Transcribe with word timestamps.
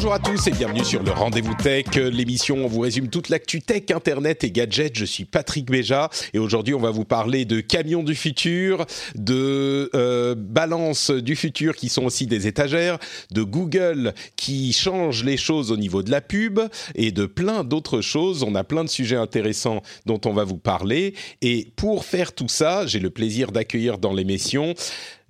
Bonjour 0.00 0.14
à 0.14 0.18
tous 0.18 0.46
et 0.46 0.50
bienvenue 0.52 0.82
sur 0.82 1.02
le 1.02 1.10
Rendez-vous 1.10 1.54
Tech, 1.62 1.94
l'émission 1.96 2.56
où 2.56 2.64
on 2.64 2.68
vous 2.68 2.80
résume 2.80 3.08
toute 3.08 3.28
l'actu 3.28 3.60
tech, 3.60 3.82
internet 3.94 4.42
et 4.44 4.50
gadgets. 4.50 4.96
Je 4.96 5.04
suis 5.04 5.26
Patrick 5.26 5.70
Béja 5.70 6.08
et 6.32 6.38
aujourd'hui 6.38 6.72
on 6.72 6.80
va 6.80 6.90
vous 6.90 7.04
parler 7.04 7.44
de 7.44 7.60
camions 7.60 8.02
du 8.02 8.14
futur, 8.14 8.86
de 9.14 9.90
euh, 9.94 10.34
balances 10.34 11.10
du 11.10 11.36
futur 11.36 11.76
qui 11.76 11.90
sont 11.90 12.06
aussi 12.06 12.26
des 12.26 12.46
étagères, 12.46 12.98
de 13.30 13.42
Google 13.42 14.14
qui 14.36 14.72
change 14.72 15.22
les 15.22 15.36
choses 15.36 15.70
au 15.70 15.76
niveau 15.76 16.02
de 16.02 16.10
la 16.10 16.22
pub 16.22 16.60
et 16.94 17.12
de 17.12 17.26
plein 17.26 17.62
d'autres 17.62 18.00
choses. 18.00 18.42
On 18.42 18.54
a 18.54 18.64
plein 18.64 18.84
de 18.84 18.88
sujets 18.88 19.16
intéressants 19.16 19.82
dont 20.06 20.20
on 20.24 20.32
va 20.32 20.44
vous 20.44 20.56
parler 20.56 21.12
et 21.42 21.68
pour 21.76 22.06
faire 22.06 22.32
tout 22.32 22.48
ça, 22.48 22.86
j'ai 22.86 23.00
le 23.00 23.10
plaisir 23.10 23.52
d'accueillir 23.52 23.98
dans 23.98 24.14
l'émission 24.14 24.72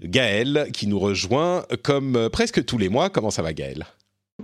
Gaël 0.01 0.69
qui 0.73 0.87
nous 0.87 1.01
rejoint 1.01 1.65
comme 1.83 2.29
presque 2.31 2.65
tous 2.65 2.79
les 2.79 2.89
mois. 2.89 3.11
Comment 3.11 3.33
ça 3.33 3.43
va 3.43 3.53
Gaël 3.53 3.85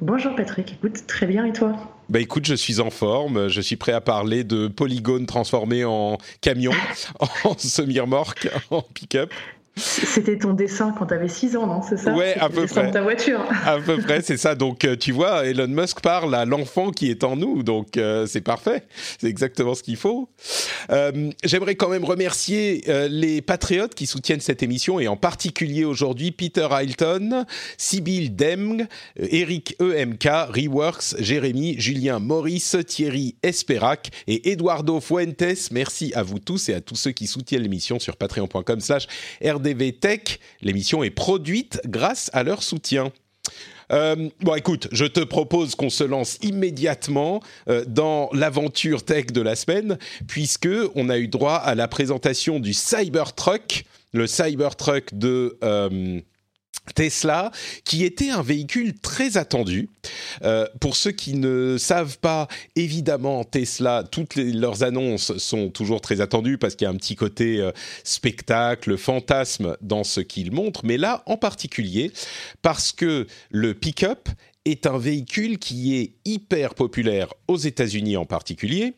Bonjour 0.01 0.35
Patrick, 0.35 0.75
écoute, 0.75 1.07
très 1.07 1.27
bien 1.27 1.47
et 1.47 1.53
toi? 1.53 1.75
Bah 2.09 2.21
écoute, 2.21 2.45
je 2.47 2.55
suis 2.55 2.81
en 2.81 2.91
forme, 2.91 3.49
je 3.49 3.61
suis 3.61 3.77
prêt 3.77 3.93
à 3.93 4.01
parler 4.01 4.45
de 4.45 4.69
polygones 4.69 5.27
transformés 5.27 5.85
en 5.85 6.19
camions, 6.41 6.73
en 7.45 7.57
semi-remorque, 7.57 8.49
en 8.71 8.83
pick-up. 8.83 9.33
C'était 9.79 10.39
ton 10.39 10.55
dessin 10.55 10.95
quand 10.99 11.07
tu 11.07 11.15
avais 11.15 11.29
6 11.29 11.55
ans, 11.57 11.67
non 11.67 11.83
C'est 11.87 11.99
ça 11.99 12.15
Ouais, 12.15 12.35
à 12.39 12.49
peu 12.49 12.67
près. 12.67 12.87
de 12.87 12.93
ta 12.93 13.03
voiture. 13.03 13.45
À 13.67 13.79
peu 13.79 13.99
près, 13.99 14.23
c'est 14.23 14.39
ça. 14.39 14.55
Donc, 14.55 14.85
euh, 14.87 14.97
tu 14.97 15.13
vois, 15.13 15.45
Elon 15.47 15.69
Musk 15.69 16.01
parle 16.01 16.35
à 16.35 16.47
l'enfant 16.47 16.91
qui 16.91 17.11
est 17.11 17.23
en 17.25 17.37
nous. 17.37 17.63
Donc, 17.63 17.99
euh, 17.99 18.27
c'est 18.27 18.41
parfait. 18.41 18.85
C'est 19.19 19.27
exactement 19.29 19.75
ce 19.75 19.83
qu'il 19.83 19.97
faut. 19.97 20.31
Euh, 20.91 21.31
J'aimerais 21.45 21.75
quand 21.75 21.91
même 21.91 22.05
remercier 22.05 22.85
euh, 22.89 23.09
les 23.09 23.43
patriotes 23.43 23.95
qui 23.95 24.07
soutiennent 24.07 24.41
cette 24.41 24.63
émission 24.63 24.99
et 24.99 25.09
en 25.09 25.17
particulier 25.17 25.85
aujourd'hui 25.85 26.31
Peter 26.33 26.69
Hilton, 26.71 27.45
Sibyl 27.77 28.35
Demg, 28.35 28.87
Eric 29.19 29.77
EMK, 29.81 30.25
Reworks, 30.55 31.17
Jérémy, 31.19 31.79
Julien 31.79 32.19
Maurice, 32.19 32.77
Thierry 32.87 33.37
Esperac 33.43 34.11
et 34.27 34.51
Eduardo 34.53 35.01
Fuentes. 35.01 35.71
Merci 35.71 36.13
à 36.15 36.23
vous 36.23 36.39
tous 36.39 36.71
et 36.71 36.75
à 36.75 36.81
tous 36.81 36.97
ceux 36.97 37.13
qui 37.13 37.27
soutiennent 37.27 37.63
l'émission 37.63 37.99
sur 37.99 38.17
patreon.com 38.17 38.81
slash 38.81 39.07
Tech. 39.75 40.39
L'émission 40.63 41.03
est 41.03 41.11
produite 41.11 41.81
grâce 41.87 42.31
à 42.33 42.43
leur 42.43 42.63
soutien. 42.63 43.13
Euh, 43.93 44.29
bon, 44.41 44.55
écoute, 44.55 44.89
je 44.93 45.05
te 45.05 45.21
propose 45.21 45.75
qu'on 45.75 45.91
se 45.91 46.05
lance 46.05 46.39
immédiatement 46.43 47.41
euh, 47.69 47.85
dans 47.87 48.29
l'aventure 48.33 49.05
tech 49.05 49.27
de 49.27 49.41
la 49.41 49.55
semaine, 49.55 49.99
puisque 50.27 50.69
on 50.95 51.09
a 51.09 51.19
eu 51.19 51.29
droit 51.29 51.55
à 51.55 51.75
la 51.75 51.87
présentation 51.89 52.59
du 52.59 52.73
Cybertruck, 52.73 53.85
le 54.13 54.27
Cybertruck 54.27 55.15
de 55.15 55.57
euh, 55.63 56.21
Tesla, 56.95 57.51
qui 57.85 58.05
était 58.05 58.31
un 58.31 58.43
véhicule 58.43 58.99
très 58.99 59.37
attendu. 59.37 59.89
Euh, 60.43 60.67
pour 60.81 60.97
ceux 60.97 61.13
qui 61.13 61.35
ne 61.35 61.77
savent 61.79 62.19
pas, 62.19 62.49
évidemment, 62.75 63.45
Tesla, 63.45 64.05
toutes 64.11 64.37
leurs 64.37 64.83
annonces 64.83 65.37
sont 65.39 65.71
toujours 65.71 66.01
très 66.01 66.21
attendues 66.21 66.59
parce 66.59 66.75
qu'il 66.75 66.87
y 66.87 66.89
a 66.89 66.93
un 66.93 66.97
petit 66.97 67.17
côté 67.17 67.61
euh, 67.61 67.73
spectacle, 68.05 68.97
fantasme 68.97 69.77
dans 69.81 70.05
ce 70.05 70.21
qu'ils 70.21 70.53
montrent, 70.53 70.85
mais 70.85 70.97
là 70.97 71.23
en 71.27 71.37
particulier 71.37 72.13
parce 72.63 72.93
que 72.93 73.27
le 73.51 73.75
pick-up 73.75 74.29
est 74.65 74.87
un 74.87 74.99
véhicule 74.99 75.59
qui 75.59 75.97
est 75.97 76.13
hyper 76.25 76.75
populaire 76.75 77.33
aux 77.49 77.57
États-Unis 77.57 78.17
en 78.17 78.25
particulier 78.25 78.95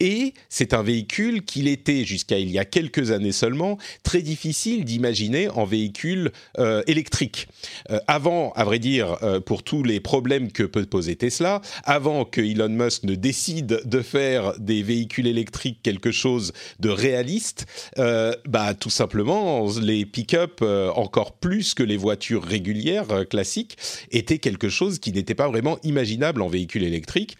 et 0.00 0.34
c'est 0.48 0.74
un 0.74 0.82
véhicule 0.82 1.42
qu'il 1.42 1.68
était, 1.68 2.04
jusqu'à 2.04 2.38
il 2.38 2.50
y 2.50 2.58
a 2.58 2.64
quelques 2.64 3.10
années 3.10 3.32
seulement, 3.32 3.78
très 4.02 4.20
difficile 4.20 4.84
d'imaginer 4.84 5.48
en 5.48 5.64
véhicule 5.64 6.32
euh, 6.58 6.82
électrique. 6.86 7.48
Euh, 7.90 7.98
avant, 8.06 8.52
à 8.52 8.64
vrai 8.64 8.78
dire, 8.78 9.16
euh, 9.22 9.40
pour 9.40 9.62
tous 9.62 9.82
les 9.82 10.00
problèmes 10.00 10.52
que 10.52 10.62
peut 10.62 10.84
poser 10.84 11.16
Tesla, 11.16 11.62
avant 11.84 12.24
que 12.24 12.40
Elon 12.40 12.68
Musk 12.68 13.04
ne 13.04 13.14
décide 13.14 13.82
de 13.84 14.02
faire 14.02 14.58
des 14.58 14.82
véhicules 14.82 15.26
électriques 15.26 15.80
quelque 15.82 16.10
chose 16.10 16.52
de 16.80 16.90
réaliste, 16.90 17.66
bah 17.96 18.74
tout 18.74 18.90
simplement, 18.90 19.66
les 19.80 20.04
pick-up, 20.04 20.62
encore 20.94 21.32
plus 21.32 21.74
que 21.74 21.82
les 21.82 21.96
voitures 21.96 22.42
régulières 22.42 23.26
classiques, 23.28 23.76
étaient 24.10 24.38
quelque 24.38 24.68
chose 24.68 24.98
qui 24.98 25.12
n'était 25.12 25.34
pas 25.34 25.48
vraiment 25.48 25.78
imaginable 25.82 26.42
en 26.42 26.48
véhicule 26.48 26.84
électrique. 26.84 27.36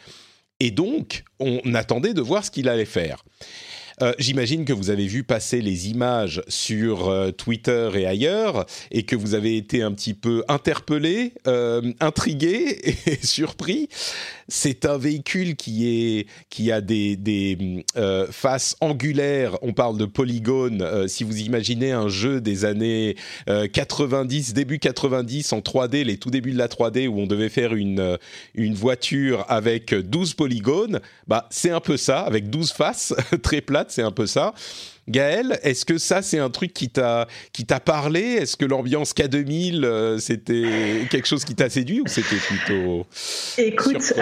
Et 0.60 0.70
donc, 0.70 1.24
on 1.38 1.74
attendait 1.74 2.14
de 2.14 2.22
voir 2.22 2.44
ce 2.44 2.50
qu'il 2.50 2.68
allait 2.68 2.84
faire. 2.84 3.24
Euh, 4.02 4.12
J'imagine 4.18 4.64
que 4.64 4.72
vous 4.72 4.90
avez 4.90 5.06
vu 5.06 5.24
passer 5.24 5.62
les 5.62 5.88
images 5.88 6.42
sur 6.48 7.08
euh, 7.08 7.30
Twitter 7.30 7.90
et 7.94 8.06
ailleurs, 8.06 8.66
et 8.90 9.04
que 9.04 9.16
vous 9.16 9.34
avez 9.34 9.56
été 9.56 9.82
un 9.82 9.92
petit 9.92 10.12
peu 10.12 10.44
interpellé, 10.48 11.32
euh, 11.46 11.92
intrigué 12.00 12.78
et 13.06 13.26
surpris. 13.26 13.88
C'est 14.48 14.84
un 14.84 14.98
véhicule 14.98 15.56
qui 15.56 16.26
a 16.70 16.80
des, 16.80 17.84
faces 18.30 18.76
angulaires. 18.80 19.58
On 19.62 19.72
parle 19.72 19.98
de 19.98 20.04
polygones. 20.04 21.08
Si 21.08 21.24
vous 21.24 21.40
imaginez 21.40 21.90
un 21.90 22.06
jeu 22.06 22.40
des 22.40 22.64
années 22.64 23.16
90, 23.46 24.54
début 24.54 24.78
90 24.78 25.52
en 25.52 25.58
3D, 25.58 26.04
les 26.04 26.18
tout 26.18 26.30
débuts 26.30 26.52
de 26.52 26.58
la 26.58 26.68
3D 26.68 27.08
où 27.08 27.18
on 27.18 27.26
devait 27.26 27.48
faire 27.48 27.74
une 27.74 28.18
une 28.54 28.74
voiture 28.74 29.44
avec 29.48 29.92
12 29.92 30.34
polygones, 30.34 31.00
bah 31.26 31.48
c'est 31.50 31.70
un 31.70 31.80
peu 31.80 31.96
ça, 31.96 32.20
avec 32.20 32.48
12 32.48 32.70
faces 32.70 33.14
très 33.42 33.60
plates 33.60 33.85
c'est 33.88 34.02
un 34.02 34.10
peu 34.10 34.26
ça. 34.26 34.54
Gaël, 35.08 35.60
est-ce 35.62 35.84
que 35.84 35.98
ça 35.98 36.20
c'est 36.20 36.38
un 36.38 36.50
truc 36.50 36.72
qui 36.72 36.88
t'a 36.88 37.28
qui 37.52 37.64
t'a 37.64 37.80
parlé? 37.80 38.20
Est-ce 38.20 38.56
que 38.56 38.64
l'ambiance 38.64 39.12
K2000 39.14 39.84
euh, 39.84 40.18
c'était 40.18 41.06
quelque 41.10 41.26
chose 41.26 41.44
qui 41.44 41.54
t'a 41.54 41.70
séduit 41.70 42.00
ou 42.00 42.08
c'était 42.08 42.36
plutôt 42.36 43.06
Écoute, 43.58 44.12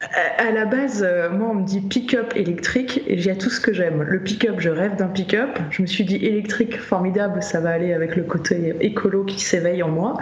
à, 0.00 0.52
la 0.52 0.64
base, 0.64 1.04
euh, 1.04 1.28
moi 1.28 1.48
on 1.50 1.54
me 1.54 1.64
dit 1.64 1.80
pick-up 1.80 2.32
électrique 2.36 3.02
et 3.08 3.18
j'ai 3.18 3.36
tout 3.36 3.50
ce 3.50 3.60
que 3.60 3.72
j'aime. 3.72 4.02
Le 4.02 4.20
pick-up, 4.20 4.54
je 4.58 4.70
rêve 4.70 4.94
d'un 4.94 5.08
pick-up. 5.08 5.58
Je 5.70 5.82
me 5.82 5.88
suis 5.88 6.04
dit 6.04 6.24
électrique, 6.24 6.80
formidable, 6.80 7.42
ça 7.42 7.58
va 7.58 7.70
aller 7.70 7.92
avec 7.92 8.14
le 8.14 8.22
côté 8.22 8.76
écolo 8.80 9.24
qui 9.24 9.40
s'éveille 9.40 9.82
en 9.82 9.88
moi. 9.88 10.14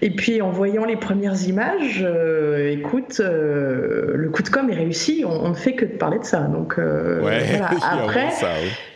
Et 0.00 0.08
puis 0.08 0.40
en 0.40 0.50
voyant 0.50 0.86
les 0.86 0.96
premières 0.96 1.42
images, 1.46 2.02
euh, 2.02 2.70
écoute, 2.70 3.20
euh, 3.20 4.12
le 4.14 4.30
coup 4.30 4.42
de 4.42 4.48
com 4.48 4.70
est 4.70 4.74
réussi. 4.74 5.22
On, 5.26 5.50
ne 5.50 5.54
fait 5.54 5.74
que 5.74 5.84
de 5.84 5.92
parler 5.92 6.18
de 6.18 6.24
ça. 6.24 6.40
Donc 6.40 6.78
voilà. 6.78 7.68
après, 7.90 8.30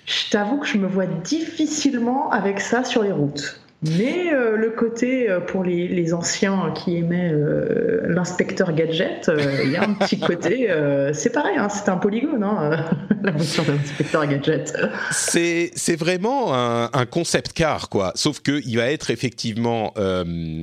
je 0.07 0.31
t'avoue 0.31 0.59
que 0.59 0.67
je 0.67 0.79
me 0.79 0.87
vois 0.87 1.07
difficilement 1.07 2.31
avec 2.31 2.61
ça 2.61 2.83
sur 2.83 3.03
les 3.03 3.13
routes. 3.13 3.61
Mais 3.83 4.33
euh, 4.33 4.57
le 4.57 4.71
côté 4.71 5.31
euh, 5.31 5.39
pour 5.39 5.63
les, 5.63 5.87
les, 5.87 6.13
anciens 6.13 6.75
qui 6.75 6.97
aimaient 6.97 7.31
euh, 7.33 8.01
l'inspecteur 8.09 8.73
gadget, 8.73 9.31
il 9.65 9.71
y 9.71 9.77
a 9.77 9.85
un 9.85 9.95
petit 9.95 10.19
côté, 10.21 10.69
c'est 11.13 11.31
pareil, 11.31 11.57
hein, 11.57 11.69
c'est 11.69 11.89
un 11.89 11.97
polygone, 11.97 12.43
hein, 12.43 12.85
la 13.23 13.31
voiture 13.31 13.65
de 13.65 13.73
l'inspecteur 13.73 14.27
gadget. 14.27 14.77
C'est 15.13 15.71
c'est 15.77 15.95
vraiment 15.95 16.55
un, 16.55 16.91
un, 16.93 17.07
concept 17.07 17.53
car 17.53 17.89
quoi, 17.89 18.11
sauf 18.17 18.41
que 18.41 18.61
il 18.67 18.77
va 18.77 18.91
être 18.91 19.11
effectivement 19.11 19.95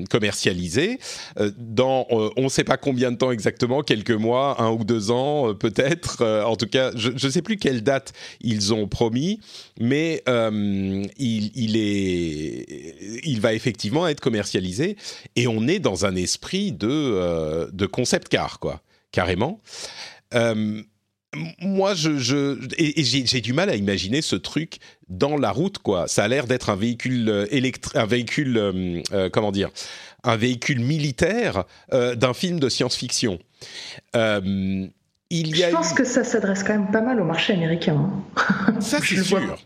commercialisé 0.09 0.99
dans 1.57 2.07
on 2.09 2.43
ne 2.43 2.49
sait 2.49 2.63
pas 2.63 2.77
combien 2.77 3.11
de 3.11 3.17
temps 3.17 3.31
exactement, 3.31 3.81
quelques 3.81 4.11
mois, 4.11 4.61
un 4.61 4.71
ou 4.71 4.83
deux 4.83 5.11
ans 5.11 5.53
peut-être. 5.53 6.23
en 6.45 6.55
tout 6.55 6.67
cas, 6.67 6.91
je 6.95 7.11
ne 7.11 7.31
sais 7.31 7.41
plus 7.41 7.57
quelle 7.57 7.81
date 7.81 8.11
ils 8.41 8.73
ont 8.73 8.87
promis, 8.87 9.39
mais 9.79 10.21
il, 10.27 11.51
il 11.55 11.77
est 11.77 13.04
il 13.23 13.41
va 13.41 13.53
effectivement 13.53 14.07
être 14.07 14.19
commercialisé 14.19 14.97
et 15.35 15.47
on 15.47 15.67
est 15.67 15.79
dans 15.79 16.05
un 16.05 16.15
esprit 16.15 16.71
de, 16.71 16.87
euh, 16.89 17.67
de 17.71 17.85
concept 17.85 18.29
car, 18.29 18.59
quoi, 18.59 18.81
carrément. 19.11 19.61
Euh, 20.33 20.81
moi, 21.59 21.93
je, 21.93 22.17
je 22.17 22.57
et, 22.77 23.03
j'ai 23.03 23.41
du 23.41 23.51
mal 23.51 23.69
à 23.69 23.75
imaginer 23.75 24.21
ce 24.21 24.37
truc 24.37 24.77
dans 25.09 25.37
la 25.37 25.51
route, 25.51 25.79
quoi. 25.79 26.07
Ça 26.07 26.23
a 26.23 26.27
l'air 26.29 26.47
d'être 26.47 26.69
un 26.69 26.77
véhicule 26.77 27.27
euh, 27.29 27.45
électrique, 27.51 27.95
un 27.95 28.05
véhicule, 28.05 29.03
comment 29.33 29.51
dire, 29.51 29.69
un 30.23 30.37
véhicule 30.37 30.79
militaire 30.79 31.65
d'un 31.91 32.33
film 32.33 32.59
de 32.59 32.69
science-fiction. 32.69 33.39
il 34.13 34.91
y 35.29 35.63
a 35.63 35.69
je 35.69 35.75
pense 35.75 35.93
que 35.93 36.05
ça 36.05 36.23
s'adresse 36.23 36.63
quand 36.63 36.73
même 36.73 36.91
pas 36.91 37.01
mal 37.01 37.19
au 37.19 37.25
marché 37.25 37.53
américain. 37.53 38.09
Hein. 38.37 38.79
Ça, 38.79 38.99
c'est 39.03 39.23
sûr 39.23 39.57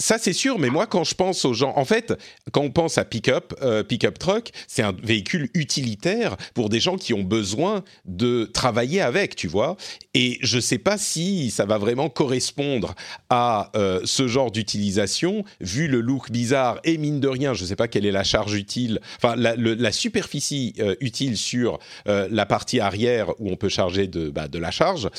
ça 0.00 0.18
c'est 0.18 0.32
sûr, 0.32 0.58
mais 0.58 0.70
moi 0.70 0.86
quand 0.86 1.04
je 1.04 1.14
pense 1.14 1.44
aux 1.44 1.52
gens, 1.52 1.72
en 1.76 1.84
fait, 1.84 2.14
quand 2.52 2.62
on 2.62 2.70
pense 2.70 2.98
à 2.98 3.04
pick-up, 3.04 3.54
euh, 3.62 3.84
pick-up 3.84 4.18
truck, 4.18 4.50
c'est 4.66 4.82
un 4.82 4.92
véhicule 5.02 5.50
utilitaire 5.54 6.36
pour 6.54 6.70
des 6.70 6.80
gens 6.80 6.96
qui 6.96 7.14
ont 7.14 7.22
besoin 7.22 7.84
de 8.06 8.50
travailler 8.52 9.00
avec, 9.02 9.36
tu 9.36 9.46
vois. 9.46 9.76
Et 10.14 10.38
je 10.40 10.58
sais 10.58 10.78
pas 10.78 10.98
si 10.98 11.50
ça 11.50 11.66
va 11.66 11.78
vraiment 11.78 12.08
correspondre 12.08 12.94
à 13.28 13.70
euh, 13.76 14.00
ce 14.04 14.26
genre 14.26 14.50
d'utilisation, 14.50 15.44
vu 15.60 15.86
le 15.86 16.00
look 16.00 16.30
bizarre 16.30 16.80
et 16.84 16.96
mine 16.96 17.20
de 17.20 17.28
rien, 17.28 17.54
je 17.54 17.64
sais 17.64 17.76
pas 17.76 17.86
quelle 17.86 18.06
est 18.06 18.10
la 18.10 18.24
charge 18.24 18.54
utile, 18.54 19.00
enfin 19.16 19.36
la, 19.36 19.54
la 19.56 19.92
superficie 19.92 20.74
euh, 20.80 20.94
utile 21.00 21.36
sur 21.36 21.78
la 22.06 22.46
partie 22.46 22.80
arrière 22.80 23.28
où 23.38 23.50
on 23.50 23.56
peut 23.56 23.68
charger 23.68 24.06
de, 24.06 24.30
bah, 24.30 24.48
de 24.48 24.58
la 24.58 24.70
charge 24.70 25.10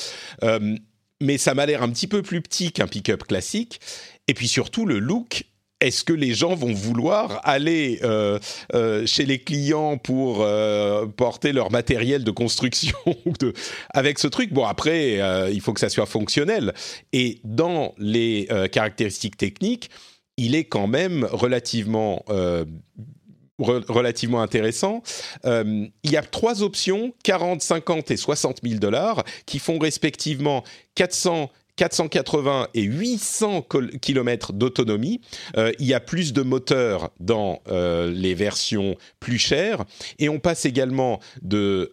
mais 1.22 1.38
ça 1.38 1.54
m'a 1.54 1.64
l'air 1.66 1.82
un 1.82 1.90
petit 1.90 2.08
peu 2.08 2.20
plus 2.20 2.42
petit 2.42 2.72
qu'un 2.72 2.86
pick-up 2.86 3.24
classique. 3.24 3.80
Et 4.28 4.34
puis 4.34 4.48
surtout, 4.48 4.86
le 4.86 4.98
look 4.98 5.44
est-ce 5.82 6.04
que 6.04 6.12
les 6.12 6.32
gens 6.32 6.54
vont 6.54 6.72
vouloir 6.72 7.40
aller 7.42 7.98
euh, 8.04 8.38
euh, 8.72 9.04
chez 9.04 9.26
les 9.26 9.40
clients 9.40 9.98
pour 9.98 10.42
euh, 10.42 11.06
porter 11.06 11.52
leur 11.52 11.72
matériel 11.72 12.22
de 12.22 12.30
construction 12.30 12.96
avec 13.92 14.20
ce 14.20 14.28
truc? 14.28 14.52
Bon, 14.52 14.64
après, 14.64 15.18
il 15.52 15.60
faut 15.60 15.72
que 15.72 15.80
ça 15.80 15.88
soit 15.88 16.06
fonctionnel. 16.06 16.72
Et 17.12 17.40
dans 17.44 17.94
les 17.98 18.48
caractéristiques 18.70 19.36
techniques, 19.36 19.90
il 20.36 20.54
est 20.54 20.64
quand 20.64 20.86
même 20.86 21.26
relativement 21.30 22.24
relativement 23.58 24.42
intéressant. 24.42 25.02
il 25.44 25.90
y 26.04 26.16
a 26.16 26.22
trois 26.22 26.62
options, 26.62 27.12
40, 27.24 27.60
50 27.60 28.10
et 28.10 28.16
60 28.16 28.60
000 28.62 28.78
dollars, 28.78 29.24
qui 29.46 29.58
font 29.58 29.78
respectivement 29.78 30.64
400 30.94 31.50
480 31.76 32.68
et 32.74 32.82
800 32.82 33.66
km 34.00 34.52
d'autonomie. 34.52 35.20
Euh, 35.56 35.72
il 35.78 35.86
y 35.86 35.94
a 35.94 36.00
plus 36.00 36.32
de 36.32 36.42
moteurs 36.42 37.10
dans 37.20 37.62
euh, 37.68 38.10
les 38.10 38.34
versions 38.34 38.96
plus 39.20 39.38
chères. 39.38 39.84
Et 40.18 40.28
on 40.28 40.38
passe 40.38 40.66
également 40.66 41.20
de 41.42 41.90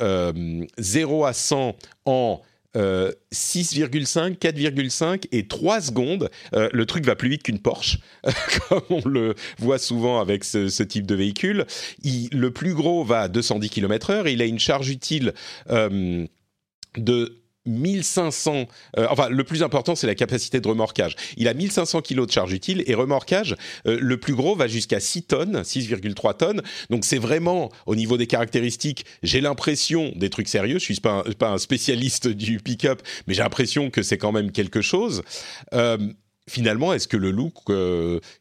0 0.77 1.23
euh, 1.23 1.27
à 1.27 1.33
100 1.33 1.75
en 2.05 2.41
6,5, 2.75 4.37
4,5 4.37 5.25
et 5.31 5.47
3 5.47 5.81
secondes. 5.81 6.29
le 6.53 6.85
truc 6.85 7.03
va 7.03 7.15
plus 7.15 7.27
vite 7.27 7.41
qu'une 7.41 7.57
Porsche, 7.57 7.97
comme 8.69 8.83
on 8.91 9.09
le 9.09 9.33
voit 9.57 9.79
souvent 9.79 10.21
avec 10.21 10.43
ce, 10.43 10.83
type 10.83 11.07
de 11.07 11.15
véhicule. 11.15 11.65
le 12.03 12.49
plus 12.51 12.75
gros 12.75 13.03
va 13.03 13.21
à 13.21 13.27
210 13.27 13.69
km/h. 13.71 14.31
Il 14.31 14.41
a 14.43 14.45
une 14.45 14.59
charge 14.59 14.89
utile 14.89 15.33
de 15.67 17.39
1500, 17.69 18.67
euh, 18.97 19.07
enfin 19.09 19.29
le 19.29 19.43
plus 19.43 19.63
important 19.63 19.95
c'est 19.95 20.07
la 20.07 20.15
capacité 20.15 20.59
de 20.59 20.67
remorquage. 20.67 21.15
Il 21.37 21.47
a 21.47 21.53
1500 21.53 22.01
kg 22.01 22.25
de 22.25 22.31
charge 22.31 22.53
utile 22.53 22.83
et 22.87 22.95
remorquage, 22.95 23.55
euh, 23.87 23.97
le 24.01 24.17
plus 24.17 24.35
gros 24.35 24.55
va 24.55 24.67
jusqu'à 24.67 24.99
6 24.99 25.23
tonnes, 25.23 25.61
6,3 25.61 26.37
tonnes. 26.37 26.61
Donc 26.89 27.05
c'est 27.05 27.17
vraiment 27.17 27.69
au 27.85 27.95
niveau 27.95 28.17
des 28.17 28.27
caractéristiques, 28.27 29.05
j'ai 29.23 29.41
l'impression 29.41 30.11
des 30.15 30.29
trucs 30.29 30.47
sérieux. 30.47 30.79
Je 30.79 30.85
suis 30.85 30.99
pas 30.99 31.23
un, 31.41 31.57
spécialiste 31.57 32.27
du 32.39 32.59
pick-up, 32.59 33.01
mais 33.27 33.33
j'ai 33.33 33.43
l'impression 33.43 33.89
que 33.89 34.01
c'est 34.01 34.17
quand 34.17 34.31
même 34.31 34.51
quelque 34.51 34.81
chose. 34.81 35.21
Euh, 35.73 35.97
finalement, 36.49 36.93
est-ce 36.93 37.07
que 37.07 37.17
le 37.17 37.29
look 37.29 37.53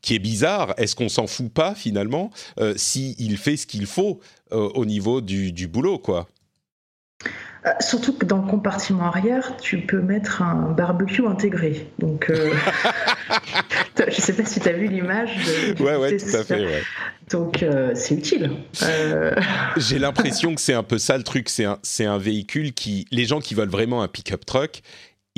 qui 0.01 0.15
est 0.15 0.19
bizarre, 0.19 0.75
est-ce 0.79 0.97
qu'on 0.97 1.11
s'en 1.11 1.27
fout 1.27 1.53
pas 1.53 1.75
finalement 1.75 2.31
s'il 2.77 3.37
fait 3.37 3.59
ce 3.59 3.67
qu'il 3.67 3.85
faut 3.85 4.21
au 4.51 4.87
niveau 4.87 5.21
du, 5.21 5.53
du 5.53 5.69
boulot, 5.69 5.99
quoi? 5.99 6.27
Euh, 7.67 7.71
surtout 7.81 8.13
que 8.13 8.25
dans 8.25 8.39
le 8.39 8.49
compartiment 8.49 9.07
arrière, 9.07 9.57
tu 9.61 9.79
peux 9.79 10.01
mettre 10.01 10.43
un 10.43 10.71
barbecue 10.73 11.27
intégré. 11.27 11.89
Donc, 11.99 12.31
euh, 12.31 12.51
je 13.99 14.05
ne 14.05 14.11
sais 14.11 14.33
pas 14.33 14.45
si 14.45 14.61
tu 14.61 14.69
as 14.69 14.73
vu 14.73 14.87
l'image. 14.87 15.31
Ouais, 15.81 15.97
ouais, 15.97 16.17
tout 16.17 16.37
à 16.37 16.45
fait. 16.45 16.83
Donc, 17.31 17.63
euh, 17.63 17.93
c'est 17.95 18.15
utile. 18.15 18.53
J'ai 19.77 19.99
l'impression 19.99 20.55
que 20.55 20.61
c'est 20.61 20.75
un 20.75 20.85
peu 20.85 20.99
ça 20.99 21.19
le 21.19 21.25
truc. 21.25 21.49
C'est 21.49 21.65
un, 21.65 21.79
un 22.01 22.19
véhicule 22.19 22.73
qui. 22.73 23.07
Les 23.11 23.25
gens 23.25 23.41
qui 23.41 23.55
veulent 23.55 23.69
vraiment 23.69 24.03
un 24.03 24.09
pick-up 24.09 24.47
truck, 24.47 24.83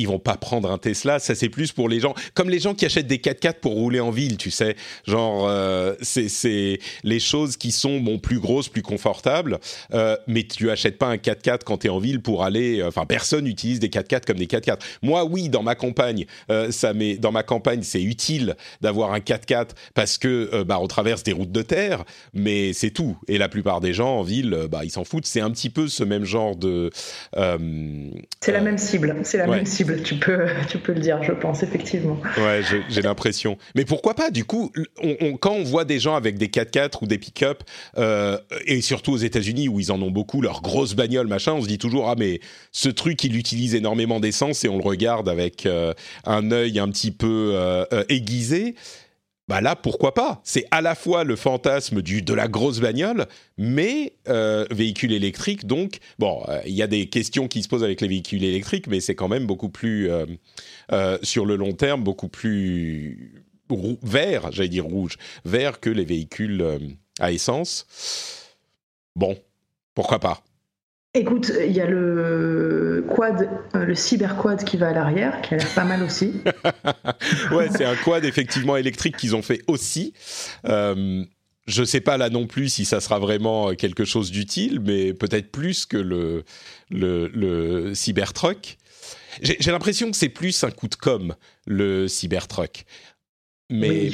ils 0.00 0.08
vont 0.08 0.18
pas 0.18 0.36
prendre 0.36 0.70
un 0.70 0.78
Tesla. 0.78 1.18
Ça, 1.18 1.34
c'est 1.34 1.50
plus 1.50 1.72
pour 1.72 1.88
les 1.88 2.00
gens, 2.00 2.14
comme 2.34 2.48
les 2.48 2.58
gens 2.58 2.74
qui 2.74 2.86
achètent 2.86 3.06
des 3.06 3.18
4x4 3.18 3.60
pour 3.60 3.72
rouler 3.72 4.00
en 4.00 4.10
ville, 4.10 4.38
tu 4.38 4.50
sais. 4.50 4.76
Genre, 5.06 5.46
euh, 5.46 5.94
c'est 6.00 6.78
les 7.04 7.20
choses 7.20 7.56
qui 7.56 7.70
sont 7.70 8.00
bon 8.00 8.18
plus 8.18 8.40
grosses, 8.40 8.68
plus 8.68 8.82
confortables. 8.82 9.58
Euh, 9.92 10.16
mais 10.26 10.44
tu 10.44 10.70
achètes 10.70 10.96
pas 10.96 11.08
un 11.08 11.16
4x4 11.16 11.60
quand 11.64 11.78
tu 11.78 11.88
es 11.88 11.90
en 11.90 11.98
ville 11.98 12.22
pour 12.22 12.44
aller. 12.44 12.80
Euh, 12.80 12.88
enfin, 12.88 13.04
personne 13.04 13.44
n'utilise 13.44 13.78
des 13.78 13.88
4x4 13.88 14.24
comme 14.24 14.38
des 14.38 14.46
4x4. 14.46 14.78
Moi, 15.02 15.24
oui, 15.24 15.48
dans 15.48 15.62
ma 15.62 15.74
campagne, 15.74 16.24
ça 16.70 16.92
met 16.94 17.16
dans 17.16 17.32
ma 17.32 17.42
campagne, 17.42 17.82
c'est 17.82 18.02
utile 18.02 18.56
d'avoir 18.80 19.12
un 19.12 19.18
4x4 19.18 19.68
parce 19.94 20.18
que 20.18 20.62
bah 20.62 20.78
on 20.80 20.86
traverse 20.86 21.22
des 21.22 21.32
routes 21.32 21.52
de 21.52 21.62
terre, 21.62 22.04
mais 22.32 22.72
c'est 22.72 22.90
tout. 22.90 23.16
Et 23.28 23.38
la 23.38 23.48
plupart 23.48 23.80
des 23.80 23.92
gens 23.92 24.18
en 24.18 24.22
ville, 24.22 24.66
bah 24.70 24.80
ils 24.84 24.90
s'en 24.90 25.04
foutent. 25.04 25.26
C'est 25.26 25.40
un 25.40 25.50
petit 25.50 25.70
peu 25.70 25.88
ce 25.88 26.04
même 26.04 26.24
genre 26.24 26.56
de. 26.56 26.90
c'est 27.34 28.52
la 28.52 28.60
même 28.60 28.78
cible. 28.78 29.16
C'est 29.24 29.38
la 29.38 29.46
même 29.46 29.66
cible 29.66 29.89
tu 29.96 30.16
peux, 30.16 30.46
tu 30.68 30.78
peux 30.78 30.92
le 30.92 31.00
dire, 31.00 31.22
je 31.22 31.32
pense, 31.32 31.62
effectivement. 31.62 32.18
Ouais, 32.36 32.62
j'ai 32.88 33.02
l'impression. 33.02 33.58
Mais 33.74 33.84
pourquoi 33.84 34.14
pas 34.14 34.30
Du 34.30 34.44
coup, 34.44 34.72
quand 35.40 35.52
on 35.52 35.64
voit 35.64 35.84
des 35.84 35.98
gens 35.98 36.14
avec 36.14 36.38
des 36.38 36.48
4x4 36.48 37.02
ou 37.02 37.06
des 37.06 37.18
pick-up, 37.18 37.62
euh, 37.98 38.38
et 38.66 38.80
surtout 38.80 39.12
aux 39.12 39.18
États-Unis 39.18 39.68
où 39.68 39.80
ils 39.80 39.92
en 39.92 40.00
ont 40.02 40.10
beaucoup, 40.10 40.40
leurs 40.40 40.62
grosses 40.62 40.94
bagnoles, 40.94 41.26
machin, 41.26 41.52
on 41.52 41.62
se 41.62 41.68
dit 41.68 41.78
toujours 41.78 42.08
ah 42.08 42.14
mais 42.18 42.40
ce 42.72 42.88
truc 42.88 43.22
il 43.24 43.36
utilise 43.36 43.74
énormément 43.74 44.20
d'essence 44.20 44.64
et 44.64 44.68
on 44.68 44.78
le 44.78 44.84
regarde 44.84 45.28
avec 45.28 45.66
euh, 45.66 45.92
un 46.24 46.50
œil 46.50 46.78
un 46.78 46.88
petit 46.88 47.10
peu 47.10 47.52
euh, 47.54 47.84
aiguisé 48.08 48.74
bah 49.50 49.60
là, 49.60 49.74
pourquoi 49.74 50.14
pas? 50.14 50.40
C'est 50.44 50.64
à 50.70 50.80
la 50.80 50.94
fois 50.94 51.24
le 51.24 51.34
fantasme 51.34 52.02
de 52.02 52.34
la 52.34 52.46
grosse 52.46 52.78
bagnole, 52.78 53.26
mais 53.58 54.12
euh, 54.28 54.64
véhicule 54.70 55.12
électrique. 55.12 55.66
Donc, 55.66 55.98
bon, 56.20 56.44
euh, 56.48 56.60
il 56.66 56.74
y 56.74 56.82
a 56.82 56.86
des 56.86 57.08
questions 57.08 57.48
qui 57.48 57.64
se 57.64 57.68
posent 57.68 57.82
avec 57.82 58.00
les 58.00 58.06
véhicules 58.06 58.44
électriques, 58.44 58.86
mais 58.86 59.00
c'est 59.00 59.16
quand 59.16 59.26
même 59.26 59.46
beaucoup 59.46 59.68
plus, 59.68 60.08
euh, 60.08 61.18
sur 61.24 61.46
le 61.46 61.56
long 61.56 61.72
terme, 61.72 62.04
beaucoup 62.04 62.28
plus 62.28 63.44
vert, 64.04 64.52
j'allais 64.52 64.68
dire 64.68 64.84
rouge, 64.84 65.16
vert 65.44 65.80
que 65.80 65.90
les 65.90 66.04
véhicules 66.04 66.64
à 67.18 67.32
essence. 67.32 67.88
Bon, 69.16 69.36
pourquoi 69.96 70.20
pas? 70.20 70.44
Écoute, 71.12 71.50
il 71.66 71.72
y 71.72 71.80
a 71.80 71.86
le 71.86 72.69
quad, 73.10 73.48
euh, 73.74 73.84
le 73.84 73.94
cyber 73.94 74.36
quad 74.36 74.64
qui 74.64 74.76
va 74.76 74.88
à 74.88 74.92
l'arrière, 74.92 75.42
qui 75.42 75.54
a 75.54 75.58
l'air 75.58 75.74
pas 75.74 75.84
mal 75.84 76.02
aussi. 76.02 76.32
ouais, 77.52 77.68
c'est 77.76 77.84
un 77.84 77.96
quad 77.96 78.24
effectivement 78.24 78.76
électrique 78.76 79.16
qu'ils 79.16 79.36
ont 79.36 79.42
fait 79.42 79.62
aussi. 79.66 80.14
Euh, 80.66 81.24
je 81.66 81.84
sais 81.84 82.00
pas 82.00 82.16
là 82.16 82.30
non 82.30 82.46
plus 82.46 82.68
si 82.70 82.84
ça 82.84 83.00
sera 83.00 83.18
vraiment 83.18 83.74
quelque 83.74 84.04
chose 84.04 84.30
d'utile, 84.30 84.80
mais 84.80 85.12
peut-être 85.12 85.50
plus 85.52 85.86
que 85.86 85.98
le, 85.98 86.44
le, 86.90 87.28
le 87.28 87.94
Cybertruck. 87.94 88.78
J'ai 89.42 89.70
l'impression 89.70 90.10
que 90.10 90.16
c'est 90.16 90.28
plus 90.28 90.64
un 90.64 90.70
coup 90.70 90.88
de 90.88 90.96
com, 90.96 91.34
le 91.66 92.08
Cybertruck. 92.08 92.84
Mais 93.70 94.10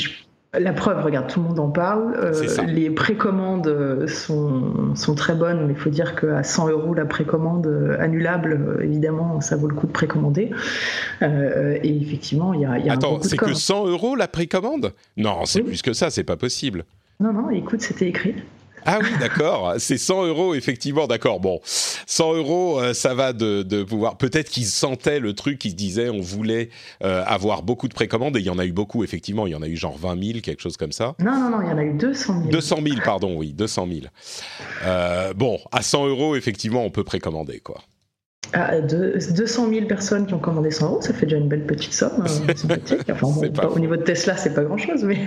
la 0.59 0.73
preuve, 0.73 1.03
regarde, 1.05 1.29
tout 1.29 1.41
le 1.41 1.49
monde 1.49 1.61
en 1.61 1.71
parle. 1.71 2.15
Euh, 2.17 2.65
les 2.67 2.91
précommandes 2.91 3.67
euh, 3.67 4.07
sont, 4.07 4.95
sont, 4.95 5.15
très 5.15 5.35
bonnes, 5.35 5.67
mais 5.67 5.73
il 5.73 5.79
faut 5.79 5.91
dire 5.91 6.15
qu'à 6.15 6.43
100 6.43 6.69
euros 6.69 6.95
la 6.95 7.05
précommande 7.05 7.67
euh, 7.67 7.97
annulable, 8.01 8.79
évidemment, 8.83 9.41
ça 9.41 9.57
vaut 9.57 9.69
le 9.69 9.75
coup 9.75 9.87
de 9.87 9.93
précommander. 9.93 10.51
et 11.23 12.03
effectivement, 12.03 12.55
il 12.55 12.61
y 12.61 12.67
a, 12.67 12.79
y 12.79 12.89
a 12.89 12.93
Attends, 12.93 13.21
c'est 13.23 13.37
que 13.37 13.55
100 13.55 13.89
euros 13.89 14.17
la 14.17 14.29
précommande? 14.29 14.93
Non, 15.17 15.45
c'est 15.45 15.63
plus 15.63 15.83
que 15.83 15.93
ça, 15.93 16.11
c'est 16.11 16.25
pas 16.25 16.37
possible. 16.37 16.85
Non, 17.21 17.33
non, 17.33 17.51
écoute, 17.51 17.81
c'était 17.81 18.09
écrit. 18.09 18.35
Ah 18.87 18.99
oui, 19.03 19.11
d'accord. 19.19 19.75
C'est 19.79 19.99
100 19.99 20.27
euros, 20.27 20.55
effectivement. 20.55 21.07
D'accord. 21.09 21.41
Bon, 21.41 21.61
100 21.65 22.35
euros, 22.35 22.81
euh, 22.81 22.95
ça 22.95 23.15
va 23.15 23.33
de, 23.33 23.83
pouvoir. 23.83 24.17
Peut-être 24.17 24.49
qu'ils 24.49 24.67
sentaient 24.67 25.19
le 25.19 25.35
truc, 25.35 25.65
ils 25.65 25.73
se 25.73 25.75
disaient, 25.75 26.09
on 26.09 26.21
voulait 26.21 26.71
euh, 27.03 27.25
avoir 27.27 27.63
beaucoup 27.63 27.89
de 27.89 27.95
précommandes, 27.95 28.37
et 28.37 28.41
il 28.41 28.47
y 28.47 28.51
en 28.51 28.59
a 28.59 28.65
eu 28.65 28.73
beaucoup, 28.73 29.03
effectivement. 29.03 29.47
Il 29.47 29.51
y 29.51 29.57
en 29.57 29.63
a 29.63 29.69
eu 29.69 29.77
genre 29.77 29.99
20 29.99 30.25
000, 30.25 30.41
quelque 30.41 30.63
chose 30.63 30.77
comme 30.77 30.93
ça. 30.93 31.15
Non, 31.19 31.33
non, 31.33 31.51
non, 31.51 31.63
il 31.63 31.69
y 31.69 31.73
en 31.73 31.79
a 31.79 31.83
eu 31.83 31.95
200 31.95 32.39
000. 32.43 32.51
200 32.51 32.79
000, 32.87 32.97
pardon, 33.05 33.37
oui, 33.37 33.53
200 33.53 33.89
000. 33.89 34.01
Euh, 34.85 35.33
bon, 35.35 35.59
à 35.73 35.83
100 35.83 36.07
euros, 36.07 36.37
effectivement, 36.37 36.85
on 36.85 36.91
peut 36.91 37.05
précommander, 37.05 37.59
quoi. 37.59 37.83
Ah, 38.53 38.81
200 38.81 39.71
000 39.71 39.87
personnes 39.87 40.27
qui 40.27 40.35
ont 40.35 40.39
commandé 40.39 40.71
100 40.71 40.87
euros, 40.87 41.03
ça 41.03 41.13
fait 41.13 41.27
déjà 41.27 41.39
une 41.39 41.49
belle 41.49 41.67
petite 41.67 41.93
somme. 41.93 42.25
Enfin, 43.11 43.69
au 43.69 43.79
niveau 43.81 43.97
de 43.97 44.03
Tesla, 44.03 44.37
c'est 44.37 44.55
pas 44.55 44.63
grand-chose, 44.63 45.03
mais. 45.03 45.27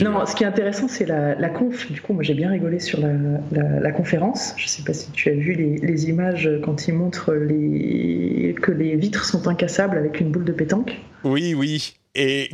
Non, 0.00 0.24
ce 0.26 0.34
qui 0.34 0.44
est 0.44 0.46
intéressant, 0.46 0.88
c'est 0.88 1.06
la, 1.06 1.48
conf. 1.48 1.90
Du 1.90 2.00
coup, 2.00 2.12
moi, 2.12 2.22
j'ai 2.22 2.34
bien 2.34 2.50
rigolé 2.50 2.80
sur 2.80 3.00
la, 3.00 3.92
conférence. 3.92 4.54
Je 4.56 4.64
ne 4.64 4.68
sais 4.68 4.82
pas 4.82 4.92
si 4.92 5.10
tu 5.10 5.30
as 5.30 5.34
vu 5.34 5.52
les, 5.52 6.08
images 6.08 6.50
quand 6.64 6.88
ils 6.88 6.94
montrent 6.94 7.34
les, 7.34 8.54
que 8.60 8.72
les 8.72 8.96
vitres 8.96 9.24
sont 9.24 9.48
incassables 9.48 9.98
avec 9.98 10.20
une 10.20 10.30
boule 10.30 10.44
de 10.44 10.52
pétanque. 10.52 11.00
Oui, 11.24 11.54
oui. 11.54 11.96
Et 12.16 12.50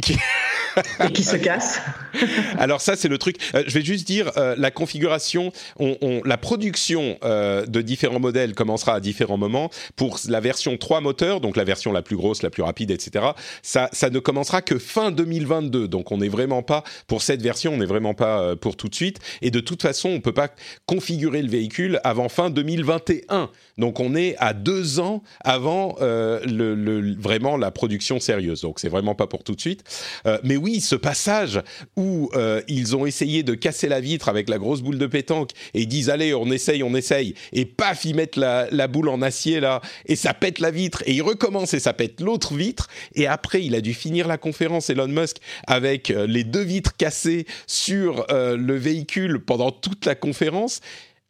et 1.01 1.13
qui 1.13 1.25
se 1.25 1.37
casse. 1.37 1.81
Alors 2.59 2.81
ça, 2.81 2.97
c'est 2.97 3.09
le 3.09 3.19
truc. 3.19 3.37
Euh, 3.55 3.63
je 3.67 3.75
vais 3.75 3.85
juste 3.85 4.07
dire 4.07 4.33
euh, 4.37 4.55
la 4.57 4.71
configuration, 4.71 5.53
on, 5.79 6.21
la 6.25 6.37
production 6.37 7.19
euh, 7.25 7.67
de 7.67 7.83
différents 7.83 8.21
modèles 8.21 8.55
commencera 8.55 8.95
à 8.95 9.01
différents 9.01 9.37
moments. 9.37 9.71
Pour 9.97 10.19
la 10.29 10.41
version 10.41 10.77
3 10.77 11.01
moteurs, 11.01 11.41
donc 11.41 11.57
la 11.57 11.65
version 11.65 11.93
la 11.93 12.03
plus 12.03 12.17
grosse, 12.17 12.43
la 12.43 12.51
plus 12.51 12.63
rapide, 12.63 12.91
etc. 12.91 13.27
Ça, 13.63 13.89
ça 13.93 14.11
ne 14.11 14.19
commencera 14.19 14.63
que 14.63 14.79
fin 14.79 15.11
2022. 15.11 15.89
Donc 15.89 16.13
on 16.13 16.19
n'est 16.19 16.29
vraiment 16.29 16.63
pas 16.63 16.85
pour 17.07 17.23
cette 17.23 17.43
version, 17.43 17.75
on 17.75 17.79
n'est 17.79 17.87
vraiment 17.87 18.15
pas 18.15 18.57
pour 18.57 18.77
tout 18.77 18.89
de 18.89 18.95
suite. 18.95 19.19
Et 19.41 19.51
de 19.51 19.61
toute 19.61 19.83
façon, 19.83 20.09
on 20.11 20.21
peut 20.21 20.33
pas 20.33 20.49
configurer 20.87 21.43
le 21.43 21.49
véhicule 21.49 22.01
avant 22.05 22.29
fin 22.29 22.51
2021. 22.51 23.51
Donc 23.79 24.01
on 24.01 24.15
est 24.15 24.37
à 24.39 24.53
deux 24.53 25.01
ans 25.01 25.23
avant 25.41 25.97
le, 26.01 26.75
le, 26.75 27.15
vraiment 27.19 27.57
la 27.57 27.71
production 27.71 28.21
sérieuse. 28.21 28.63
Donc 28.63 28.81
c'est 28.81 28.89
vraiment 28.89 29.15
pas 29.15 29.27
pour 29.27 29.45
tout 29.45 29.52
de 29.55 29.61
suite. 29.61 29.83
mais 30.43 30.57
oui, 30.57 30.81
ce 30.81 30.97
passage 30.97 31.61
où 31.97 32.31
euh, 32.35 32.63
ils 32.69 32.97
ont 32.97 33.07
essayé 33.07 33.43
de 33.43 33.55
casser 33.55 33.89
la 33.89 34.01
vitre 34.01 34.29
avec 34.29 34.49
la 34.49 34.59
grosse 34.59 34.81
boule 34.81 34.99
de 34.99 35.07
pétanque 35.07 35.51
et 35.75 35.83
ils 35.83 35.87
disent 35.87 36.11
allez, 36.11 36.35
on 36.35 36.47
essaye, 36.47 36.83
on 36.83 36.95
essaye, 36.95 37.35
et 37.53 37.65
paf, 37.65 38.05
ils 38.05 38.15
mettent 38.15 38.37
la, 38.37 38.69
la 38.71 38.89
boule 38.89 39.09
en 39.09 39.23
acier 39.23 39.61
là. 39.61 39.81
Et 40.07 40.17
ça 40.17 40.35
pète 40.35 40.59
la 40.59 40.71
vitre. 40.71 41.03
Et 41.07 41.15
ils 41.15 41.23
recommencent 41.23 41.75
et 41.75 41.81
ça 41.81 41.93
pète 41.93 42.21
l'autre 42.21 42.55
vitre. 42.55 42.89
Et 43.15 43.27
après 43.27 43.65
il 43.65 43.75
a 43.75 43.81
dû 43.81 43.95
finir 43.95 44.29
la 44.29 44.39
conférence 44.39 44.91
Elon 44.91 45.09
Musk 45.09 45.37
avec 45.67 46.11
euh, 46.11 46.27
les 46.27 46.45
deux 46.45 46.63
vitres 46.63 46.97
cassées 46.97 47.47
sur 47.67 48.27
euh, 48.31 48.57
le 48.57 48.77
véhicule 48.77 49.41
pendant 49.41 49.71
toute 49.71 50.05
la 50.07 50.15
conférence 50.15 50.81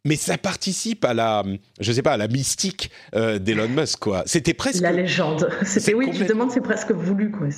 mais 0.05 0.17
ça 0.17 0.37
participe 0.37 1.05
à 1.05 1.15
la, 1.15 1.45
je 1.81 1.93
sais 1.93 2.03
pas, 2.03 2.13
à 2.13 2.17
la 2.17 2.29
mystique 2.29 2.91
euh, 3.15 3.39
d'Elon 3.39 3.69
Musk, 3.69 4.01
quoi. 4.01 4.25
C'était 4.27 4.55
presque 4.55 4.81
la 4.81 4.93
légende. 4.93 5.49
C'était 5.65 5.95
oui, 5.95 6.11
tu 6.13 6.25
te 6.25 6.29
demandes, 6.29 6.51
c'est 6.51 6.61
presque 6.61 6.91
voulu, 6.91 7.31
quoi. 7.31 7.49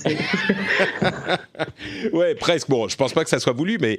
ouais, 2.12 2.34
presque. 2.34 2.68
Bon, 2.68 2.88
je 2.88 2.96
pense 2.96 3.14
pas 3.14 3.24
que 3.24 3.30
ça 3.30 3.40
soit 3.40 3.54
voulu, 3.54 3.78
mais 3.80 3.98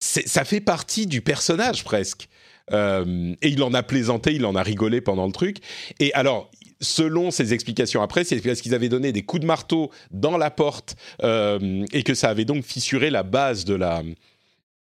ça 0.00 0.44
fait 0.44 0.60
partie 0.60 1.06
du 1.06 1.20
personnage 1.20 1.84
presque. 1.84 2.28
Euh, 2.72 3.34
et 3.42 3.48
il 3.48 3.62
en 3.62 3.72
a 3.74 3.82
plaisanté, 3.82 4.34
il 4.34 4.44
en 4.44 4.54
a 4.54 4.62
rigolé 4.62 5.00
pendant 5.00 5.26
le 5.26 5.32
truc. 5.32 5.58
Et 6.00 6.12
alors, 6.14 6.50
selon 6.80 7.30
ses 7.30 7.54
explications 7.54 8.02
après, 8.02 8.24
c'est 8.24 8.40
parce 8.40 8.60
qu'ils 8.60 8.74
avaient 8.74 8.88
donné 8.88 9.12
des 9.12 9.22
coups 9.22 9.42
de 9.42 9.46
marteau 9.46 9.90
dans 10.10 10.36
la 10.36 10.50
porte 10.50 10.96
euh, 11.22 11.84
et 11.92 12.02
que 12.02 12.14
ça 12.14 12.28
avait 12.28 12.44
donc 12.44 12.64
fissuré 12.64 13.10
la 13.10 13.22
base 13.22 13.64
de 13.64 13.74
la 13.74 14.02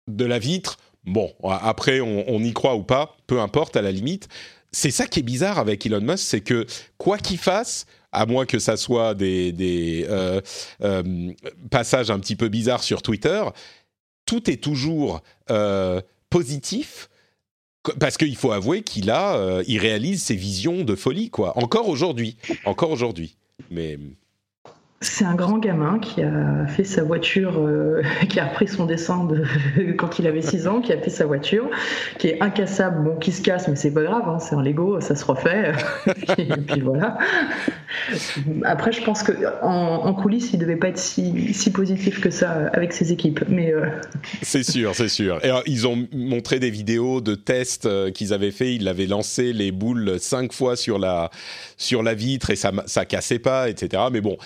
de 0.08 0.24
la 0.24 0.38
vitre 0.40 0.78
Bon, 1.04 1.32
après, 1.42 2.00
on, 2.00 2.38
y 2.40 2.52
croit 2.52 2.76
ou 2.76 2.82
pas, 2.82 3.16
peu 3.26 3.40
importe 3.40 3.76
à 3.76 3.82
la 3.82 3.90
limite. 3.90 4.28
C'est 4.72 4.90
ça 4.90 5.06
qui 5.06 5.20
est 5.20 5.24
bizarre 5.24 5.58
avec 5.58 5.84
Elon 5.86 6.00
Musk, 6.00 6.18
c'est 6.18 6.42
que 6.42 6.66
quoi 6.98 7.18
qu'il 7.18 7.38
fasse, 7.38 7.86
à 8.12 8.26
moins 8.26 8.46
que 8.46 8.58
ça 8.58 8.76
soit 8.76 9.14
des, 9.14 10.06
euh, 10.08 10.40
euh, 10.82 11.32
passages 11.70 12.10
un 12.10 12.20
petit 12.20 12.36
peu 12.36 12.48
bizarres 12.48 12.82
sur 12.82 13.02
Twitter, 13.02 13.42
tout 14.26 14.50
est 14.50 14.62
toujours 14.62 15.22
euh, 15.50 16.00
positif. 16.28 17.08
Parce 17.98 18.18
qu'il 18.18 18.36
faut 18.36 18.52
avouer 18.52 18.82
qu'il 18.82 19.10
a, 19.10 19.62
il 19.66 19.78
réalise 19.78 20.22
ses 20.22 20.36
visions 20.36 20.84
de 20.84 20.94
folie, 20.94 21.30
quoi. 21.30 21.56
Encore 21.56 21.88
aujourd'hui, 21.88 22.36
encore 22.66 22.90
aujourd'hui. 22.90 23.36
Mais 23.70 23.98
c'est 25.02 25.24
un 25.24 25.34
grand 25.34 25.58
gamin 25.58 25.98
qui 25.98 26.22
a 26.22 26.66
fait 26.66 26.84
sa 26.84 27.02
voiture, 27.02 27.58
euh, 27.58 28.02
qui 28.28 28.38
a 28.38 28.48
repris 28.48 28.68
son 28.68 28.84
dessin 28.84 29.24
de, 29.24 29.44
quand 29.96 30.18
il 30.18 30.26
avait 30.26 30.42
6 30.42 30.66
ans, 30.66 30.82
qui 30.82 30.92
a 30.92 30.98
fait 30.98 31.08
sa 31.08 31.24
voiture, 31.24 31.70
qui 32.18 32.28
est 32.28 32.42
incassable, 32.42 33.04
bon, 33.04 33.16
qui 33.16 33.32
se 33.32 33.40
casse, 33.40 33.66
mais 33.66 33.76
c'est 33.76 33.92
pas 33.92 34.02
grave, 34.02 34.28
hein, 34.28 34.38
c'est 34.38 34.54
un 34.54 34.62
Lego, 34.62 35.00
ça 35.00 35.16
se 35.16 35.24
refait. 35.24 35.72
et 36.38 36.44
puis 36.44 36.82
voilà. 36.82 37.16
Après, 38.64 38.92
je 38.92 39.02
pense 39.02 39.22
qu'en 39.22 39.62
en, 39.62 40.12
coulisses, 40.12 40.52
il 40.52 40.58
devait 40.58 40.76
pas 40.76 40.88
être 40.88 40.98
si, 40.98 41.54
si, 41.54 41.72
positif 41.72 42.20
que 42.20 42.30
ça 42.30 42.68
avec 42.74 42.92
ses 42.92 43.10
équipes. 43.10 43.42
Mais 43.48 43.72
euh, 43.72 43.86
c'est 44.42 44.62
sûr, 44.62 44.94
c'est 44.94 45.08
sûr. 45.08 45.42
Et 45.42 45.50
ils 45.64 45.86
ont 45.86 46.06
montré 46.12 46.58
des 46.58 46.70
vidéos 46.70 47.22
de 47.22 47.34
tests 47.34 47.86
euh, 47.86 48.10
qu'ils 48.10 48.34
avaient 48.34 48.50
fait. 48.50 48.74
Ils 48.74 48.86
avaient 48.86 49.06
lancé 49.06 49.54
les 49.54 49.72
boules 49.72 50.20
cinq 50.20 50.52
fois 50.52 50.76
sur 50.76 50.98
la 50.98 51.30
sur 51.78 52.02
la 52.02 52.12
vitre 52.12 52.50
et 52.50 52.56
ça 52.56 52.70
ça 52.84 53.06
cassait 53.06 53.38
pas, 53.38 53.70
etc. 53.70 54.02
Mais 54.12 54.20
bon 54.20 54.36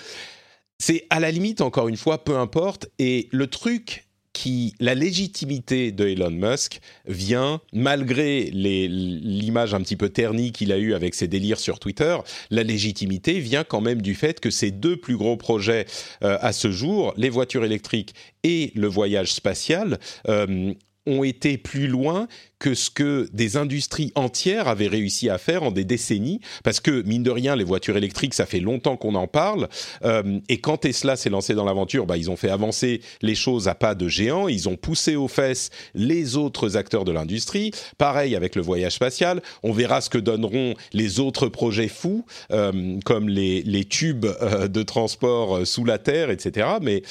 c'est 0.79 1.05
à 1.09 1.19
la 1.19 1.31
limite, 1.31 1.61
encore 1.61 1.87
une 1.87 1.97
fois, 1.97 2.23
peu 2.23 2.37
importe. 2.37 2.89
Et 2.99 3.27
le 3.31 3.47
truc 3.47 4.05
qui, 4.35 4.75
la 4.81 4.95
légitimité 4.95 5.93
de 5.93 6.07
Elon 6.07 6.29
Musk 6.29 6.81
vient, 7.07 7.61
malgré 7.71 8.49
l'image 8.51 9.73
un 9.73 9.79
petit 9.79 9.95
peu 9.95 10.09
ternie 10.09 10.51
qu'il 10.51 10.73
a 10.73 10.77
eue 10.77 10.93
avec 10.93 11.15
ses 11.15 11.29
délires 11.29 11.59
sur 11.59 11.79
Twitter, 11.79 12.17
la 12.51 12.63
légitimité 12.63 13.39
vient 13.39 13.63
quand 13.63 13.79
même 13.79 14.01
du 14.01 14.13
fait 14.13 14.41
que 14.41 14.49
ses 14.49 14.71
deux 14.71 14.97
plus 14.97 15.15
gros 15.15 15.37
projets 15.37 15.85
euh, 16.21 16.37
à 16.41 16.51
ce 16.51 16.69
jour, 16.69 17.13
les 17.15 17.29
voitures 17.29 17.63
électriques 17.63 18.13
et 18.43 18.73
le 18.75 18.87
voyage 18.87 19.33
spatial, 19.33 19.99
euh, 20.27 20.73
ont 21.05 21.23
été 21.23 21.57
plus 21.57 21.87
loin 21.87 22.27
que 22.59 22.73
ce 22.73 22.89
que 22.89 23.29
des 23.33 23.57
industries 23.57 24.11
entières 24.15 24.67
avaient 24.67 24.87
réussi 24.87 25.29
à 25.29 25.37
faire 25.37 25.63
en 25.63 25.71
des 25.71 25.83
décennies, 25.83 26.39
parce 26.63 26.79
que 26.79 27.01
mine 27.03 27.23
de 27.23 27.31
rien, 27.31 27.55
les 27.55 27.63
voitures 27.63 27.97
électriques, 27.97 28.33
ça 28.33 28.45
fait 28.45 28.59
longtemps 28.59 28.97
qu'on 28.97 29.15
en 29.15 29.27
parle, 29.27 29.67
euh, 30.03 30.39
et 30.49 30.59
quand 30.59 30.77
Tesla 30.77 31.15
s'est 31.15 31.29
lancé 31.29 31.53
dans 31.53 31.65
l'aventure, 31.65 32.05
bah, 32.05 32.17
ils 32.17 32.31
ont 32.31 32.35
fait 32.35 32.49
avancer 32.49 33.01
les 33.21 33.35
choses 33.35 33.67
à 33.67 33.75
pas 33.75 33.93
de 33.93 34.07
géant, 34.07 34.47
ils 34.47 34.69
ont 34.69 34.77
poussé 34.77 35.15
aux 35.15 35.27
fesses 35.27 35.69
les 35.93 36.37
autres 36.37 36.77
acteurs 36.77 37.05
de 37.05 37.11
l'industrie, 37.11 37.71
pareil 37.97 38.35
avec 38.35 38.55
le 38.55 38.61
voyage 38.61 38.93
spatial, 38.93 39.41
on 39.63 39.71
verra 39.71 40.01
ce 40.01 40.09
que 40.09 40.17
donneront 40.17 40.75
les 40.93 41.19
autres 41.19 41.47
projets 41.47 41.89
fous, 41.89 42.25
euh, 42.51 42.99
comme 43.05 43.29
les, 43.29 43.61
les 43.63 43.85
tubes 43.85 44.25
euh, 44.25 44.67
de 44.67 44.81
transport 44.81 45.67
sous 45.67 45.85
la 45.85 45.97
Terre, 45.97 46.29
etc., 46.29 46.67
mais 46.81 47.03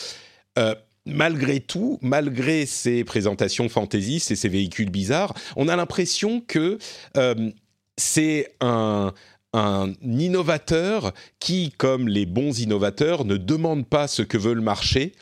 malgré 1.06 1.60
tout, 1.60 1.98
malgré 2.02 2.66
ces 2.66 3.04
présentations 3.04 3.68
fantaisistes 3.68 4.30
et 4.30 4.36
ces 4.36 4.48
véhicules 4.48 4.90
bizarres, 4.90 5.34
on 5.56 5.68
a 5.68 5.76
l'impression 5.76 6.40
que 6.40 6.78
euh, 7.16 7.50
c'est 7.96 8.54
un, 8.60 9.12
un 9.52 9.92
innovateur 10.02 11.12
qui, 11.38 11.72
comme 11.76 12.08
les 12.08 12.26
bons 12.26 12.58
innovateurs, 12.58 13.24
ne 13.24 13.36
demande 13.36 13.86
pas 13.86 14.08
ce 14.08 14.22
que 14.22 14.36
veut 14.36 14.54
le 14.54 14.60
marché, 14.60 15.12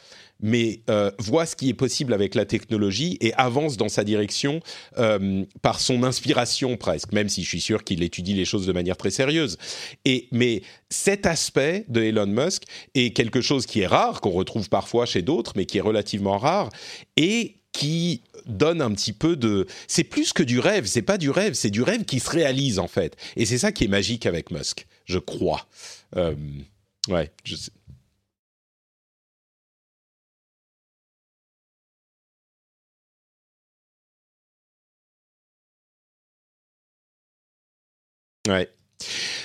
mais 0.43 0.81
euh, 0.91 1.11
voit 1.19 1.47
ce 1.47 1.57
qui 1.57 1.69
est 1.69 1.75
possible 1.75 2.13
avec 2.13 2.35
la 2.35 2.45
technologie 2.45 3.17
et 3.21 3.33
avance 3.35 3.77
dans 3.77 3.89
sa 3.89 4.05
direction 4.05 4.61
euh, 4.99 5.45
par 5.63 5.81
son 5.81 6.03
inspiration 6.03 6.77
presque, 6.77 7.13
même 7.13 7.29
si 7.29 7.45
je 7.45 7.49
suis 7.49 7.61
sûr 7.61 7.85
qu'il 7.85 8.03
étudie 8.03 8.35
les 8.35 8.45
choses 8.45 8.67
de 8.67 8.73
manière 8.73 8.97
très 8.97 9.11
sérieuse. 9.11 9.57
Et, 10.05 10.29
mais 10.33 10.63
cet 10.91 11.27
aspect 11.27 11.85
de 11.89 12.03
Elon 12.03 12.27
Musk 12.27 12.65
est 12.95 13.17
quelque 13.17 13.41
chose 13.41 13.67
qui 13.67 13.81
est 13.81 13.87
rare, 13.87 14.21
qu'on 14.21 14.31
retrouve 14.31 14.69
parfois 14.69 15.07
chez 15.07 15.23
d'autres, 15.23 15.53
mais 15.57 15.65
qui 15.65 15.79
est 15.79 15.83
relativement 15.83 16.39
rare, 16.39 16.69
et 17.17 17.57
qui 17.73 18.23
donne 18.45 18.83
un 18.83 18.91
petit 18.93 19.13
peu 19.13 19.37
de... 19.37 19.67
C'est 19.87 20.05
plus 20.05 20.33
que 20.33 20.43
du 20.43 20.59
rêve, 20.59 20.87
c'est 20.87 21.03
pas 21.03 21.19
du 21.19 21.31
rêve, 21.31 21.55
c'est 21.55 21.71
du 21.71 21.83
rêve 21.83 22.05
qui 22.05 22.21
se 22.21 22.29
réalise 22.29 22.79
en 22.79 22.89
fait. 22.89 23.17
Et 23.37 23.47
c'est 23.47 23.59
ça 23.59 23.73
qui 23.73 23.85
est 23.85 23.89
magique 23.89 24.27
avec 24.27 24.51
Musk, 24.51 24.87
je 25.07 25.19
crois. 25.19 25.67
Euh, 26.17 26.35
ouais, 27.09 27.31
je 27.45 27.57
sais. 27.57 27.71
Ouais. 38.49 38.69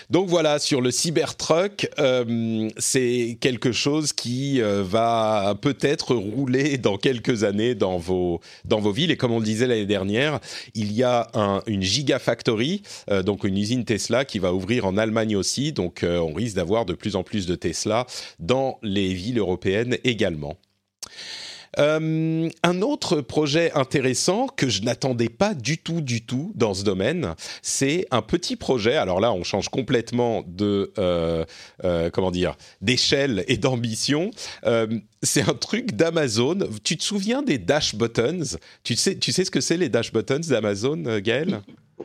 Donc 0.10 0.30
voilà, 0.30 0.60
sur 0.60 0.82
le 0.82 0.92
Cybertruck, 0.92 1.89
euh, 2.00 2.70
c'est 2.77 3.38
quelque 3.42 3.72
chose 3.72 4.13
qui 4.13 4.62
euh, 4.62 4.84
va 4.84 5.56
peut-être 5.62 6.16
rouler 6.16 6.77
dans 6.77 6.98
quelques 6.98 7.44
années 7.44 7.75
dans 7.75 7.98
vos, 7.98 8.39
dans 8.66 8.80
vos 8.80 8.92
villes. 8.92 9.12
Et 9.12 9.18
comme 9.18 9.32
on 9.32 9.39
le 9.39 9.46
disait 9.46 9.68
l'année 9.68 9.86
dernière, 9.86 10.39
il 10.75 10.94
y 10.94 11.04
a 11.04 11.30
un, 11.34 11.62
une 11.68 11.82
Gigafactory, 11.82 12.84
euh, 13.10 13.22
donc 13.22 13.44
une 13.44 13.58
usine 13.58 13.84
Tesla 13.84 14.24
qui 14.24 14.39
va 14.39 14.54
ouvrir 14.54 14.86
en 14.86 14.98
Allemagne 14.98 15.36
aussi. 15.36 15.74
Donc 15.74 16.06
on 16.06 16.34
risque 16.34 16.56
d'avoir 16.56 16.86
de 16.86 16.94
plus 16.94 17.16
en 17.16 17.24
plus 17.24 17.46
de 17.46 17.56
Tesla 17.56 18.06
dans 18.39 18.80
les 18.84 19.13
villes 19.13 19.39
européennes 19.39 19.98
également. 20.04 20.58
Euh, 21.79 22.50
un 22.63 22.81
autre 22.81 23.22
projet 23.22 23.72
intéressant 23.74 24.48
que 24.48 24.69
je 24.69 24.81
n'attendais 24.81 25.29
pas 25.29 25.53
du 25.53 25.77
tout, 25.77 26.01
du 26.01 26.25
tout 26.25 26.51
dans 26.55 26.74
ce 26.74 26.84
domaine, 26.84 27.36
c'est 27.62 28.05
un 28.12 28.22
petit 28.22 28.55
projet. 28.55 28.96
Alors 28.96 29.19
là, 29.19 29.31
on 29.31 29.43
change 29.43 29.69
complètement 29.69 30.43
de 30.48 30.91
euh, 30.98 31.46
euh, 31.84 32.10
comment 32.10 32.31
dire 32.31 32.55
d'échelle 32.81 33.43
et 33.48 33.57
d'ambition. 33.57 34.31
c'est 35.22 35.50
un 35.50 35.53
truc 35.53 35.96
d'Amazon. 35.96 36.60
Tu 36.84 36.98
te 36.98 37.03
souviens 37.03 37.41
des 37.41 37.57
dash 37.57 37.96
buttons? 37.96 38.57
Tu 38.84 38.96
sais, 38.96 39.17
tu 39.17 39.31
sais 39.31 39.46
ce 39.46 39.51
que 39.51 39.62
c'est 39.62 39.77
les 39.77 39.89
dash 39.89 40.13
buttons 40.13 40.39
d'Amazon, 40.39 41.19
Gaël? 41.19 41.62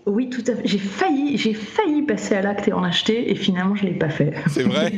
Oui, 0.07 0.31
tout 0.31 0.43
à 0.47 0.57
fait. 0.57 0.63
J'ai 0.65 0.79
failli, 0.79 1.37
j'ai 1.37 1.53
failli 1.53 2.03
passer 2.03 2.35
à 2.35 2.41
l'acte 2.41 2.67
et 2.67 2.73
en 2.73 2.83
acheter, 2.83 3.31
et 3.31 3.35
finalement, 3.35 3.75
je 3.75 3.85
l'ai 3.85 3.93
pas 3.93 4.09
fait. 4.09 4.33
C'est 4.49 4.63
vrai. 4.63 4.91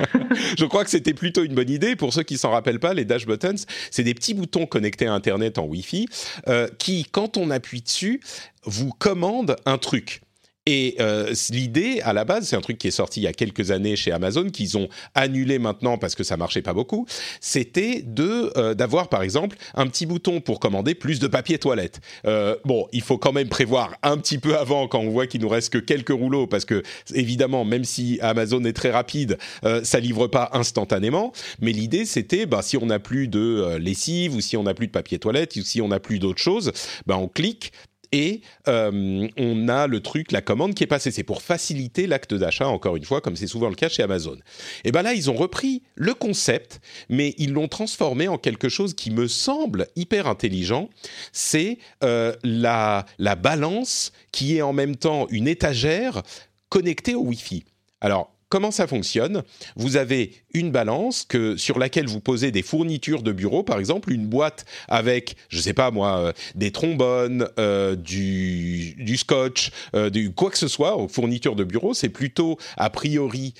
je 0.58 0.64
crois 0.64 0.82
que 0.82 0.90
c'était 0.90 1.14
plutôt 1.14 1.44
une 1.44 1.54
bonne 1.54 1.70
idée. 1.70 1.94
Pour 1.94 2.12
ceux 2.12 2.24
qui 2.24 2.38
s'en 2.38 2.50
rappellent 2.50 2.80
pas, 2.80 2.92
les 2.92 3.04
dash 3.04 3.24
buttons, 3.24 3.54
c'est 3.90 4.02
des 4.02 4.14
petits 4.14 4.34
boutons 4.34 4.66
connectés 4.66 5.06
à 5.06 5.14
Internet 5.14 5.58
en 5.58 5.64
Wi-Fi 5.64 6.08
euh, 6.48 6.68
qui, 6.78 7.04
quand 7.04 7.36
on 7.36 7.50
appuie 7.50 7.82
dessus, 7.82 8.20
vous 8.64 8.90
commandent 8.90 9.56
un 9.64 9.78
truc. 9.78 10.21
Et 10.66 10.94
euh, 11.00 11.34
l'idée, 11.50 12.00
à 12.02 12.12
la 12.12 12.24
base, 12.24 12.46
c'est 12.46 12.54
un 12.54 12.60
truc 12.60 12.78
qui 12.78 12.86
est 12.86 12.92
sorti 12.92 13.18
il 13.18 13.24
y 13.24 13.26
a 13.26 13.32
quelques 13.32 13.72
années 13.72 13.96
chez 13.96 14.12
Amazon, 14.12 14.48
qu'ils 14.48 14.78
ont 14.78 14.88
annulé 15.16 15.58
maintenant 15.58 15.98
parce 15.98 16.14
que 16.14 16.22
ça 16.22 16.36
marchait 16.36 16.62
pas 16.62 16.72
beaucoup. 16.72 17.04
C'était 17.40 18.02
de 18.02 18.52
euh, 18.56 18.74
d'avoir, 18.74 19.08
par 19.08 19.24
exemple, 19.24 19.56
un 19.74 19.88
petit 19.88 20.06
bouton 20.06 20.40
pour 20.40 20.60
commander 20.60 20.94
plus 20.94 21.18
de 21.18 21.26
papier 21.26 21.58
toilette. 21.58 22.00
Euh, 22.26 22.54
bon, 22.64 22.86
il 22.92 23.00
faut 23.00 23.18
quand 23.18 23.32
même 23.32 23.48
prévoir 23.48 23.96
un 24.04 24.16
petit 24.18 24.38
peu 24.38 24.56
avant 24.56 24.86
quand 24.86 25.00
on 25.00 25.10
voit 25.10 25.26
qu'il 25.26 25.40
nous 25.40 25.48
reste 25.48 25.72
que 25.72 25.78
quelques 25.78 26.10
rouleaux, 26.10 26.46
parce 26.46 26.64
que 26.64 26.84
évidemment, 27.12 27.64
même 27.64 27.84
si 27.84 28.20
Amazon 28.20 28.62
est 28.64 28.72
très 28.72 28.92
rapide, 28.92 29.38
ça 29.82 29.98
livre 29.98 30.28
pas 30.28 30.50
instantanément. 30.52 31.32
Mais 31.60 31.72
l'idée, 31.72 32.04
c'était, 32.04 32.46
bah, 32.46 32.62
si 32.62 32.76
on 32.76 32.86
n'a 32.86 32.98
plus 33.00 33.26
de 33.26 33.76
lessive 33.78 34.36
ou 34.36 34.40
si 34.40 34.56
on 34.56 34.62
n'a 34.62 34.74
plus 34.74 34.86
de 34.86 34.92
papier 34.92 35.18
toilette 35.18 35.56
ou 35.56 35.62
si 35.62 35.80
on 35.80 35.88
n'a 35.88 35.98
plus 35.98 36.18
d'autres 36.18 36.40
choses, 36.40 36.72
bah, 37.06 37.16
on 37.16 37.28
clique 37.28 37.72
et 38.12 38.42
euh, 38.68 39.26
on 39.36 39.68
a 39.68 39.86
le 39.86 40.00
truc, 40.00 40.32
la 40.32 40.42
commande 40.42 40.74
qui 40.74 40.84
est 40.84 40.86
passée. 40.86 41.10
C'est 41.10 41.22
pour 41.22 41.42
faciliter 41.42 42.06
l'acte 42.06 42.34
d'achat, 42.34 42.68
encore 42.68 42.96
une 42.96 43.04
fois, 43.04 43.20
comme 43.20 43.36
c'est 43.36 43.46
souvent 43.46 43.68
le 43.68 43.74
cas 43.74 43.88
chez 43.88 44.02
Amazon. 44.02 44.36
Et 44.84 44.92
bien 44.92 45.02
là, 45.02 45.14
ils 45.14 45.30
ont 45.30 45.34
repris 45.34 45.82
le 45.94 46.14
concept, 46.14 46.80
mais 47.08 47.34
ils 47.38 47.52
l'ont 47.52 47.68
transformé 47.68 48.28
en 48.28 48.38
quelque 48.38 48.68
chose 48.68 48.94
qui 48.94 49.10
me 49.10 49.26
semble 49.26 49.88
hyper 49.96 50.26
intelligent. 50.26 50.90
C'est 51.32 51.78
euh, 52.04 52.34
la, 52.44 53.06
la 53.18 53.34
balance 53.34 54.12
qui 54.30 54.56
est 54.56 54.62
en 54.62 54.72
même 54.72 54.96
temps 54.96 55.26
une 55.30 55.48
étagère 55.48 56.22
connectée 56.68 57.14
au 57.14 57.22
Wi-Fi. 57.22 57.64
Alors, 58.00 58.31
Comment 58.52 58.70
ça 58.70 58.86
fonctionne? 58.86 59.44
Vous 59.76 59.96
avez 59.96 60.34
une 60.52 60.72
balance 60.72 61.26
sur 61.56 61.78
laquelle 61.78 62.06
vous 62.06 62.20
posez 62.20 62.50
des 62.50 62.60
fournitures 62.60 63.22
de 63.22 63.32
bureau, 63.32 63.62
par 63.62 63.78
exemple 63.78 64.12
une 64.12 64.26
boîte 64.26 64.66
avec, 64.88 65.36
je 65.48 65.56
ne 65.56 65.62
sais 65.62 65.72
pas 65.72 65.90
moi, 65.90 66.18
euh, 66.18 66.32
des 66.54 66.70
trombones, 66.70 67.48
euh, 67.58 67.96
du, 67.96 69.16
scotch, 69.16 69.70
euh, 69.94 70.10
quoi 70.36 70.50
que 70.50 70.58
ce 70.58 70.68
soit, 70.68 70.98
aux 70.98 71.08
fournitures 71.08 71.56
de 71.56 71.64
bureau. 71.64 71.94
C'est 71.94 72.10
plutôt 72.10 72.58
a 72.76 72.90
priori 72.90 73.54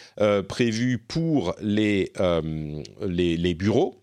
prévu 0.47 0.99
pour 0.99 1.55
les 1.63 2.13
bureaux. 3.59 4.01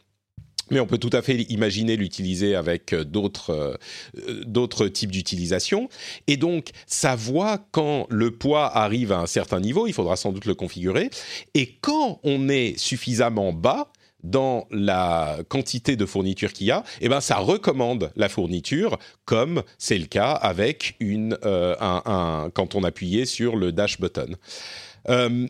Mais 0.72 0.80
on 0.80 0.86
peut 0.86 0.98
tout 0.98 1.10
à 1.14 1.22
fait 1.22 1.42
imaginer 1.44 1.96
l'utiliser 1.96 2.56
avec 2.56 2.94
euh, 2.94 3.04
d'autres 3.04 3.52
euh, 3.52 4.44
d'autres 4.46 4.88
types 4.88 5.12
d'utilisation. 5.12 5.90
Et 6.28 6.38
donc, 6.38 6.70
ça 6.86 7.16
voit 7.16 7.60
quand 7.72 8.08
le 8.10 8.32
poids 8.32 8.66
arrive 8.78 9.12
à 9.12 9.20
un 9.20 9.28
certain 9.28 9.60
niveau, 9.60 9.88
il 9.88 9.94
faudra 9.94 10.16
sans 10.16 10.32
doute 10.32 10.46
le 10.46 10.56
configurer. 10.56 11.10
Et 11.54 11.78
quand 11.82 12.20
on 12.24 12.50
est 12.50 12.78
suffisamment 12.78 13.54
bas, 13.54 13.92
dans 14.24 14.68
la 14.70 15.38
quantité 15.48 15.96
de 15.96 16.06
fourniture 16.06 16.54
qu'il 16.54 16.68
y 16.68 16.72
a, 16.72 16.84
eh 17.02 17.10
ben 17.10 17.22
ça 17.22 17.38
recommande 17.38 18.12
la 18.16 18.30
fourniture, 18.30 19.00
comme 19.26 19.64
c'est 19.78 19.98
le 19.98 20.08
cas 20.08 20.32
avec 20.32 20.96
une, 21.00 21.38
euh, 21.46 21.76
un, 21.80 22.02
un, 22.06 22.50
quand 22.54 22.76
on 22.76 22.84
appuyait 22.84 23.26
sur 23.26 23.56
le 23.56 23.72
dash 23.72 24.00
button. 24.00 24.36
Euh, 25.08 25.48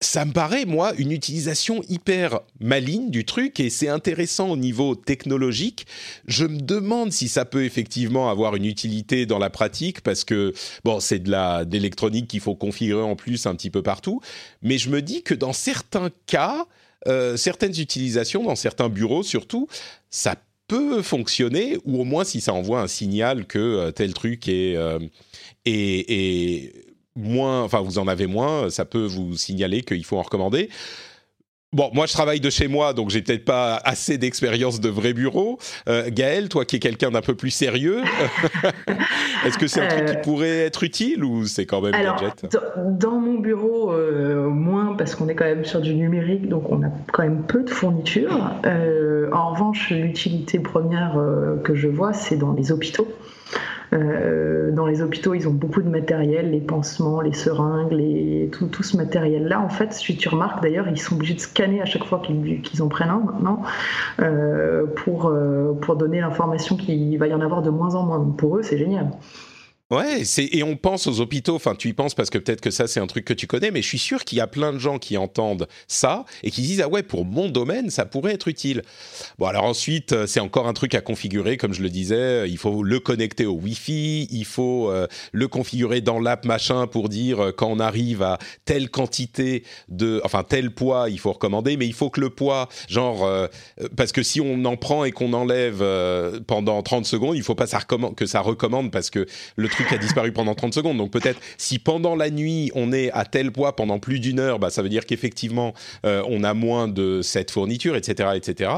ça 0.00 0.26
me 0.26 0.32
paraît, 0.32 0.66
moi, 0.66 0.92
une 0.98 1.10
utilisation 1.10 1.82
hyper 1.88 2.40
maligne 2.60 3.10
du 3.10 3.24
truc 3.24 3.60
et 3.60 3.70
c'est 3.70 3.88
intéressant 3.88 4.50
au 4.50 4.56
niveau 4.56 4.94
technologique. 4.94 5.86
Je 6.26 6.44
me 6.44 6.60
demande 6.60 7.12
si 7.12 7.28
ça 7.28 7.46
peut 7.46 7.64
effectivement 7.64 8.28
avoir 8.28 8.56
une 8.56 8.66
utilité 8.66 9.24
dans 9.24 9.38
la 9.38 9.48
pratique 9.48 10.02
parce 10.02 10.24
que, 10.24 10.52
bon, 10.84 11.00
c'est 11.00 11.20
de 11.20 11.30
la, 11.30 11.64
d'électronique 11.64 12.28
qu'il 12.28 12.40
faut 12.40 12.54
configurer 12.54 13.02
en 13.02 13.16
plus 13.16 13.46
un 13.46 13.54
petit 13.54 13.70
peu 13.70 13.82
partout. 13.82 14.20
Mais 14.60 14.76
je 14.76 14.90
me 14.90 15.00
dis 15.00 15.22
que 15.22 15.32
dans 15.32 15.54
certains 15.54 16.10
cas, 16.26 16.66
euh, 17.08 17.38
certaines 17.38 17.78
utilisations, 17.80 18.44
dans 18.44 18.56
certains 18.56 18.90
bureaux 18.90 19.22
surtout, 19.22 19.66
ça 20.10 20.36
peut 20.68 21.00
fonctionner 21.00 21.78
ou 21.84 22.00
au 22.00 22.04
moins 22.04 22.24
si 22.24 22.40
ça 22.40 22.52
envoie 22.52 22.80
un 22.80 22.88
signal 22.88 23.46
que 23.46 23.58
euh, 23.58 23.90
tel 23.92 24.12
truc 24.12 24.48
est, 24.48 24.76
euh, 24.76 24.98
moins, 27.16 27.62
enfin 27.62 27.80
vous 27.80 27.98
en 27.98 28.06
avez 28.06 28.26
moins, 28.26 28.70
ça 28.70 28.84
peut 28.84 29.04
vous 29.04 29.36
signaler 29.36 29.82
qu'il 29.82 30.04
faut 30.04 30.18
en 30.18 30.22
recommander. 30.22 30.68
Bon, 31.72 31.90
moi 31.92 32.06
je 32.06 32.12
travaille 32.12 32.40
de 32.40 32.48
chez 32.48 32.68
moi, 32.68 32.94
donc 32.94 33.10
j'ai 33.10 33.22
peut-être 33.22 33.44
pas 33.44 33.76
assez 33.84 34.18
d'expérience 34.18 34.80
de 34.80 34.88
vrai 34.88 35.12
bureau. 35.12 35.58
Euh, 35.88 36.08
Gaël, 36.10 36.48
toi 36.48 36.64
qui 36.64 36.76
es 36.76 36.78
quelqu'un 36.78 37.10
d'un 37.10 37.20
peu 37.20 37.34
plus 37.34 37.50
sérieux, 37.50 38.02
est-ce 39.44 39.58
que 39.58 39.66
c'est 39.66 39.80
un 39.80 39.88
truc 39.88 40.06
qui 40.06 40.16
euh, 40.16 40.22
pourrait 40.22 40.58
être 40.60 40.84
utile 40.84 41.24
ou 41.24 41.44
c'est 41.44 41.66
quand 41.66 41.82
même 41.82 41.92
alors, 41.92 42.16
gadget? 42.16 42.56
Dans 42.76 43.18
mon 43.18 43.40
bureau, 43.40 43.92
euh, 43.92 44.48
moins 44.48 44.94
parce 44.94 45.16
qu'on 45.16 45.28
est 45.28 45.34
quand 45.34 45.44
même 45.44 45.64
sur 45.64 45.80
du 45.80 45.94
numérique, 45.94 46.48
donc 46.48 46.70
on 46.70 46.82
a 46.82 46.88
quand 47.12 47.24
même 47.24 47.42
peu 47.42 47.62
de 47.64 47.70
fournitures. 47.70 48.48
en 49.32 49.50
revanche, 49.50 49.90
l'utilité 49.90 50.60
première 50.60 51.18
que 51.64 51.74
je 51.74 51.88
vois, 51.88 52.12
c'est 52.12 52.36
dans 52.36 52.52
les 52.52 52.70
hôpitaux. 52.70 53.08
Euh, 53.92 54.72
dans 54.72 54.86
les 54.86 55.02
hôpitaux, 55.02 55.34
ils 55.34 55.48
ont 55.48 55.52
beaucoup 55.52 55.82
de 55.82 55.88
matériel, 55.88 56.50
les 56.50 56.60
pansements, 56.60 57.20
les 57.20 57.32
seringues, 57.32 58.50
tout, 58.50 58.82
ce 58.82 58.96
matériel-là. 58.96 59.60
En 59.60 59.68
fait, 59.68 59.92
si 59.92 60.16
tu 60.16 60.28
remarques 60.28 60.62
d'ailleurs, 60.62 60.88
ils 60.88 60.98
sont 60.98 61.14
obligés 61.14 61.34
de 61.34 61.40
scanner 61.40 61.80
à 61.80 61.84
chaque 61.84 62.04
fois 62.04 62.20
qu'ils 62.20 62.82
en 62.82 62.88
prennent 62.88 63.10
un 63.10 63.20
maintenant 63.20 63.62
euh, 64.20 64.86
pour, 64.86 65.26
euh, 65.26 65.72
pour 65.80 65.96
donner 65.96 66.20
l'information 66.20 66.76
qu'il 66.76 67.16
va 67.18 67.26
y 67.28 67.34
en 67.34 67.40
avoir 67.40 67.62
de 67.62 67.70
moins 67.70 67.94
en 67.94 68.04
moins. 68.04 68.34
Pour 68.36 68.58
eux, 68.58 68.62
c'est 68.62 68.78
génial. 68.78 69.10
Ouais, 69.92 70.24
et 70.38 70.64
on 70.64 70.74
pense 70.74 71.06
aux 71.06 71.20
hôpitaux. 71.20 71.54
Enfin, 71.54 71.76
tu 71.76 71.88
y 71.88 71.92
penses 71.92 72.16
parce 72.16 72.28
que 72.28 72.38
peut-être 72.38 72.60
que 72.60 72.72
ça 72.72 72.88
c'est 72.88 72.98
un 72.98 73.06
truc 73.06 73.24
que 73.24 73.32
tu 73.32 73.46
connais, 73.46 73.70
mais 73.70 73.82
je 73.82 73.86
suis 73.86 74.00
sûr 74.00 74.24
qu'il 74.24 74.36
y 74.36 74.40
a 74.40 74.48
plein 74.48 74.72
de 74.72 74.78
gens 74.78 74.98
qui 74.98 75.16
entendent 75.16 75.68
ça 75.86 76.24
et 76.42 76.50
qui 76.50 76.62
disent 76.62 76.80
ah 76.80 76.88
ouais 76.88 77.04
pour 77.04 77.24
mon 77.24 77.48
domaine 77.48 77.88
ça 77.88 78.04
pourrait 78.04 78.34
être 78.34 78.48
utile. 78.48 78.82
Bon 79.38 79.46
alors 79.46 79.62
ensuite 79.62 80.10
euh, 80.10 80.26
c'est 80.26 80.40
encore 80.40 80.66
un 80.66 80.72
truc 80.72 80.96
à 80.96 81.00
configurer 81.00 81.56
comme 81.56 81.72
je 81.72 81.82
le 81.82 81.88
disais. 81.88 82.50
Il 82.50 82.58
faut 82.58 82.82
le 82.82 82.98
connecter 82.98 83.46
au 83.46 83.52
Wi-Fi, 83.52 84.26
il 84.28 84.44
faut 84.44 84.90
euh, 84.90 85.06
le 85.30 85.46
configurer 85.46 86.00
dans 86.00 86.18
l'app 86.18 86.46
machin 86.46 86.88
pour 86.88 87.08
dire 87.08 87.38
euh, 87.38 87.52
quand 87.52 87.68
on 87.68 87.78
arrive 87.78 88.22
à 88.22 88.40
telle 88.64 88.90
quantité 88.90 89.62
de, 89.88 90.20
enfin 90.24 90.42
tel 90.42 90.72
poids 90.72 91.10
il 91.10 91.20
faut 91.20 91.30
recommander, 91.30 91.76
mais 91.76 91.86
il 91.86 91.94
faut 91.94 92.10
que 92.10 92.20
le 92.20 92.30
poids 92.30 92.68
genre 92.88 93.30
parce 93.96 94.10
que 94.10 94.24
si 94.24 94.40
on 94.40 94.64
en 94.64 94.76
prend 94.76 95.04
et 95.04 95.12
qu'on 95.12 95.32
enlève 95.32 95.84
pendant 96.48 96.82
30 96.82 97.06
secondes, 97.06 97.36
il 97.36 97.44
faut 97.44 97.54
pas 97.54 97.68
ça 97.68 97.78
que 98.16 98.26
ça 98.26 98.40
recommande 98.40 98.90
parce 98.90 99.10
que 99.10 99.26
le 99.54 99.68
truc 99.76 99.92
a 99.92 99.98
disparu 99.98 100.32
pendant 100.32 100.54
30 100.54 100.74
secondes. 100.74 100.98
Donc 100.98 101.10
peut-être 101.10 101.40
si 101.58 101.78
pendant 101.78 102.16
la 102.16 102.30
nuit 102.30 102.70
on 102.74 102.92
est 102.92 103.10
à 103.12 103.24
tel 103.24 103.52
poids 103.52 103.76
pendant 103.76 103.98
plus 103.98 104.20
d'une 104.20 104.40
heure, 104.40 104.58
bah, 104.58 104.70
ça 104.70 104.82
veut 104.82 104.88
dire 104.88 105.06
qu'effectivement 105.06 105.74
euh, 106.04 106.22
on 106.28 106.44
a 106.44 106.54
moins 106.54 106.88
de 106.88 107.20
cette 107.22 107.50
fourniture, 107.50 107.96
etc., 107.96 108.30
etc. 108.34 108.70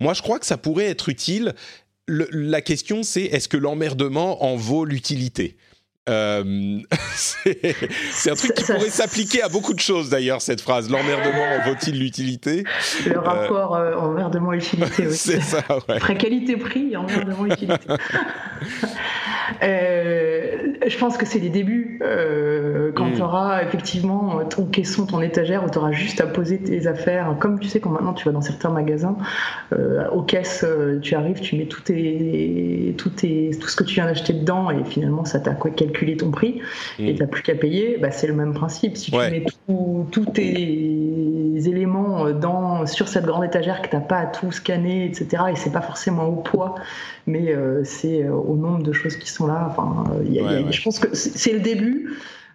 Moi, 0.00 0.14
je 0.14 0.22
crois 0.22 0.38
que 0.38 0.46
ça 0.46 0.56
pourrait 0.56 0.86
être 0.86 1.08
utile. 1.08 1.54
la 2.08 2.62
question, 2.62 3.02
c'est 3.02 3.22
est-ce 3.22 3.48
que 3.48 3.58
l'emmerdement 3.58 4.42
en 4.44 4.56
vaut 4.56 4.84
l'utilité? 4.84 5.56
Euh, 6.08 6.78
c'est 7.14 8.30
un 8.30 8.34
truc 8.34 8.54
qui 8.54 8.64
pourrait 8.64 8.88
s'appliquer 8.88 9.42
à 9.42 9.48
beaucoup 9.48 9.74
de 9.74 9.80
choses 9.80 10.08
d'ailleurs, 10.08 10.40
cette 10.40 10.60
phrase. 10.60 10.88
L'emmerdement 10.90 11.44
en 11.44 11.68
vaut-il 11.68 11.98
l'utilité? 11.98 12.64
Le 13.06 13.18
rapport 13.18 13.76
euh, 13.76 13.94
emmerdement-utilité 13.94 15.06
aussi. 15.06 15.18
c'est 15.18 15.42
ça, 15.42 15.62
ouais. 15.68 15.96
Après 15.96 16.16
qualité-prix, 16.16 16.96
emmerdement-utilité. 16.96 17.76
Euh, 19.62 20.74
je 20.86 20.98
pense 20.98 21.16
que 21.16 21.26
c'est 21.26 21.38
les 21.38 21.48
débuts. 21.48 21.98
Euh, 22.02 22.92
quand 22.92 23.06
mm. 23.06 23.14
tu 23.14 23.22
auras 23.22 23.62
effectivement 23.62 24.44
ton 24.44 24.66
caisson, 24.66 25.06
ton 25.06 25.20
étagère, 25.20 25.64
où 25.64 25.70
tu 25.70 25.78
auras 25.78 25.92
juste 25.92 26.20
à 26.20 26.26
poser 26.26 26.58
tes 26.58 26.86
affaires. 26.86 27.34
Comme 27.38 27.58
tu 27.58 27.68
sais, 27.68 27.80
quand 27.80 27.90
maintenant 27.90 28.12
tu 28.12 28.24
vas 28.24 28.32
dans 28.32 28.40
certains 28.40 28.70
magasins, 28.70 29.16
euh, 29.72 30.08
aux 30.10 30.22
caisses, 30.22 30.64
tu 31.02 31.14
arrives, 31.14 31.40
tu 31.40 31.56
mets 31.56 31.66
tout, 31.66 31.82
tes, 31.82 32.94
tout, 32.98 33.10
tes, 33.10 33.50
tout 33.60 33.68
ce 33.68 33.76
que 33.76 33.84
tu 33.84 33.94
viens 33.94 34.06
d'acheter 34.06 34.32
dedans 34.32 34.70
et 34.70 34.84
finalement 34.84 35.24
ça 35.24 35.40
t'a 35.40 35.54
calculé 35.54 36.16
ton 36.16 36.30
prix 36.30 36.60
mm. 36.98 37.04
et 37.04 37.14
tu 37.14 37.20
n'as 37.20 37.28
plus 37.28 37.42
qu'à 37.42 37.54
payer. 37.54 37.98
Bah, 38.00 38.10
c'est 38.10 38.26
le 38.26 38.34
même 38.34 38.54
principe. 38.54 38.96
Si 38.96 39.10
tu 39.10 39.16
mets 39.16 39.44
tous 39.66 40.26
tes 40.26 41.68
éléments 41.68 42.30
dans, 42.30 42.86
sur 42.86 43.08
cette 43.08 43.26
grande 43.26 43.44
étagère 43.44 43.82
que 43.82 43.88
tu 43.88 43.96
n'as 43.96 44.02
pas 44.02 44.18
à 44.18 44.26
tout 44.26 44.52
scanner, 44.52 45.04
etc., 45.04 45.44
et 45.50 45.56
c'est 45.56 45.72
pas 45.72 45.82
forcément 45.82 46.24
au 46.24 46.36
poids, 46.36 46.74
mais 47.26 47.54
c'est 47.84 48.28
au 48.28 48.56
nombre 48.56 48.82
de 48.82 48.92
choses 48.92 49.16
qui 49.16 49.30
sont 49.30 49.39
là. 49.46 49.68
Enfin, 49.70 50.04
je 50.24 50.82
pense 50.82 50.98
que 50.98 51.14
c'est 51.14 51.52
le 51.52 51.60
début. 51.60 52.10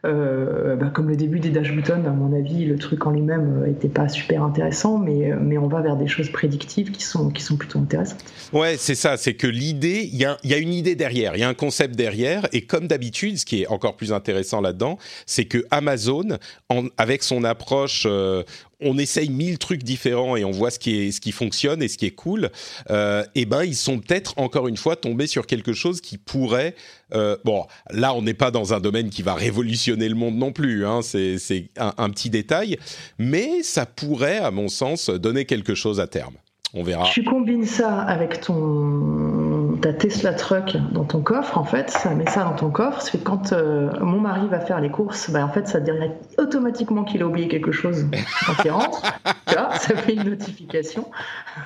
Euh, 0.05 0.75
bah, 0.75 0.91
comme 0.93 1.09
le 1.09 1.15
début 1.15 1.39
des 1.39 1.49
dash 1.49 1.71
buttons, 1.71 2.05
à 2.05 2.11
mon 2.11 2.31
avis, 2.37 2.65
le 2.65 2.77
truc 2.77 3.07
en 3.07 3.11
lui-même 3.11 3.65
n'était 3.65 3.87
pas 3.87 4.07
super 4.07 4.43
intéressant, 4.43 4.99
mais, 4.99 5.31
mais 5.41 5.57
on 5.57 5.67
va 5.67 5.81
vers 5.81 5.95
des 5.95 6.07
choses 6.07 6.29
prédictives 6.29 6.91
qui 6.91 7.03
sont, 7.03 7.31
qui 7.31 7.41
sont 7.41 7.55
plutôt 7.57 7.79
intéressantes. 7.79 8.23
Ouais, 8.53 8.75
c'est 8.77 8.93
ça, 8.93 9.17
c'est 9.17 9.33
que 9.33 9.47
l'idée, 9.47 10.07
il 10.11 10.17
y 10.17 10.25
a, 10.25 10.37
y 10.43 10.53
a, 10.53 10.57
une 10.57 10.73
idée 10.73 10.93
derrière, 10.93 11.35
il 11.35 11.39
y 11.39 11.43
a 11.43 11.49
un 11.49 11.55
concept 11.55 11.95
derrière, 11.95 12.47
et 12.53 12.61
comme 12.61 12.87
d'habitude, 12.87 13.39
ce 13.39 13.45
qui 13.45 13.63
est 13.63 13.67
encore 13.67 13.95
plus 13.95 14.13
intéressant 14.13 14.61
là-dedans, 14.61 14.99
c'est 15.25 15.45
que 15.45 15.65
Amazon, 15.71 16.37
en, 16.69 16.83
avec 16.97 17.23
son 17.23 17.43
approche, 17.43 18.03
euh, 18.05 18.43
on 18.81 18.97
essaye 18.97 19.29
mille 19.29 19.57
trucs 19.57 19.83
différents 19.83 20.35
et 20.35 20.43
on 20.43 20.51
voit 20.51 20.71
ce 20.71 20.79
qui, 20.79 21.07
est, 21.07 21.11
ce 21.11 21.21
qui 21.21 21.31
fonctionne 21.31 21.81
et 21.81 21.87
ce 21.87 21.97
qui 21.97 22.05
est 22.05 22.11
cool, 22.11 22.49
euh, 22.89 23.23
et 23.35 23.41
eh 23.41 23.45
ben 23.45 23.63
ils 23.63 23.75
sont 23.75 23.99
peut-être 23.99 24.33
encore 24.37 24.67
une 24.67 24.77
fois 24.77 24.95
tombés 24.95 25.27
sur 25.27 25.47
quelque 25.47 25.73
chose 25.73 26.01
qui 26.01 26.17
pourrait. 26.17 26.75
Euh, 27.13 27.37
bon, 27.45 27.65
là 27.89 28.13
on 28.13 28.21
n'est 28.21 28.33
pas 28.33 28.51
dans 28.51 28.73
un 28.73 28.79
domaine 28.79 29.09
qui 29.09 29.21
va 29.21 29.33
révolutionner 29.33 30.09
le 30.09 30.15
monde 30.15 30.35
non 30.35 30.51
plus, 30.51 30.85
hein, 30.85 31.01
c'est 31.01 31.69
un, 31.77 31.93
un 31.97 32.09
petit 32.09 32.29
détail, 32.29 32.77
mais 33.17 33.63
ça 33.63 33.85
pourrait, 33.85 34.39
à 34.39 34.51
mon 34.51 34.67
sens, 34.67 35.09
donner 35.09 35.45
quelque 35.45 35.75
chose 35.75 35.99
à 35.99 36.07
terme. 36.07 36.35
On 36.73 36.83
verra. 36.83 37.05
Tu 37.05 37.23
combines 37.23 37.65
ça 37.65 38.01
avec 38.01 38.41
ton 38.41 39.44
ta 39.85 39.93
Tesla 39.93 40.33
Truck 40.33 40.75
dans 40.93 41.03
ton 41.03 41.21
coffre, 41.21 41.59
en 41.59 41.63
fait, 41.63 41.91
ça 41.91 42.15
met 42.15 42.25
ça 42.27 42.43
dans 42.43 42.55
ton 42.55 42.71
coffre. 42.71 43.03
C'est 43.03 43.23
quand 43.23 43.53
euh, 43.53 43.91
mon 44.01 44.19
mari 44.19 44.47
va 44.49 44.59
faire 44.59 44.81
les 44.81 44.89
courses, 44.89 45.29
bah, 45.29 45.45
en 45.45 45.53
fait, 45.53 45.67
ça 45.67 45.79
dirait 45.79 46.17
automatiquement 46.39 47.03
qu'il 47.03 47.21
a 47.21 47.27
oublié 47.27 47.47
quelque 47.47 47.71
chose 47.71 48.07
quand 48.47 48.63
il 48.65 48.71
rentre. 48.71 49.03
ça 49.47 49.95
fait 49.95 50.13
une 50.13 50.23
notification. 50.23 51.11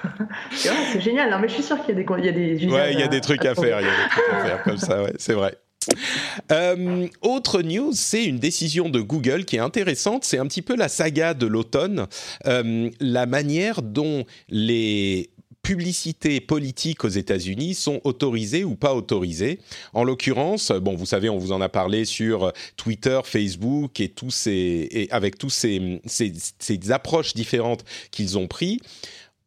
c'est 0.52 1.00
génial. 1.00 1.32
Non, 1.32 1.40
mais 1.40 1.48
je 1.48 1.54
suis 1.54 1.64
sûr 1.64 1.78
qu'il 1.86 1.98
y 1.98 2.02
a 2.02 2.04
des, 2.04 2.14
il 2.18 2.26
y 2.26 2.28
a 2.28 2.32
des 2.34 2.68
Ouais, 2.68 2.92
il 2.92 3.00
y 3.00 3.04
a 3.04 3.08
des 3.08 3.22
trucs 3.22 3.46
à, 3.46 3.56
faire. 3.56 3.80
Il 3.80 3.86
y 3.86 3.90
a 3.90 3.92
des 3.92 4.10
trucs 4.10 4.34
à 4.34 4.46
faire 4.46 4.64
comme 4.66 4.78
ça. 4.78 5.02
Ouais, 5.02 5.14
c'est 5.18 5.34
vrai. 5.34 5.58
Euh, 6.52 7.08
autre 7.22 7.62
news, 7.62 7.92
c'est 7.94 8.26
une 8.26 8.38
décision 8.38 8.90
de 8.90 9.00
Google 9.00 9.46
qui 9.46 9.56
est 9.56 9.60
intéressante. 9.60 10.26
C'est 10.26 10.40
un 10.40 10.46
petit 10.46 10.62
peu 10.62 10.76
la 10.76 10.90
saga 10.90 11.34
de 11.34 11.48
l'automne. 11.48 12.06
Euh, 12.48 12.90
la 13.00 13.26
manière 13.26 13.82
dont 13.82 14.26
les 14.50 15.30
publicités 15.62 16.40
politiques 16.42 17.04
aux 17.04 17.10
États-Unis 17.10 17.76
sont 17.76 18.02
autorisées 18.04 18.64
ou 18.64 18.76
pas 18.76 18.96
autorisées. 18.96 19.60
En 19.94 20.04
l'occurrence, 20.04 20.72
bon, 20.72 20.96
vous 20.96 21.06
savez, 21.06 21.30
on 21.30 21.38
vous 21.38 21.52
en 21.52 21.62
a 21.62 21.70
parlé 21.70 22.06
sur 22.06 22.54
Twitter, 22.78 23.20
Facebook 23.24 24.00
et 24.00 25.08
avec 25.12 25.38
tous 25.38 25.50
ces, 25.50 26.02
approches 26.90 27.34
différentes 27.34 27.84
qu'ils 28.12 28.38
ont 28.38 28.48
pris. 28.48 28.80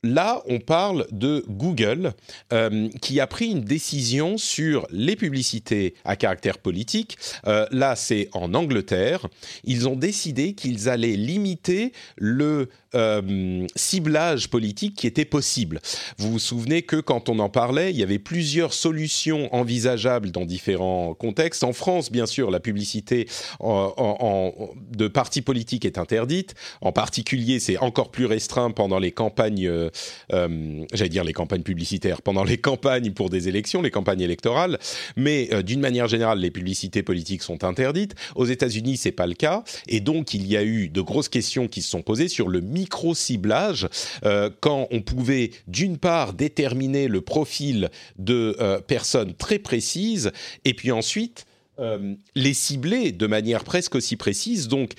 Là, 0.05 0.43
on 0.47 0.59
parle 0.59 1.07
de 1.13 1.45
Google 1.49 2.13
euh, 2.53 2.89
qui 3.01 3.21
a 3.21 3.29
pris 3.29 3.51
une 3.51 3.63
décision 3.63 4.37
sur 4.37 4.85
les 4.91 5.15
publicités 5.15 5.95
à 6.05 6.17
caractère 6.17 6.59
politique. 6.59 7.17
Euh, 7.47 7.67
là, 7.71 7.95
c'est 7.95 8.29
en 8.33 8.53
Angleterre. 8.55 9.29
Ils 9.63 9.89
ont 9.89 9.95
décidé 9.95 10.55
qu'ils 10.55 10.89
allaient 10.89 11.15
limiter 11.15 11.93
le 12.17 12.69
euh, 12.95 13.67
ciblage 13.75 14.49
politique 14.49 14.97
qui 14.97 15.07
était 15.07 15.25
possible. 15.25 15.81
Vous 16.19 16.33
vous 16.33 16.39
souvenez 16.39 16.83
que 16.83 16.97
quand 16.97 17.29
on 17.29 17.39
en 17.39 17.49
parlait, 17.49 17.91
il 17.91 17.97
y 17.97 18.03
avait 18.03 18.19
plusieurs 18.19 18.75
solutions 18.75 19.55
envisageables 19.55 20.31
dans 20.31 20.45
différents 20.45 21.15
contextes. 21.15 21.65
En 21.65 21.73
France, 21.73 22.13
bien 22.13 22.27
sûr, 22.27 22.51
la 22.51 22.61
publicité 22.61 23.27
de 23.61 25.09
partis 25.09 25.43
politiques 25.43 25.85
est 25.85 25.99
interdite. 25.99 26.55
En 26.81 26.93
particulier, 26.93 27.61
c'est 27.61 27.79
encore 27.79 28.11
plus 28.11 28.27
restreint 28.27 28.71
pendant 28.71 28.99
les 28.99 29.13
campagnes, 29.13 29.67
euh, 29.67 29.91
euh, 30.33 30.85
j'allais 30.93 31.09
dire 31.09 31.25
les 31.25 31.33
campagnes 31.33 31.63
publicitaires, 31.63 32.23
pendant 32.23 32.45
les 32.45 32.59
campagnes 32.59 33.13
pour 33.13 33.31
des 33.31 33.49
élections, 33.49 33.83
les 33.83 33.91
campagnes 33.91 34.21
électorales. 34.21 34.79
Mais 35.17 35.49
d'une 35.63 35.81
manière 35.81 36.09
générale, 36.09 36.39
les 36.39 36.51
publicités 36.51 37.03
politiques 37.03 37.43
sont 37.43 37.65
interdites. 37.65 38.15
Aux 38.35 38.47
États-Unis, 38.47 38.97
c'est 38.97 39.13
pas 39.13 39.27
le 39.27 39.35
cas, 39.35 39.65
et 39.89 40.01
donc 40.01 40.35
il 40.35 40.47
y 40.47 40.57
a 40.57 40.63
eu 40.63 40.89
de 40.89 41.01
grosses 41.01 41.29
questions 41.29 41.69
qui 41.69 41.83
se 41.83 41.91
sont 41.91 42.03
posées 42.03 42.29
sur 42.29 42.49
le 42.49 42.61
micro-ciblage, 42.83 43.89
euh, 44.25 44.51
quand 44.61 44.89
on 44.91 45.03
pouvait 45.03 45.53
d'une 45.69 45.99
part 45.99 46.33
déterminer 46.33 47.07
le 47.07 47.21
profil 47.21 47.91
de 48.19 48.57
euh, 48.61 48.81
personnes 48.81 49.35
très 49.35 49.61
précises, 49.61 50.33
et 50.65 50.75
puis 50.75 50.91
ensuite 50.91 51.47
euh, 51.79 52.15
les 52.35 52.55
cibler 52.55 53.13
de 53.13 53.27
manière 53.27 53.63
presque 53.65 53.95
aussi 53.95 54.17
précise. 54.17 54.69
Donc 54.69 54.93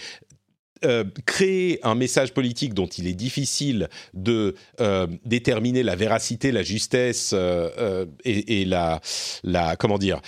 créer 1.26 1.80
un 1.84 1.96
message 1.96 2.34
politique 2.34 2.74
dont 2.74 2.88
il 2.88 3.08
est 3.08 3.14
difficile 3.14 3.88
de 4.14 4.54
déterminer 5.24 5.82
la 5.82 5.96
véracité, 5.96 6.52
la 6.52 6.62
justesse 6.62 7.34
et, 8.26 8.66
la, 8.66 9.00
la 9.46 9.78
comment 9.78 9.98
dire 9.98 10.20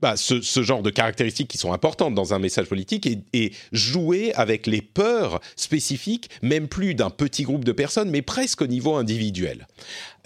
bah, 0.00 0.16
ce, 0.16 0.62
genre 0.62 0.82
de 0.82 0.90
caractéristiques 0.90 1.48
qui 1.48 1.58
sont 1.58 1.72
importantes 1.72 2.14
dans 2.14 2.32
un 2.34 2.38
message 2.38 2.66
politique 2.66 3.08
et, 3.32 3.52
jouer 3.72 4.32
avec 4.34 4.66
les 4.66 4.80
peurs 4.80 5.40
spécifiques, 5.56 6.30
même 6.42 6.68
plus 6.68 6.94
d'un 6.94 7.10
petit 7.10 7.42
groupe 7.42 7.64
de 7.64 7.72
personnes, 7.72 8.10
mais 8.10 8.22
presque 8.22 8.62
au 8.62 8.66
niveau 8.66 8.94
individuel. 8.94 9.66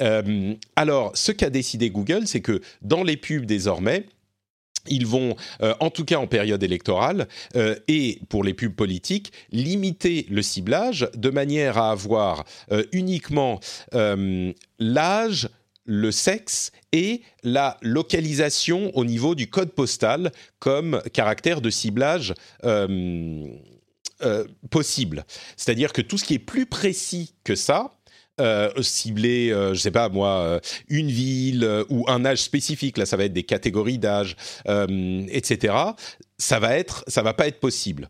Euh, 0.00 0.54
alors, 0.76 1.12
ce 1.14 1.32
qu'a 1.32 1.50
décidé 1.50 1.90
Google, 1.90 2.26
c'est 2.26 2.40
que 2.40 2.60
dans 2.82 3.02
les 3.02 3.16
pubs 3.16 3.46
désormais, 3.46 4.06
ils 4.86 5.06
vont, 5.06 5.34
euh, 5.62 5.74
en 5.80 5.90
tout 5.90 6.04
cas 6.04 6.18
en 6.18 6.26
période 6.26 6.62
électorale, 6.62 7.26
euh, 7.56 7.74
et 7.88 8.20
pour 8.28 8.44
les 8.44 8.54
pubs 8.54 8.74
politiques, 8.74 9.32
limiter 9.50 10.26
le 10.30 10.42
ciblage 10.42 11.08
de 11.14 11.30
manière 11.30 11.78
à 11.78 11.90
avoir 11.90 12.44
uniquement 12.92 13.60
l'âge, 14.78 15.48
le 15.84 16.10
sexe 16.10 16.72
et 16.92 17.22
la 17.42 17.76
localisation 17.82 18.90
au 18.96 19.04
niveau 19.04 19.34
du 19.34 19.48
code 19.48 19.72
postal 19.72 20.32
comme 20.58 21.02
caractère 21.12 21.60
de 21.60 21.70
ciblage 21.70 22.34
euh, 22.64 23.46
euh, 24.22 24.44
possible. 24.70 25.24
C'est-à-dire 25.56 25.92
que 25.92 26.00
tout 26.00 26.18
ce 26.18 26.24
qui 26.24 26.34
est 26.34 26.38
plus 26.38 26.66
précis 26.66 27.34
que 27.44 27.54
ça, 27.54 27.93
euh, 28.40 28.70
cibler, 28.82 29.50
je 29.50 29.78
sais 29.78 29.90
pas 29.90 30.08
moi, 30.08 30.60
une 30.88 31.10
ville 31.10 31.84
ou 31.88 32.04
un 32.08 32.24
âge 32.24 32.42
spécifique. 32.42 32.98
Là, 32.98 33.06
ça 33.06 33.16
va 33.16 33.24
être 33.24 33.32
des 33.32 33.44
catégories 33.44 33.98
d'âge, 33.98 34.36
etc. 34.66 35.74
Ça 36.38 36.58
va 36.58 36.76
être, 36.76 37.04
ça 37.06 37.22
va 37.22 37.32
pas 37.32 37.46
être 37.46 37.60
possible. 37.60 38.08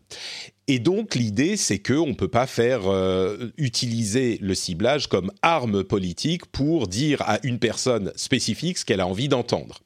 Et 0.67 0.79
donc 0.79 1.15
l'idée, 1.15 1.57
c'est 1.57 1.79
qu'on 1.79 2.07
ne 2.07 2.13
peut 2.13 2.27
pas 2.27 2.47
faire 2.47 2.87
euh, 2.87 3.51
utiliser 3.57 4.39
le 4.41 4.55
ciblage 4.55 5.07
comme 5.07 5.31
arme 5.43 5.83
politique 5.83 6.45
pour 6.47 6.87
dire 6.87 7.21
à 7.21 7.39
une 7.43 7.59
personne 7.59 8.11
spécifique 8.15 8.79
ce 8.79 8.85
qu'elle 8.85 9.01
a 9.01 9.07
envie 9.07 9.29
d'entendre. 9.29 9.79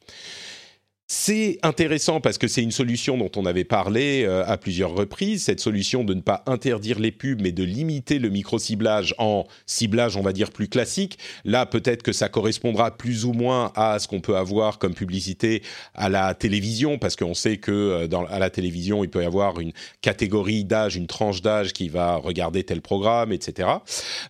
C'est 1.12 1.58
intéressant 1.64 2.22
parce 2.22 2.38
que 2.38 2.48
c'est 2.48 2.62
une 2.62 2.70
solution 2.70 3.18
dont 3.18 3.32
on 3.36 3.48
avait 3.48 3.64
parlé 3.64 4.26
euh, 4.26 4.46
à 4.46 4.58
plusieurs 4.58 4.94
reprises, 4.94 5.46
cette 5.46 5.60
solution 5.60 6.04
de 6.04 6.14
ne 6.14 6.22
pas 6.22 6.44
interdire 6.46 7.00
les 7.00 7.12
pubs 7.12 7.42
mais 7.42 7.52
de 7.52 7.64
limiter 7.64 8.20
le 8.20 8.30
micro-ciblage 8.30 9.16
en 9.18 9.48
ciblage, 9.66 10.18
on 10.18 10.22
va 10.22 10.34
dire, 10.34 10.52
plus 10.52 10.68
classique. 10.68 11.18
Là, 11.46 11.66
peut-être 11.66 12.04
que 12.04 12.12
ça 12.12 12.30
correspondra 12.30 12.96
plus 12.96 13.26
ou 13.26 13.34
moins 13.34 13.72
à 13.74 13.98
ce 13.98 14.08
qu'on 14.08 14.22
peut 14.22 14.38
avoir 14.38 14.78
comme 14.78 14.94
publicité 14.94 15.64
à 15.96 16.10
la 16.10 16.36
télévision 16.36 17.00
parce 17.00 17.16
qu'on 17.16 17.34
sait 17.34 17.58
que 17.58 17.72
euh, 17.72 18.08
dans, 18.08 18.26
à 18.26 18.38
la 18.38 18.52
télévision, 18.52 19.04
il 19.04 19.10
peut 19.10 19.24
y 19.24 19.26
avoir 19.26 19.60
une 19.60 19.72
catégorie 20.02 20.64
d'âge, 20.64 20.96
une 20.96 21.08
tranche 21.08 21.42
d'âge 21.42 21.74
qui 21.74 21.90
va 21.90 22.18
regarder 22.18 22.64
tel 22.64 22.82
programme, 22.84 23.32
etc. 23.32 23.68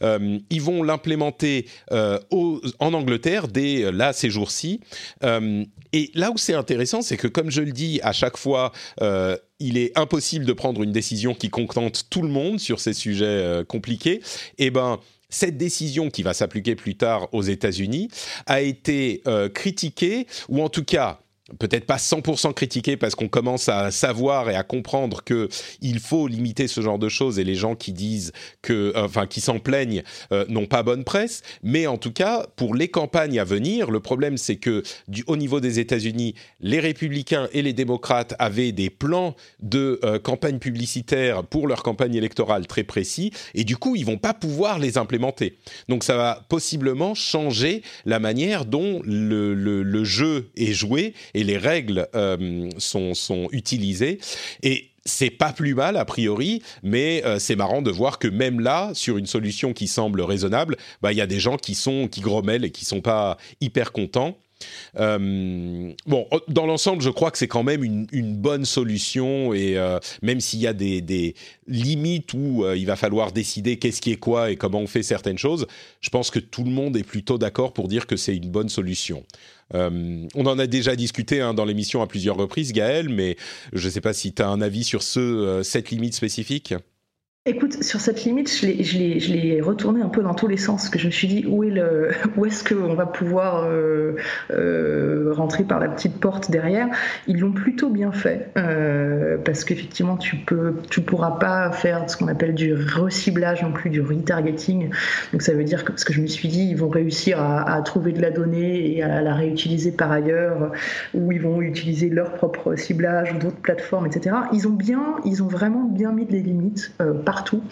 Euh, 0.01 0.39
ils 0.49 0.61
vont 0.61 0.81
l'implémenter 0.81 1.65
euh, 1.91 2.19
en 2.31 2.93
Angleterre 2.93 3.49
dès 3.49 3.91
là 3.91 4.13
ces 4.13 4.29
jours-ci. 4.29 4.79
Et 5.93 6.11
là 6.13 6.31
où 6.31 6.37
c'est 6.37 6.53
intéressant, 6.53 7.01
c'est 7.01 7.17
que 7.17 7.27
comme 7.27 7.49
je 7.49 7.61
le 7.61 7.71
dis 7.71 7.99
à 8.03 8.11
chaque 8.11 8.37
fois, 8.37 8.71
euh, 9.01 9.37
il 9.59 9.77
est 9.77 9.97
impossible 9.97 10.45
de 10.45 10.53
prendre 10.53 10.83
une 10.83 10.91
décision 10.91 11.33
qui 11.33 11.49
contente 11.49 12.05
tout 12.09 12.21
le 12.21 12.29
monde 12.29 12.59
sur 12.59 12.79
ces 12.79 12.93
sujets 12.93 13.25
euh, 13.25 13.63
compliqués. 13.63 14.21
Eh 14.57 14.69
ben, 14.69 14.99
cette 15.29 15.57
décision 15.57 16.09
qui 16.09 16.23
va 16.23 16.33
s'appliquer 16.33 16.75
plus 16.75 16.95
tard 16.95 17.27
aux 17.33 17.43
États-Unis 17.43 18.09
a 18.45 18.61
été 18.61 19.21
euh, 19.27 19.49
critiquée, 19.49 20.27
ou 20.47 20.63
en 20.63 20.69
tout 20.69 20.83
cas 20.83 21.19
peut-être 21.57 21.85
pas 21.85 21.97
100% 21.97 22.53
critiqué 22.53 22.97
parce 22.97 23.15
qu'on 23.15 23.27
commence 23.27 23.69
à 23.69 23.91
savoir 23.91 24.49
et 24.49 24.55
à 24.55 24.63
comprendre 24.63 25.23
que 25.23 25.49
il 25.81 25.99
faut 25.99 26.27
limiter 26.27 26.67
ce 26.67 26.81
genre 26.81 26.99
de 26.99 27.09
choses 27.09 27.39
et 27.39 27.43
les 27.43 27.55
gens 27.55 27.75
qui 27.75 27.93
disent 27.93 28.31
que, 28.61 28.93
enfin, 28.95 29.25
qui 29.25 29.41
s'en 29.41 29.59
plaignent 29.59 30.03
euh, 30.31 30.45
n'ont 30.47 30.65
pas 30.67 30.83
bonne 30.83 31.03
presse. 31.03 31.41
Mais 31.63 31.87
en 31.87 31.97
tout 31.97 32.11
cas, 32.11 32.45
pour 32.55 32.75
les 32.75 32.87
campagnes 32.87 33.39
à 33.39 33.43
venir, 33.43 33.91
le 33.91 33.99
problème 33.99 34.37
c'est 34.37 34.57
que 34.57 34.83
au 35.27 35.37
niveau 35.37 35.59
des 35.59 35.79
États-Unis, 35.79 36.35
les 36.59 36.79
républicains 36.79 37.47
et 37.53 37.61
les 37.61 37.73
démocrates 37.73 38.35
avaient 38.39 38.71
des 38.71 38.89
plans 38.89 39.35
de 39.61 39.99
euh, 40.03 40.19
campagne 40.19 40.59
publicitaire 40.59 41.43
pour 41.43 41.67
leur 41.67 41.83
campagne 41.83 42.15
électorale 42.15 42.67
très 42.67 42.83
précis 42.83 43.31
et 43.53 43.63
du 43.63 43.77
coup, 43.77 43.95
ils 43.95 44.05
vont 44.05 44.17
pas 44.17 44.33
pouvoir 44.33 44.79
les 44.79 44.97
implémenter. 44.97 45.57
Donc, 45.87 46.03
ça 46.03 46.15
va 46.15 46.45
possiblement 46.49 47.15
changer 47.15 47.81
la 48.05 48.19
manière 48.19 48.65
dont 48.65 49.01
le, 49.05 50.03
jeu 50.03 50.49
est 50.55 50.73
joué 50.73 51.13
les 51.43 51.57
règles 51.57 52.07
euh, 52.15 52.69
sont, 52.77 53.13
sont 53.13 53.47
utilisées. 53.51 54.19
Et 54.63 54.89
c'est 55.05 55.29
pas 55.29 55.53
plus 55.53 55.73
mal 55.73 55.97
a 55.97 56.05
priori, 56.05 56.61
mais 56.83 57.23
euh, 57.25 57.39
c'est 57.39 57.55
marrant 57.55 57.81
de 57.81 57.91
voir 57.91 58.19
que 58.19 58.27
même 58.27 58.59
là, 58.59 58.91
sur 58.93 59.17
une 59.17 59.25
solution 59.25 59.73
qui 59.73 59.87
semble 59.87 60.21
raisonnable, 60.21 60.77
bah, 61.01 61.11
il 61.11 61.17
y 61.17 61.21
a 61.21 61.27
des 61.27 61.39
gens 61.39 61.57
qui 61.57 61.75
sont 61.75 62.07
qui 62.07 62.21
grommellent 62.21 62.65
et 62.65 62.71
qui 62.71 62.85
sont 62.85 63.01
pas 63.01 63.37
hyper 63.61 63.91
contents. 63.91 64.37
Euh, 64.97 65.93
bon, 66.05 66.27
dans 66.47 66.65
l'ensemble, 66.65 67.01
je 67.01 67.09
crois 67.09 67.31
que 67.31 67.37
c'est 67.37 67.47
quand 67.47 67.63
même 67.63 67.83
une, 67.83 68.35
bonne 68.35 68.65
solution 68.65 69.53
et 69.53 69.77
euh, 69.77 69.99
même 70.21 70.39
s'il 70.39 70.59
y 70.59 70.67
a 70.67 70.73
des, 70.73 71.35
limites 71.67 72.33
où 72.33 72.63
euh, 72.63 72.77
il 72.77 72.85
va 72.85 72.95
falloir 72.95 73.31
décider 73.31 73.77
qu'est-ce 73.77 74.01
qui 74.01 74.11
est 74.11 74.17
quoi 74.17 74.51
et 74.51 74.55
comment 74.55 74.79
on 74.79 74.87
fait 74.87 75.03
certaines 75.03 75.37
choses, 75.37 75.67
je 76.01 76.09
pense 76.09 76.31
que 76.31 76.39
tout 76.39 76.63
le 76.63 76.71
monde 76.71 76.97
est 76.97 77.03
plutôt 77.03 77.37
d'accord 77.37 77.73
pour 77.73 77.87
dire 77.87 78.07
que 78.07 78.15
c'est 78.15 78.35
une 78.35 78.49
bonne 78.49 78.69
solution. 78.69 79.23
on 79.73 80.27
en 80.35 80.59
a 80.59 80.67
déjà 80.67 80.95
discuté 80.95 81.41
hein, 81.41 81.53
dans 81.53 81.65
l'émission 81.65 82.01
à 82.01 82.07
plusieurs 82.07 82.37
reprises, 82.37 82.73
Gaël, 82.73 83.09
mais 83.09 83.35
je 83.73 83.85
ne 83.85 83.91
sais 83.91 84.01
pas 84.01 84.13
si 84.13 84.33
tu 84.33 84.41
as 84.41 84.49
un 84.49 84.61
avis 84.61 84.83
sur 84.83 85.03
ce, 85.03 85.61
cette 85.63 85.91
limite 85.91 86.15
spécifique. 86.15 86.73
Écoute, 87.49 87.81
sur 87.83 87.99
cette 87.99 88.25
limite, 88.25 88.55
je 88.55 88.67
l'ai, 88.67 88.83
je 88.83 89.33
l'ai, 89.33 89.59
retourné 89.59 90.03
un 90.03 90.09
peu 90.09 90.21
dans 90.21 90.35
tous 90.35 90.45
les 90.45 90.55
sens, 90.55 90.87
que 90.87 90.99
je 90.99 91.07
me 91.07 91.11
suis 91.11 91.27
dit 91.27 91.47
où 91.47 91.63
est-ce 92.45 92.63
qu'on 92.63 92.93
va 92.93 93.07
pouvoir 93.07 93.63
euh, 93.65 94.17
euh, 94.51 95.33
rentrer 95.33 95.63
par 95.63 95.79
la 95.79 95.87
petite 95.89 96.19
porte 96.19 96.51
derrière? 96.51 96.89
Ils 97.25 97.39
l'ont 97.39 97.51
plutôt 97.51 97.89
bien 97.89 98.11
fait 98.11 98.51
euh, 98.55 99.37
parce 99.43 99.63
qu'effectivement, 99.63 100.15
tu 100.15 100.45
tu 100.91 101.01
pourras 101.01 101.39
pas 101.39 101.71
faire 101.71 102.07
ce 102.07 102.17
qu'on 102.17 102.27
appelle 102.27 102.53
du 102.53 102.75
reciblage 102.75 103.63
non 103.63 103.71
plus, 103.71 103.89
du 103.89 104.01
retargeting. 104.01 104.91
Donc 105.31 105.41
ça 105.41 105.53
veut 105.53 105.63
dire 105.63 105.83
que, 105.83 105.91
parce 105.91 106.03
que 106.03 106.13
je 106.13 106.21
me 106.21 106.27
suis 106.27 106.49
dit, 106.49 106.69
ils 106.69 106.77
vont 106.77 106.89
réussir 106.89 107.41
à, 107.41 107.73
à 107.73 107.81
trouver 107.81 108.11
de 108.11 108.21
la 108.21 108.29
donnée 108.29 108.95
et 108.95 109.01
à 109.01 109.23
la 109.23 109.33
réutiliser 109.33 109.91
par 109.91 110.11
ailleurs, 110.11 110.71
ou 111.15 111.31
ils 111.31 111.41
vont 111.41 111.61
utiliser 111.61 112.09
leur 112.09 112.33
propre 112.33 112.75
ciblage 112.75 113.33
ou 113.33 113.39
d'autres 113.39 113.57
plateformes, 113.57 114.05
etc. 114.05 114.35
Ils 114.53 114.67
ont 114.67 114.73
bien, 114.73 115.15
ils 115.25 115.41
ont 115.41 115.47
vraiment 115.47 115.83
bien 115.83 116.11
mis 116.11 116.25
des 116.25 116.41
limites 116.41 116.93
partout, 117.39 117.63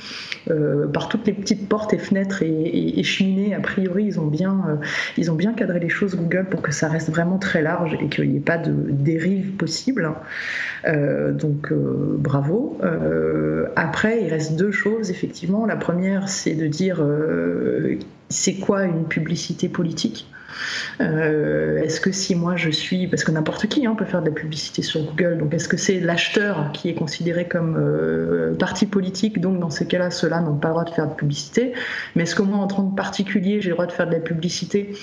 euh, 0.50 0.88
par 0.88 1.10
toutes 1.10 1.28
les 1.28 1.34
petites 1.34 1.68
portes 1.68 1.94
et 1.94 1.98
fenêtres 1.98 2.42
et, 2.42 3.04
cheminées. 3.04 3.54
A 3.54 3.60
priori, 3.60 4.06
ils 4.06 4.18
ont, 4.20 4.28
bien, 4.28 4.64
euh, 4.70 4.76
ils 5.18 5.30
ont 5.30 5.36
bien 5.36 5.54
cadré 5.54 5.80
les 5.80 5.90
choses 5.90 6.16
Google 6.16 6.46
pour 6.50 6.62
que 6.62 6.72
ça 6.72 6.88
reste 6.88 7.10
vraiment 7.10 7.38
très 7.38 7.62
large 7.62 7.98
et 8.02 8.08
qu'il 8.08 8.30
n'y 8.30 8.38
ait 8.38 8.40
pas 8.40 8.58
de 8.58 8.72
dérive 8.72 9.52
possible. 9.58 10.10
Euh, 10.86 11.34
donc 11.34 11.74
bravo. 11.74 12.80
après, 13.76 14.24
il 14.24 14.30
reste 14.30 14.56
deux 14.56 14.72
choses, 14.72 15.12
effectivement. 15.12 15.66
La 15.66 15.76
première, 15.76 16.30
c'est 16.30 16.56
de 16.56 16.68
dire 16.68 17.06
c'est 18.30 18.56
quoi 18.56 18.86
une 18.86 19.06
publicité 19.06 19.68
politique? 19.68 20.28
Euh, 21.02 21.82
est-ce 21.84 22.02
que 22.02 22.12
si 22.12 22.36
moi 22.36 22.56
je 22.56 22.70
suis, 22.70 23.08
parce 23.08 23.24
que 23.24 23.32
n'importe 23.32 23.67
qui 23.67 23.86
hein, 23.86 23.96
peut 23.96 24.06
faire 24.06 24.22
de 24.22 24.28
la 24.28 24.34
publicité 24.34 24.82
sur 24.82 25.02
Google, 25.04 25.38
donc 25.38 25.54
est-ce 25.54 25.67
que 25.67 25.78
c'est 25.78 26.00
l'acheteur 26.00 26.72
qui 26.74 26.89
est 26.89 26.96
considéré 26.96 27.48
comme 27.48 27.76
euh, 27.78 28.56
parti 28.56 28.86
politique, 28.86 29.39
donc 29.39 29.60
dans 29.60 29.70
ces 29.70 29.88
cas-là, 29.88 30.12
ceux-là 30.12 30.41
n'ont 30.41 30.58
pas 30.58 30.70
le 30.70 30.74
droit 30.74 30.86
de 30.86 30.91
faire 30.91 31.08
de 31.08 31.15
publicité, 31.15 31.74
mais 32.15 32.24
est-ce 32.24 32.36
que 32.36 32.41
moi 32.41 32.58
en 32.58 32.67
tant 32.67 32.89
que 32.89 32.96
particulier, 32.96 33.62
j'ai 33.62 33.70
le 33.70 33.76
droit 33.76 33.86
de 33.86 33.91
faire 33.91 34.08
de 34.08 34.13
la 34.13 34.20
publicité 34.20 34.93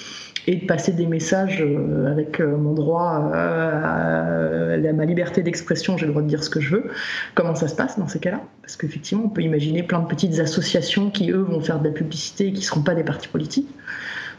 et 0.46 0.56
de 0.56 0.66
passer 0.66 0.92
des 0.92 1.06
messages 1.06 1.62
euh, 1.62 2.10
avec 2.10 2.40
mon 2.40 2.74
droit 2.74 3.30
à, 3.32 4.76
ma 4.92 5.04
liberté 5.06 5.42
d'expression, 5.42 5.96
j'ai 5.96 6.06
le 6.06 6.12
droit 6.12 6.22
de 6.22 6.28
dire 6.28 6.44
ce 6.44 6.50
que 6.50 6.60
je 6.60 6.76
veux. 6.76 6.90
Comment 7.34 7.54
ça 7.54 7.68
se 7.68 7.74
passe 7.74 7.98
dans 7.98 8.08
ces 8.08 8.18
cas-là? 8.18 8.40
Parce 8.60 8.76
qu'effectivement, 8.76 9.24
on 9.24 9.28
peut 9.28 9.42
imaginer 9.42 9.82
plein 9.82 10.00
de 10.00 10.06
petites 10.06 10.38
associations 10.38 11.10
qui, 11.10 11.30
eux, 11.30 11.42
vont 11.42 11.60
faire 11.60 11.80
de 11.80 11.88
la 11.88 11.94
publicité 11.94 12.48
et 12.48 12.52
qui 12.52 12.60
ne 12.60 12.64
seront 12.64 12.82
pas 12.82 12.94
des 12.94 13.04
partis 13.04 13.28
politiques. 13.28 13.68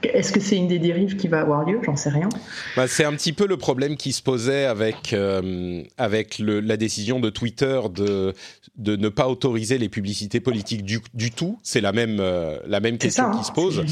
Est-ce 0.03 0.31
que 0.31 0.39
c'est 0.39 0.55
une 0.55 0.67
des 0.67 0.79
dérives 0.79 1.15
qui 1.15 1.27
va 1.27 1.41
avoir 1.41 1.65
lieu? 1.65 1.79
J'en 1.84 1.95
sais 1.95 2.10
rien. 2.10 2.29
Bah, 2.75 2.88
c'est 2.88 3.03
un 3.03 3.13
petit 3.13 3.34
peu 3.34 3.47
le 3.47 3.58
problème 3.58 3.97
qui 3.97 4.13
se 4.13 4.21
posait 4.21 4.65
avec, 4.65 5.13
euh, 5.13 5.84
avec 5.97 6.39
la 6.39 6.77
décision 6.77 7.19
de 7.19 7.29
Twitter 7.29 7.81
de, 7.93 8.34
de 8.77 8.95
ne 8.95 9.10
pas 9.10 9.27
autoriser 9.27 9.77
les 9.77 9.89
publicités 9.89 10.39
politiques 10.39 10.84
du, 10.84 10.99
du 11.13 11.31
tout. 11.31 11.60
C'est 11.63 11.81
la 11.81 11.91
même, 11.91 12.17
euh, 12.19 12.58
la 12.67 12.79
même 12.79 12.97
question 12.97 13.31
qui 13.31 13.39
hein. 13.39 13.43
se 13.43 13.51
pose. 13.51 13.84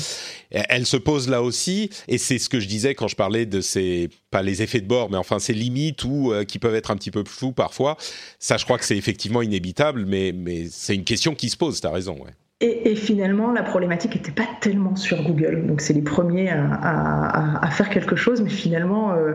Elle 0.51 0.85
se 0.85 0.97
pose 0.97 1.29
là 1.29 1.41
aussi, 1.41 1.89
et 2.07 2.17
c'est 2.17 2.37
ce 2.37 2.47
que 2.47 2.59
je 2.59 2.67
disais 2.67 2.93
quand 2.93 3.07
je 3.07 3.15
parlais 3.15 3.45
de 3.45 3.59
ces, 3.59 4.09
pas 4.29 4.43
les 4.43 4.61
effets 4.61 4.81
de 4.81 4.87
bord, 4.87 5.09
mais 5.09 5.17
enfin 5.17 5.39
ces 5.39 5.53
limites 5.53 6.03
ou 6.03 6.31
euh, 6.31 6.43
qui 6.43 6.59
peuvent 6.59 6.75
être 6.75 6.91
un 6.91 6.95
petit 6.95 7.11
peu 7.11 7.23
floues 7.25 7.53
parfois. 7.53 7.97
Ça, 8.39 8.57
je 8.57 8.65
crois 8.65 8.77
que 8.77 8.85
c'est 8.85 8.97
effectivement 8.97 9.41
inévitable, 9.41 10.05
mais, 10.05 10.31
mais 10.31 10.67
c'est 10.69 10.95
une 10.95 11.05
question 11.05 11.33
qui 11.33 11.49
se 11.49 11.57
pose, 11.57 11.81
tu 11.81 11.87
as 11.87 11.91
raison. 11.91 12.13
Ouais. 12.13 12.31
Et, 12.65 12.95
finalement, 12.95 13.51
la 13.51 13.61
problématique 13.61 14.15
n'était 14.15 14.31
pas 14.31 14.47
tellement 14.61 14.95
sur 14.95 15.21
Google. 15.21 15.67
Donc, 15.67 15.81
c'est 15.81 15.91
les 15.91 16.01
premiers 16.01 16.49
à, 16.49 17.69
faire 17.71 17.89
quelque 17.89 18.15
chose, 18.15 18.41
mais 18.41 18.49
finalement, 18.49 19.11
euh, 19.11 19.33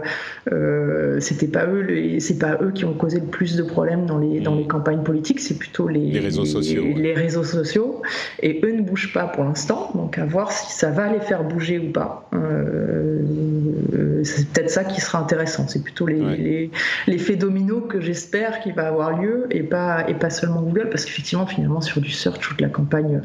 euh, 0.50 1.20
c'était 1.20 1.46
pas 1.46 1.66
eux, 1.66 2.18
c'est 2.20 2.38
pas 2.38 2.56
eux 2.62 2.70
qui 2.72 2.86
ont 2.86 2.94
causé 2.94 3.20
le 3.20 3.26
plus 3.26 3.56
de 3.56 3.62
problèmes 3.62 4.06
dans 4.06 4.16
les 4.16 4.40
dans 4.40 4.54
les 4.54 4.66
campagnes 4.66 5.02
politiques. 5.02 5.40
C'est 5.40 5.58
plutôt 5.58 5.88
les, 5.88 6.18
réseaux 6.18 6.46
sociaux. 6.46 6.84
Les, 6.96 7.12
réseaux 7.12 7.44
sociaux. 7.44 8.00
Et 8.42 8.62
eux 8.64 8.72
ne 8.72 8.80
bougent 8.80 9.12
pas 9.12 9.24
pour 9.24 9.44
l'instant. 9.44 9.90
Donc, 9.94 10.16
à 10.16 10.24
voir 10.24 10.50
si 10.50 10.72
ça 10.72 10.90
va 10.90 11.12
les 11.12 11.20
faire 11.20 11.44
bouger 11.44 11.78
ou 11.78 11.92
pas. 11.92 12.30
Euh, 12.32 14.22
c'est 14.24 14.48
peut-être 14.48 14.70
ça 14.70 14.84
qui 14.84 15.02
sera 15.02 15.18
intéressant. 15.18 15.68
C'est 15.68 15.82
plutôt 15.82 16.06
les, 16.06 16.70
l'effet 17.06 17.36
domino 17.36 17.82
que 17.82 18.00
j'espère 18.00 18.60
qu'il 18.60 18.72
va 18.72 18.88
avoir 18.88 19.20
lieu 19.20 19.46
et 19.50 19.62
pas 19.62 20.08
et 20.08 20.14
pas 20.14 20.30
seulement 20.30 20.62
Google, 20.62 20.88
parce 20.90 21.04
qu'effectivement, 21.04 21.46
finalement, 21.46 21.82
sur 21.82 22.00
du 22.00 22.10
search, 22.10 22.40
toute 22.40 22.60
la 22.60 22.68
campagne 22.68 23.17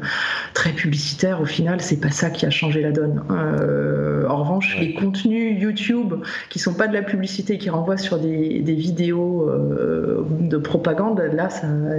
très 0.54 0.72
publicitaire, 0.72 1.40
au 1.40 1.46
final, 1.46 1.80
c'est 1.80 2.00
pas 2.00 2.10
ça 2.10 2.30
qui 2.30 2.46
a 2.46 2.50
changé 2.50 2.80
la 2.80 2.92
donne. 2.92 3.22
Euh, 3.30 4.26
en 4.28 4.36
revanche, 4.42 4.76
les 4.78 4.94
contenus 4.94 5.60
YouTube 5.60 6.14
qui 6.50 6.58
sont 6.58 6.74
pas 6.74 6.86
de 6.86 6.94
la 6.94 7.02
publicité, 7.02 7.58
qui 7.58 7.70
renvoient 7.70 7.96
sur 7.96 8.18
des, 8.18 8.60
vidéos 8.60 9.48
euh, 9.48 10.24
de 10.40 10.56
propagande, 10.56 11.20
là, 11.32 11.48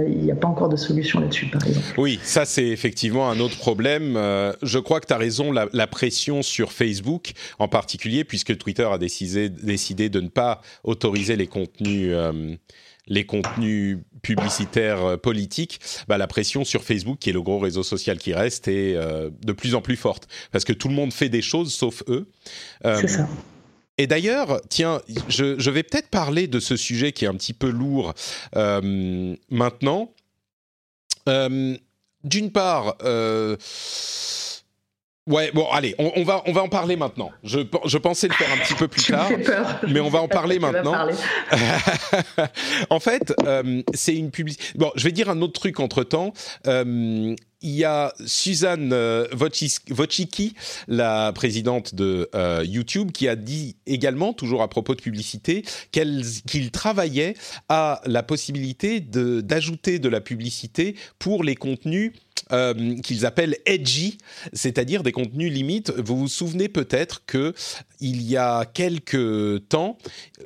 il 0.06 0.18
n'y 0.18 0.30
a 0.30 0.36
pas 0.36 0.48
encore 0.48 0.68
de 0.68 0.76
solution 0.76 1.20
là-dessus, 1.20 1.46
par 1.46 1.66
exemple. 1.66 1.86
Oui, 1.98 2.18
ça, 2.22 2.44
c'est 2.44 2.66
effectivement 2.66 3.30
un 3.30 3.40
autre 3.40 3.56
problème. 3.56 4.16
Euh, 4.16 4.52
je 4.62 4.78
crois 4.78 5.00
que 5.00 5.06
tu 5.06 5.14
as 5.14 5.18
raison, 5.18 5.52
la, 5.52 5.86
pression 5.86 6.42
sur 6.42 6.72
Facebook 6.72 7.32
en 7.58 7.68
particulier, 7.68 8.24
puisque 8.24 8.58
Twitter 8.58 8.86
a 8.90 8.98
décidé, 8.98 9.48
décidé 9.48 10.08
de 10.08 10.20
ne 10.20 10.28
pas 10.28 10.60
autoriser 10.84 11.36
les 11.36 11.46
contenus 11.46 12.12
les 13.08 13.24
contenus 13.24 13.98
publicitaires 14.26 15.04
euh, 15.04 15.16
politiques, 15.16 15.80
bah, 16.08 16.18
la 16.18 16.26
pression 16.26 16.64
sur 16.64 16.82
Facebook, 16.82 17.18
qui 17.20 17.30
est 17.30 17.32
le 17.32 17.42
gros 17.42 17.60
réseau 17.60 17.84
social 17.84 18.18
qui 18.18 18.34
reste, 18.34 18.66
est 18.66 18.96
euh, 18.96 19.30
de 19.44 19.52
plus 19.52 19.76
en 19.76 19.80
plus 19.80 19.94
forte. 19.94 20.26
Parce 20.50 20.64
que 20.64 20.72
tout 20.72 20.88
le 20.88 20.94
monde 20.94 21.12
fait 21.12 21.28
des 21.28 21.42
choses, 21.42 21.72
sauf 21.72 22.02
eux. 22.08 22.28
Euh, 22.84 22.98
C'est 23.00 23.08
ça. 23.08 23.28
Et 23.98 24.08
d'ailleurs, 24.08 24.60
tiens, 24.68 25.00
je, 25.28 25.58
je 25.58 25.70
vais 25.70 25.84
peut-être 25.84 26.08
parler 26.08 26.48
de 26.48 26.58
ce 26.60 26.76
sujet 26.76 27.12
qui 27.12 27.24
est 27.24 27.28
un 27.28 27.34
petit 27.34 27.54
peu 27.54 27.70
lourd 27.70 28.12
maintenant. 29.48 30.12
D'une 31.26 32.52
part, 32.52 32.96
Ouais, 35.26 35.50
bon, 35.52 35.66
allez, 35.72 35.96
on, 35.98 36.22
va, 36.22 36.42
on 36.46 36.52
va 36.52 36.62
en 36.62 36.68
parler 36.68 36.94
maintenant. 36.94 37.32
Je, 37.42 37.58
je 37.84 37.98
pensais 37.98 38.28
le 38.28 38.34
faire 38.34 38.52
un 38.52 38.58
petit 38.58 38.74
peu 38.74 38.86
plus 38.86 39.04
tard, 39.08 39.28
mais 39.88 39.98
on 39.98 40.08
va 40.08 40.22
en 40.22 40.28
parler 40.28 40.60
maintenant. 40.60 40.94
en 42.90 43.00
fait, 43.00 43.34
euh, 43.44 43.82
c'est 43.92 44.14
une 44.14 44.30
publicité. 44.30 44.64
Bon, 44.76 44.92
je 44.94 45.02
vais 45.02 45.10
dire 45.10 45.28
un 45.28 45.42
autre 45.42 45.58
truc 45.58 45.80
entre 45.80 46.04
temps. 46.04 46.32
Euh, 46.68 47.34
il 47.62 47.70
y 47.70 47.84
a 47.84 48.12
Suzanne 48.24 48.92
euh, 48.92 49.26
Wojcicki, 49.34 50.54
la 50.88 51.32
présidente 51.32 51.94
de 51.94 52.28
euh, 52.34 52.62
YouTube, 52.64 53.12
qui 53.12 53.28
a 53.28 53.34
dit 53.34 53.76
également, 53.86 54.32
toujours 54.32 54.62
à 54.62 54.68
propos 54.68 54.94
de 54.94 55.00
publicité, 55.00 55.64
qu'il 55.90 56.70
travaillait 56.70 57.34
à 57.68 58.00
la 58.04 58.22
possibilité 58.22 59.00
d'ajouter 59.00 59.98
de 59.98 60.08
la 60.08 60.20
publicité 60.20 60.94
pour 61.18 61.42
les 61.42 61.56
contenus 61.56 62.12
euh, 62.52 62.96
qu'ils 63.00 63.26
appellent 63.26 63.56
edgy, 63.66 64.18
c'est-à-dire 64.52 65.02
des 65.02 65.12
contenus 65.12 65.52
limites. 65.52 65.92
Vous 65.96 66.16
vous 66.16 66.28
souvenez 66.28 66.68
peut-être 66.68 67.24
que 67.26 67.54
il 68.00 68.22
y 68.22 68.36
a 68.36 68.64
quelques 68.64 69.68
temps, 69.68 69.98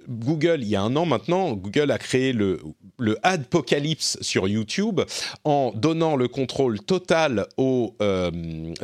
Google, 0.09 0.61
il 0.63 0.69
y 0.69 0.77
a 0.77 0.83
un 0.83 0.95
an 0.97 1.05
maintenant, 1.05 1.53
Google 1.53 1.91
a 1.91 1.99
créé 1.99 2.33
le, 2.33 2.61
le 2.99 3.19
Adpocalypse 3.23 4.19
sur 4.21 4.47
YouTube 4.47 5.01
en 5.45 5.73
donnant 5.75 6.17
le 6.17 6.29
contrôle 6.29 6.81
total 6.81 7.47
aux 7.57 7.97
euh, 8.03 8.31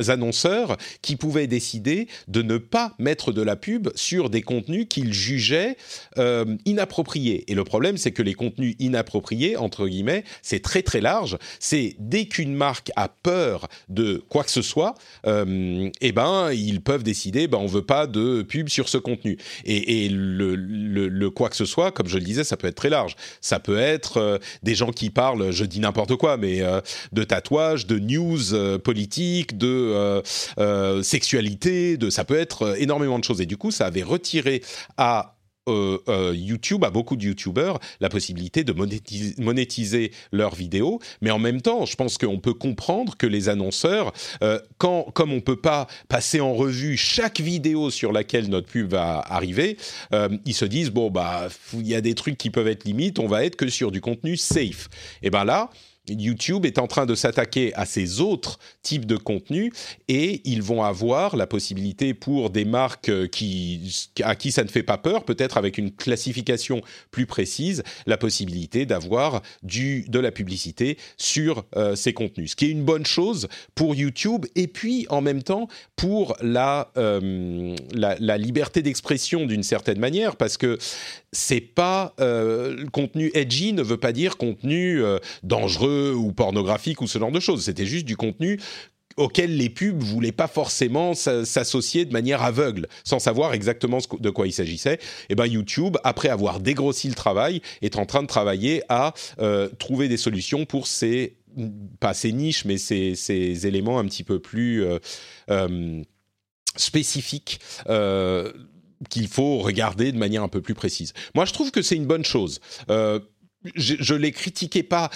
annonceurs 0.07 0.77
qui 1.01 1.15
pouvaient 1.15 1.47
décider 1.47 2.07
de 2.27 2.41
ne 2.41 2.57
pas 2.57 2.93
mettre 2.99 3.31
de 3.31 3.41
la 3.41 3.55
pub 3.55 3.89
sur 3.95 4.29
des 4.29 4.41
contenus 4.41 4.87
qu'ils 4.89 5.13
jugeaient 5.13 5.77
euh, 6.17 6.57
inappropriés. 6.65 7.49
Et 7.51 7.55
le 7.55 7.63
problème, 7.63 7.97
c'est 7.97 8.11
que 8.11 8.23
les 8.23 8.33
contenus 8.33 8.75
inappropriés, 8.79 9.55
entre 9.57 9.87
guillemets, 9.87 10.23
c'est 10.41 10.61
très 10.61 10.81
très 10.81 11.01
large. 11.01 11.37
C'est 11.59 11.95
dès 11.99 12.25
qu'une 12.25 12.53
marque 12.53 12.91
a 12.95 13.06
peur 13.07 13.67
de 13.89 14.23
quoi 14.29 14.43
que 14.43 14.51
ce 14.51 14.61
soit, 14.61 14.95
euh, 15.25 15.89
eh 16.01 16.11
ben 16.11 16.51
ils 16.51 16.81
peuvent 16.81 17.03
décider, 17.03 17.47
ben 17.47 17.57
on 17.57 17.67
veut 17.67 17.85
pas 17.85 18.07
de 18.07 18.41
pub 18.41 18.69
sur 18.69 18.89
ce 18.89 18.97
contenu. 18.97 19.37
Et, 19.65 20.09
le, 20.09 21.29
quoi 21.29 21.49
que 21.49 21.55
ce 21.55 21.65
soit, 21.65 21.91
comme 21.91 22.07
je 22.07 22.17
le 22.17 22.23
disais, 22.23 22.43
ça 22.43 22.57
peut 22.57 22.67
être 22.67 22.75
très 22.75 22.89
large. 22.89 23.15
Ça 23.41 23.59
peut 23.59 23.77
être 23.77 24.17
euh, 24.17 24.37
des 24.63 24.75
gens 24.75 24.91
qui 24.91 25.09
parlent, 25.09 25.51
je 25.51 25.65
dis 25.65 25.79
n'importe 25.79 26.15
quoi, 26.15 26.37
mais 26.37 26.61
euh, 26.61 26.81
de 27.11 27.23
tatouages, 27.23 27.85
de 27.85 27.99
news 27.99 28.79
politiques, 28.83 29.57
de 29.57 30.21
sexualité, 31.01 31.97
de 31.97 32.09
ça 32.09 32.23
peut 32.23 32.37
être 32.37 32.75
énormément 32.79 33.19
de 33.19 33.23
choses. 33.23 33.41
Et 33.41 33.45
du 33.45 33.57
coup, 33.57 33.71
ça 33.71 33.85
avait 33.85 34.03
retiré 34.03 34.63
à 34.97 35.36
euh, 35.67 35.97
euh, 36.07 36.33
YouTube, 36.35 36.83
à 36.83 36.89
beaucoup 36.89 37.15
de 37.15 37.23
YouTubeurs, 37.23 37.79
la 37.99 38.09
possibilité 38.09 38.63
de 38.63 38.73
monétiser, 38.73 40.11
leurs 40.31 40.55
vidéos. 40.55 40.99
Mais 41.21 41.31
en 41.31 41.39
même 41.39 41.61
temps, 41.61 41.85
je 41.85 41.95
pense 41.95 42.17
qu'on 42.17 42.39
peut 42.39 42.53
comprendre 42.53 43.15
que 43.17 43.27
les 43.27 43.49
annonceurs, 43.49 44.13
euh, 44.43 44.59
quand, 44.77 45.03
comme 45.13 45.31
on 45.31 45.35
ne 45.35 45.41
peut 45.41 45.59
pas 45.59 45.87
passer 46.09 46.39
en 46.39 46.53
revue 46.53 46.97
chaque 46.97 47.39
vidéo 47.39 47.89
sur 47.89 48.11
laquelle 48.11 48.49
notre 48.49 48.67
pub 48.67 48.91
va 48.91 49.23
arriver, 49.27 49.77
ils 50.45 50.53
se 50.53 50.65
disent, 50.65 50.91
bon, 50.91 51.09
bah, 51.09 51.49
il 51.73 51.87
y 51.87 51.95
a 51.95 52.01
des 52.01 52.15
trucs 52.15 52.37
qui 52.37 52.49
peuvent 52.49 52.67
être 52.67 52.85
limites, 52.85 53.19
on 53.19 53.27
va 53.27 53.45
être 53.45 53.55
que 53.55 53.67
sur 53.69 53.91
du 53.91 54.01
contenu 54.01 54.37
safe. 54.37 54.89
Et 55.21 55.29
ben 55.29 55.43
là, 55.43 55.69
YouTube 56.09 56.65
est 56.65 56.79
en 56.79 56.87
train 56.87 57.05
de 57.05 57.15
s'attaquer 57.15 57.73
à 57.75 57.85
ces 57.85 58.21
autres 58.21 58.59
types 58.81 59.05
de 59.05 59.17
contenus 59.17 59.71
et 60.07 60.41
ils 60.45 60.61
vont 60.61 60.83
avoir 60.83 61.35
la 61.35 61.47
possibilité 61.47 62.13
pour 62.13 62.49
des 62.49 62.65
marques 62.65 63.29
qui, 63.29 64.09
à 64.23 64.35
qui 64.35 64.51
ça 64.51 64.63
ne 64.63 64.69
fait 64.69 64.83
pas 64.83 64.97
peur, 64.97 65.23
peut-être 65.23 65.57
avec 65.57 65.77
une 65.77 65.91
classification 65.91 66.81
plus 67.11 67.25
précise, 67.25 67.83
la 68.05 68.17
possibilité 68.17 68.85
d'avoir 68.85 69.41
de 69.63 70.19
la 70.19 70.31
publicité 70.31 70.97
sur 71.17 71.65
euh, 71.75 71.95
ces 71.95 72.13
contenus. 72.13 72.51
Ce 72.51 72.55
qui 72.55 72.65
est 72.65 72.71
une 72.71 72.83
bonne 72.83 73.05
chose 73.05 73.47
pour 73.75 73.95
YouTube 73.95 74.45
et 74.55 74.67
puis 74.67 75.05
en 75.09 75.21
même 75.21 75.43
temps 75.43 75.67
pour 75.95 76.35
la, 76.41 76.91
euh, 76.97 77.75
la, 77.91 78.37
liberté 78.37 78.81
d'expression 78.81 79.45
d'une 79.45 79.63
certaine 79.63 79.99
manière 79.99 80.35
parce 80.35 80.57
que 80.57 80.77
c'est 81.31 81.61
pas 81.61 82.13
euh, 82.19 82.85
contenu 82.91 83.31
edgy 83.33 83.73
ne 83.73 83.81
veut 83.81 83.97
pas 83.97 84.11
dire 84.11 84.37
contenu 84.37 85.01
dangereux 85.43 85.96
ou 85.97 86.31
pornographique 86.31 87.01
ou 87.01 87.07
ce 87.07 87.19
genre 87.19 87.31
de 87.31 87.39
choses. 87.39 87.63
C'était 87.65 87.85
juste 87.85 88.05
du 88.05 88.15
contenu 88.15 88.59
auquel 89.17 89.57
les 89.57 89.69
pubs 89.69 90.01
voulaient 90.01 90.31
pas 90.31 90.47
forcément 90.47 91.15
s'associer 91.15 92.05
de 92.05 92.13
manière 92.13 92.43
aveugle, 92.43 92.87
sans 93.03 93.19
savoir 93.19 93.53
exactement 93.53 93.97
de 94.19 94.29
quoi 94.29 94.47
il 94.47 94.53
s'agissait. 94.53 94.95
Et 94.95 95.29
eh 95.29 95.35
ben 95.35 95.47
YouTube, 95.47 95.97
après 96.03 96.29
avoir 96.29 96.59
dégrossi 96.59 97.09
le 97.09 97.15
travail, 97.15 97.61
est 97.81 97.97
en 97.97 98.05
train 98.05 98.21
de 98.21 98.27
travailler 98.27 98.83
à 98.89 99.13
euh, 99.39 99.69
trouver 99.79 100.07
des 100.07 100.17
solutions 100.17 100.65
pour 100.65 100.87
ces 100.87 101.35
pas 101.99 102.13
ces 102.13 102.31
niches, 102.31 102.65
mais 102.65 102.77
ces, 102.77 103.15
ces 103.15 103.65
éléments 103.65 103.97
un 103.97 104.05
petit 104.05 104.23
peu 104.23 104.37
plus 104.37 104.83
euh, 104.83 104.99
euh, 105.49 106.03
spécifiques. 106.75 107.59
qu'il 109.09 109.27
faut 109.27 109.57
regarder 109.59 110.11
de 110.11 110.17
manière 110.17 110.43
un 110.43 110.47
peu 110.49 110.61
plus 110.61 110.75
précise. 110.75 111.13
Moi, 111.33 111.45
je 111.45 111.53
trouve 111.53 111.71
que 111.71 111.81
c'est 111.81 111.95
une 111.95 112.05
bonne 112.05 112.25
chose. 112.25 112.59
je, 112.89 113.23
je 113.75 114.13
les 114.13 114.31
critiquais 114.31 114.83
pas 114.83 115.09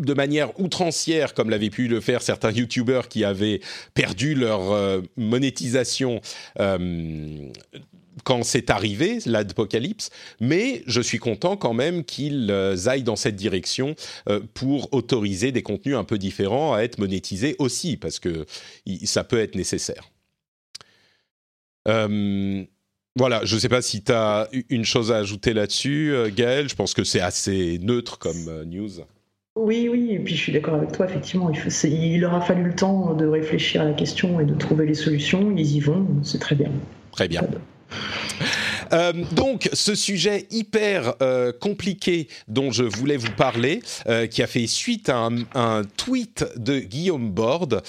de 0.00 0.14
manière 0.14 0.58
outrancière, 0.58 1.34
comme 1.34 1.50
l'avaient 1.50 1.70
pu 1.70 1.86
le 1.86 2.00
faire 2.00 2.22
certains 2.22 2.50
youtubeurs 2.50 3.08
qui 3.08 3.24
avaient 3.24 3.60
perdu 3.94 4.34
leur 4.34 4.72
euh, 4.72 5.00
monétisation 5.16 6.20
euh, 6.58 7.50
quand 8.24 8.42
c'est 8.42 8.70
arrivé, 8.70 9.18
l'apocalypse, 9.26 10.10
mais 10.40 10.82
je 10.86 11.00
suis 11.00 11.18
content 11.18 11.56
quand 11.56 11.72
même 11.72 12.04
qu'ils 12.04 12.50
euh, 12.50 12.76
aillent 12.86 13.02
dans 13.02 13.16
cette 13.16 13.36
direction 13.36 13.94
pour 14.52 14.92
autoriser 14.92 15.52
des 15.52 15.62
contenus 15.62 15.96
un 15.96 16.04
peu 16.04 16.18
différents 16.18 16.74
à 16.74 16.80
être 16.80 16.98
monétisés 16.98 17.56
aussi, 17.58 17.96
parce 17.96 18.18
que 18.18 18.46
ça 19.04 19.24
peut 19.24 19.38
être 19.38 19.54
nécessaire. 19.54 20.10
voilà, 21.86 23.44
je 23.44 23.54
ne 23.54 23.60
sais 23.60 23.68
pas 23.68 23.82
si 23.82 24.02
tu 24.02 24.12
as 24.12 24.48
une 24.68 24.84
chose 24.84 25.12
à 25.12 25.16
ajouter 25.16 25.54
là-dessus, 25.54 26.14
Gaël. 26.34 26.68
Je 26.68 26.74
pense 26.74 26.94
que 26.94 27.04
c'est 27.04 27.20
assez 27.20 27.78
neutre 27.80 28.18
comme 28.18 28.64
news. 28.64 29.00
Oui, 29.62 29.90
oui, 29.90 30.12
et 30.12 30.18
puis 30.18 30.34
je 30.34 30.40
suis 30.40 30.52
d'accord 30.52 30.74
avec 30.74 30.92
toi, 30.92 31.04
effectivement, 31.04 31.50
il, 31.50 31.92
il, 31.92 32.20
leur 32.20 32.34
a 32.34 32.40
fallu 32.40 32.62
le 32.62 32.74
temps 32.74 33.12
de 33.12 33.26
réfléchir 33.26 33.82
à 33.82 33.84
la 33.84 33.92
question 33.92 34.40
et 34.40 34.46
de 34.46 34.54
trouver 34.54 34.86
les 34.86 34.94
solutions, 34.94 35.52
ils 35.54 35.76
y 35.76 35.80
vont, 35.80 36.06
c'est 36.22 36.38
très 36.38 36.54
bien. 36.54 36.70
Très 37.12 37.28
bien. 37.28 37.42
Euh, 38.92 39.12
donc, 39.32 39.68
ce 39.72 39.94
sujet 39.94 40.46
hyper 40.50 41.14
euh, 41.22 41.52
compliqué 41.52 42.28
dont 42.48 42.72
je 42.72 42.84
voulais 42.84 43.18
vous 43.18 43.30
parler, 43.32 43.82
euh, 44.08 44.26
qui 44.26 44.42
a 44.42 44.46
fait 44.46 44.66
suite 44.66 45.08
à 45.10 45.28
un, 45.54 45.82
tweet 45.96 46.44
de 46.56 46.78
Guillaume 46.78 47.30
Borde, 47.30 47.82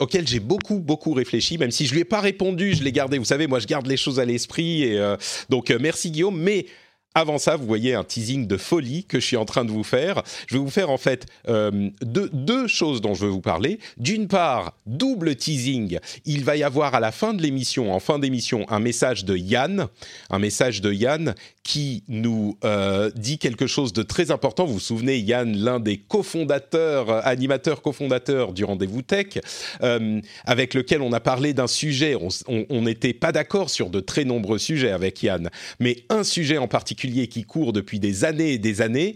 auquel 0.00 0.26
j'ai 0.26 0.40
beaucoup, 0.40 0.80
beaucoup 0.80 1.12
réfléchi, 1.12 1.58
même 1.58 1.70
si 1.70 1.86
je 1.86 1.94
lui 1.94 2.00
ai 2.00 2.04
pas 2.04 2.20
répondu, 2.20 2.74
je 2.74 2.82
l'ai 2.82 2.92
gardé. 2.92 3.18
Vous 3.18 3.24
savez, 3.24 3.46
moi, 3.46 3.60
je 3.60 3.66
garde 3.66 3.86
les 3.86 3.96
choses 3.96 4.18
à 4.18 4.24
l'esprit. 4.24 4.82
Et, 4.82 5.14
donc, 5.48 5.70
merci 5.80 6.10
Guillaume. 6.10 6.38
Mais 6.38 6.66
avant 7.14 7.38
ça, 7.38 7.56
vous 7.56 7.66
voyez 7.66 7.94
un 7.94 8.04
teasing 8.04 8.46
de 8.46 8.56
folie 8.56 9.04
que 9.04 9.20
je 9.20 9.26
suis 9.26 9.36
en 9.36 9.44
train 9.44 9.64
de 9.64 9.70
vous 9.70 9.84
faire. 9.84 10.22
Je 10.46 10.54
vais 10.54 10.60
vous 10.60 10.70
faire 10.70 10.88
en 10.88 10.96
fait 10.96 11.26
euh, 11.48 11.90
deux, 12.00 12.66
choses 12.66 13.00
dont 13.00 13.14
je 13.14 13.26
veux 13.26 13.30
vous 13.30 13.40
parler. 13.40 13.78
D'une 13.98 14.28
part, 14.28 14.74
double 14.86 15.36
teasing. 15.36 15.98
Il 16.24 16.44
va 16.44 16.56
y 16.56 16.62
avoir 16.62 16.94
à 16.94 17.00
la 17.00 17.12
fin 17.12 17.34
de 17.34 17.42
l'émission, 17.42 17.92
en 17.92 18.00
fin 18.00 18.18
d'émission, 18.18 18.64
un 18.70 18.78
message 18.78 19.24
de 19.24 19.36
Yann, 19.36 19.88
un 20.30 20.38
message 20.38 20.80
de 20.80 20.92
Yann 20.92 21.34
qui 21.64 22.02
nous 22.08 22.56
euh, 22.64 23.10
dit 23.14 23.38
quelque 23.38 23.66
chose 23.66 23.92
de 23.92 24.02
très 24.02 24.30
important. 24.30 24.64
Vous 24.64 24.74
vous 24.74 24.80
souvenez, 24.80 25.18
Yann, 25.18 25.56
l'un 25.56 25.80
des 25.80 25.98
cofondateurs, 25.98 27.26
animateurs 27.26 27.82
cofondateurs 27.82 28.52
du 28.52 28.64
Rendez-vous 28.64 29.02
Tech, 29.02 29.38
euh, 29.82 30.20
avec 30.44 30.74
lequel 30.74 31.02
on 31.02 31.12
a 31.12 31.20
parlé 31.20 31.52
d'un 31.52 31.66
sujet. 31.66 32.16
On 32.48 32.82
n'était 32.82 33.12
pas 33.12 33.32
d'accord 33.32 33.70
sur 33.70 33.90
de 33.90 34.00
très 34.00 34.24
nombreux 34.24 34.58
sujets 34.58 34.90
avec 34.90 35.22
Yann, 35.22 35.50
mais 35.78 36.04
un 36.08 36.24
sujet 36.24 36.58
en 36.58 36.68
particulier 36.68 37.01
qui 37.10 37.44
court 37.44 37.72
depuis 37.72 38.00
des 38.00 38.24
années 38.24 38.52
et 38.52 38.58
des 38.58 38.80
années, 38.80 39.14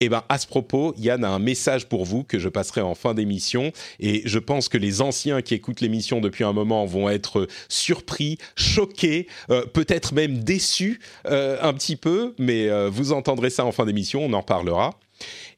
eh 0.00 0.08
ben, 0.08 0.22
à 0.28 0.38
ce 0.38 0.46
propos, 0.46 0.92
Yann 0.98 1.24
a 1.24 1.30
un 1.30 1.38
message 1.38 1.88
pour 1.88 2.04
vous 2.04 2.24
que 2.24 2.38
je 2.38 2.48
passerai 2.48 2.80
en 2.80 2.94
fin 2.94 3.14
d'émission. 3.14 3.72
Et 4.00 4.22
je 4.24 4.38
pense 4.38 4.68
que 4.68 4.76
les 4.76 5.00
anciens 5.00 5.40
qui 5.40 5.54
écoutent 5.54 5.80
l'émission 5.80 6.20
depuis 6.20 6.44
un 6.44 6.52
moment 6.52 6.84
vont 6.84 7.08
être 7.08 7.46
surpris, 7.68 8.38
choqués, 8.56 9.28
euh, 9.50 9.64
peut-être 9.64 10.12
même 10.12 10.42
déçus 10.42 11.00
euh, 11.26 11.56
un 11.62 11.72
petit 11.72 11.96
peu. 11.96 12.34
Mais 12.38 12.68
euh, 12.68 12.90
vous 12.90 13.12
entendrez 13.12 13.50
ça 13.50 13.64
en 13.64 13.72
fin 13.72 13.86
d'émission, 13.86 14.24
on 14.24 14.32
en 14.32 14.42
parlera. 14.42 14.98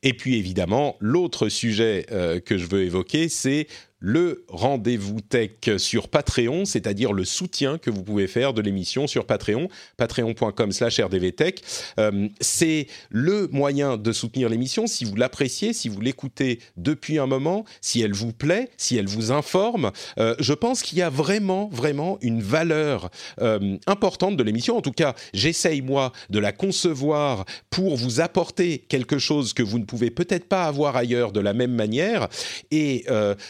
Et 0.02 0.12
puis 0.12 0.36
évidemment, 0.36 0.96
l'autre 1.00 1.48
sujet 1.48 2.06
que 2.44 2.58
je 2.58 2.66
veux 2.66 2.82
évoquer, 2.82 3.28
c'est 3.28 3.66
le 4.06 4.44
rendez-vous 4.48 5.20
tech 5.20 5.78
sur 5.78 6.06
Patreon, 6.06 6.64
c'est-à-dire 6.64 7.12
le 7.12 7.24
soutien 7.24 7.76
que 7.76 7.90
vous 7.90 8.04
pouvez 8.04 8.28
faire 8.28 8.54
de 8.54 8.62
l'émission 8.62 9.08
sur 9.08 9.26
Patreon, 9.26 9.68
patreon.com 9.96 10.70
slash 10.70 11.00
rdvtech. 11.00 11.64
Euh, 11.98 12.28
c'est 12.40 12.86
le 13.10 13.48
moyen 13.48 13.96
de 13.96 14.12
soutenir 14.12 14.48
l'émission 14.48 14.86
si 14.86 15.04
vous 15.04 15.16
l'appréciez, 15.16 15.72
si 15.72 15.88
vous 15.88 16.00
l'écoutez 16.00 16.60
depuis 16.76 17.18
un 17.18 17.26
moment, 17.26 17.64
si 17.80 18.00
elle 18.00 18.12
vous 18.12 18.32
plaît, 18.32 18.70
si 18.76 18.96
elle 18.96 19.08
vous 19.08 19.32
informe. 19.32 19.90
Euh, 20.20 20.36
je 20.38 20.52
pense 20.52 20.84
qu'il 20.84 20.98
y 20.98 21.02
a 21.02 21.10
vraiment, 21.10 21.68
vraiment 21.72 22.18
une 22.20 22.42
valeur 22.42 23.10
euh, 23.40 23.76
importante 23.88 24.36
de 24.36 24.42
l'émission. 24.44 24.76
En 24.76 24.82
tout 24.82 24.92
cas, 24.92 25.16
j'essaye, 25.34 25.82
moi, 25.82 26.12
de 26.30 26.38
la 26.38 26.52
concevoir 26.52 27.44
pour 27.70 27.96
vous 27.96 28.20
apporter 28.20 28.78
quelque 28.78 29.18
chose 29.18 29.52
que 29.52 29.64
vous 29.64 29.80
ne 29.80 29.84
pouvez 29.84 30.12
peut-être 30.12 30.46
pas 30.46 30.66
avoir 30.66 30.94
ailleurs 30.94 31.32
de 31.32 31.40
la 31.40 31.54
même 31.54 31.74
manière. 31.74 32.28
Et 32.70 33.04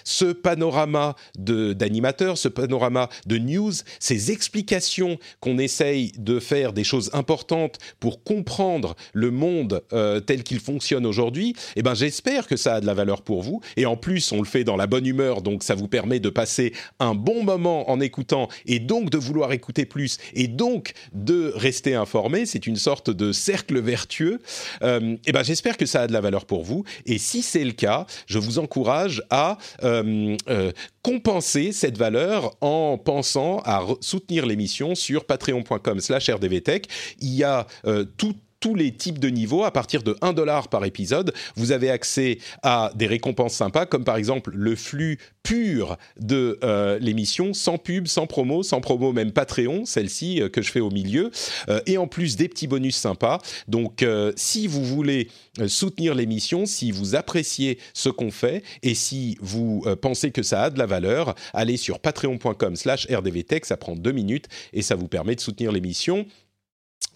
ce 0.05 0.33
panorama 0.47 1.17
d'animateurs, 1.37 2.39
ce 2.39 2.47
panorama 2.47 3.09
de 3.27 3.37
news, 3.37 3.73
ces 3.99 4.31
explications 4.31 5.19
qu'on 5.41 5.59
essaye 5.59 6.13
de 6.19 6.39
faire 6.39 6.73
des 6.73 6.85
choses 6.85 7.11
importantes 7.15 7.79
pour 7.99 8.23
comprendre 8.23 8.95
le 9.13 9.33
monde 9.33 9.83
euh, 9.93 10.21
tel 10.21 10.45
qu'il 10.45 10.61
fonctionne 10.61 11.05
aujourd'hui, 11.05 11.57
eh 11.75 11.83
ben 11.83 11.95
j'espère 11.95 12.47
que 12.47 12.57
ça 12.57 12.77
a 12.77 12.81
de 12.81 12.87
la 12.87 12.95
valeur 12.95 13.23
pour 13.23 13.43
vous. 13.43 13.61
Et 13.77 13.87
en 13.87 13.97
plus, 13.97 14.31
on 14.31 14.39
le 14.39 14.45
fait 14.45 14.63
dans 14.63 14.77
la 14.77 14.87
bonne 14.87 15.05
humeur, 15.05 15.43
donc 15.43 15.65
ça 15.65 15.75
vous 15.75 15.89
permet 15.89 16.21
de 16.21 16.31
passer 16.31 16.73
un 17.01 17.17
bon 17.17 17.43
moment 17.43 17.91
en 17.91 17.99
écoutant 17.99 18.49
et 18.67 18.79
donc 18.79 19.11
de 19.11 19.19
vouloir 19.19 19.51
écouter 19.53 19.85
plus 19.85 20.19
et 20.33 20.47
donc 20.47 20.93
de 21.13 21.53
rester 21.57 21.97
informé. 21.97 22.47
C'est 22.47 22.69
une 22.69 22.77
sorte 22.77 23.11
de 23.11 23.33
cercle 23.33 23.81
vertueux. 23.81 24.39
Euh, 24.85 25.17
eh 25.27 25.33
ben 25.33 25.43
j'espère 25.43 25.77
que 25.77 25.87
ça 25.87 26.03
a 26.03 26.07
de 26.07 26.13
la 26.13 26.21
valeur 26.21 26.45
pour 26.45 26.63
vous. 26.63 26.85
Et 27.05 27.19
si 27.19 27.43
c'est 27.43 27.65
le 27.65 27.73
cas, 27.73 28.07
je 28.29 28.39
vous 28.39 28.61
encourage 28.61 29.25
à 29.31 29.59
euh, 29.83 30.26
euh, 30.49 30.73
compenser 31.03 31.73
cette 31.73 31.99
valeur 31.99 32.57
en 32.61 32.99
pensant 32.99 33.61
à 33.65 33.83
soutenir 34.01 34.47
l'émission 34.47 34.95
sur 34.95 35.25
patreon.com/rdvtech. 35.25 36.87
Il 37.21 37.35
y 37.35 37.45
a 37.45 37.67
euh, 37.87 38.05
tout 38.17 38.35
tous 38.67 38.75
les 38.75 38.91
types 38.91 39.21
de 39.21 39.29
niveaux. 39.29 39.63
À 39.63 39.71
partir 39.71 40.03
de 40.03 40.17
1 40.23 40.33
dollar 40.33 40.67
par 40.67 40.85
épisode, 40.85 41.33
vous 41.55 41.71
avez 41.71 41.89
accès 41.89 42.39
à 42.65 42.91
des 42.97 43.07
récompenses 43.07 43.55
sympas, 43.55 43.87
comme 43.87 44.03
par 44.03 44.17
exemple 44.17 44.51
le 44.53 44.75
flux 44.75 45.21
pur 45.45 45.97
de 46.19 46.59
euh, 46.65 46.99
l'émission, 46.99 47.55
sans 47.55 47.79
pub, 47.79 48.09
sans 48.09 48.27
promo, 48.27 48.65
sans 48.65 48.81
promo 48.81 49.13
même 49.13 49.31
Patreon, 49.31 49.85
celle-ci 49.85 50.43
euh, 50.43 50.49
que 50.49 50.63
je 50.63 50.73
fais 50.73 50.81
au 50.81 50.91
milieu, 50.91 51.31
euh, 51.69 51.79
et 51.87 51.97
en 51.97 52.09
plus 52.09 52.35
des 52.35 52.49
petits 52.49 52.67
bonus 52.67 52.97
sympas. 52.97 53.39
Donc 53.69 54.05
si 54.35 54.67
vous 54.67 54.85
voulez 54.85 55.29
soutenir 55.69 56.17
l'émission, 56.17 56.67
si 56.67 56.91
vous 56.91 57.15
appréciez 57.15 57.79
ce 57.95 58.09
qu'on 58.09 58.33
fait, 58.33 58.65
et 58.83 58.95
si 58.95 59.39
vous 59.41 59.85
pensez 60.03 60.33
que 60.33 60.43
ça 60.43 60.65
a 60.65 60.71
de 60.71 60.79
la 60.79 60.87
valeur, 60.87 61.35
allez 61.53 61.77
sur 61.77 62.01
patreon.com 62.01 62.75
slash 62.75 63.07
rdvtech, 63.11 63.65
ça 63.65 63.77
prend 63.77 63.95
deux 63.95 64.13
minutes, 64.13 64.47
et 64.73 64.83
ça 64.83 64.97
vous 64.97 65.09
permet 65.09 65.37
de 65.37 65.41
soutenir 65.41 65.71
l'émission 65.71 66.27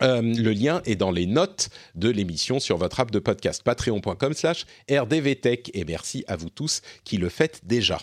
euh, 0.03 0.23
le 0.23 0.53
lien 0.53 0.81
est 0.87 0.97
dans 0.97 1.11
les 1.11 1.27
notes 1.27 1.69
de 1.95 2.09
l'émission 2.09 2.59
sur 2.59 2.77
votre 2.77 3.01
app 3.01 3.11
de 3.11 3.19
podcast 3.19 3.63
patreon.com 3.63 4.33
slash 4.33 4.65
rdvtech 4.91 5.71
et 5.75 5.85
merci 5.85 6.25
à 6.27 6.37
vous 6.37 6.51
tous 6.51 6.81
qui 7.05 7.19
le 7.19 7.29
faites 7.29 7.61
déjà. 7.65 7.99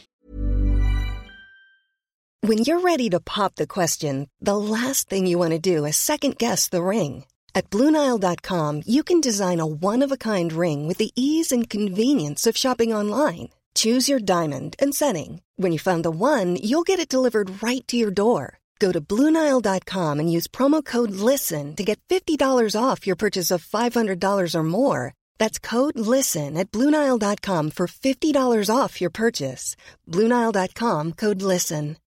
When 2.43 2.59
you're 2.59 2.81
ready 2.81 3.09
to 3.09 3.19
pop 3.19 3.55
the 3.55 3.65
question, 3.65 4.27
the 4.39 4.55
last 4.55 5.09
thing 5.09 5.25
you 5.25 5.39
want 5.39 5.51
to 5.51 5.59
do 5.59 5.85
is 5.85 5.95
second 5.95 6.37
guess 6.37 6.69
the 6.69 6.83
ring. 6.83 7.25
At 7.55 7.69
BlueNile.com 7.71 8.83
you 8.85 9.03
can 9.03 9.19
design 9.19 9.59
a 9.59 9.65
one-of-a-kind 9.65 10.53
ring 10.53 10.87
with 10.87 10.97
the 10.97 11.11
ease 11.15 11.51
and 11.51 11.69
convenience 11.69 12.45
of 12.45 12.55
shopping 12.55 12.93
online. 12.93 13.49
Choose 13.73 14.09
your 14.09 14.19
diamond 14.19 14.75
and 14.79 14.93
setting. 14.93 15.41
When 15.55 15.71
you 15.71 15.79
find 15.79 16.03
the 16.03 16.11
one, 16.11 16.55
you'll 16.55 16.83
get 16.83 16.99
it 16.99 17.09
delivered 17.09 17.61
right 17.61 17.87
to 17.87 17.97
your 17.97 18.11
door. 18.11 18.56
Go 18.79 18.91
to 18.91 19.01
Bluenile.com 19.01 20.19
and 20.19 20.31
use 20.31 20.47
promo 20.47 20.83
code 20.85 21.11
LISTEN 21.11 21.75
to 21.75 21.83
get 21.83 21.99
$50 22.09 22.39
off 22.79 23.07
your 23.07 23.15
purchase 23.15 23.49
of 23.49 23.65
$500 23.65 24.55
or 24.55 24.63
more. 24.63 25.13
That's 25.39 25.57
code 25.57 25.97
LISTEN 25.97 26.57
at 26.57 26.71
Bluenile.com 26.71 27.71
for 27.71 27.87
$50 27.87 28.69
off 28.69 29.01
your 29.01 29.09
purchase. 29.09 29.75
Bluenile.com 30.07 31.13
code 31.13 31.41
LISTEN. 31.41 31.97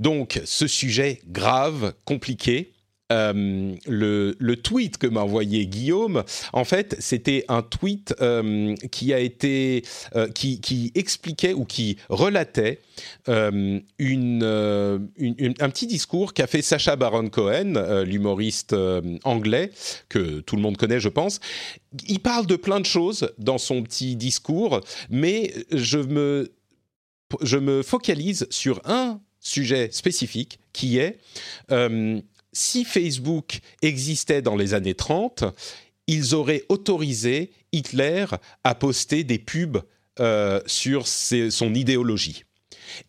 Donc, 0.00 0.40
ce 0.46 0.66
sujet 0.66 1.20
grave, 1.26 1.92
compliqué, 2.06 2.72
Euh, 3.10 3.74
le, 3.86 4.54
tweet 4.56 4.98
que 4.98 5.06
m'a 5.06 5.22
envoyé 5.22 5.66
Guillaume, 5.66 6.22
en 6.52 6.64
fait, 6.64 6.96
c'était 6.98 7.44
un 7.48 7.62
tweet 7.62 8.14
euh, 8.20 8.74
qui 8.92 9.14
a 9.14 9.18
été, 9.18 9.82
euh, 10.14 10.28
qui, 10.28 10.92
expliquait 10.94 11.52
ou 11.52 11.64
qui 11.64 11.96
relatait 12.08 12.80
un 13.26 13.80
petit 15.70 15.86
discours 15.86 16.34
qu'a 16.34 16.46
fait 16.46 16.62
Sacha 16.62 16.96
Baron 16.96 17.28
Cohen, 17.28 18.02
l'humoriste 18.04 18.76
anglais 19.24 19.70
que 20.08 20.40
tout 20.40 20.56
le 20.56 20.62
monde 20.62 20.76
connaît, 20.76 21.00
je 21.00 21.08
pense. 21.08 21.40
Il 22.06 22.20
parle 22.20 22.46
de 22.46 22.56
plein 22.56 22.80
de 22.80 22.86
choses 22.86 23.32
dans 23.38 23.58
son 23.58 23.82
petit 23.82 24.16
discours, 24.16 24.80
mais 25.08 25.52
je 25.72 25.98
me 25.98 27.82
focalise 27.82 28.46
sur 28.50 28.80
un 28.84 29.20
sujet 29.40 29.88
spécifique 29.92 30.60
qui 30.72 30.98
est 30.98 31.18
si 32.52 32.84
Facebook 32.84 33.60
existait 33.82 34.42
dans 34.42 34.56
les 34.56 34.74
années 34.74 34.94
30, 34.94 35.44
ils 36.06 36.34
auraient 36.34 36.64
autorisé 36.68 37.50
Hitler 37.72 38.26
à 38.64 38.74
poster 38.74 39.24
des 39.24 39.38
pubs 39.38 39.82
euh, 40.18 40.60
sur 40.66 41.06
son 41.06 41.74
idéologie. 41.74 42.44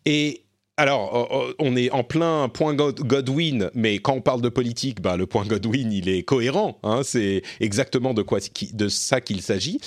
Et 0.04 0.42
alors, 0.76 1.54
on 1.58 1.76
est 1.76 1.90
en 1.90 2.02
plein 2.02 2.48
point 2.48 2.74
Godwin, 2.74 3.70
mais 3.74 3.98
quand 3.98 4.14
on 4.14 4.20
parle 4.20 4.40
de 4.40 4.48
politique, 4.48 5.02
ben, 5.02 5.16
le 5.16 5.26
point 5.26 5.44
Godwin, 5.44 5.92
il 5.92 6.08
est 6.08 6.22
cohérent. 6.22 6.78
Hein, 6.82 7.02
c'est 7.04 7.42
exactement 7.60 8.14
de, 8.14 8.22
quoi, 8.22 8.38
de 8.72 8.88
ça 8.88 9.20
qu'il 9.20 9.42
s'agit. 9.42 9.80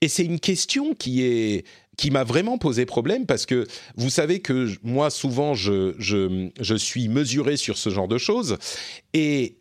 Et 0.00 0.08
c'est 0.08 0.24
une 0.24 0.40
question 0.40 0.94
qui 0.94 1.22
est 1.22 1.64
qui 1.96 2.10
m'a 2.10 2.24
vraiment 2.24 2.56
posé 2.56 2.86
problème 2.86 3.26
parce 3.26 3.44
que 3.44 3.66
vous 3.96 4.08
savez 4.08 4.40
que 4.40 4.70
moi 4.82 5.10
souvent 5.10 5.52
je, 5.52 5.94
je, 5.98 6.74
suis 6.76 7.08
mesuré 7.08 7.58
sur 7.58 7.76
ce 7.76 7.90
genre 7.90 8.08
de 8.08 8.16
choses 8.16 8.56
et 9.12 9.56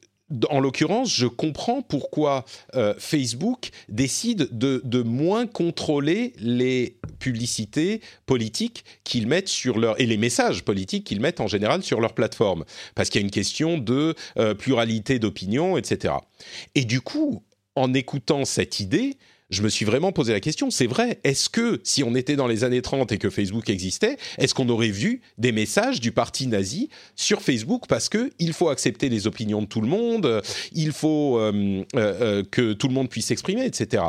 en 0.50 0.60
l'occurrence, 0.60 1.14
je 1.14 1.26
comprends 1.26 1.82
pourquoi 1.82 2.46
euh, 2.76 2.94
Facebook 2.98 3.70
décide 3.90 4.48
de, 4.52 4.82
de, 4.86 5.02
moins 5.02 5.48
contrôler 5.48 6.34
les 6.38 6.98
publicités 7.20 8.02
politiques 8.26 8.86
qu'ils 9.04 9.28
mettent 9.28 9.48
sur 9.48 9.80
leur 9.80 10.00
et 10.00 10.06
les 10.06 10.18
messages 10.18 10.64
politiques 10.64 11.06
qu'ils 11.06 11.20
mettent 11.20 11.42
en 11.42 11.48
général 11.48 11.84
sur 11.84 12.00
leur 12.00 12.14
plateforme, 12.14 12.64
parce 12.96 13.10
qu'il 13.10 13.22
y 13.22 13.24
a 13.24 13.26
une 13.26 13.32
question 13.32 13.78
de 13.78 14.14
euh, 14.38 14.54
pluralité 14.54 15.20
d'opinion, 15.20 15.78
etc. 15.78 16.14
Et 16.76 16.86
du 16.86 17.02
coup, 17.02 17.44
en 17.76 17.94
écoutant 17.94 18.46
cette 18.46 18.80
idée, 18.80 19.18
je 19.50 19.64
me 19.64 19.70
suis 19.70 19.86
vraiment 19.86 20.12
posé 20.12 20.32
la 20.32 20.40
question, 20.40 20.70
c'est 20.70 20.86
vrai, 20.86 21.20
est-ce 21.24 21.50
que 21.50 21.82
si 21.84 22.04
on 22.04 22.14
était 22.16 22.36
dans 22.36 22.48
les 22.48 22.64
années 22.64 22.82
30 22.82 23.12
et 23.12 23.18
que 23.18 23.30
Facebook 23.30 23.70
existait, 23.70 24.18
est-ce 24.38 24.54
qu'on 24.54 24.70
aurait 24.70 24.90
vu 24.90 25.22
des 25.38 25.52
messages 25.52 26.00
du 26.00 26.12
parti 26.12 26.48
nazi 26.48 26.90
sur 27.16 27.42
Facebook 27.42 27.86
parce 27.88 28.10
que 28.10 28.32
il 28.38 28.54
faut 28.54 28.70
accepter 28.70 29.10
les 29.10 29.26
opinions 29.26 29.62
de 29.62 29.68
tout 29.68 29.82
le 29.82 29.88
monde, 29.88 30.42
il 30.74 30.92
faut 30.92 31.40
euh, 31.40 31.84
euh, 31.96 32.14
euh, 32.22 32.44
que 32.50 32.74
tout 32.74 32.88
le 32.88 32.94
monde 32.94 33.10
puisse 33.10 33.28
s'exprimer, 33.28 33.66
etc. 33.66 34.04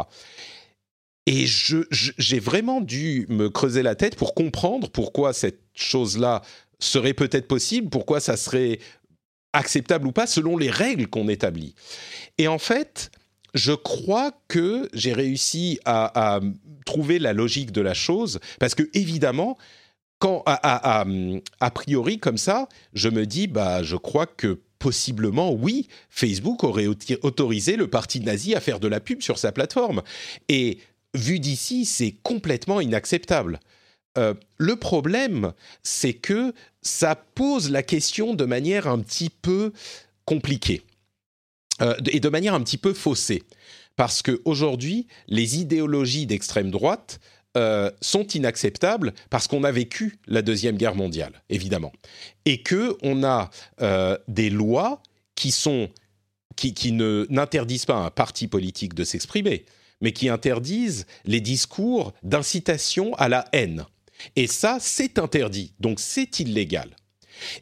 Et 1.26 1.44
j'ai 1.46 2.40
vraiment 2.40 2.80
dû 2.80 3.26
me 3.28 3.48
creuser 3.48 3.82
la 3.82 3.94
tête 3.94 4.16
pour 4.16 4.34
comprendre 4.34 4.90
pourquoi 4.90 5.32
cette 5.32 5.60
chose-là 5.74 6.42
serait 6.80 7.14
peut-être 7.14 7.46
possible, 7.46 7.88
pourquoi 7.88 8.20
ça 8.20 8.36
serait 8.36 8.78
acceptable 9.52 10.06
ou 10.06 10.12
pas 10.12 10.26
selon 10.26 10.56
les 10.56 10.70
règles 10.70 11.06
qu'on 11.06 11.28
établit. 11.28 11.74
Et 12.38 12.48
en 12.48 12.58
fait, 12.58 13.10
je 13.54 13.72
crois 13.72 14.32
que 14.48 14.88
j'ai 14.92 15.12
réussi 15.12 15.78
à, 15.84 16.40
trouver 16.86 17.18
la 17.18 17.32
logique 17.32 17.72
de 17.72 17.80
la 17.80 17.94
chose, 17.94 18.40
parce 18.58 18.74
que 18.74 18.88
évidemment, 18.94 19.56
quand 20.18 20.42
à, 20.46 21.04
a 21.60 21.70
priori 21.70 22.18
comme 22.18 22.38
ça, 22.38 22.68
je 22.94 23.08
me 23.08 23.26
dis, 23.26 23.46
bah, 23.46 23.82
je 23.82 23.96
crois 23.96 24.26
que 24.26 24.60
possiblement, 24.80 25.52
oui, 25.52 25.86
Facebook 26.08 26.64
aurait 26.64 26.86
autorisé 26.86 27.76
le 27.76 27.86
parti 27.86 28.20
nazi 28.20 28.54
à 28.54 28.60
faire 28.60 28.80
de 28.80 28.88
la 28.88 28.98
pub 28.98 29.22
sur 29.22 29.38
sa 29.38 29.52
plateforme. 29.52 30.02
Et 30.48 30.78
vu 31.14 31.38
d'ici, 31.38 31.84
c'est 31.84 32.16
complètement 32.22 32.80
inacceptable. 32.80 33.60
Euh, 34.18 34.34
le 34.56 34.76
problème, 34.76 35.52
c'est 35.84 36.14
que 36.14 36.52
ça 36.82 37.14
pose 37.14 37.70
la 37.70 37.82
question 37.82 38.34
de 38.34 38.44
manière 38.44 38.88
un 38.88 38.98
petit 38.98 39.30
peu 39.30 39.72
compliquée. 40.24 40.82
Euh, 41.82 41.94
et 42.10 42.20
de 42.20 42.28
manière 42.28 42.54
un 42.54 42.60
petit 42.60 42.78
peu 42.78 42.92
faussée. 42.92 43.42
Parce 43.96 44.22
qu'aujourd'hui, 44.22 45.06
les 45.28 45.58
idéologies 45.58 46.26
d'extrême 46.26 46.70
droite 46.70 47.20
euh, 47.56 47.90
sont 48.00 48.26
inacceptables 48.28 49.12
parce 49.28 49.48
qu'on 49.48 49.64
a 49.64 49.72
vécu 49.72 50.18
la 50.26 50.42
Deuxième 50.42 50.76
Guerre 50.76 50.94
mondiale, 50.94 51.42
évidemment. 51.48 51.92
Et 52.44 52.62
qu'on 52.62 53.24
a 53.24 53.50
euh, 53.82 54.16
des 54.28 54.50
lois 54.50 55.02
qui, 55.34 55.50
sont, 55.50 55.88
qui, 56.56 56.74
qui 56.74 56.92
ne, 56.92 57.26
n'interdisent 57.28 57.86
pas 57.86 57.96
à 57.96 58.06
un 58.06 58.10
parti 58.10 58.46
politique 58.46 58.94
de 58.94 59.04
s'exprimer, 59.04 59.64
mais 60.00 60.12
qui 60.12 60.28
interdisent 60.28 61.06
les 61.24 61.40
discours 61.40 62.12
d'incitation 62.22 63.14
à 63.14 63.28
la 63.28 63.46
haine. 63.52 63.84
Et 64.36 64.46
ça, 64.46 64.78
c'est 64.80 65.18
interdit, 65.18 65.72
donc 65.80 65.98
c'est 65.98 66.40
illégal. 66.40 66.94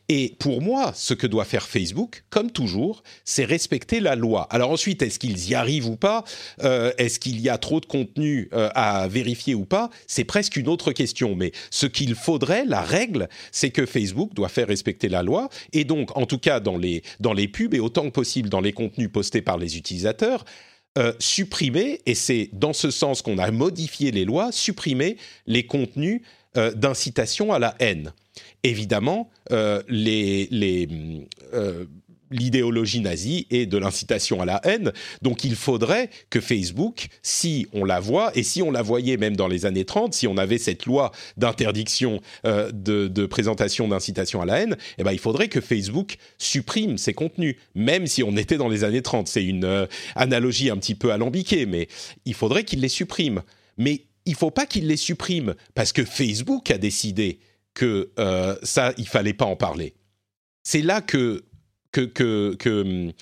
Et 0.09 0.35
pour 0.39 0.63
moi, 0.63 0.93
ce 0.95 1.15
que 1.15 1.27
doit 1.27 1.45
faire 1.45 1.67
Facebook, 1.67 2.25
comme 2.31 2.51
toujours, 2.51 3.03
c'est 3.25 3.45
respecter 3.45 4.01
la 4.01 4.17
loi. 4.17 4.47
Alors 4.51 4.71
ensuite, 4.71 5.03
est-ce 5.03 5.19
qu'ils 5.19 5.49
y 5.49 5.55
arrivent 5.55 5.87
ou 5.87 5.97
pas? 5.97 6.25
Euh, 6.63 6.93
Est-ce 6.99 7.19
qu'il 7.19 7.41
y 7.41 7.49
a 7.49 7.59
trop 7.59 7.81
de 7.81 7.87
contenu 7.87 8.49
euh, 8.53 8.71
à 8.75 9.09
vérifier 9.09 9.55
ou 9.55 9.65
pas? 9.65 9.91
C'est 10.07 10.25
presque 10.25 10.57
une 10.57 10.69
autre 10.69 10.93
question. 10.93 11.35
Mais 11.35 11.53
ce 11.71 11.87
qu'il 11.87 12.15
faudrait, 12.15 12.65
la 12.65 12.83
règle, 12.83 13.29
c'est 13.53 13.71
que 13.71 13.87
Facebook 13.87 14.35
doit 14.35 14.49
faire 14.49 14.69
respecter 14.69 15.09
la 15.09 15.23
loi. 15.23 15.49
Et 15.73 15.85
donc, 15.85 16.17
en 16.17 16.27
tout 16.27 16.39
cas, 16.39 16.61
dans 16.61 16.77
les, 16.77 17.03
dans 17.21 17.33
les 17.33 17.49
pubs 17.49 17.75
et 17.75 17.81
autant 17.81 18.05
que 18.05 18.11
possible 18.11 18.49
dans 18.49 18.61
les 18.61 18.73
contenus 18.73 19.11
postés 19.13 19.43
par 19.43 19.59
les 19.59 19.77
utilisateurs, 19.77 20.45
euh, 20.97 21.13
supprimer, 21.21 22.01
et 22.07 22.15
c'est 22.15 22.51
dans 22.53 22.73
ce 22.73 22.91
sens 22.91 23.23
qu'on 23.23 23.39
a 23.39 23.51
modifié 23.53 24.11
les 24.11 24.25
lois, 24.25 24.51
supprimer 24.51 25.17
les 25.47 25.65
contenus 25.65 26.23
d'incitation 26.55 27.53
à 27.53 27.59
la 27.59 27.75
haine 27.79 28.13
évidemment, 28.63 29.31
euh, 29.53 29.83
euh, 29.91 31.85
l'idéologie 32.31 33.01
nazie 33.01 33.47
et 33.51 33.65
de 33.65 33.79
l'incitation 33.79 34.43
à 34.43 34.45
la 34.45 34.61
haine. 34.65 34.93
Donc 35.23 35.45
il 35.45 35.57
faudrait 35.57 36.11
que 36.29 36.41
Facebook, 36.41 37.09
si 37.23 37.67
on 37.73 37.85
la 37.85 38.01
voit, 38.01 38.33
et 38.37 38.43
si 38.43 38.61
on 38.61 38.71
la 38.71 38.83
voyait 38.83 39.17
même 39.17 39.35
dans 39.35 39.49
les 39.49 39.65
années 39.65 39.87
30, 39.87 40.13
si 40.13 40.27
on 40.27 40.37
avait 40.37 40.59
cette 40.59 40.85
loi 40.85 41.11
d'interdiction 41.39 42.21
euh, 42.45 42.71
de, 42.73 43.27
présentation 43.27 43.89
d'incitation 43.89 44.43
à 44.43 44.47
la 44.47 44.61
haine, 44.61 44.77
eh 44.99 45.05
ben, 45.05 45.13
il 45.13 45.19
faudrait 45.19 45.49
que 45.49 45.61
Facebook 45.61 46.17
supprime 46.37 46.99
ces 46.99 47.15
contenus, 47.15 47.57
même 47.75 48.07
si 48.07 48.23
on 48.23 48.37
était 48.37 48.59
dans 48.59 48.69
les 48.69 48.85
années 48.85 49.03
30. 49.03 49.29
C'est 49.29 49.45
une 49.45 49.87
analogie 50.15 50.71
un 50.71 50.77
petit 50.77 50.95
peu 50.95 51.13
alambiquée, 51.13 51.67
mais 51.67 51.89
il 52.27 52.35
faudrait 52.35 52.65
qu'il 52.65 52.81
les 52.81 52.89
supprime. 52.89 53.43
Mais 53.79 54.08
il 54.29 54.35
faut 54.35 54.51
pas 54.51 54.67
qu'il 54.67 54.87
les 54.87 54.99
supprime 54.99 55.55
parce 55.75 55.93
que 55.93 56.05
Facebook 56.05 56.71
a 56.71 56.79
décidé 56.79 57.41
que 57.73 58.13
euh, 58.19 58.57
ça, 58.63 58.93
il 58.99 59.09
fallait 59.09 59.33
pas 59.33 59.47
en 59.47 59.57
parler. 59.57 59.95
C'est 60.63 60.83
là 60.83 61.01
que 61.01 61.45
que, 61.91 63.13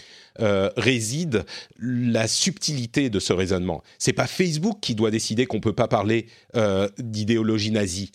euh, 0.40 0.70
réside 0.76 1.46
la 1.78 2.28
subtilité 2.28 3.08
de 3.08 3.20
ce 3.20 3.32
raisonnement. 3.32 3.82
C'est 3.98 4.12
pas 4.12 4.26
Facebook 4.26 4.80
qui 4.82 4.94
doit 4.94 5.10
décider 5.10 5.46
qu'on 5.46 5.60
peut 5.60 5.72
pas 5.72 5.88
parler 5.88 6.26
euh, 6.56 6.88
d'idéologie 6.98 7.70
nazie. 7.70 8.10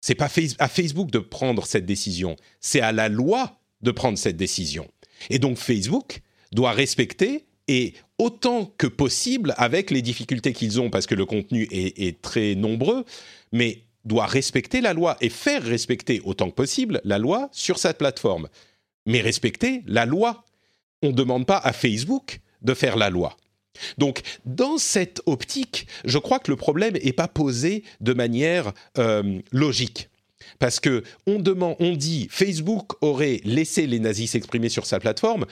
C'est 0.00 0.14
pas 0.14 0.30
à 0.60 0.68
Facebook 0.68 1.10
de 1.10 1.18
prendre 1.18 1.66
cette 1.66 1.84
décision. 1.84 2.36
C'est 2.60 2.80
à 2.80 2.92
la 2.92 3.08
loi 3.08 3.60
de 3.82 3.90
prendre 3.90 4.16
cette 4.16 4.36
décision. 4.36 4.88
Et 5.28 5.38
donc 5.38 5.58
Facebook 5.58 6.20
doit 6.52 6.72
respecter 6.72 7.46
et 7.66 7.94
autant 8.18 8.72
que 8.78 8.86
possible, 8.86 9.54
avec 9.56 9.90
les 9.90 10.02
difficultés 10.02 10.52
qu'ils 10.52 10.80
ont, 10.80 10.90
parce 10.90 11.06
que 11.06 11.14
le 11.14 11.24
contenu 11.24 11.68
est, 11.70 12.20
très 12.20 12.54
nombreux, 12.54 13.04
mais 13.52 13.82
doit 14.04 14.26
respecter 14.26 14.80
la 14.80 14.92
loi 14.92 15.16
et 15.20 15.28
faire 15.28 15.62
respecter 15.62 16.20
autant 16.24 16.50
que 16.50 16.54
possible 16.54 17.00
la 17.04 17.18
loi 17.18 17.48
sur 17.52 17.78
sa 17.78 17.94
plateforme. 17.94 18.48
Mais 19.06 19.20
respecter 19.20 19.82
la 19.86 20.06
loi. 20.06 20.44
On 21.02 21.08
ne 21.08 21.12
demande 21.12 21.46
pas 21.46 21.58
à 21.58 21.72
Facebook 21.72 22.40
de 22.62 22.74
faire 22.74 22.96
la 22.96 23.10
loi. 23.10 23.36
Donc, 23.96 24.22
dans 24.44 24.78
cette 24.78 25.22
optique, 25.26 25.86
je 26.04 26.18
crois 26.18 26.40
que 26.40 26.50
le 26.50 26.56
problème 26.56 26.94
n'est 26.94 27.12
pas 27.12 27.28
posé 27.28 27.84
de 28.00 28.12
manière 28.12 28.72
euh, 28.98 29.40
logique. 29.52 30.08
Parce 30.58 30.80
que 30.80 31.04
on 31.26 31.38
demande, 31.38 31.76
on 31.78 31.94
dit 31.94 32.26
Facebook 32.30 32.92
aurait 33.00 33.40
laissé 33.44 33.86
les 33.86 34.00
nazis 34.00 34.32
s'exprimer 34.32 34.68
sur 34.68 34.86
sa 34.86 34.98
plateforme. 34.98 35.46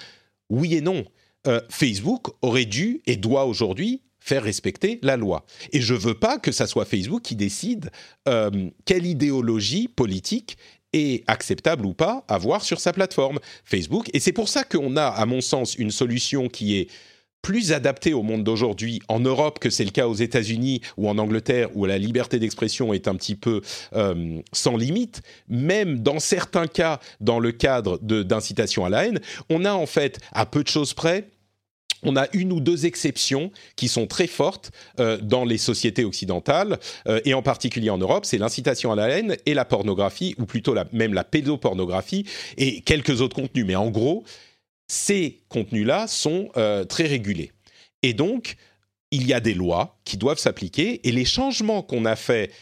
Oui 0.51 0.75
et 0.75 0.81
non. 0.81 1.05
Euh, 1.47 1.61
Facebook 1.71 2.29
aurait 2.43 2.65
dû 2.65 3.03
et 3.07 3.17
doit 3.17 3.45
aujourd'hui 3.45 4.03
faire 4.21 4.43
respecter 4.43 4.99
la 5.03 5.17
loi. 5.17 5.47
Et 5.73 5.81
je 5.81 5.95
veux 5.95 6.15
pas 6.15 6.39
que 6.39 6.51
ça 6.51 6.67
soit 6.67 6.85
Facebook 6.85 7.23
qui 7.23 7.37
décide 7.37 7.91
euh, 8.29 8.51
quelle 8.85 9.07
idéologie 9.07 9.87
politique 9.87 10.57
est 10.93 11.23
acceptable 11.29 11.87
ou 11.87 11.95
pas 11.95 12.25
à 12.27 12.39
voir 12.39 12.65
sur 12.65 12.81
sa 12.81 12.93
plateforme 12.93 13.39
Facebook. 13.65 14.09
Et 14.15 14.21
c'est 14.21 14.33
pour 14.33 14.49
ça 14.49 14.65
qu'on 14.65 14.97
a, 14.97 15.07
à 15.07 15.27
mon 15.27 15.41
sens, 15.41 15.77
une 15.77 15.93
solution 15.93 16.49
qui 16.49 16.77
est 16.77 16.89
plus 17.47 17.71
adaptée 17.71 18.13
au 18.13 18.25
monde 18.25 18.43
d'aujourd'hui 18.43 19.01
en 19.07 19.21
Europe 19.21 19.61
que 19.61 19.71
c'est 19.71 19.85
le 19.85 19.93
cas 19.93 20.09
aux 20.09 20.15
États-Unis 20.15 20.81
ou 20.97 21.09
en 21.09 21.17
Angleterre 21.17 21.69
où 21.77 21.87
la 21.87 21.97
liberté 21.97 22.41
d'expression 22.41 22.93
est 22.93 23.07
un 23.07 23.15
petit 23.15 23.37
peu 23.37 23.61
euh, 23.95 24.41
sans 24.53 24.77
limite, 24.77 25.23
même 25.49 26.01
dans 26.01 26.19
certains 26.19 26.67
cas 26.67 26.99
dans 27.21 27.39
le 27.39 27.53
cadre 27.53 27.99
d'incitation 27.99 28.85
à 28.85 28.89
la 28.89 29.07
haine, 29.07 29.21
on 29.49 29.65
a 29.65 29.73
en 29.73 29.87
fait 29.87 30.19
à 30.33 30.45
peu 30.45 30.65
de 30.65 30.69
choses 30.69 30.93
près 30.93 31.29
on 32.03 32.17
a 32.17 32.27
une 32.33 32.53
ou 32.53 32.61
deux 32.61 32.87
exceptions 32.87 33.51
qui 33.77 33.89
sont 33.89 34.07
très 34.07 34.27
fortes 34.27 34.71
euh, 35.01 35.19
dans 35.19 35.45
les 35.45 35.59
sociétés 35.59 36.05
occidentales 36.05 36.79
euh, 37.09 37.21
et 37.25 37.35
en 37.35 37.43
particulier 37.43 37.91
en 37.91 37.99
Europe, 37.99 38.25
c'est 38.25 38.39
l'incitation 38.39 38.93
à 38.93 38.97
la 38.97 39.09
haine 39.09 39.37
et 39.47 39.55
la 39.55 39.65
pornographie, 39.65 40.35
ou 40.39 40.47
plutôt 40.47 40.75
même 40.93 41.15
la 41.15 41.25
pédopornographie 41.25 42.27
et 42.57 42.81
quelques 42.83 43.21
autres 43.21 43.37
contenus. 43.37 43.65
Mais 43.67 43.77
en 43.77 43.91
gros, 43.91 44.25
ces 44.89 45.41
contenus-là 45.49 46.07
sont 46.07 46.51
euh, 46.57 46.85
très 46.85 47.07
régulés. 47.07 47.53
Et 48.03 48.13
donc, 48.13 48.57
il 49.17 49.27
y 49.27 49.33
a 49.33 49.41
des 49.41 49.55
lois 49.55 49.97
qui 50.05 50.19
doivent 50.19 50.39
s'appliquer 50.39 51.01
et 51.09 51.11
les 51.11 51.25
changements 51.25 51.81
qu'on 51.81 52.05
a 52.05 52.17
faits 52.17 52.53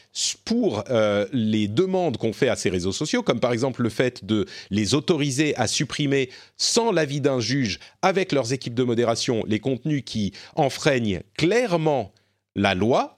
pour 0.45 0.85
euh, 0.89 1.27
les 1.33 1.67
demandes 1.67 2.17
qu'on 2.17 2.33
fait 2.33 2.49
à 2.49 2.55
ces 2.55 2.71
réseaux 2.71 2.93
sociaux, 2.93 3.25
comme 3.25 3.41
par 3.41 3.53
exemple 3.53 3.83
le 3.83 3.89
fait 3.89 4.25
de 4.25 4.47
les 4.71 4.95
autoriser 4.95 5.57
à 5.57 5.67
supprimer 5.67 6.31
sans 6.57 6.93
l'avis 6.93 7.21
d'un 7.21 7.41
juge 7.41 7.81
avec 8.03 8.31
leurs 8.31 8.53
équipes 8.53 8.75
de 8.75 8.85
modération 8.85 9.43
les 9.49 9.59
contenus 9.59 10.05
qui 10.07 10.33
enfreignent 10.55 11.23
clairement 11.37 12.13
la 12.55 12.77
loi, 12.77 13.17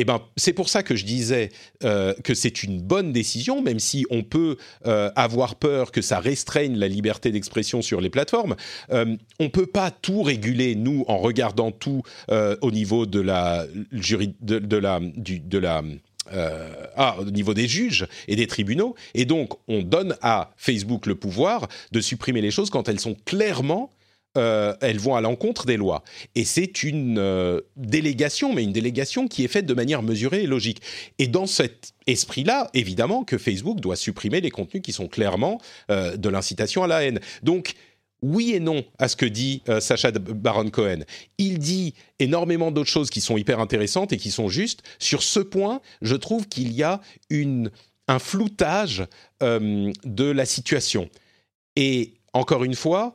eh 0.00 0.04
ben, 0.04 0.22
c'est 0.36 0.52
pour 0.52 0.68
ça 0.68 0.84
que 0.84 0.94
je 0.94 1.04
disais 1.04 1.50
euh, 1.82 2.14
que 2.22 2.32
c'est 2.32 2.62
une 2.62 2.80
bonne 2.80 3.12
décision, 3.12 3.60
même 3.60 3.80
si 3.80 4.06
on 4.10 4.22
peut 4.22 4.56
euh, 4.86 5.10
avoir 5.16 5.56
peur 5.56 5.90
que 5.90 6.02
ça 6.02 6.20
restreigne 6.20 6.76
la 6.76 6.86
liberté 6.86 7.32
d'expression 7.32 7.82
sur 7.82 8.00
les 8.00 8.08
plateformes. 8.08 8.54
Euh, 8.92 9.16
on 9.40 9.50
peut 9.50 9.66
pas 9.66 9.90
tout 9.90 10.22
réguler 10.22 10.76
nous 10.76 11.04
en 11.08 11.18
regardant 11.18 11.72
tout 11.72 12.02
au 12.28 12.70
niveau 12.70 13.06
de 13.06 13.20
la 13.20 13.66
de, 14.40 14.76
la 14.76 15.00
du, 15.00 15.40
de 15.40 15.58
la 15.58 15.82
ah, 16.96 17.16
au 17.18 17.24
niveau 17.24 17.54
des 17.54 17.66
juges 17.66 18.06
et 18.28 18.36
des 18.36 18.46
tribunaux. 18.46 18.94
Et 19.14 19.24
donc, 19.24 19.54
on 19.66 19.82
donne 19.82 20.16
à 20.22 20.52
Facebook 20.56 21.06
le 21.06 21.16
pouvoir 21.16 21.66
de 21.90 22.00
supprimer 22.00 22.40
les 22.40 22.52
choses 22.52 22.70
quand 22.70 22.88
elles 22.88 23.00
sont 23.00 23.16
clairement 23.24 23.90
euh, 24.38 24.74
elles 24.80 24.98
vont 24.98 25.16
à 25.16 25.20
l'encontre 25.20 25.66
des 25.66 25.76
lois. 25.76 26.04
Et 26.34 26.44
c'est 26.44 26.82
une 26.82 27.18
euh, 27.18 27.60
délégation, 27.76 28.54
mais 28.54 28.62
une 28.62 28.72
délégation 28.72 29.26
qui 29.26 29.44
est 29.44 29.48
faite 29.48 29.66
de 29.66 29.74
manière 29.74 30.02
mesurée 30.02 30.44
et 30.44 30.46
logique. 30.46 30.80
Et 31.18 31.26
dans 31.26 31.46
cet 31.46 31.92
esprit-là, 32.06 32.70
évidemment 32.72 33.24
que 33.24 33.36
Facebook 33.36 33.80
doit 33.80 33.96
supprimer 33.96 34.40
les 34.40 34.50
contenus 34.50 34.82
qui 34.82 34.92
sont 34.92 35.08
clairement 35.08 35.60
euh, 35.90 36.16
de 36.16 36.28
l'incitation 36.28 36.84
à 36.84 36.86
la 36.86 37.04
haine. 37.04 37.20
Donc, 37.42 37.74
oui 38.22 38.52
et 38.52 38.60
non 38.60 38.84
à 38.98 39.08
ce 39.08 39.14
que 39.14 39.26
dit 39.26 39.62
Sacha 39.78 40.10
Baron 40.10 40.70
Cohen. 40.70 41.04
Il 41.38 41.60
dit 41.60 41.94
énormément 42.18 42.72
d'autres 42.72 42.90
choses 42.90 43.10
qui 43.10 43.20
sont 43.20 43.36
hyper 43.36 43.60
intéressantes 43.60 44.12
et 44.12 44.16
qui 44.16 44.32
sont 44.32 44.48
justes. 44.48 44.82
Sur 44.98 45.22
ce 45.22 45.38
point, 45.38 45.80
je 46.02 46.16
trouve 46.16 46.48
qu'il 46.48 46.72
y 46.72 46.82
a 46.82 47.00
un 47.30 48.18
floutage 48.18 49.04
de 49.40 50.24
la 50.24 50.46
situation. 50.46 51.08
Et 51.76 52.14
encore 52.32 52.64
une 52.64 52.74
fois, 52.74 53.14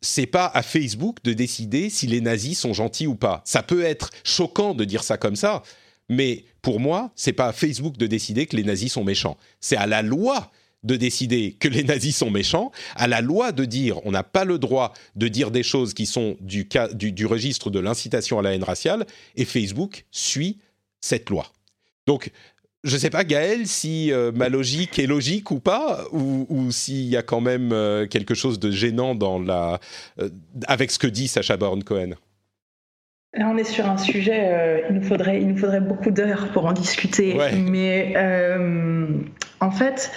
c'est 0.00 0.26
pas 0.26 0.46
à 0.46 0.62
Facebook 0.62 1.18
de 1.24 1.32
décider 1.32 1.90
si 1.90 2.06
les 2.06 2.20
nazis 2.20 2.58
sont 2.58 2.72
gentils 2.72 3.06
ou 3.06 3.14
pas. 3.14 3.42
Ça 3.44 3.62
peut 3.62 3.82
être 3.82 4.10
choquant 4.24 4.74
de 4.74 4.84
dire 4.84 5.02
ça 5.02 5.18
comme 5.18 5.36
ça, 5.36 5.62
mais 6.08 6.44
pour 6.62 6.80
moi, 6.80 7.12
c'est 7.16 7.32
pas 7.32 7.46
à 7.46 7.52
Facebook 7.52 7.96
de 7.96 8.06
décider 8.06 8.46
que 8.46 8.56
les 8.56 8.64
nazis 8.64 8.92
sont 8.92 9.04
méchants. 9.04 9.36
C'est 9.60 9.76
à 9.76 9.86
la 9.86 10.02
loi 10.02 10.50
de 10.82 10.96
décider 10.96 11.52
que 11.52 11.68
les 11.68 11.84
nazis 11.84 12.16
sont 12.16 12.30
méchants, 12.30 12.72
à 12.96 13.06
la 13.06 13.20
loi 13.20 13.52
de 13.52 13.64
dire 13.64 14.04
on 14.06 14.10
n'a 14.10 14.22
pas 14.22 14.44
le 14.44 14.58
droit 14.58 14.94
de 15.14 15.28
dire 15.28 15.50
des 15.50 15.62
choses 15.62 15.92
qui 15.92 16.06
sont 16.06 16.36
du, 16.40 16.68
du, 16.94 17.12
du 17.12 17.26
registre 17.26 17.70
de 17.70 17.78
l'incitation 17.78 18.38
à 18.38 18.42
la 18.42 18.54
haine 18.54 18.64
raciale, 18.64 19.06
et 19.36 19.44
Facebook 19.44 20.06
suit 20.10 20.58
cette 21.00 21.28
loi. 21.28 21.52
Donc 22.06 22.30
je 22.82 22.96
sais 22.96 23.10
pas, 23.10 23.24
Gaël, 23.24 23.66
si 23.66 24.12
euh, 24.12 24.32
ma 24.32 24.48
logique 24.48 24.98
est 24.98 25.06
logique 25.06 25.50
ou 25.50 25.60
pas, 25.60 26.04
ou, 26.12 26.70
s'il 26.70 27.06
y 27.08 27.16
a 27.16 27.22
quand 27.22 27.40
même 27.40 27.72
euh, 27.72 28.06
quelque 28.06 28.34
chose 28.34 28.58
de 28.58 28.70
gênant 28.70 29.14
dans 29.14 29.38
la, 29.38 29.80
euh, 30.20 30.30
avec 30.66 30.90
ce 30.90 30.98
que 30.98 31.06
dit 31.06 31.28
Sacha 31.28 31.56
Baron 31.56 31.80
Cohen. 31.80 32.12
Là, 33.34 33.48
on 33.48 33.56
est 33.58 33.64
sur 33.64 33.86
un 33.86 33.98
sujet, 33.98 34.84
il, 34.88 34.96
nous 34.96 35.02
faudrait, 35.02 35.40
il 35.40 35.48
nous 35.48 35.56
faudrait 35.56 35.80
beaucoup 35.80 36.10
d'heures 36.10 36.48
pour 36.52 36.66
en 36.66 36.72
discuter. 36.72 37.38
Mais 37.54 38.14
en 39.60 39.70
fait, 39.70 40.10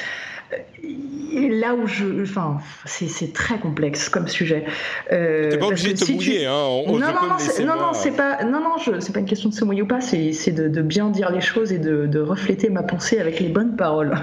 là 0.83 1.75
où 1.75 1.87
je. 1.87 2.23
Enfin, 2.23 2.57
c'est 2.85 3.33
très 3.33 3.57
complexe 3.59 4.09
comme 4.09 4.27
sujet. 4.27 4.65
Euh, 5.11 5.49
T'es 5.51 5.57
pas 5.57 5.67
obligé 5.67 5.93
de 5.93 5.99
te 5.99 6.11
mouiller, 6.11 6.45
hein. 6.45 6.51
non, 6.87 6.93
non, 6.93 6.99
non, 6.99 7.65
non, 7.65 7.75
non, 7.75 7.93
c'est 7.93 8.15
pas, 8.15 8.43
non, 8.43 8.59
non, 8.59 8.75
c'est 8.99 9.13
pas 9.13 9.19
une 9.19 9.25
question 9.25 9.49
de 9.49 9.53
se 9.53 9.65
mouiller 9.65 9.81
ou 9.81 9.87
pas, 9.87 10.01
c'est 10.01 10.51
de, 10.51 10.67
de, 10.67 10.81
bien 10.81 11.09
dire 11.09 11.31
les 11.31 11.41
choses 11.41 11.71
et 11.71 11.79
de, 11.79 12.05
de, 12.05 12.19
refléter 12.19 12.69
ma 12.69 12.83
pensée 12.83 13.19
avec 13.19 13.39
les 13.39 13.49
bonnes 13.49 13.75
paroles. 13.75 14.13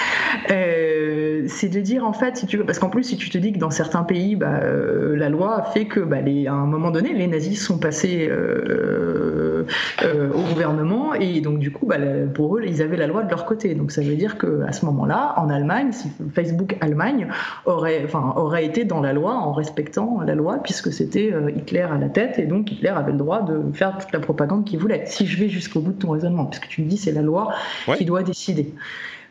euh, 0.50 1.44
c'est 1.46 1.68
de 1.68 1.80
dire, 1.80 2.04
en 2.04 2.12
fait, 2.12 2.36
si 2.36 2.46
tu 2.46 2.56
veux, 2.56 2.64
parce 2.64 2.78
qu'en 2.78 2.90
plus, 2.90 3.04
si 3.04 3.16
tu 3.16 3.30
te 3.30 3.38
dis 3.38 3.52
que 3.52 3.58
dans 3.58 3.70
certains 3.70 4.04
pays, 4.04 4.36
bah, 4.36 4.60
euh, 4.62 5.16
la 5.16 5.28
loi 5.28 5.64
fait 5.72 5.86
que, 5.86 6.00
bah, 6.00 6.20
les, 6.20 6.46
à 6.46 6.52
un 6.52 6.66
moment 6.66 6.90
donné, 6.90 7.12
les 7.12 7.26
nazis 7.26 7.62
sont 7.62 7.78
passés 7.78 8.28
euh, 8.30 9.64
au 10.02 10.42
gouvernement 10.42 11.14
et 11.14 11.40
donc, 11.40 11.58
du 11.58 11.72
coup, 11.72 11.86
bah, 11.86 11.96
pour 12.34 12.56
eux, 12.56 12.62
ils 12.66 12.82
avaient 12.82 12.96
la 12.96 13.06
loi 13.06 13.22
de 13.22 13.30
leur 13.30 13.46
côté. 13.46 13.74
Donc, 13.74 13.90
ça 13.90 14.02
veut 14.02 14.14
dire 14.14 14.38
qu'à 14.38 14.72
ce 14.72 14.84
moment-là, 14.86 15.34
en 15.36 15.48
Allemagne, 15.48 15.92
si 15.92 16.09
Facebook 16.34 16.76
Allemagne 16.80 17.28
aurait, 17.64 18.02
enfin, 18.04 18.34
aurait 18.36 18.64
été 18.64 18.84
dans 18.84 19.00
la 19.00 19.12
loi 19.12 19.34
en 19.34 19.52
respectant 19.52 20.20
la 20.22 20.34
loi 20.34 20.58
puisque 20.62 20.92
c'était 20.92 21.32
euh, 21.32 21.50
Hitler 21.50 21.80
à 21.80 21.98
la 21.98 22.08
tête 22.08 22.38
et 22.38 22.46
donc 22.46 22.70
Hitler 22.70 22.88
avait 22.88 23.12
le 23.12 23.18
droit 23.18 23.42
de 23.42 23.72
faire 23.72 23.98
toute 23.98 24.12
la 24.12 24.20
propagande 24.20 24.64
qu'il 24.64 24.78
voulait. 24.78 25.04
Si 25.06 25.26
je 25.26 25.38
vais 25.38 25.48
jusqu'au 25.48 25.80
bout 25.80 25.92
de 25.92 25.98
ton 25.98 26.10
raisonnement, 26.10 26.46
puisque 26.46 26.68
tu 26.68 26.82
me 26.82 26.88
dis 26.88 26.96
c'est 26.96 27.12
la 27.12 27.22
loi 27.22 27.54
qui 27.96 28.04
doit 28.04 28.22
décider. 28.22 28.72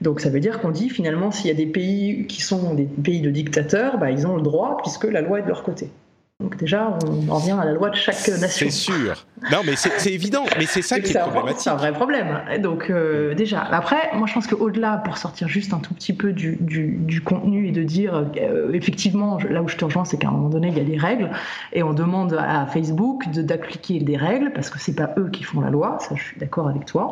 Donc 0.01 0.21
ça 0.21 0.29
veut 0.29 0.39
dire 0.39 0.59
qu'on 0.59 0.71
dit 0.71 0.89
finalement 0.89 1.31
s'il 1.31 1.47
y 1.47 1.51
a 1.51 1.55
des 1.55 1.65
pays 1.65 2.25
qui 2.27 2.41
sont 2.41 2.73
des 2.73 2.85
pays 2.85 3.21
de 3.21 3.29
dictateurs, 3.29 3.97
bah, 3.97 4.11
ils 4.11 4.25
ont 4.25 4.35
le 4.35 4.41
droit 4.41 4.77
puisque 4.81 5.05
la 5.05 5.21
loi 5.21 5.39
est 5.39 5.43
de 5.43 5.47
leur 5.47 5.63
côté. 5.63 5.89
Donc 6.41 6.55
déjà, 6.55 6.97
on 7.05 7.29
en 7.29 7.35
revient 7.35 7.57
à 7.59 7.65
la 7.65 7.73
loi 7.73 7.89
de 7.89 7.95
chaque 7.95 8.15
nation. 8.15 8.47
C'est 8.47 8.69
sûr. 8.69 9.25
Non, 9.51 9.57
mais 9.65 9.75
c'est 9.75 10.13
évident. 10.13 10.45
Mais 10.57 10.65
c'est 10.67 10.81
ça 10.81 11.01
qui 11.01 11.11
est, 11.11 11.19
problématique. 11.19 11.59
C'est 11.59 11.69
un 11.69 11.75
vrai 11.75 11.91
problème. 11.91 12.39
Donc 12.61 12.89
euh, 12.89 13.35
déjà, 13.35 13.61
après, 13.61 14.09
moi 14.13 14.25
je 14.25 14.35
pense 14.35 14.47
qu'au-delà, 14.47 15.01
pour 15.03 15.17
sortir 15.17 15.49
juste 15.49 15.73
un 15.73 15.79
tout 15.79 15.93
petit 15.93 16.13
peu 16.13 16.31
du, 16.31 16.55
du, 16.61 16.95
du 16.97 17.19
contenu 17.19 17.67
et 17.67 17.71
de 17.71 17.83
dire, 17.83 18.25
euh, 18.37 18.71
effectivement, 18.71 19.37
là 19.49 19.61
où 19.61 19.67
je 19.67 19.75
te 19.75 19.83
rejoins, 19.83 20.05
c'est 20.05 20.17
qu'à 20.17 20.29
un 20.29 20.31
moment 20.31 20.47
donné, 20.47 20.69
il 20.69 20.77
y 20.77 20.79
a 20.79 20.85
des 20.85 20.95
règles 20.95 21.29
et 21.73 21.83
on 21.83 21.91
demande 21.91 22.33
à 22.33 22.65
Facebook 22.67 23.27
d'appliquer 23.31 23.99
des 23.99 24.15
règles 24.15 24.53
parce 24.53 24.69
que 24.69 24.79
c'est 24.79 24.95
pas 24.95 25.13
eux 25.17 25.29
qui 25.29 25.43
font 25.43 25.59
la 25.59 25.69
loi. 25.69 25.97
Ça, 25.99 26.15
je 26.15 26.23
suis 26.23 26.39
d'accord 26.39 26.69
avec 26.69 26.85
toi. 26.85 27.11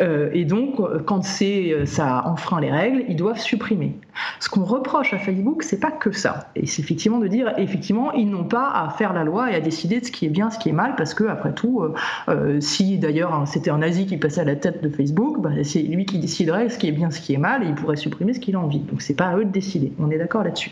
Euh, 0.00 0.30
et 0.32 0.44
donc, 0.44 0.80
quand 1.04 1.22
c'est 1.22 1.86
ça 1.86 2.26
enfreint 2.26 2.60
les 2.60 2.72
règles, 2.72 3.04
ils 3.08 3.16
doivent 3.16 3.38
supprimer. 3.38 3.96
Ce 4.40 4.48
qu'on 4.48 4.64
reproche 4.64 5.14
à 5.14 5.18
Facebook, 5.18 5.62
c'est 5.62 5.78
pas 5.78 5.92
que 5.92 6.10
ça. 6.10 6.50
Et 6.56 6.66
c'est 6.66 6.82
effectivement 6.82 7.18
de 7.18 7.28
dire, 7.28 7.52
effectivement, 7.56 8.10
ils 8.12 8.28
n'ont 8.28 8.44
pas 8.44 8.63
à 8.72 8.88
faire 8.90 9.12
la 9.12 9.24
loi 9.24 9.50
et 9.50 9.54
à 9.54 9.60
décider 9.60 10.00
de 10.00 10.04
ce 10.04 10.12
qui 10.12 10.26
est 10.26 10.30
bien, 10.30 10.50
ce 10.50 10.58
qui 10.58 10.68
est 10.68 10.72
mal, 10.72 10.94
parce 10.96 11.14
que 11.14 11.24
après 11.24 11.52
tout, 11.52 11.82
euh, 11.82 11.94
euh, 12.28 12.60
si 12.60 12.98
d'ailleurs 12.98 13.34
hein, 13.34 13.46
c'était 13.46 13.70
un 13.70 13.78
nazi 13.78 14.06
qui 14.06 14.16
passait 14.16 14.40
à 14.40 14.44
la 14.44 14.56
tête 14.56 14.82
de 14.82 14.88
Facebook, 14.88 15.40
bah, 15.40 15.50
c'est 15.62 15.82
lui 15.82 16.06
qui 16.06 16.18
déciderait 16.18 16.68
ce 16.68 16.78
qui 16.78 16.88
est 16.88 16.92
bien, 16.92 17.10
ce 17.10 17.20
qui 17.20 17.34
est 17.34 17.38
mal, 17.38 17.62
et 17.62 17.66
il 17.66 17.74
pourrait 17.74 17.96
supprimer 17.96 18.34
ce 18.34 18.40
qu'il 18.40 18.56
a 18.56 18.60
envie. 18.60 18.80
Donc 18.80 19.02
c'est 19.02 19.14
pas 19.14 19.26
à 19.26 19.36
eux 19.36 19.44
de 19.44 19.50
décider. 19.50 19.92
On 19.98 20.10
est 20.10 20.18
d'accord 20.18 20.44
là-dessus. 20.44 20.70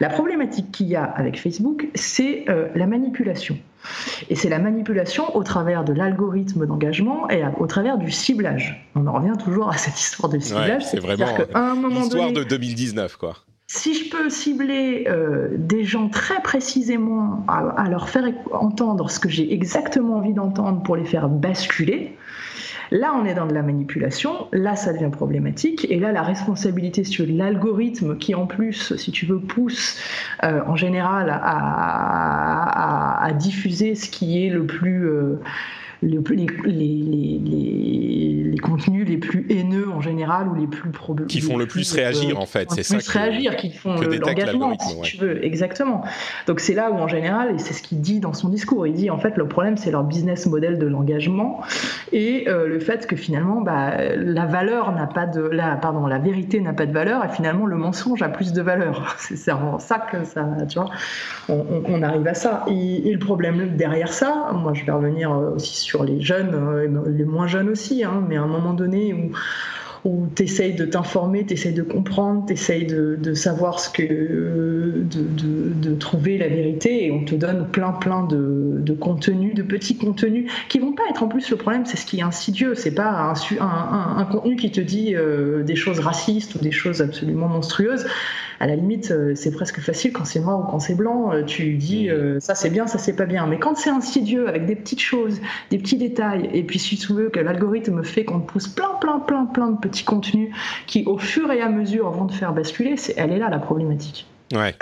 La 0.00 0.08
problématique 0.08 0.70
qu'il 0.72 0.88
y 0.88 0.96
a 0.96 1.04
avec 1.04 1.40
Facebook, 1.40 1.88
c'est 1.94 2.44
euh, 2.48 2.68
la 2.74 2.86
manipulation. 2.86 3.58
Et 4.28 4.34
c'est 4.34 4.50
la 4.50 4.58
manipulation 4.58 5.34
au 5.34 5.42
travers 5.42 5.84
de 5.84 5.94
l'algorithme 5.94 6.66
d'engagement 6.66 7.30
et 7.30 7.42
au 7.58 7.66
travers 7.66 7.96
du 7.96 8.10
ciblage. 8.10 8.90
On 8.94 9.06
en 9.06 9.12
revient 9.14 9.36
toujours 9.42 9.70
à 9.70 9.78
cette 9.78 9.98
histoire 9.98 10.30
de 10.30 10.38
ciblage. 10.38 10.84
c'est 10.84 11.00
vraiment 11.00 11.88
l'histoire 11.88 12.32
de 12.32 12.44
2019, 12.44 13.16
quoi 13.16 13.36
si 13.72 13.94
je 13.94 14.10
peux 14.10 14.28
cibler 14.28 15.04
euh, 15.06 15.50
des 15.56 15.84
gens 15.84 16.08
très 16.08 16.42
précisément 16.42 17.44
à, 17.46 17.88
leur 17.88 18.08
faire 18.08 18.24
entendre 18.50 19.08
ce 19.08 19.20
que 19.20 19.28
j'ai 19.28 19.54
exactement 19.54 20.16
envie 20.16 20.32
d'entendre 20.32 20.82
pour 20.82 20.96
les 20.96 21.04
faire 21.04 21.28
basculer, 21.28 22.16
là 22.90 23.14
on 23.14 23.24
est 23.24 23.34
dans 23.34 23.46
de 23.46 23.54
la 23.54 23.62
manipulation, 23.62 24.48
là 24.50 24.74
ça 24.74 24.92
devient 24.92 25.10
problématique, 25.12 25.86
et 25.88 26.00
là 26.00 26.10
la 26.10 26.22
responsabilité 26.22 27.04
sur 27.04 27.24
l'algorithme 27.28 28.18
qui 28.18 28.34
en 28.34 28.48
plus, 28.48 28.96
si 28.96 29.12
tu 29.12 29.24
veux, 29.24 29.38
pousse 29.38 30.00
euh, 30.42 30.62
en 30.66 30.74
général 30.74 31.30
à, 31.30 33.30
diffuser 33.38 33.94
ce 33.94 34.10
qui 34.10 34.44
est 34.44 34.50
le 34.50 34.66
plus... 34.66 35.08
Euh, 35.08 35.40
contenus 38.60 39.06
les 39.06 39.18
plus 39.18 39.46
haineux 39.50 39.90
en 39.90 40.00
général 40.00 40.48
ou 40.48 40.54
les 40.54 40.66
plus 40.66 40.90
probants. 40.90 41.24
Qui 41.24 41.40
font 41.40 41.56
le 41.56 41.66
plus 41.66 41.92
réagir 41.92 42.38
en 42.38 42.46
fait, 42.46 42.70
c'est 42.70 42.82
ça. 42.82 42.96
Plus 42.96 43.08
réagir, 43.08 43.56
qui 43.56 43.72
font 43.72 43.96
l'engagement, 43.96 44.76
si 44.78 45.02
tu 45.02 45.16
veux, 45.18 45.44
exactement. 45.44 46.02
Donc 46.46 46.60
c'est 46.60 46.74
là 46.74 46.90
où 46.90 46.94
en 46.94 47.08
général, 47.08 47.54
et 47.54 47.58
c'est 47.58 47.74
ce 47.74 47.82
qu'il 47.82 48.00
dit 48.00 48.20
dans 48.20 48.32
son 48.32 48.48
discours, 48.48 48.86
il 48.86 48.94
dit 48.94 49.10
en 49.10 49.18
fait 49.18 49.36
le 49.36 49.48
problème 49.48 49.76
c'est 49.76 49.90
leur 49.90 50.04
business 50.04 50.46
model 50.46 50.78
de 50.78 50.86
l'engagement 50.86 51.60
et 52.12 52.48
euh, 52.48 52.68
le 52.68 52.80
fait 52.80 53.06
que 53.06 53.16
finalement 53.16 53.60
bah, 53.60 54.14
la 54.16 54.46
valeur 54.46 54.92
n'a 54.92 55.06
pas 55.06 55.26
de, 55.26 55.40
la, 55.40 55.76
pardon, 55.76 56.06
la 56.06 56.18
vérité 56.18 56.60
n'a 56.60 56.72
pas 56.72 56.86
de 56.86 56.92
valeur 56.92 57.24
et 57.24 57.28
finalement 57.28 57.66
le 57.66 57.76
mensonge 57.76 58.22
a 58.22 58.28
plus 58.28 58.52
de 58.52 58.62
valeur. 58.62 59.16
C'est 59.18 59.52
en 59.52 59.78
ça 59.78 59.98
que 59.98 60.24
ça, 60.24 60.46
tu 60.68 60.78
vois, 60.78 60.90
on, 61.48 62.02
arrive 62.02 62.26
à 62.26 62.34
ça. 62.34 62.64
Et, 62.68 63.08
et, 63.08 63.12
le 63.12 63.18
problème 63.18 63.76
derrière 63.76 64.12
ça, 64.12 64.50
moi 64.54 64.72
je 64.74 64.84
vais 64.84 64.92
revenir 64.92 65.30
aussi 65.30 65.76
sur 65.76 66.04
les 66.04 66.20
jeunes, 66.20 66.54
euh, 66.54 66.88
les 67.06 67.24
moins 67.24 67.46
jeunes 67.46 67.68
aussi, 67.68 68.04
hein, 68.04 68.24
mais 68.28 68.36
un 68.36 68.46
moment 68.50 68.74
donné 68.74 69.30
où 70.04 70.26
tu 70.34 70.44
essayes 70.44 70.74
de 70.74 70.84
t'informer, 70.84 71.44
tu 71.44 71.54
essayes 71.54 71.74
de 71.74 71.82
comprendre, 71.82 72.46
tu 72.46 72.54
essayes 72.54 72.86
de, 72.86 73.34
savoir 73.34 73.80
ce 73.80 73.90
que. 73.90 75.04
De, 75.04 75.94
trouver 75.94 76.38
la 76.38 76.48
vérité 76.48 77.06
et 77.06 77.10
on 77.10 77.24
te 77.24 77.34
donne 77.34 77.66
plein, 77.68 77.92
plein 77.92 78.26
de, 78.26 78.92
contenus, 78.98 79.54
de 79.54 79.62
petits 79.62 79.96
contenus 79.96 80.50
qui 80.68 80.78
vont 80.78 80.92
pas 80.92 81.02
être 81.10 81.22
en 81.22 81.28
plus 81.28 81.50
le 81.50 81.56
problème, 81.56 81.84
c'est 81.84 81.96
ce 81.96 82.06
qui 82.06 82.20
est 82.20 82.22
insidieux. 82.22 82.74
C'est 82.74 82.94
pas 82.94 83.34
un, 83.60 84.18
un, 84.18 84.24
contenu 84.24 84.56
qui 84.56 84.70
te 84.70 84.80
dit 84.80 85.14
euh, 85.14 85.62
des 85.62 85.76
choses 85.76 86.00
racistes 86.00 86.54
ou 86.54 86.58
des 86.58 86.70
choses 86.70 87.02
absolument 87.02 87.48
monstrueuses 87.48 88.06
à 88.60 88.66
la 88.66 88.76
limite, 88.76 89.10
euh, 89.10 89.34
c'est 89.34 89.50
presque 89.50 89.80
facile 89.80 90.12
quand 90.12 90.24
c'est 90.24 90.40
noir 90.40 90.60
ou 90.60 90.70
quand 90.70 90.78
c'est 90.78 90.94
blanc. 90.94 91.32
Euh, 91.32 91.42
tu 91.42 91.74
dis 91.74 92.08
mm. 92.08 92.40
ça 92.40 92.54
c'est 92.54 92.70
bien, 92.70 92.86
ça 92.86 92.98
c'est 92.98 93.14
pas 93.14 93.26
bien. 93.26 93.46
Mais 93.46 93.58
quand 93.58 93.76
c'est 93.76 93.90
insidieux 93.90 94.48
avec 94.48 94.66
des 94.66 94.76
petites 94.76 95.00
choses, 95.00 95.40
des 95.70 95.78
petits 95.78 95.96
détails, 95.96 96.48
et 96.52 96.62
puis 96.62 96.78
si 96.78 96.96
tu 96.96 97.12
veux 97.12 97.28
que 97.28 97.40
l'algorithme 97.40 98.02
fait 98.04 98.24
qu'on 98.24 98.40
te 98.40 98.50
pousse 98.50 98.68
plein, 98.68 98.90
plein, 99.00 99.18
plein, 99.20 99.46
plein 99.46 99.70
de 99.70 99.76
petits 99.76 99.90
petits 99.90 100.04
contenus 100.04 100.50
qui, 100.86 101.04
au 101.06 101.18
fur 101.18 101.50
et 101.50 101.60
à 101.60 101.68
mesure, 101.68 102.10
vont 102.10 102.26
te 102.26 102.32
faire 102.32 102.52
basculer, 102.52 102.96
c'est, 102.96 103.14
elle 103.16 103.32
est 103.32 103.38
là 103.38 103.48
la 103.50 103.58
problématique. 103.58 104.26
Ouais. 104.52 104.74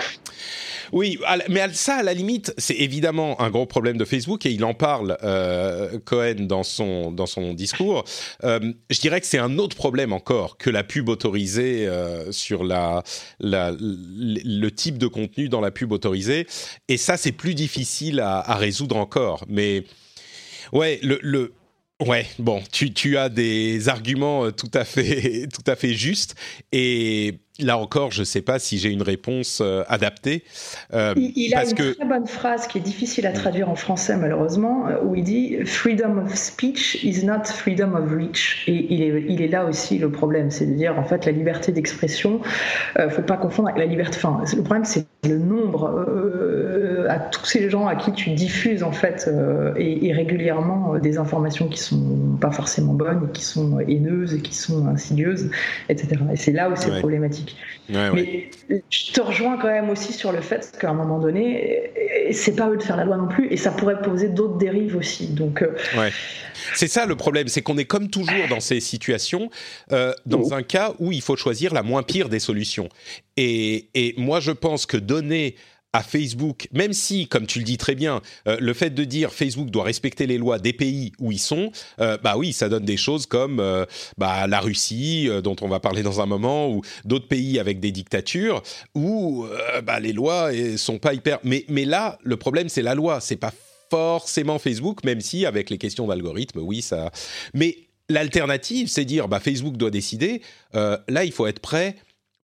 Oui, 0.91 1.19
mais 1.49 1.71
ça, 1.73 1.97
à 1.97 2.03
la 2.03 2.13
limite, 2.13 2.53
c'est 2.57 2.75
évidemment 2.75 3.39
un 3.41 3.49
gros 3.49 3.65
problème 3.65 3.97
de 3.97 4.05
Facebook 4.05 4.45
et 4.45 4.51
il 4.51 4.63
en 4.63 4.73
parle, 4.73 5.17
euh, 5.23 5.99
Cohen, 6.05 6.35
dans 6.39 6.63
son, 6.63 7.11
dans 7.11 7.25
son 7.25 7.53
discours. 7.53 8.03
Euh, 8.43 8.73
je 8.89 8.99
dirais 8.99 9.21
que 9.21 9.27
c'est 9.27 9.37
un 9.37 9.57
autre 9.57 9.75
problème 9.75 10.13
encore 10.13 10.57
que 10.57 10.69
la 10.69 10.83
pub 10.83 11.09
autorisée 11.09 11.87
euh, 11.87 12.31
sur 12.31 12.63
la, 12.63 13.03
le 13.39 14.69
type 14.69 14.97
de 14.97 15.07
contenu 15.07 15.49
dans 15.49 15.61
la 15.61 15.71
pub 15.71 15.91
autorisée. 15.91 16.47
Et 16.87 16.97
ça, 16.97 17.17
c'est 17.17 17.31
plus 17.31 17.55
difficile 17.55 18.19
à, 18.19 18.55
résoudre 18.55 18.97
encore. 18.97 19.45
Mais 19.47 19.83
ouais, 20.73 20.99
le 21.01 21.53
Ouais, 22.07 22.25
bon, 22.39 22.63
tu, 22.71 22.93
tu 22.93 23.17
as 23.17 23.27
des 23.27 23.89
arguments 23.89 24.51
tout 24.51 24.71
à 24.73 24.85
fait, 24.85 25.47
tout 25.53 25.69
à 25.69 25.75
fait 25.75 25.93
justes 25.93 26.35
et 26.71 27.39
là 27.59 27.77
encore, 27.77 28.11
je 28.11 28.21
ne 28.21 28.25
sais 28.25 28.41
pas 28.41 28.59
si 28.59 28.77
j'ai 28.77 28.89
une 28.89 29.01
réponse 29.01 29.59
euh, 29.61 29.83
adaptée. 29.87 30.43
Euh, 30.93 31.13
il, 31.17 31.53
a 31.55 31.63
une 31.63 31.75
très 31.75 32.05
bonne 32.05 32.27
phrase 32.27 32.67
qui 32.67 32.77
est 32.77 32.81
difficile 32.81 33.27
à 33.27 33.31
traduire 33.31 33.69
en 33.69 33.75
français 33.75 34.17
malheureusement, 34.17 34.87
euh, 34.87 35.03
où 35.03 35.15
il 35.15 35.23
dit 35.23 35.57
"Freedom 35.65 36.17
of 36.17 36.33
speech 36.35 37.03
is 37.03 37.25
not 37.25 37.45
freedom 37.45 37.93
of 37.95 38.11
reach". 38.11 38.63
Et 38.67 38.93
il 38.93 39.01
est, 39.01 39.25
il 39.27 39.41
est 39.41 39.47
là 39.47 39.65
aussi 39.65 39.97
le 39.97 40.11
problème, 40.11 40.51
c'est 40.51 40.65
de 40.65 40.73
dire 40.73 40.97
en 40.97 41.03
fait 41.03 41.25
la 41.25 41.31
liberté 41.31 41.71
d'expression, 41.71 42.41
ne 42.97 43.09
faut 43.09 43.21
pas 43.21 43.37
confondre 43.37 43.69
avec 43.69 43.79
la 43.79 43.85
liberté. 43.85 44.17
Enfin, 44.17 44.43
le 44.55 44.63
problème 44.63 44.85
c'est 44.85 45.05
le 45.25 45.37
nombre 45.37 46.05
à 47.09 47.19
tous 47.19 47.45
ces 47.45 47.69
gens 47.69 47.87
à 47.87 47.95
qui 47.95 48.13
tu 48.13 48.31
diffuses 48.31 48.83
en 48.83 48.91
fait 48.91 49.29
et, 49.77 50.13
régulièrement 50.13 50.97
des 50.97 51.17
informations 51.17 51.67
qui 51.67 51.79
sont 51.79 52.37
pas 52.39 52.51
forcément 52.51 52.93
bonnes, 52.93 53.29
qui 53.33 53.43
sont 53.43 53.79
haineuses, 53.79 54.33
et 54.33 54.39
qui 54.39 54.55
sont 54.55 54.87
insidieuses, 54.87 55.49
etc. 55.89 56.21
Et 56.33 56.35
c'est 56.35 56.51
là 56.51 56.69
où 56.69 56.75
c'est 56.75 56.97
problématique. 56.99 57.48
Mais 57.89 58.49
je 58.89 59.11
te 59.11 59.21
rejoins 59.21 59.57
quand 59.57 59.67
même 59.67 59.89
aussi 59.89 60.13
sur 60.13 60.31
le 60.31 60.41
fait 60.41 60.77
qu'à 60.79 60.89
un 60.89 60.93
moment 60.93 61.19
donné, 61.19 61.91
c'est 62.31 62.55
pas 62.55 62.69
eux 62.69 62.77
de 62.77 62.83
faire 62.83 62.97
la 62.97 63.05
loi 63.05 63.17
non 63.17 63.27
plus, 63.27 63.51
et 63.51 63.57
ça 63.57 63.71
pourrait 63.71 64.01
poser 64.01 64.29
d'autres 64.29 64.57
dérives 64.57 64.95
aussi. 64.95 65.27
Donc, 65.27 65.61
euh, 65.61 65.75
c'est 66.75 66.87
ça 66.87 67.05
le 67.05 67.15
problème, 67.15 67.47
c'est 67.47 67.61
qu'on 67.61 67.77
est 67.77 67.85
comme 67.85 68.09
toujours 68.09 68.47
dans 68.49 68.59
ces 68.59 68.79
situations, 68.79 69.49
euh, 69.91 70.13
dans 70.25 70.43
oh. 70.43 70.53
un 70.53 70.63
cas 70.63 70.93
où 70.99 71.11
il 71.11 71.21
faut 71.21 71.35
choisir 71.35 71.73
la 71.73 71.83
moins 71.83 72.03
pire 72.03 72.29
des 72.29 72.39
solutions. 72.39 72.89
Et, 73.37 73.89
et 73.95 74.13
moi, 74.17 74.39
je 74.39 74.51
pense 74.51 74.85
que 74.85 74.97
donner 74.97 75.55
à 75.93 76.03
Facebook, 76.03 76.67
même 76.71 76.93
si, 76.93 77.27
comme 77.27 77.47
tu 77.47 77.59
le 77.59 77.65
dis 77.65 77.77
très 77.77 77.95
bien, 77.95 78.21
euh, 78.47 78.57
le 78.59 78.73
fait 78.73 78.91
de 78.91 79.03
dire 79.03 79.33
Facebook 79.33 79.69
doit 79.69 79.83
respecter 79.83 80.27
les 80.27 80.37
lois 80.37 80.59
des 80.59 80.73
pays 80.73 81.13
où 81.19 81.31
ils 81.31 81.39
sont, 81.39 81.71
euh, 81.99 82.17
bah 82.23 82.35
oui, 82.37 82.53
ça 82.53 82.69
donne 82.69 82.85
des 82.85 82.97
choses 82.97 83.25
comme 83.25 83.59
euh, 83.59 83.85
bah, 84.17 84.45
la 84.45 84.59
Russie, 84.59 85.29
dont 85.43 85.55
on 85.61 85.67
va 85.67 85.79
parler 85.79 86.03
dans 86.03 86.21
un 86.21 86.27
moment, 86.27 86.69
ou 86.69 86.81
d'autres 87.05 87.27
pays 87.27 87.59
avec 87.59 87.79
des 87.79 87.91
dictatures, 87.91 88.61
où 88.93 89.45
bah, 89.83 89.99
les 89.99 90.13
lois 90.13 90.51
sont 90.77 90.99
pas 90.99 91.13
hyper. 91.13 91.39
Mais, 91.43 91.65
mais 91.69 91.85
là, 91.85 92.19
le 92.23 92.37
problème, 92.37 92.69
c'est 92.69 92.81
la 92.81 92.95
loi, 92.95 93.19
c'est 93.19 93.35
pas 93.35 93.53
forcément 93.89 94.59
Facebook, 94.59 95.03
même 95.03 95.21
si 95.21 95.45
avec 95.45 95.69
les 95.69 95.77
questions 95.77 96.07
d'algorithme, 96.07 96.59
oui, 96.59 96.81
ça. 96.81 97.11
Mais 97.53 97.77
l'alternative, 98.09 98.87
c'est 98.87 99.05
dire 99.05 99.27
bah, 99.27 99.39
Facebook 99.39 99.77
doit 99.77 99.91
décider. 99.91 100.41
là, 100.73 101.23
il 101.23 101.31
faut 101.31 101.47
être 101.47 101.59
prêt 101.59 101.95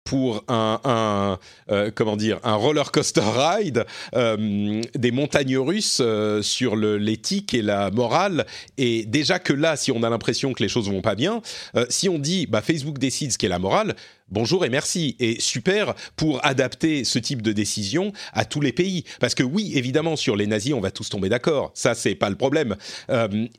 pour 0.04 0.44
un, 0.48 1.38
euh, 1.70 1.90
comment 1.94 2.16
dire 2.16 2.38
un 2.44 2.54
roller 2.54 2.92
coaster 2.92 3.22
ride 3.24 3.86
euh, 4.14 4.82
des 4.94 5.10
montagnes 5.10 5.56
russes 5.56 5.98
euh, 6.02 6.42
sur 6.42 6.76
l'éthique 6.76 7.54
et 7.54 7.62
la 7.62 7.90
morale. 7.90 8.46
Et 8.76 9.06
déjà 9.06 9.38
que 9.38 9.54
là 9.54 9.76
si 9.76 9.90
on 9.90 10.02
a 10.02 10.10
l'impression 10.10 10.52
que 10.52 10.62
les 10.62 10.68
choses 10.68 10.90
vont 10.90 11.00
pas 11.00 11.14
bien 11.14 11.40
si 11.88 12.08
on 12.08 12.18
dit 12.18 12.46
bah 12.46 12.60
Facebook 12.60 12.98
décide 12.98 13.32
ce 13.32 13.38
qu'est 13.38 13.48
la 13.48 13.58
morale 13.58 13.96
bonjour 14.30 14.64
et 14.64 14.68
merci. 14.68 15.16
Et 15.20 15.40
super 15.40 15.94
pour 16.16 16.44
adapter 16.44 17.04
ce 17.04 17.18
type 17.18 17.40
de 17.40 17.52
décision 17.52 18.12
à 18.32 18.44
tous 18.44 18.60
les 18.60 18.72
pays. 18.72 19.04
Parce 19.20 19.34
que 19.34 19.42
oui 19.42 19.72
évidemment 19.74 20.16
sur 20.16 20.36
les 20.36 20.46
nazis 20.46 20.74
on 20.74 20.80
va 20.80 20.90
tous 20.90 21.08
tomber 21.08 21.28
d'accord. 21.28 21.70
Ça 21.74 21.94
c'est 21.94 22.14
pas 22.14 22.30
le 22.30 22.36
problème. 22.36 22.76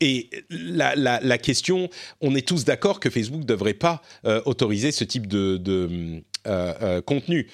Et 0.00 0.30
la, 0.50 1.38
question 1.38 1.88
on 2.20 2.34
est 2.34 2.46
tous 2.46 2.64
d'accord 2.64 3.00
que 3.00 3.10
Facebook 3.10 3.44
devrait 3.44 3.74
pas 3.74 4.02
autoriser 4.44 4.92
ce 4.92 5.04
type 5.04 5.26
de, 5.26 6.22
contenu. 7.04 7.48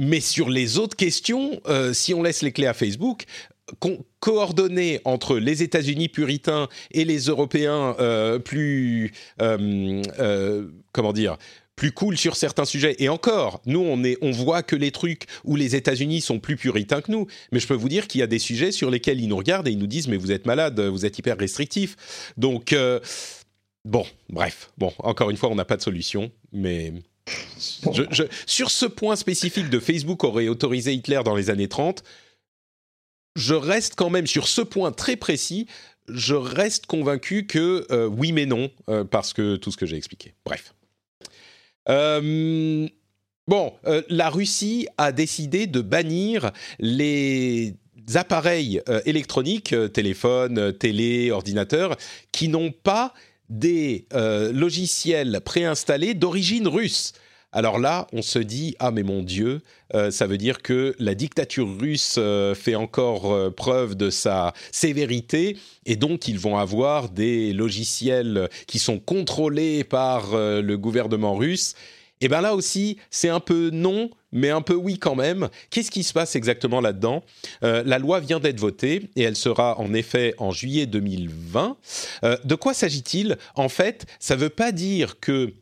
Mais 0.00 0.20
sur 0.20 0.48
les 0.48 0.78
autres 0.78 0.96
questions, 0.96 1.60
euh, 1.68 1.92
si 1.92 2.14
on 2.14 2.22
laisse 2.22 2.40
les 2.40 2.52
clés 2.52 2.66
à 2.66 2.72
Facebook, 2.72 3.24
coordonner 4.18 5.00
entre 5.04 5.36
les 5.36 5.62
États-Unis 5.62 6.08
puritains 6.08 6.68
et 6.90 7.04
les 7.04 7.26
Européens 7.26 7.94
plus 8.42 9.12
comment 9.38 11.12
dire 11.12 11.36
plus 11.76 11.92
cool 11.92 12.18
sur 12.18 12.36
certains 12.36 12.66
sujets. 12.66 12.96
Et 12.98 13.08
encore, 13.08 13.62
nous, 13.64 13.80
on, 13.80 14.02
on 14.20 14.30
voit 14.32 14.62
que 14.62 14.76
les 14.76 14.90
trucs 14.90 15.24
où 15.44 15.56
les 15.56 15.76
États-Unis 15.76 16.20
sont 16.20 16.38
plus 16.38 16.56
puritains 16.56 17.00
que 17.00 17.10
nous. 17.10 17.26
Mais 17.52 17.58
je 17.58 17.66
peux 17.66 17.74
vous 17.74 17.88
dire 17.88 18.06
qu'il 18.06 18.20
y 18.20 18.22
a 18.22 18.26
des 18.26 18.38
sujets 18.38 18.70
sur 18.70 18.90
lesquels 18.90 19.18
ils 19.18 19.28
nous 19.28 19.36
regardent 19.36 19.66
et 19.66 19.70
ils 19.70 19.78
nous 19.78 19.86
disent 19.86 20.08
Mais 20.08 20.18
vous 20.18 20.30
êtes 20.30 20.46
malade, 20.46 20.78
vous 20.78 21.06
êtes 21.06 21.18
hyper 21.18 21.38
restrictif. 21.38 22.32
Donc, 22.36 22.74
bon, 23.84 24.04
bref. 24.28 24.70
Bon, 24.76 24.92
encore 24.98 25.30
une 25.30 25.38
fois, 25.38 25.48
on 25.48 25.54
n'a 25.54 25.64
pas 25.64 25.78
de 25.78 25.82
solution. 25.82 26.30
Mais 26.52 26.92
sur 28.46 28.70
ce 28.70 28.86
point 28.86 29.16
spécifique 29.16 29.70
de 29.70 29.78
Facebook 29.78 30.24
aurait 30.24 30.48
autorisé 30.48 30.92
Hitler 30.94 31.20
dans 31.24 31.34
les 31.34 31.50
années 31.50 31.68
30, 31.68 32.02
je 33.36 33.54
reste 33.54 33.94
quand 33.94 34.10
même 34.10 34.26
sur 34.26 34.48
ce 34.48 34.60
point 34.60 34.92
très 34.92 35.16
précis, 35.16 35.66
je 36.08 36.34
reste 36.34 36.86
convaincu 36.86 37.46
que 37.46 37.86
euh, 37.90 38.06
oui 38.06 38.32
mais 38.32 38.46
non, 38.46 38.70
euh, 38.88 39.04
parce 39.04 39.32
que 39.32 39.56
tout 39.56 39.70
ce 39.70 39.76
que 39.76 39.86
j'ai 39.86 39.96
expliqué. 39.96 40.34
Bref. 40.44 40.74
Euh, 41.88 42.86
bon, 43.46 43.72
la 44.08 44.28
Russie 44.28 44.86
a 44.98 45.12
décidé 45.12 45.66
de 45.66 45.80
bannir 45.80 46.50
les 46.78 47.74
appareils 48.14 48.82
électroniques, 49.06 49.74
téléphones, 49.92 50.72
télé, 50.76 51.30
ordinateurs, 51.30 51.96
qui 52.32 52.48
n'ont 52.48 52.72
pas 52.72 53.14
des 53.50 54.06
logiciels 54.12 55.40
préinstallés 55.44 56.14
d'origine 56.14 56.66
russe. 56.66 57.12
Alors 57.52 57.80
là, 57.80 58.06
on 58.12 58.22
se 58.22 58.38
dit 58.38 58.76
ah 58.78 58.92
mais 58.92 59.02
mon 59.02 59.22
Dieu, 59.22 59.60
euh, 59.94 60.12
ça 60.12 60.28
veut 60.28 60.38
dire 60.38 60.62
que 60.62 60.94
la 61.00 61.16
dictature 61.16 61.68
russe 61.80 62.14
euh, 62.16 62.54
fait 62.54 62.76
encore 62.76 63.32
euh, 63.32 63.50
preuve 63.50 63.96
de 63.96 64.08
sa 64.08 64.52
sévérité 64.70 65.56
et 65.84 65.96
donc 65.96 66.28
ils 66.28 66.38
vont 66.38 66.58
avoir 66.58 67.08
des 67.08 67.52
logiciels 67.52 68.48
qui 68.68 68.78
sont 68.78 69.00
contrôlés 69.00 69.82
par 69.82 70.36
le 70.36 70.76
gouvernement 70.76 71.34
russe. 71.34 71.74
Et 72.20 72.28
bien 72.28 72.40
là 72.40 72.54
aussi, 72.54 72.98
c'est 73.10 73.30
un 73.30 73.40
peu 73.40 73.70
non, 73.72 74.10
mais 74.32 74.50
un 74.50 74.62
peu 74.62 74.74
oui 74.74 74.98
quand 74.98 75.14
même. 75.14 75.48
Qu'est-ce 75.70 75.90
qui 75.90 76.02
se 76.02 76.12
passe 76.12 76.36
exactement 76.36 76.80
là-dedans? 76.80 77.22
La 77.62 77.98
loi 77.98 78.20
vient 78.20 78.40
d'être 78.40 78.60
votée 78.60 79.10
et 79.16 79.22
elle 79.22 79.36
sera 79.36 79.78
en 79.78 79.92
effet 79.94 80.34
en 80.38 80.50
juillet 80.50 80.86
2020. 80.86 81.76
de 82.44 82.54
quoi 82.54 82.74
s'agit-il? 82.74 83.36
En 83.54 83.68
fait, 83.68 84.06
ça 84.18 84.36
ne 84.36 84.40
veut 84.40 84.50
pas 84.50 84.72
dire 84.72 85.20
que 85.20 85.54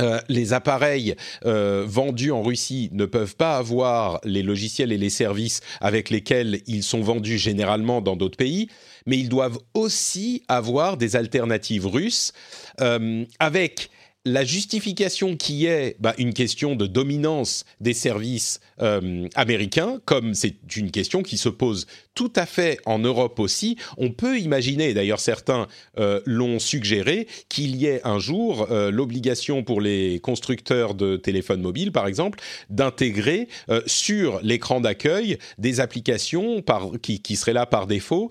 euh, 0.00 0.20
les 0.28 0.54
appareils 0.54 1.14
euh, 1.44 1.84
vendus 1.86 2.30
en 2.30 2.42
Russie 2.42 2.88
ne 2.92 3.04
peuvent 3.04 3.36
pas 3.36 3.58
avoir 3.58 4.20
les 4.24 4.42
logiciels 4.42 4.90
et 4.90 4.96
les 4.96 5.10
services 5.10 5.60
avec 5.82 6.08
lesquels 6.08 6.60
ils 6.66 6.82
sont 6.82 7.02
vendus 7.02 7.36
généralement 7.36 8.00
dans 8.00 8.16
d'autres 8.16 8.38
pays, 8.38 8.68
mais 9.06 9.18
ils 9.18 9.28
doivent 9.28 9.58
aussi 9.74 10.44
avoir 10.48 10.96
des 10.96 11.14
alternatives 11.14 11.86
russes 11.86 12.32
euh, 12.80 13.26
avec 13.38 13.90
la 14.24 14.44
justification 14.44 15.36
qui 15.36 15.66
est 15.66 15.96
bah, 15.98 16.14
une 16.18 16.32
question 16.32 16.76
de 16.76 16.86
dominance 16.86 17.64
des 17.80 17.94
services 17.94 18.60
euh, 18.80 19.28
américains, 19.34 20.00
comme 20.04 20.34
c'est 20.34 20.56
une 20.76 20.90
question 20.90 21.22
qui 21.22 21.36
se 21.36 21.48
pose 21.48 21.86
tout 22.14 22.32
à 22.36 22.46
fait 22.46 22.78
en 22.86 22.98
Europe 22.98 23.40
aussi, 23.40 23.76
on 23.96 24.10
peut 24.10 24.38
imaginer, 24.38 24.94
d'ailleurs 24.94 25.20
certains 25.20 25.66
euh, 25.98 26.20
l'ont 26.26 26.58
suggéré, 26.58 27.26
qu'il 27.48 27.76
y 27.76 27.86
ait 27.86 28.00
un 28.04 28.18
jour 28.18 28.68
euh, 28.70 28.90
l'obligation 28.90 29.62
pour 29.62 29.80
les 29.80 30.20
constructeurs 30.20 30.94
de 30.94 31.16
téléphones 31.16 31.62
mobiles, 31.62 31.92
par 31.92 32.06
exemple, 32.06 32.40
d'intégrer 32.70 33.48
sur 33.86 34.40
l'écran 34.42 34.80
d'accueil 34.80 35.38
des 35.58 35.80
applications 35.80 36.62
qui, 37.02 37.36
seraient 37.36 37.52
là 37.52 37.66
par 37.66 37.86
défaut, 37.86 38.30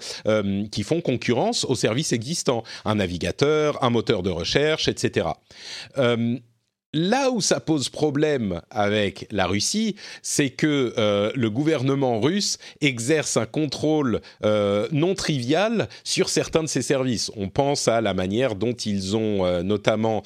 qui 0.71 0.83
font 0.83 1.01
concurrence 1.01 1.65
aux 1.65 1.75
services 1.75 2.13
existants, 2.13 2.63
un 2.85 2.95
navigateur, 2.95 3.83
un 3.83 3.89
moteur 3.89 4.23
de 4.23 4.29
recherche, 4.29 4.87
etc. 4.87 5.27
Euh, 6.95 7.11
là 7.11 7.31
où 7.31 7.41
ça 7.41 7.59
pose 7.59 7.89
problème 7.89 8.61
avec 8.69 9.27
la 9.31 9.47
Russie, 9.47 9.95
c'est 10.21 10.49
que 10.49 10.93
euh, 10.97 11.31
le 11.35 11.49
gouvernement 11.49 12.19
russe 12.19 12.57
exerce 12.79 13.37
un 13.37 13.45
contrôle 13.45 14.21
euh, 14.45 14.87
non 14.91 15.15
trivial 15.15 15.89
sur 16.03 16.29
certains 16.29 16.63
de 16.63 16.67
ses 16.67 16.81
services. 16.81 17.31
On 17.35 17.49
pense 17.49 17.87
à 17.87 18.01
la 18.01 18.13
manière 18.13 18.55
dont 18.55 18.73
ils 18.73 19.15
ont 19.15 19.61
notamment 19.63 20.23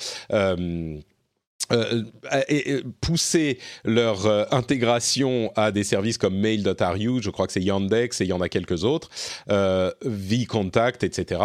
poussé 3.02 3.60
leur 3.84 4.54
intégration 4.54 5.52
à 5.56 5.72
des 5.72 5.84
services 5.84 6.18
comme 6.18 6.38
Mail.ru, 6.38 7.22
je 7.22 7.30
crois 7.30 7.48
que 7.48 7.54
c'est 7.54 7.62
Yandex 7.62 8.22
et 8.22 8.26
il 8.26 8.28
y 8.28 8.34
en 8.34 8.42
a 8.42 8.50
quelques 8.50 8.84
autres, 8.84 9.10
VContact, 9.48 11.04
etc. 11.04 11.42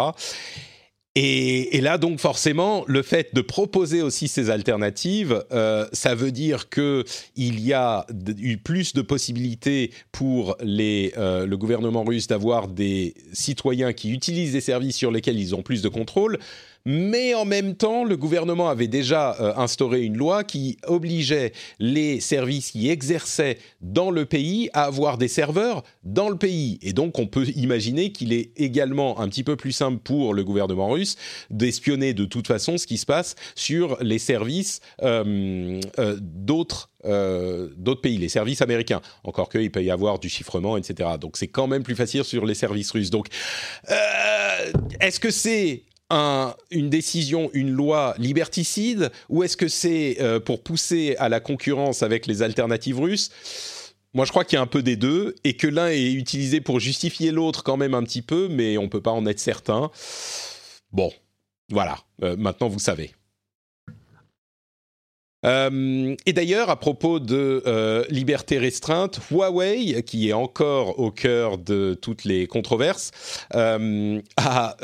Et, 1.15 1.81
là, 1.81 1.97
donc, 1.97 2.19
forcément, 2.19 2.85
le 2.87 3.01
fait 3.01 3.35
de 3.35 3.41
proposer 3.41 4.01
aussi 4.01 4.29
ces 4.29 4.49
alternatives, 4.49 5.43
euh, 5.51 5.85
ça 5.91 6.15
veut 6.15 6.31
dire 6.31 6.69
qu'il 6.69 7.03
y 7.37 7.73
a 7.73 8.05
eu 8.37 8.55
plus 8.57 8.93
de 8.93 9.01
possibilités 9.01 9.91
pour 10.13 10.55
les, 10.61 11.13
euh, 11.17 11.45
le 11.45 11.57
gouvernement 11.57 12.05
russe 12.05 12.27
d'avoir 12.27 12.69
des 12.69 13.13
citoyens 13.33 13.91
qui 13.91 14.11
utilisent 14.11 14.53
des 14.53 14.61
services 14.61 14.95
sur 14.95 15.11
lesquels 15.11 15.37
ils 15.37 15.53
ont 15.53 15.63
plus 15.63 15.81
de 15.81 15.89
contrôle 15.89 16.39
mais 16.85 17.33
en 17.33 17.45
même 17.45 17.75
temps, 17.75 18.03
le 18.03 18.17
gouvernement 18.17 18.69
avait 18.69 18.87
déjà 18.87 19.35
euh, 19.39 19.53
instauré 19.55 20.01
une 20.03 20.17
loi 20.17 20.43
qui 20.43 20.77
obligeait 20.87 21.51
les 21.79 22.19
services 22.19 22.71
qui 22.71 22.89
exerçaient 22.89 23.57
dans 23.81 24.11
le 24.11 24.25
pays 24.25 24.69
à 24.73 24.83
avoir 24.83 25.17
des 25.17 25.27
serveurs 25.27 25.83
dans 26.03 26.29
le 26.29 26.37
pays. 26.37 26.79
Et 26.81 26.93
donc, 26.93 27.19
on 27.19 27.27
peut 27.27 27.47
imaginer 27.55 28.11
qu'il 28.11 28.33
est 28.33 28.51
également 28.57 29.19
un 29.19 29.27
petit 29.27 29.43
peu 29.43 29.55
plus 29.55 29.71
simple 29.71 29.99
pour 29.99 30.33
le 30.33 30.43
gouvernement 30.43 30.89
russe 30.89 31.17
d'espionner 31.49 32.13
de 32.13 32.25
toute 32.25 32.47
façon 32.47 32.77
ce 32.77 32.87
qui 32.87 32.97
se 32.97 33.05
passe 33.05 33.35
sur 33.55 33.97
les 34.01 34.19
services 34.19 34.79
euh, 35.03 35.79
euh, 35.99 36.17
d'autres 36.19 36.89
d'autres 37.03 38.01
pays, 38.01 38.19
les 38.19 38.29
services 38.29 38.61
américains. 38.61 39.01
Encore 39.23 39.49
qu'il 39.49 39.71
peut 39.71 39.83
y 39.83 39.89
avoir 39.89 40.19
du 40.19 40.29
chiffrement, 40.29 40.77
etc. 40.77 41.09
Donc 41.19 41.35
c'est 41.35 41.47
quand 41.47 41.65
même 41.65 41.81
plus 41.81 41.95
facile 41.95 42.23
sur 42.23 42.45
les 42.45 42.53
services 42.53 42.91
russes. 42.91 43.09
Donc, 43.09 43.25
est-ce 44.99 45.19
que 45.19 45.31
c'est 45.31 45.81
une 46.71 46.89
décision, 46.89 47.49
une 47.53 47.71
loi 47.71 48.15
liberticide, 48.17 49.11
ou 49.29 49.43
est-ce 49.43 49.57
que 49.57 49.67
c'est 49.67 50.17
euh, 50.19 50.39
pour 50.39 50.61
pousser 50.61 51.15
à 51.19 51.29
la 51.29 51.39
concurrence 51.39 52.03
avec 52.03 52.27
les 52.27 52.41
alternatives 52.41 52.99
russes? 52.99 53.31
Moi, 54.13 54.25
je 54.25 54.31
crois 54.31 54.43
qu'il 54.43 54.57
y 54.57 54.59
a 54.59 54.61
un 54.61 54.67
peu 54.67 54.83
des 54.83 54.97
deux 54.97 55.35
et 55.43 55.55
que 55.55 55.67
l'un 55.67 55.87
est 55.87 56.11
utilisé 56.11 56.59
pour 56.59 56.79
justifier 56.79 57.31
l'autre 57.31 57.63
quand 57.63 57.77
même 57.77 57.93
un 57.93 58.03
petit 58.03 58.21
peu, 58.21 58.49
mais 58.49 58.77
on 58.77 58.83
ne 58.83 58.87
peut 58.87 59.01
pas 59.01 59.11
en 59.11 59.25
être 59.25 59.39
certain. 59.39 59.89
Bon, 60.91 61.13
voilà, 61.69 61.97
euh, 62.23 62.35
maintenant 62.35 62.67
vous 62.67 62.79
savez. 62.79 63.11
Euh, 65.43 66.15
et 66.25 66.33
d'ailleurs, 66.33 66.69
à 66.69 66.79
propos 66.79 67.19
de 67.19 68.05
liberté 68.09 68.59
restreinte, 68.59 69.19
Huawei, 69.31 70.03
qui 70.03 70.29
est 70.29 70.33
encore 70.33 70.99
au 70.99 71.09
cœur 71.09 71.57
de 71.57 71.97
toutes 71.99 72.25
les 72.25 72.45
controverses, 72.47 73.11
a 73.53 74.75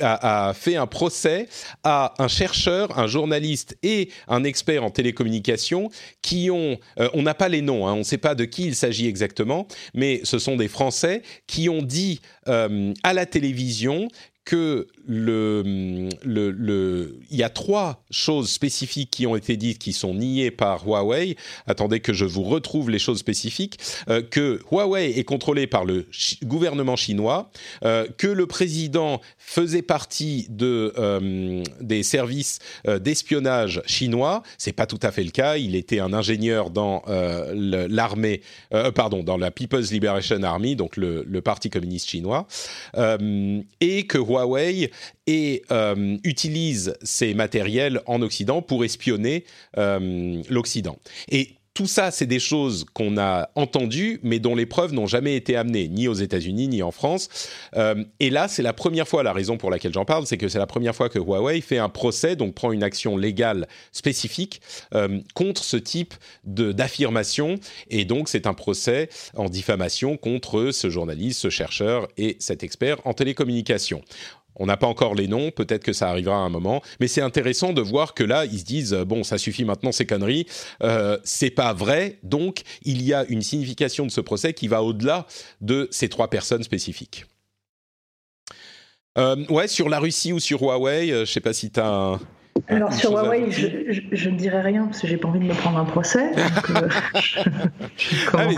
a, 0.00 0.52
fait 0.54 0.76
un 0.76 0.86
procès 0.86 1.48
à 1.82 2.14
un 2.18 2.28
chercheur, 2.28 2.98
un 2.98 3.06
journaliste 3.06 3.76
et 3.82 4.10
un 4.28 4.44
expert 4.44 4.84
en 4.84 4.90
télécommunications 4.90 5.90
qui 6.22 6.50
ont, 6.50 6.78
euh, 6.98 7.08
on 7.14 7.22
n'a 7.22 7.34
pas 7.34 7.48
les 7.48 7.60
noms, 7.60 7.86
hein, 7.86 7.92
on 7.94 7.98
ne 7.98 8.02
sait 8.02 8.18
pas 8.18 8.34
de 8.34 8.44
qui 8.44 8.66
il 8.66 8.74
s'agit 8.74 9.06
exactement, 9.06 9.66
mais 9.94 10.20
ce 10.24 10.38
sont 10.38 10.56
des 10.56 10.68
Français 10.68 11.22
qui 11.46 11.68
ont 11.68 11.82
dit 11.82 12.20
euh, 12.48 12.92
à 13.02 13.12
la 13.12 13.26
télévision 13.26 14.08
que 14.44 14.88
le, 15.06 16.08
le, 16.22 16.50
le, 16.50 17.18
il 17.30 17.36
y 17.38 17.42
a 17.42 17.48
trois 17.48 18.04
choses 18.10 18.50
spécifiques 18.50 19.10
qui 19.10 19.26
ont 19.26 19.36
été 19.36 19.56
dites 19.56 19.78
qui 19.78 19.92
sont 19.92 20.14
niées 20.14 20.50
par 20.50 20.86
Huawei. 20.86 21.36
Attendez 21.66 22.00
que 22.00 22.12
je 22.12 22.26
vous 22.26 22.42
retrouve 22.42 22.90
les 22.90 22.98
choses 22.98 23.18
spécifiques. 23.18 23.78
Euh, 24.08 24.22
que 24.22 24.60
Huawei 24.70 25.18
est 25.18 25.24
contrôlé 25.24 25.66
par 25.66 25.84
le 25.84 26.06
gouvernement 26.42 26.96
chinois, 26.96 27.50
euh, 27.84 28.06
que 28.18 28.26
le 28.26 28.46
président 28.46 29.20
faisait 29.38 29.82
partie 29.82 30.46
de, 30.50 30.92
euh, 30.98 31.62
des 31.80 32.02
services 32.02 32.58
d'espionnage 33.00 33.82
chinois. 33.86 34.42
C'est 34.58 34.72
pas 34.72 34.86
tout 34.86 35.00
à 35.02 35.10
fait 35.10 35.24
le 35.24 35.30
cas. 35.30 35.56
Il 35.56 35.74
était 35.74 36.00
un 36.00 36.12
ingénieur 36.12 36.70
dans 36.70 37.02
l'armée, 37.54 38.42
pardon, 38.94 39.22
dans 39.22 39.36
la 39.36 39.50
People's 39.50 39.90
Liberation 39.90 40.42
Army, 40.42 40.76
donc 40.76 40.96
le, 40.96 41.24
le 41.26 41.40
parti 41.40 41.70
communiste 41.70 42.08
chinois, 42.08 42.46
et 43.80 44.06
que 44.06 44.18
Huawei 44.18 44.33
et 45.26 45.62
euh, 45.70 46.16
utilise 46.24 46.94
ces 47.02 47.34
matériels 47.34 48.00
en 48.06 48.22
Occident 48.22 48.62
pour 48.62 48.84
espionner 48.84 49.44
euh, 49.78 50.42
l'Occident. 50.48 50.98
Et 51.30 51.54
tout 51.74 51.88
ça, 51.88 52.12
c'est 52.12 52.26
des 52.26 52.38
choses 52.38 52.86
qu'on 52.94 53.18
a 53.18 53.50
entendues, 53.56 54.20
mais 54.22 54.38
dont 54.38 54.54
les 54.54 54.64
preuves 54.64 54.92
n'ont 54.92 55.08
jamais 55.08 55.34
été 55.34 55.56
amenées, 55.56 55.88
ni 55.88 56.06
aux 56.06 56.14
États-Unis, 56.14 56.68
ni 56.68 56.84
en 56.84 56.92
France. 56.92 57.28
Euh, 57.76 58.04
et 58.20 58.30
là, 58.30 58.46
c'est 58.46 58.62
la 58.62 58.72
première 58.72 59.08
fois, 59.08 59.24
la 59.24 59.32
raison 59.32 59.56
pour 59.56 59.72
laquelle 59.72 59.92
j'en 59.92 60.04
parle, 60.04 60.24
c'est 60.26 60.38
que 60.38 60.48
c'est 60.48 60.60
la 60.60 60.68
première 60.68 60.94
fois 60.94 61.08
que 61.08 61.18
Huawei 61.18 61.60
fait 61.60 61.78
un 61.78 61.88
procès, 61.88 62.36
donc 62.36 62.54
prend 62.54 62.70
une 62.70 62.84
action 62.84 63.16
légale 63.16 63.66
spécifique 63.90 64.60
euh, 64.94 65.20
contre 65.34 65.64
ce 65.64 65.76
type 65.76 66.14
d'affirmation. 66.44 67.56
Et 67.90 68.04
donc, 68.04 68.28
c'est 68.28 68.46
un 68.46 68.54
procès 68.54 69.08
en 69.34 69.48
diffamation 69.48 70.16
contre 70.16 70.70
ce 70.70 70.90
journaliste, 70.90 71.40
ce 71.40 71.50
chercheur 71.50 72.06
et 72.16 72.36
cet 72.38 72.62
expert 72.62 73.04
en 73.04 73.14
télécommunication. 73.14 74.00
On 74.56 74.66
n'a 74.66 74.76
pas 74.76 74.86
encore 74.86 75.14
les 75.14 75.26
noms, 75.26 75.50
peut-être 75.50 75.82
que 75.82 75.92
ça 75.92 76.08
arrivera 76.08 76.36
à 76.36 76.40
un 76.40 76.48
moment, 76.48 76.82
mais 77.00 77.08
c'est 77.08 77.20
intéressant 77.20 77.72
de 77.72 77.80
voir 77.80 78.14
que 78.14 78.24
là, 78.24 78.44
ils 78.44 78.60
se 78.60 78.64
disent 78.64 78.94
euh, 78.94 79.04
bon, 79.04 79.24
ça 79.24 79.38
suffit 79.38 79.64
maintenant 79.64 79.92
ces 79.92 80.06
conneries, 80.06 80.46
euh, 80.82 81.18
c'est 81.24 81.50
pas 81.50 81.72
vrai, 81.72 82.18
donc 82.22 82.62
il 82.82 83.02
y 83.02 83.12
a 83.12 83.24
une 83.28 83.42
signification 83.42 84.06
de 84.06 84.10
ce 84.10 84.20
procès 84.20 84.54
qui 84.54 84.68
va 84.68 84.82
au-delà 84.82 85.26
de 85.60 85.88
ces 85.90 86.08
trois 86.08 86.28
personnes 86.28 86.62
spécifiques. 86.62 87.26
Euh, 89.16 89.44
ouais, 89.48 89.68
sur 89.68 89.88
la 89.88 90.00
Russie 90.00 90.32
ou 90.32 90.40
sur 90.40 90.62
Huawei, 90.62 91.08
je 91.08 91.24
sais 91.24 91.40
pas 91.40 91.52
si 91.52 91.70
tu 91.70 91.80
as 91.80 92.18
alors 92.68 92.92
sur 92.94 93.10
Huawei, 93.12 93.50
je, 93.50 94.28
ne 94.30 94.36
dirai 94.36 94.62
rien 94.62 94.86
parce 94.86 95.00
que 95.00 95.06
j'ai 95.06 95.18
pas 95.18 95.28
envie 95.28 95.40
de 95.40 95.44
me 95.44 95.52
prendre 95.52 95.78
un 95.78 95.84
procès. 95.84 96.30
Euh, 96.34 96.88
ah, 98.32 98.48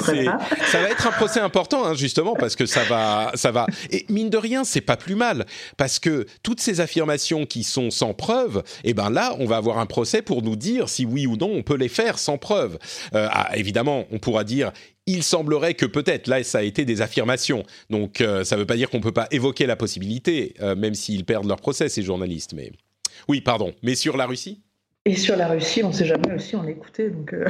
ça 0.67 0.81
va 0.81 0.91
être 0.91 1.07
un 1.09 1.13
procès 1.13 1.41
important 1.41 1.85
hein, 1.85 1.95
justement 1.95 2.35
parce 2.35 2.55
que 2.55 2.67
ça 2.67 2.85
va, 2.85 3.33
ça 3.35 3.51
va. 3.51 3.67
Et 3.91 4.07
mine 4.09 4.31
de 4.31 4.37
rien, 4.37 4.63
c'est 4.63 4.81
pas 4.81 4.97
plus 4.97 5.17
mal 5.17 5.45
parce 5.77 5.99
que 5.99 6.27
toutes 6.45 6.61
ces 6.61 6.81
affirmations 6.81 7.47
qui 7.47 7.65
sont 7.65 7.91
sans 7.91 8.15
preuve, 8.15 8.63
et 8.85 8.91
eh 8.91 8.95
ben 8.95 9.11
là, 9.11 9.35
on 9.41 9.47
va 9.47 9.57
avoir 9.57 9.79
un 9.79 9.87
procès 9.87 10.23
pour 10.23 10.43
nous 10.43 10.57
dire 10.57 10.89
si 10.89 11.05
oui 11.05 11.27
ou 11.27 11.37
non 11.37 11.51
on 11.53 11.63
peut 11.63 11.77
les 11.77 11.89
faire 11.89 12.19
sans 12.19 12.39
preuve. 12.39 12.79
Euh, 13.15 13.27
ah, 13.31 13.51
évidemment, 13.57 14.05
on 14.13 14.19
pourra 14.19 14.45
dire 14.45 14.73
il 15.09 15.23
semblerait 15.23 15.75
que 15.75 15.87
peut-être, 15.87 16.27
là 16.27 16.43
ça 16.43 16.59
a 16.59 16.63
été 16.63 16.85
des 16.85 17.01
affirmations, 17.01 17.65
donc 17.91 18.21
euh, 18.21 18.43
ça 18.43 18.57
ne 18.57 18.61
veut 18.61 18.67
pas 18.67 18.75
dire 18.75 18.91
qu'on 18.91 18.99
ne 18.99 19.03
peut 19.03 19.13
pas 19.13 19.29
évoquer 19.31 19.67
la 19.67 19.77
possibilité, 19.77 20.55
même 20.77 20.95
s'ils 20.95 21.25
perdent 21.25 21.47
leur 21.47 21.61
procès, 21.61 21.89
ces 21.89 22.03
journalistes. 22.03 22.55
Mais 22.55 22.73
oui, 23.29 23.41
pardon. 23.41 23.73
Mais 23.83 23.95
sur 23.95 24.17
la 24.17 24.27
Russie? 24.27 24.63
Et 25.07 25.15
sur 25.15 25.37
la 25.37 25.47
Russie, 25.47 25.85
on 25.85 25.91
ne 25.91 25.93
sait 25.93 26.05
jamais 26.05 26.35
aussi, 26.35 26.57
on 26.57 26.65
l'écoutait, 26.65 27.11
donc 27.11 27.33
euh, 27.33 27.47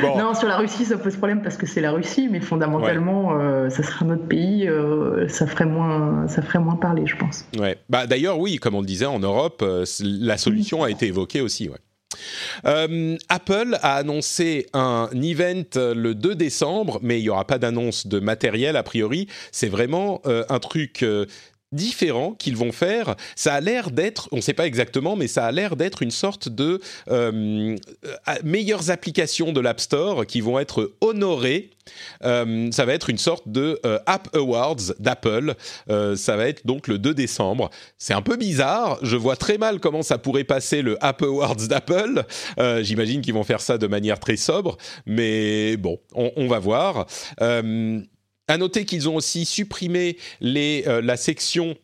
Non, 0.16 0.32
sur 0.32 0.46
la 0.46 0.58
Russie, 0.58 0.84
ça 0.84 0.96
pose 0.96 1.16
problème 1.16 1.42
parce 1.42 1.56
que 1.56 1.66
c'est 1.66 1.80
la 1.80 1.90
Russie, 1.90 2.28
mais 2.30 2.38
fondamentalement, 2.38 3.36
euh, 3.36 3.68
ça 3.68 3.82
serait 3.82 4.04
notre 4.04 4.28
pays, 4.28 4.68
euh, 4.68 5.26
ça 5.26 5.48
ferait 5.48 5.66
moins, 5.66 6.28
ça 6.28 6.40
ferait 6.40 6.60
moins 6.60 6.76
parler, 6.76 7.04
je 7.04 7.16
pense. 7.16 7.46
Ouais. 7.58 7.78
Bah 7.88 8.06
d'ailleurs, 8.06 8.38
oui, 8.38 8.58
comme 8.58 8.76
on 8.76 8.80
le 8.80 8.86
disait 8.86 9.06
en 9.06 9.18
Europe, 9.18 9.64
la 10.00 10.38
solution 10.38 10.84
a 10.84 10.90
été 10.90 11.08
évoquée 11.08 11.40
aussi. 11.40 11.68
Apple 12.64 13.76
a 13.82 13.94
annoncé 13.96 14.66
un 14.72 15.10
event 15.20 15.64
le 15.74 16.12
2 16.12 16.36
décembre, 16.36 17.00
mais 17.02 17.18
il 17.18 17.22
n'y 17.24 17.28
aura 17.28 17.44
pas 17.44 17.58
d'annonce 17.58 18.06
de 18.06 18.20
matériel 18.20 18.76
a 18.76 18.84
priori. 18.84 19.26
C'est 19.50 19.68
vraiment 19.68 20.22
un 20.24 20.58
truc 20.60 21.04
différents 21.72 22.32
qu'ils 22.32 22.56
vont 22.56 22.72
faire. 22.72 23.14
Ça 23.36 23.54
a 23.54 23.60
l'air 23.60 23.90
d'être, 23.90 24.28
on 24.32 24.36
ne 24.36 24.40
sait 24.40 24.54
pas 24.54 24.66
exactement, 24.66 25.16
mais 25.16 25.28
ça 25.28 25.44
a 25.44 25.52
l'air 25.52 25.76
d'être 25.76 26.02
une 26.02 26.10
sorte 26.10 26.48
de 26.48 26.80
euh, 27.10 27.76
meilleures 28.44 28.90
applications 28.90 29.52
de 29.52 29.60
l'App 29.60 29.80
Store 29.80 30.26
qui 30.26 30.40
vont 30.40 30.58
être 30.58 30.92
honorées. 31.00 31.70
Euh, 32.24 32.70
ça 32.70 32.84
va 32.84 32.92
être 32.92 33.08
une 33.08 33.18
sorte 33.18 33.48
de 33.48 33.80
euh, 33.86 33.98
App 34.06 34.28
Awards 34.34 34.94
d'Apple. 34.98 35.54
ça 35.88 36.36
va 36.36 36.48
être 36.48 36.66
donc 36.66 36.88
le 36.88 36.98
2 36.98 37.14
décembre. 37.14 37.70
C'est 37.98 38.14
un 38.14 38.22
peu 38.22 38.36
bizarre. 38.36 38.98
Je 39.02 39.16
vois 39.16 39.36
très 39.36 39.58
mal 39.58 39.80
comment 39.80 40.02
ça 40.02 40.18
pourrait 40.18 40.44
passer 40.44 40.82
le 40.82 41.02
App 41.04 41.22
Awards 41.22 41.56
d'Apple. 41.56 42.24
J'imagine 42.82 43.20
qu'ils 43.20 43.34
vont 43.34 43.44
faire 43.44 43.60
ça 43.60 43.78
de 43.78 43.86
manière 43.86 44.18
très 44.18 44.36
sobre, 44.36 44.76
mais 45.06 45.76
bon, 45.76 45.98
on, 46.14 46.32
on 46.36 46.48
va 46.48 46.58
voir. 46.58 47.06
À 48.48 48.56
noter 48.56 48.84
qu'ils 48.84 49.08
ont 49.08 49.16
aussi 49.16 49.44
supprimé 49.44 50.16
euh, 50.42 51.02
la 51.02 51.16
section 51.16 51.76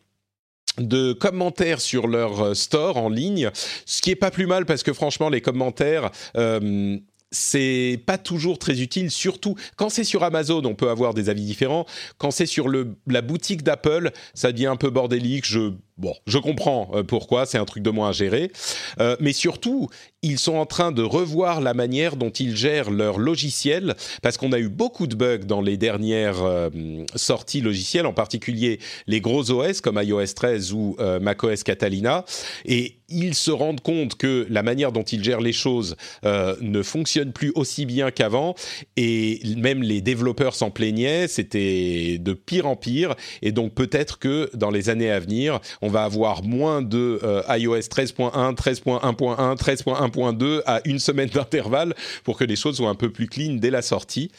de 0.79 1.13
commentaires 1.13 1.79
sur 1.79 2.07
leur 2.07 2.41
euh, 2.41 2.53
store 2.53 2.97
en 2.97 3.09
ligne, 3.09 3.49
ce 3.85 4.01
qui 4.01 4.11
est 4.11 4.15
pas 4.15 4.31
plus 4.31 4.47
mal 4.47 4.65
parce 4.65 4.83
que 4.83 4.91
franchement 4.91 5.29
les 5.29 5.41
commentaires 5.41 6.11
euh, 6.35 6.97
c'est 7.31 8.01
pas 8.05 8.17
toujours 8.17 8.59
très 8.59 8.81
utile, 8.81 9.11
surtout 9.11 9.55
quand 9.75 9.89
c'est 9.89 10.03
sur 10.03 10.23
Amazon, 10.23 10.63
on 10.65 10.75
peut 10.75 10.89
avoir 10.89 11.13
des 11.13 11.29
avis 11.29 11.43
différents. 11.43 11.85
Quand 12.17 12.31
c'est 12.31 12.45
sur 12.45 12.67
la 12.69 13.21
boutique 13.21 13.61
d'Apple, 13.61 14.11
ça 14.33 14.51
devient 14.51 14.67
un 14.67 14.75
peu 14.75 14.89
bordélique. 14.89 15.45
Je 15.45 15.73
Bon, 15.97 16.13
je 16.27 16.37
comprends 16.37 16.91
euh, 16.93 17.03
pourquoi, 17.03 17.45
c'est 17.45 17.57
un 17.57 17.63
truc 17.63 17.81
de 17.81 17.89
moins 17.89 18.09
à 18.09 18.11
gérer. 18.11 18.51
Euh, 18.99 19.15
mais 19.21 19.31
surtout, 19.31 19.87
ils 20.21 20.39
sont 20.39 20.55
en 20.55 20.65
train 20.65 20.91
de 20.91 21.01
revoir 21.01 21.61
la 21.61 21.73
manière 21.73 22.17
dont 22.17 22.31
ils 22.31 22.57
gèrent 22.57 22.91
leur 22.91 23.17
logiciel, 23.17 23.95
parce 24.21 24.35
qu'on 24.35 24.51
a 24.51 24.59
eu 24.59 24.67
beaucoup 24.67 25.07
de 25.07 25.15
bugs 25.15 25.45
dans 25.45 25.61
les 25.61 25.77
dernières 25.77 26.43
euh, 26.43 26.69
sorties 27.15 27.61
logicielles, 27.61 28.07
en 28.07 28.13
particulier 28.13 28.79
les 29.07 29.21
gros 29.21 29.51
OS 29.51 29.79
comme 29.79 29.97
iOS 30.03 30.33
13 30.35 30.73
ou 30.73 30.97
macOS 31.21 31.63
Catalina. 31.63 32.25
Et 32.65 32.97
ils 33.07 33.35
se 33.35 33.51
rendent 33.51 33.81
compte 33.81 34.15
que 34.15 34.47
la 34.49 34.63
manière 34.63 34.91
dont 34.91 35.03
ils 35.03 35.23
gèrent 35.23 35.41
les 35.41 35.53
choses 35.53 35.95
ne 36.23 36.81
fonctionne 36.81 37.31
plus 37.31 37.51
aussi 37.55 37.85
bien 37.85 38.09
qu'avant, 38.09 38.55
et 38.97 39.39
même 39.57 39.83
les 39.83 40.01
développeurs 40.01 40.55
s'en 40.55 40.71
plaignaient, 40.71 41.27
c'était 41.27 42.17
de 42.19 42.33
pire 42.33 42.65
en 42.65 42.75
pire, 42.75 43.15
et 43.41 43.51
donc 43.51 43.73
peut-être 43.75 44.17
que 44.17 44.49
dans 44.55 44.71
les 44.71 44.89
années 44.89 45.11
à 45.11 45.19
venir, 45.19 45.59
on 45.85 45.89
va 45.89 46.03
avoir 46.03 46.43
moins 46.43 46.81
de 46.81 47.19
euh, 47.23 47.43
iOS 47.49 47.77
13.1, 47.77 48.55
13.1.1, 48.55 49.55
13.1.2 49.55 50.61
à 50.65 50.81
une 50.85 50.97
semaine 50.97 51.29
d'intervalle 51.29 51.93
pour 52.23 52.37
que 52.37 52.43
les 52.43 52.55
choses 52.55 52.77
soient 52.77 52.89
un 52.89 52.95
peu 52.95 53.11
plus 53.11 53.27
clean 53.27 53.53
dès 53.53 53.69
la 53.69 53.83
sortie. 53.83 54.31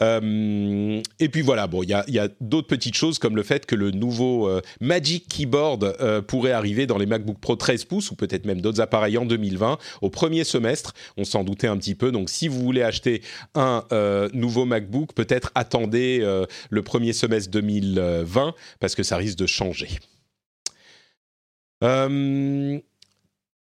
Euh, 0.00 1.02
et 1.18 1.28
puis 1.28 1.42
voilà, 1.42 1.66
bon, 1.66 1.82
il 1.82 1.88
y 1.88 2.18
a, 2.18 2.28
d'autres 2.40 2.68
petites 2.68 2.94
choses 2.94 3.18
comme 3.18 3.34
le 3.34 3.42
fait 3.42 3.66
que 3.66 3.74
le 3.74 3.90
nouveau 3.90 4.48
euh, 4.48 4.60
Magic 4.80 5.26
Keyboard 5.28 5.96
pourrait 6.28 6.52
arriver 6.52 6.86
dans 6.86 6.96
les 6.96 7.06
MacBook 7.06 7.38
Pro 7.40 7.56
13 7.56 7.84
pouces 7.86 8.10
ou 8.12 8.14
peut-être 8.14 8.44
même 8.44 8.60
d'autres 8.60 8.80
appareils 8.80 9.18
en 9.18 9.24
2020 9.24 9.78
au 10.00 10.10
premier 10.10 10.44
semestre. 10.44 10.92
On 11.16 11.24
s'en 11.24 11.42
doutait 11.42 11.66
un 11.66 11.76
petit 11.76 11.96
peu. 11.96 12.12
Donc 12.12 12.30
si 12.30 12.46
vous 12.46 12.60
voulez 12.60 12.82
acheter 12.82 13.22
un 13.54 13.82
nouveau 14.32 14.64
MacBook, 14.64 15.12
peut-être 15.12 15.50
attendez 15.54 16.24
le 16.70 16.82
premier 16.82 17.12
semestre 17.12 17.50
2020 17.50 18.54
parce 18.78 18.94
que 18.94 19.02
ça 19.02 19.16
risque 19.16 19.38
de 19.38 19.46
changer. 19.46 19.88
Euh, 21.82 22.78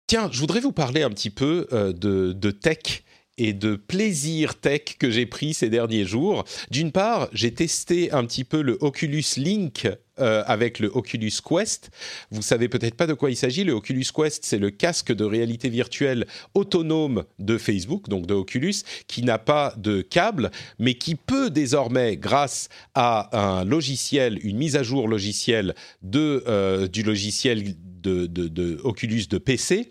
tiens, 0.07 0.29
je 0.33 0.41
voudrais 0.41 0.61
vous 0.61 0.73
parler 0.73 1.03
un 1.03 1.11
petit 1.11 1.31
peu 1.31 1.67
euh, 1.73 1.93
de, 1.93 2.51
tech 2.51 3.05
et 3.39 3.55
de 3.55 3.77
plaisir 3.77 4.57
tech 4.57 4.83
que 4.99 5.11
j'ai 5.11 5.25
pris 5.25 5.55
ces 5.55 5.71
derniers 5.71 6.05
jours. 6.05 6.45
D'une 6.71 6.93
part, 6.93 7.29
j'ai 7.33 7.55
testé 7.55 8.13
un 8.13 8.25
petit 8.27 8.45
peu 8.45 8.61
le 8.61 8.77
Oculus 8.83 9.25
Link 9.39 9.89
euh, 10.19 10.43
avec 10.47 10.81
le 10.81 10.89
Oculus 10.95 11.33
Quest. 11.43 11.91
Vous 12.31 12.43
savez 12.43 12.69
peut-être 12.69 12.95
pas 12.95 13.07
de 13.07 13.15
quoi 13.15 13.31
il 13.31 13.37
s'agit. 13.37 13.65
Le 13.65 13.73
Oculus 13.73 14.05
Quest, 14.15 14.45
c'est 14.45 14.59
le 14.59 14.71
casque 14.71 15.13
de 15.13 15.25
réalité 15.25 15.71
virtuelle 15.71 16.27
autonome 16.53 17.25
de 17.39 17.57
Facebook, 17.57 18.11
donc 18.11 18.27
de 18.27 18.35
Oculus, 18.35 18.75
qui 19.07 19.23
n'a 19.23 19.39
pas 19.39 19.73
de 19.79 20.03
câble, 20.03 20.51
mais 20.79 20.95
qui 20.95 21.15
peut 21.15 21.49
désormais, 21.49 22.19
grâce 22.19 22.69
à 22.95 23.31
un 23.33 23.65
logiciel, 23.65 24.39
une 24.43 24.59
mise 24.59 24.77
à 24.77 24.83
jour 24.83 25.09
logicielle 25.09 25.75
de, 26.03 26.87
du 26.93 27.03
logiciel 27.03 27.75
de, 28.03 28.81
Oculus 28.85 29.27
de 29.29 29.39
PC, 29.39 29.89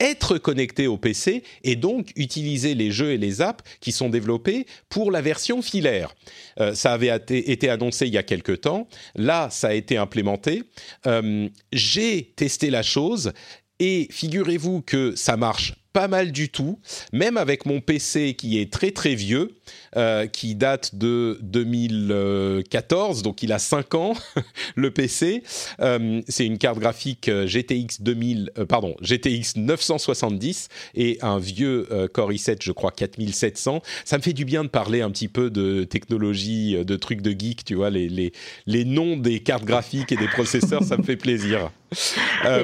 être 0.00 0.38
connecté 0.38 0.86
au 0.86 0.96
PC 0.96 1.42
et 1.64 1.76
donc 1.76 2.12
utiliser 2.16 2.74
les 2.74 2.90
jeux 2.90 3.12
et 3.12 3.18
les 3.18 3.42
apps 3.42 3.64
qui 3.80 3.90
sont 3.90 4.08
développés 4.08 4.66
pour 4.88 5.10
la 5.10 5.20
version 5.20 5.60
filaire. 5.60 6.14
Euh, 6.60 6.74
ça 6.74 6.92
avait 6.92 7.14
été 7.28 7.68
annoncé 7.68 8.06
il 8.06 8.12
y 8.12 8.18
a 8.18 8.22
quelque 8.22 8.52
temps. 8.52 8.88
Là, 9.16 9.48
ça 9.50 9.68
a 9.68 9.74
été 9.74 9.96
implémenté. 9.96 10.62
Euh, 11.06 11.48
j'ai 11.72 12.32
testé 12.36 12.70
la 12.70 12.82
chose 12.82 13.32
et 13.80 14.08
figurez-vous 14.10 14.82
que 14.82 15.14
ça 15.16 15.36
marche 15.36 15.74
pas 15.92 16.08
mal 16.08 16.32
du 16.32 16.48
tout, 16.48 16.78
même 17.12 17.36
avec 17.36 17.66
mon 17.66 17.80
PC 17.80 18.34
qui 18.34 18.60
est 18.60 18.72
très 18.72 18.90
très 18.90 19.14
vieux, 19.14 19.56
euh, 19.96 20.26
qui 20.26 20.54
date 20.54 20.94
de 20.94 21.38
2014, 21.42 23.22
donc 23.22 23.42
il 23.42 23.52
a 23.52 23.58
5 23.58 23.94
ans, 23.94 24.14
le 24.76 24.90
PC. 24.90 25.42
Euh, 25.80 26.20
c'est 26.28 26.46
une 26.46 26.58
carte 26.58 26.78
graphique 26.78 27.28
euh, 27.28 27.46
GTX 27.46 28.00
2000, 28.02 28.50
pardon, 28.68 28.94
GTX 29.00 29.56
970 29.56 30.68
et 30.94 31.18
un 31.22 31.38
vieux 31.38 31.86
Core 32.12 32.32
i7, 32.32 32.58
je 32.62 32.72
crois 32.72 32.90
4700. 32.90 33.82
Ça 34.04 34.18
me 34.18 34.22
fait 34.22 34.32
du 34.32 34.44
bien 34.44 34.64
de 34.64 34.68
parler 34.68 35.00
un 35.00 35.10
petit 35.10 35.28
peu 35.28 35.50
de 35.50 35.84
technologie, 35.84 36.84
de 36.84 36.96
trucs 36.96 37.22
de 37.22 37.30
geek, 37.30 37.64
tu 37.64 37.74
vois, 37.74 37.90
les, 37.90 38.08
les, 38.08 38.32
les 38.66 38.84
noms 38.84 39.16
des 39.16 39.40
cartes 39.40 39.64
graphiques 39.64 40.12
et 40.12 40.16
des 40.16 40.28
processeurs, 40.28 40.82
ça 40.84 40.96
me 40.96 41.02
fait 41.02 41.16
plaisir. 41.16 41.70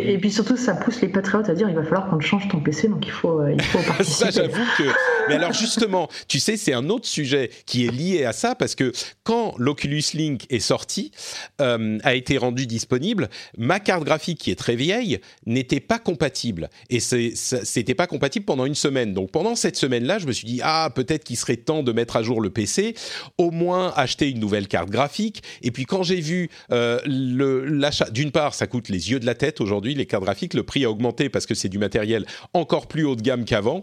Et, 0.00 0.18
puis 0.18 0.30
surtout, 0.30 0.56
ça 0.56 0.74
pousse 0.74 1.00
les 1.00 1.08
patriotes 1.08 1.48
à 1.48 1.54
dire 1.54 1.68
il 1.68 1.74
va 1.74 1.82
falloir 1.82 2.08
qu'on 2.08 2.20
change 2.20 2.48
ton 2.48 2.60
PC, 2.60 2.88
donc 2.88 3.06
il 3.06 3.12
faut, 3.14 3.46
il 3.46 3.62
faut 3.62 3.78
participer. 3.78 4.30
ça, 4.32 4.42
j'avoue 4.42 4.64
que. 4.78 4.84
Mais 5.28 5.34
alors 5.36 5.52
justement, 5.52 6.08
tu 6.28 6.38
sais, 6.38 6.56
c'est 6.56 6.74
un 6.74 6.88
autre 6.90 7.06
sujet 7.06 7.50
qui 7.66 7.86
est 7.86 7.90
lié 7.90 8.24
à 8.24 8.32
ça 8.32 8.54
parce 8.54 8.74
que 8.74 8.92
quand 9.22 9.54
l'Oculus 9.58 10.02
Link 10.14 10.44
est 10.50 10.60
sorti, 10.60 11.12
euh, 11.60 11.98
a 12.02 12.14
été 12.14 12.36
rendu 12.36 12.66
disponible, 12.66 13.30
ma 13.56 13.80
carte 13.80 14.04
graphique 14.04 14.38
qui 14.38 14.50
est 14.50 14.58
très 14.58 14.76
vieille 14.76 15.20
n'était 15.46 15.80
pas 15.80 15.98
compatible 15.98 16.68
et 16.90 17.00
c'était 17.00 17.94
pas 17.94 18.06
compatible 18.06 18.44
pendant 18.44 18.66
une 18.66 18.74
semaine. 18.74 19.14
Donc 19.14 19.30
pendant 19.30 19.54
cette 19.54 19.76
semaine-là, 19.76 20.18
je 20.18 20.26
me 20.26 20.32
suis 20.32 20.46
dit 20.46 20.60
ah 20.62 20.90
peut-être 20.94 21.24
qu'il 21.24 21.36
serait 21.36 21.56
temps 21.56 21.82
de 21.82 21.92
mettre 21.92 22.16
à 22.16 22.22
jour 22.22 22.40
le 22.40 22.50
PC, 22.50 22.94
au 23.38 23.50
moins 23.50 23.92
acheter 23.96 24.30
une 24.30 24.40
nouvelle 24.40 24.68
carte 24.68 24.90
graphique. 24.90 25.42
Et 25.62 25.70
puis 25.70 25.84
quand 25.84 26.02
j'ai 26.02 26.20
vu 26.20 26.50
euh, 26.70 26.98
l'achat, 27.06 28.10
d'une 28.10 28.30
part 28.30 28.54
ça 28.54 28.66
coûte 28.66 28.88
les 28.88 29.10
yeux 29.10 29.20
de 29.20 29.26
la 29.26 29.34
tête 29.34 29.60
aujourd'hui 29.60 29.94
les 29.94 30.06
cartes 30.06 30.24
graphiques, 30.24 30.54
le 30.54 30.62
prix 30.62 30.84
a 30.84 30.90
augmenté 30.90 31.28
parce 31.28 31.46
que 31.46 31.54
c'est 31.54 31.68
du 31.68 31.78
matériel 31.78 32.26
encore 32.52 32.86
plus 32.86 33.03
haut 33.04 33.16
de 33.16 33.22
gamme 33.22 33.44
qu'avant. 33.44 33.82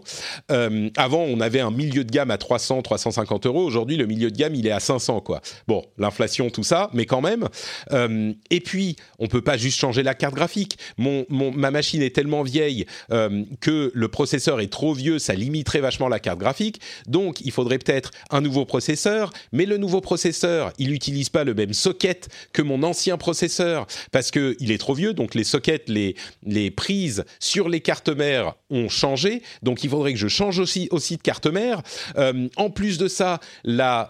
Euh, 0.50 0.90
avant 0.96 1.22
on 1.22 1.40
avait 1.40 1.60
un 1.60 1.70
milieu 1.70 2.04
de 2.04 2.10
gamme 2.10 2.30
à 2.30 2.38
300, 2.38 2.82
350 2.82 3.46
euros 3.46 3.62
Aujourd'hui, 3.64 3.96
le 3.96 4.06
milieu 4.06 4.30
de 4.30 4.36
gamme, 4.36 4.54
il 4.54 4.66
est 4.66 4.72
à 4.72 4.80
500, 4.80 5.20
quoi. 5.20 5.40
Bon, 5.66 5.84
l'inflation, 5.98 6.50
tout 6.50 6.62
ça, 6.62 6.90
mais 6.92 7.06
quand 7.06 7.20
même. 7.20 7.48
Euh, 7.92 8.32
et 8.50 8.60
puis, 8.60 8.96
on 9.18 9.28
peut 9.28 9.40
pas 9.40 9.56
juste 9.56 9.78
changer 9.78 10.02
la 10.02 10.14
carte 10.14 10.34
graphique. 10.34 10.78
Mon, 10.98 11.24
ma 11.30 11.70
machine 11.70 12.02
est 12.02 12.14
tellement 12.14 12.42
vieille 12.42 12.86
euh, 13.12 13.44
que 13.60 13.90
le 13.94 14.08
processeur 14.08 14.60
est 14.60 14.70
trop 14.70 14.94
vieux, 14.94 15.18
ça 15.18 15.34
limiterait 15.34 15.80
vachement 15.80 16.08
la 16.08 16.20
carte 16.20 16.38
graphique. 16.38 16.80
Donc, 17.06 17.40
il 17.40 17.52
faudrait 17.52 17.78
peut-être 17.78 18.10
un 18.30 18.40
nouveau 18.40 18.64
processeur. 18.64 19.32
Mais 19.52 19.66
le 19.66 19.78
nouveau 19.78 20.00
processeur, 20.00 20.72
il 20.78 20.90
n'utilise 20.90 21.28
pas 21.28 21.44
le 21.44 21.54
même 21.54 21.72
socket 21.72 22.28
que 22.52 22.62
mon 22.62 22.82
ancien 22.82 23.16
processeur 23.16 23.86
parce 24.10 24.30
que 24.30 24.56
il 24.60 24.70
est 24.70 24.78
trop 24.78 24.94
vieux. 24.94 25.14
Donc, 25.14 25.34
les 25.34 25.44
sockets, 25.44 25.88
les, 25.88 26.16
les 26.44 26.70
prises 26.70 27.24
sur 27.40 27.68
les 27.68 27.80
cartes 27.80 28.08
mères 28.08 28.54
ont 28.70 28.88
changé. 28.88 29.11
Donc, 29.62 29.84
il 29.84 29.90
faudrait 29.90 30.12
que 30.12 30.18
je 30.18 30.28
change 30.28 30.58
aussi, 30.58 30.88
aussi 30.90 31.16
de 31.16 31.22
carte 31.22 31.46
mère. 31.46 31.82
Euh, 32.16 32.48
en 32.56 32.70
plus 32.70 32.98
de 32.98 33.08
ça, 33.08 33.40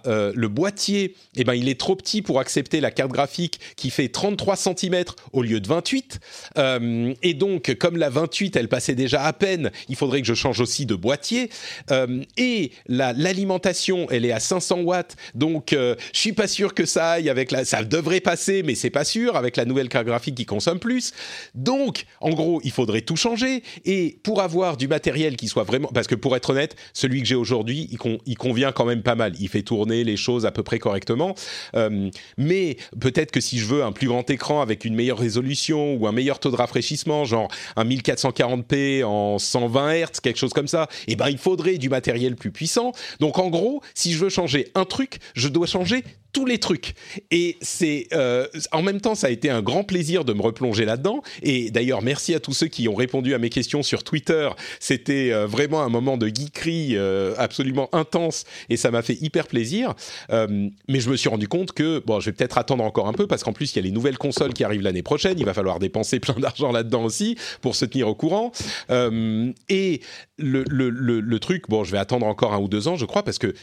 euh, 0.07 0.32
le 0.34 0.48
boîtier, 0.48 1.14
eh 1.36 1.44
ben, 1.44 1.55
il 1.55 1.68
est 1.68 1.78
trop 1.78 1.96
petit 1.96 2.22
pour 2.22 2.40
accepter 2.40 2.80
la 2.80 2.90
carte 2.90 3.11
graphique 3.11 3.61
qui 3.76 3.90
fait 3.90 4.09
33 4.09 4.57
cm 4.57 5.05
au 5.32 5.42
lieu 5.42 5.61
de 5.61 5.68
28. 5.68 6.20
Euh, 6.59 7.14
et 7.22 7.34
donc, 7.34 7.74
comme 7.78 7.96
la 7.96 8.11
28, 8.11 8.57
elle 8.57 8.68
passait 8.68 8.94
déjà 8.94 9.24
à 9.24 9.32
peine, 9.32 9.70
il 9.88 9.96
faudrait 9.96 10.20
que 10.20 10.26
je 10.26 10.34
change 10.34 10.61
aussi 10.61 10.86
de 10.86 10.94
boîtier. 10.94 11.50
Euh, 11.90 12.22
et 12.36 12.72
l'alimentation, 12.88 14.07
elle 14.11 14.24
est 14.24 14.32
à 14.32 14.40
500 14.40 14.80
watts. 14.80 15.16
Donc, 15.34 15.70
je 15.72 15.96
suis 16.12 16.32
pas 16.32 16.46
sûr 16.46 16.74
que 16.74 16.84
ça 16.86 17.12
aille 17.12 17.30
avec 17.30 17.50
la... 17.50 17.64
Ça 17.64 17.82
devrait 17.84 18.20
passer, 18.20 18.62
mais 18.62 18.74
c'est 18.74 18.90
pas 18.90 19.05
sûr, 19.05 19.36
avec 19.36 19.57
la 19.57 19.64
nouvelle 19.64 19.88
carte 19.88 20.07
graphique 20.07 20.34
qui 20.34 20.46
consomme 20.46 20.78
plus. 20.78 21.12
Donc, 21.55 22.05
en 22.20 22.30
gros, 22.30 22.61
il 22.64 22.70
faudrait 22.70 23.00
tout 23.03 23.16
changer. 23.16 23.62
Et 23.84 24.18
pour 24.22 24.40
avoir 24.40 24.76
du 24.76 24.86
matériel 24.93 25.36
qui 25.36 25.49
soit 25.49 25.64
vraiment... 25.64 25.88
Parce 25.88 26.07
que 26.07 26.14
pour 26.14 26.36
être 26.36 26.51
honnête, 26.51 26.76
celui 26.93 27.20
que 27.22 27.26
j'ai 27.26 27.34
aujourd'hui, 27.34 27.88
il, 27.90 27.99
il 28.26 28.36
convient 28.36 28.72
quand 28.72 28.84
même 28.84 29.03
pas 29.03 29.14
mal 29.14 29.32
il 29.40 29.49
fait 29.49 29.62
tourner 29.62 30.05
les 30.05 30.16
choses 30.16 30.47
à 30.47 30.51
peu 30.51 30.62
près 30.62 30.78
correctement. 30.78 31.34
Euh, 31.74 32.11
mais 32.36 32.76
peut-être 33.01 33.30
que 33.30 33.40
si 33.40 33.59
je 33.59 33.66
veux 33.66 33.82
un 33.82 33.93
plus 33.93 34.09
grand 34.09 34.28
écran 34.30 34.61
avec 34.61 34.84
une 34.84 34.95
meilleure 34.95 35.18
résolution 35.18 35.95
ou 35.95 36.07
un 36.07 36.12
meilleur 36.12 36.38
taux 36.38 36.51
de 36.51 36.57
rafraîchissement, 36.57 37.24
genre 37.24 37.49
un 37.76 37.84
1440p 37.84 39.05
en 39.05 39.38
120 39.38 39.95
Hz, 39.95 40.20
quelque 40.22 40.38
chose 40.38 40.53
comme 40.53 40.68
ça, 40.68 40.88
eh 41.09 41.16
ben 41.16 41.28
il 41.28 41.38
faudrait 41.38 41.78
du 41.78 41.88
matériel 41.88 42.36
plus 42.36 42.51
puissant. 42.51 42.93
Donc 43.20 43.38
en 43.38 43.49
gros, 43.49 43.82
si 43.95 44.12
je 44.12 44.18
veux 44.18 44.30
changer 44.30 44.68
un 44.74 44.84
truc, 44.84 45.18
je 45.34 45.49
dois 45.49 45.66
changer 45.66 46.05
tous 46.32 46.47
les 46.47 46.59
trucs. 46.59 46.95
Et 47.30 47.59
c'est 47.61 48.07
euh, 48.12 48.47
en 48.72 48.82
même 48.82 49.01
temps, 49.01 49.14
ça 49.14 49.26
a 49.26 49.30
été 49.30 49.51
un 49.51 49.62
grand 49.62 49.84
plaisir 49.84 50.24
de 50.24 50.32
me 50.32 50.43
replonger 50.43 50.84
là-dedans. 50.84 51.22
Et 51.43 51.70
d'ailleurs, 51.70 52.03
merci 52.03 52.34
à 52.34 52.40
tous 52.40 52.53
ceux 52.53 52.68
qui 52.68 52.88
ont 52.88 52.95
répondu 52.95 53.34
à 53.34 53.38
mes 53.38 53.51
questions 53.51 53.82
sur 53.82 54.03
Twitter. 54.03 54.49
C'était 54.82 55.30
euh, 55.30 55.46
vraiment 55.46 55.82
un 55.82 55.88
moment 55.88 56.16
de 56.16 56.26
geekerie 56.26 56.96
euh, 56.96 57.34
absolument 57.38 57.88
intense 57.92 58.42
et 58.68 58.76
ça 58.76 58.90
m'a 58.90 59.02
fait 59.02 59.16
hyper 59.20 59.46
plaisir. 59.46 59.94
mais 60.28 60.98
je 60.98 61.08
me 61.08 61.14
suis 61.16 61.28
rendu 61.28 61.46
compte 61.46 61.70
que 61.70 62.02
bon, 62.04 62.18
je 62.18 62.26
vais 62.26 62.32
peut-être 62.32 62.58
attendre 62.58 62.82
encore 62.82 63.06
un 63.06 63.12
peu 63.12 63.28
parce 63.28 63.44
qu'en 63.44 63.52
plus 63.52 63.72
il 63.72 63.76
y 63.76 63.78
a 63.78 63.82
les 63.82 63.92
nouvelles 63.92 64.18
consoles 64.18 64.52
qui 64.52 64.64
arrivent 64.64 64.82
l'année 64.82 65.04
prochaine. 65.04 65.38
Il 65.38 65.44
va 65.44 65.54
falloir 65.54 65.78
dépenser 65.78 66.18
plein 66.18 66.34
d'argent 66.34 66.72
là-dedans 66.72 67.04
aussi 67.04 67.36
pour 67.60 67.76
se 67.76 67.84
tenir 67.84 68.08
au 68.08 68.16
courant. 68.16 68.50
et 68.90 70.00
le, 70.38 70.64
le, 70.68 70.90
le 70.90 71.38
truc, 71.38 71.68
bon, 71.68 71.84
je 71.84 71.92
vais 71.92 71.98
attendre 71.98 72.26
encore 72.26 72.52
un 72.52 72.58
ou 72.58 72.66
deux 72.66 72.88
ans, 72.88 72.96
je 72.96 73.04
crois, 73.04 73.22
parce 73.22 73.38
que 73.38 73.54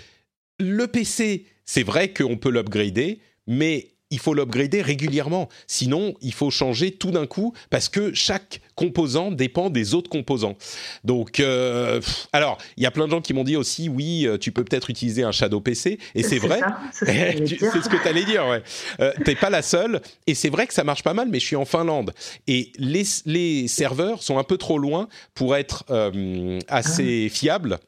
le 0.57 0.88
PC 0.88 1.45
c'est 1.65 1.84
vrai 1.84 2.11
qu'on 2.11 2.36
peut 2.36 2.49
l'upgrader, 2.49 3.20
mais 3.45 3.89
il 4.12 4.20
faut 4.20 4.34
l'upgrader 4.34 4.82
régulièrement. 4.82 5.49
Sinon, 5.68 6.16
il 6.22 6.34
faut 6.34 6.49
changer 6.49 6.91
tout 6.91 7.12
d'un 7.12 7.28
coup 7.28 7.53
parce 7.70 7.89
que 7.89 8.14
chaque 8.14 8.62
composant 8.76 9.32
dépend 9.32 9.70
des 9.70 9.93
autres 9.93 10.10
composants. 10.10 10.55
Donc, 11.03 11.39
euh, 11.39 11.99
alors, 12.32 12.57
il 12.78 12.84
y 12.84 12.86
a 12.86 12.91
plein 12.91 13.05
de 13.05 13.12
gens 13.12 13.22
qui 13.22 13.34
m'ont 13.34 13.43
dit 13.43 13.57
aussi, 13.57 13.89
oui, 13.89 14.26
euh, 14.26 14.38
tu 14.38 14.51
peux 14.51 14.64
peut-être 14.64 14.89
utiliser 14.89 15.24
un 15.24 15.32
Shadow 15.32 15.60
PC, 15.60 15.99
et 16.16 16.24
c'est 16.24 16.38
vrai. 16.38 16.62
C'est 16.93 17.05
ce 17.05 17.89
que 17.89 17.97
tu 18.01 18.07
allais 18.07 18.24
dire, 18.24 18.47
ouais. 18.47 18.64
Euh, 19.01 19.12
T'es 19.26 19.36
pas 19.36 19.49
la 19.49 19.62
seule, 19.62 20.01
et 20.28 20.34
c'est 20.34 20.49
vrai 20.49 20.66
que 20.66 20.74
ça 20.74 20.84
marche 20.84 21.03
pas 21.03 21.14
mal, 21.14 21.28
mais 21.30 21.39
je 21.39 21.45
suis 21.45 21.55
en 21.57 21.66
Finlande, 21.66 22.14
et 22.47 22.72
les, 22.78 23.03
les 23.26 23.68
serveurs 23.68 24.24
sont 24.24 24.38
un 24.38 24.43
peu 24.43 24.57
trop 24.57 24.80
loin 24.80 25.10
pour 25.34 25.57
être 25.57 25.84
euh, 25.89 26.60
assez 26.70 27.28
ah. 27.30 27.36
fiables 27.36 27.80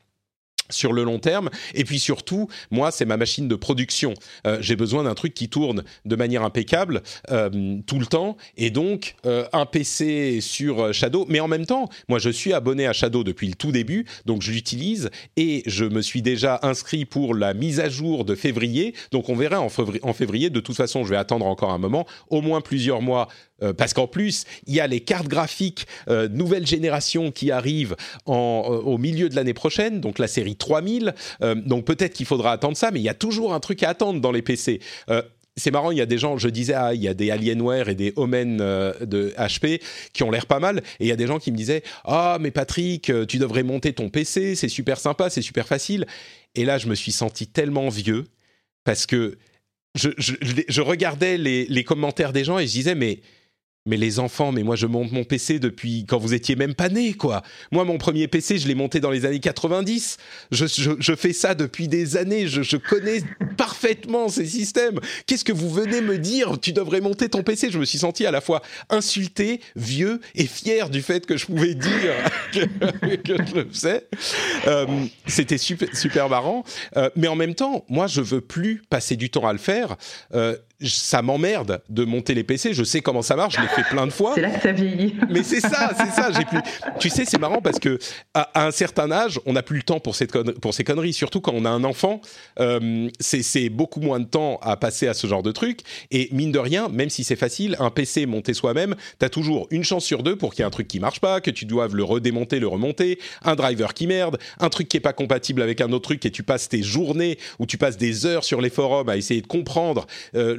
sur 0.72 0.93
le 0.93 1.03
long 1.03 1.19
terme. 1.19 1.49
Et 1.74 1.84
puis 1.84 1.99
surtout, 1.99 2.47
moi, 2.69 2.91
c'est 2.91 3.05
ma 3.05 3.17
machine 3.17 3.47
de 3.47 3.55
production. 3.55 4.13
Euh, 4.47 4.57
j'ai 4.61 4.76
besoin 4.76 5.03
d'un 5.03 5.13
truc 5.13 5.34
qui 5.34 5.49
tourne 5.49 5.84
de 6.05 6.15
manière 6.15 6.43
impeccable 6.43 7.01
euh, 7.30 7.78
tout 7.86 7.99
le 7.99 8.05
temps. 8.05 8.38
Et 8.57 8.69
donc, 8.69 9.15
euh, 9.26 9.45
un 9.53 9.65
PC 9.65 10.39
sur 10.41 10.93
Shadow. 10.93 11.26
Mais 11.30 11.39
en 11.39 11.47
même 11.47 11.65
temps, 11.65 11.89
moi, 12.07 12.19
je 12.19 12.30
suis 12.30 12.53
abonné 12.53 12.88
à 12.88 12.93
Shadow 12.93 13.24
depuis 13.24 13.47
le 13.47 13.55
tout 13.55 13.72
début, 13.72 14.05
donc 14.26 14.41
je 14.41 14.51
l'utilise. 14.51 15.09
Et 15.38 15.63
je 15.65 15.86
me 15.86 16.01
suis 16.01 16.22
déjà 16.22 16.59
inscrit 16.63 17.05
pour 17.05 17.36
la 17.36 17.53
mise 17.53 17.80
à 17.80 17.89
jour 17.89 18.26
de 18.26 18.36
février. 18.36 18.95
Donc, 19.11 19.30
on 19.30 19.36
verra 19.36 19.61
en 19.61 19.69
février. 19.69 20.01
En 20.03 20.13
février. 20.13 20.49
De 20.49 20.59
toute 20.59 20.76
façon, 20.76 21.03
je 21.03 21.09
vais 21.09 21.17
attendre 21.17 21.45
encore 21.45 21.72
un 21.72 21.78
moment, 21.78 22.05
au 22.30 22.41
moins 22.41 22.61
plusieurs 22.61 23.01
mois 23.01 23.28
euh, 23.64 23.74
parce 23.74 23.93
qu'en 23.93 24.07
plus, 24.07 24.45
il 24.68 24.74
y 24.74 24.80
a 24.80 24.88
les 24.88 24.99
cartes 24.99 25.28
graphiques 25.28 25.88
euh, 26.09 26.28
nouvelle 26.28 26.66
génération 26.66 27.32
qui 27.32 27.51
arrivent 27.51 27.95
en, 28.26 28.64
euh, 28.66 28.76
au 28.78 28.97
milieu 28.97 29.30
de 29.30 29.36
l'année 29.36 29.53
prochaine, 29.53 30.01
donc 30.01 30.20
la 30.20 30.28
série 30.28 30.55
3000. 30.55 31.14
donc 31.66 31.86
peut-être 31.86 32.14
qu'il 32.14 32.26
faudra 32.26 32.51
attendre 32.51 32.78
ça, 32.78 32.91
mais 32.91 32.99
il 32.99 33.03
y 33.03 33.09
a 33.09 33.14
toujours 33.14 33.53
un 33.53 33.59
truc 33.59 33.84
à 33.84 33.89
attendre 33.89 34.20
dans 34.22 34.32
les 34.32 34.41
PC 34.41 34.80
c'est 35.57 35.70
marrant, 35.70 35.91
il 35.91 35.97
y 35.97 36.01
a 36.01 36.05
des 36.05 36.18
gens, 36.18 36.38
je 36.38 36.47
disais, 36.47 36.74
ah, 36.74 36.93
il 36.93 37.01
y 37.01 37.09
a 37.09 37.14
des 37.14 37.30
Alienware 37.30 37.89
et 37.89 37.95
des 37.95 38.14
Omen 38.16 38.57
de 38.57 39.34
HP 39.38 39.82
qui 40.14 40.24
ont 40.24 40.32
l'air 40.32 40.45
pas 40.45 40.59
mal, 40.59 40.78
et 40.99 41.05
il 41.05 41.07
y 41.07 41.12
a 41.12 41.18
des 41.18 41.28
gens 41.28 41.39
qui 41.39 41.51
me 41.51 41.57
disaient, 41.57 41.84
ah, 42.05 42.38
mais 42.39 42.51
Patrick, 42.51 43.12
tu 43.28 43.38
devrais 43.38 43.64
monter 43.64 43.91
ton 43.91 44.09
PC, 44.09 44.55
c'est 44.55 44.70
super 44.70 44.97
sympa, 44.97 45.30
c'est 45.30 45.41
super 45.41 45.68
facile. 45.68 46.05
Et 46.55 46.64
là, 46.64 46.78
je 46.78 46.88
me 46.88 46.95
suis 46.95 47.12
senti 47.12 47.47
tellement 47.47 47.89
vieux 47.89 48.28
parce 48.86 49.05
que 49.05 49.38
je, 49.95 50.82
regardais 50.82 51.38
les, 51.38 51.84
commentaires 51.84 52.34
des 52.34 52.43
gens 52.43 52.59
et 52.59 52.68
je 52.68 52.72
disais, 52.72 52.95
mais 52.95 53.20
mais 53.86 53.97
les 53.97 54.19
enfants, 54.19 54.51
mais 54.51 54.63
moi 54.63 54.75
je 54.75 54.86
monte 54.86 55.11
mon 55.11 55.23
PC 55.23 55.59
depuis 55.59 56.05
quand 56.07 56.17
vous 56.19 56.34
étiez 56.34 56.55
même 56.55 56.75
pas 56.75 56.89
né, 56.89 57.13
quoi. 57.13 57.41
Moi, 57.71 57.84
mon 57.84 57.97
premier 57.97 58.27
PC, 58.27 58.57
je 58.57 58.67
l'ai 58.67 58.75
monté 58.75 58.99
dans 58.99 59.09
les 59.09 59.25
années 59.25 59.39
90. 59.39 60.17
Je, 60.51 60.65
je, 60.99 61.15
fais 61.15 61.34
ça 61.34 61.55
depuis 61.55 61.88
des 61.88 62.17
années. 62.17 62.47
Je, 62.47 62.77
connais 62.77 63.21
parfaitement 63.57 64.29
ces 64.29 64.45
systèmes. 64.45 64.99
Qu'est-ce 65.25 65.43
que 65.43 65.51
vous 65.51 65.69
venez 65.69 66.01
me 66.01 66.17
dire? 66.17 66.59
Tu 66.59 66.73
devrais 66.73 67.01
monter 67.01 67.29
ton 67.29 67.43
PC. 67.43 67.71
Je 67.71 67.79
me 67.79 67.86
suis 67.86 67.97
senti 67.97 68.25
à 68.25 68.32
la 68.32 68.41
fois 68.41 68.61
insulté, 68.89 69.61
vieux 69.75 70.19
et 70.36 70.45
fier 70.45 70.89
du 70.89 71.01
fait 71.01 71.25
que 71.25 71.38
je 71.38 71.45
pouvais 71.45 71.75
dire 71.75 72.13
que, 72.51 72.59
je 73.25 73.55
le 73.55 73.67
faisais. 73.71 74.07
Euh, 74.67 74.86
C'était 75.27 75.57
super, 75.57 75.95
super 75.95 76.29
marrant. 76.29 76.63
Euh, 76.97 77.09
mais 77.15 77.27
en 77.27 77.36
même 77.36 77.55
temps, 77.55 77.86
moi, 77.89 78.07
je 78.07 78.21
veux 78.21 78.41
plus 78.41 78.82
passer 78.89 79.15
du 79.15 79.29
temps 79.29 79.47
à 79.47 79.53
le 79.53 79.59
faire. 79.59 79.95
Euh, 80.34 80.55
ça 80.84 81.21
m'emmerde 81.21 81.82
de 81.89 82.05
monter 82.05 82.34
les 82.34 82.43
PC. 82.43 82.73
Je 82.73 82.84
sais 82.84 83.01
comment 83.01 83.21
ça 83.21 83.36
marche, 83.36 83.55
je 83.55 83.61
l'ai 83.61 83.67
fait 83.67 83.84
plein 83.84 84.07
de 84.07 84.11
fois. 84.11 84.34
C'est 84.36 84.41
là 84.41 84.51
que 84.51 84.61
ça 84.61 84.71
vieillit. 84.71 85.15
Mais 85.29 85.43
c'est 85.43 85.59
ça, 85.59 85.91
c'est 85.97 86.11
ça. 86.11 86.32
J'ai 86.32 86.45
plus. 86.45 86.59
Tu 86.99 87.09
sais, 87.09 87.25
c'est 87.25 87.39
marrant 87.39 87.61
parce 87.61 87.79
que 87.79 87.99
à, 88.34 88.65
un 88.65 88.71
certain 88.71 89.11
âge, 89.11 89.39
on 89.45 89.53
n'a 89.53 89.63
plus 89.63 89.77
le 89.77 89.84
temps 89.84 89.99
pour, 89.99 90.15
cette 90.15 90.32
pour 90.59 90.73
ces 90.73 90.84
conneries. 90.84 91.13
Surtout 91.13 91.41
quand 91.41 91.53
on 91.53 91.65
a 91.65 91.69
un 91.69 91.84
enfant, 91.84 92.21
euh, 92.59 93.09
c'est 93.19 93.69
beaucoup 93.69 93.99
moins 93.99 94.19
de 94.19 94.25
temps 94.25 94.59
à 94.61 94.77
passer 94.77 95.07
à 95.07 95.13
ce 95.13 95.27
genre 95.27 95.43
de 95.43 95.51
truc. 95.51 95.82
Et 96.11 96.29
mine 96.32 96.51
de 96.51 96.59
rien, 96.59 96.89
même 96.89 97.09
si 97.09 97.23
c'est 97.23 97.36
facile, 97.36 97.75
un 97.79 97.89
PC 97.89 98.25
monté 98.25 98.53
soi-même, 98.53 98.95
t'as 99.19 99.29
toujours 99.29 99.67
une 99.71 99.84
chance 99.84 100.05
sur 100.05 100.23
deux 100.23 100.36
pour 100.36 100.51
qu'il 100.51 100.61
y 100.61 100.63
ait 100.63 100.67
un 100.67 100.71
truc 100.71 100.88
qui 100.88 100.99
marche 100.99 101.19
pas, 101.19 101.41
que 101.41 101.51
tu 101.51 101.65
doives 101.65 101.95
le 101.95 102.03
redémonter, 102.03 102.59
le 102.59 102.67
remonter, 102.67 103.19
un 103.43 103.55
driver 103.55 103.93
qui 103.93 104.07
merde, 104.07 104.38
un 104.59 104.69
truc 104.69 104.88
qui 104.88 104.97
est 104.97 105.01
pas 105.01 105.13
compatible 105.13 105.61
avec 105.61 105.82
un 105.82 105.91
autre 105.91 106.05
truc 106.05 106.25
et 106.25 106.32
tu 106.32 106.43
passes 106.43 106.69
tes 106.69 106.84
journées 106.84 107.38
ou 107.59 107.65
tu 107.65 107.77
passes 107.77 107.97
des 107.97 108.25
heures 108.25 108.43
sur 108.43 108.61
les 108.61 108.69
forums 108.69 109.09
à 109.09 109.17
essayer 109.17 109.41
de 109.41 109.47
comprendre. 109.47 110.07
Euh, 110.36 110.55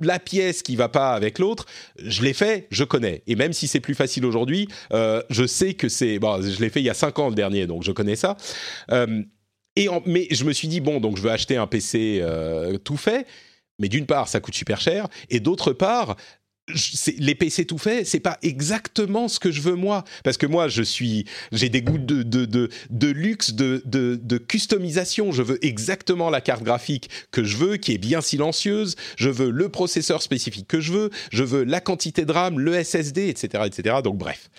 la 0.00 0.18
pièce 0.18 0.62
qui 0.62 0.76
va 0.76 0.88
pas 0.88 1.14
avec 1.14 1.38
l'autre, 1.38 1.66
je 1.98 2.22
l'ai 2.22 2.34
fait, 2.34 2.66
je 2.70 2.84
connais. 2.84 3.22
Et 3.26 3.34
même 3.34 3.52
si 3.52 3.66
c'est 3.66 3.80
plus 3.80 3.94
facile 3.94 4.26
aujourd'hui, 4.26 4.68
euh, 4.92 5.22
je 5.30 5.46
sais 5.46 5.74
que 5.74 5.88
c'est. 5.88 6.18
Bon, 6.18 6.40
je 6.42 6.60
l'ai 6.60 6.68
fait 6.68 6.80
il 6.80 6.86
y 6.86 6.90
a 6.90 6.94
5 6.94 7.18
ans 7.18 7.28
le 7.28 7.34
dernier, 7.34 7.66
donc 7.66 7.82
je 7.82 7.92
connais 7.92 8.16
ça. 8.16 8.36
Euh, 8.90 9.22
et 9.74 9.88
mais 10.06 10.26
je 10.30 10.44
me 10.44 10.52
suis 10.52 10.68
dit, 10.68 10.80
bon, 10.80 11.00
donc 11.00 11.16
je 11.16 11.22
veux 11.22 11.30
acheter 11.30 11.56
un 11.56 11.66
PC 11.66 12.22
tout 12.84 12.96
fait. 12.96 13.26
Mais 13.78 13.88
d'une 13.88 14.06
part, 14.06 14.28
ça 14.28 14.40
coûte 14.40 14.54
super 14.54 14.80
cher. 14.80 15.06
Et 15.28 15.40
d'autre 15.40 15.72
part, 15.72 16.16
les 17.18 17.34
PC 17.34 17.64
tout 17.64 17.78
fait, 17.78 18.04
c'est 18.04 18.20
pas 18.20 18.38
exactement 18.42 19.28
ce 19.28 19.38
que 19.38 19.50
je 19.50 19.60
veux 19.60 19.76
moi, 19.76 20.04
parce 20.24 20.36
que 20.36 20.46
moi 20.46 20.68
je 20.68 20.82
suis, 20.82 21.24
j'ai 21.52 21.68
des 21.68 21.82
goûts 21.82 21.98
de 21.98 22.22
de, 22.22 22.44
de, 22.44 22.68
de 22.90 23.08
luxe, 23.08 23.52
de, 23.52 23.82
de, 23.84 24.18
de 24.20 24.38
customisation. 24.38 25.30
Je 25.32 25.42
veux 25.42 25.64
exactement 25.64 26.30
la 26.30 26.40
carte 26.40 26.64
graphique 26.64 27.08
que 27.30 27.44
je 27.44 27.56
veux, 27.56 27.76
qui 27.76 27.92
est 27.92 27.98
bien 27.98 28.20
silencieuse. 28.20 28.96
Je 29.16 29.30
veux 29.30 29.50
le 29.50 29.68
processeur 29.68 30.22
spécifique 30.22 30.66
que 30.66 30.80
je 30.80 30.92
veux. 30.92 31.10
Je 31.30 31.44
veux 31.44 31.64
la 31.64 31.80
quantité 31.80 32.24
de 32.24 32.32
RAM, 32.32 32.58
le 32.58 32.82
SSD, 32.82 33.28
etc., 33.28 33.64
etc. 33.66 33.96
Donc 34.02 34.18
bref. 34.18 34.50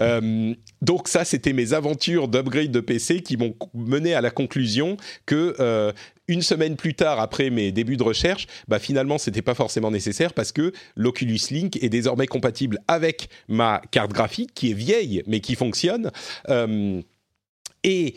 Euh, 0.00 0.54
donc 0.82 1.08
ça, 1.08 1.24
c'était 1.24 1.52
mes 1.52 1.72
aventures 1.72 2.28
d'upgrade 2.28 2.70
de 2.70 2.80
PC 2.80 3.20
qui 3.22 3.36
m'ont 3.36 3.54
mené 3.74 4.14
à 4.14 4.20
la 4.20 4.30
conclusion 4.30 4.96
que 5.26 5.56
euh, 5.58 5.92
une 6.28 6.42
semaine 6.42 6.76
plus 6.76 6.94
tard, 6.94 7.20
après 7.20 7.50
mes 7.50 7.72
débuts 7.72 7.96
de 7.96 8.02
recherche, 8.02 8.46
bah 8.68 8.78
finalement, 8.78 9.18
c'était 9.18 9.42
pas 9.42 9.54
forcément 9.54 9.90
nécessaire 9.90 10.34
parce 10.34 10.52
que 10.52 10.72
l'Oculus 10.94 11.40
Link 11.50 11.82
est 11.82 11.88
désormais 11.88 12.26
compatible 12.26 12.78
avec 12.86 13.28
ma 13.48 13.82
carte 13.90 14.12
graphique 14.12 14.52
qui 14.54 14.70
est 14.70 14.74
vieille 14.74 15.22
mais 15.26 15.40
qui 15.40 15.54
fonctionne. 15.54 16.10
Euh, 16.48 17.00
et 17.84 18.14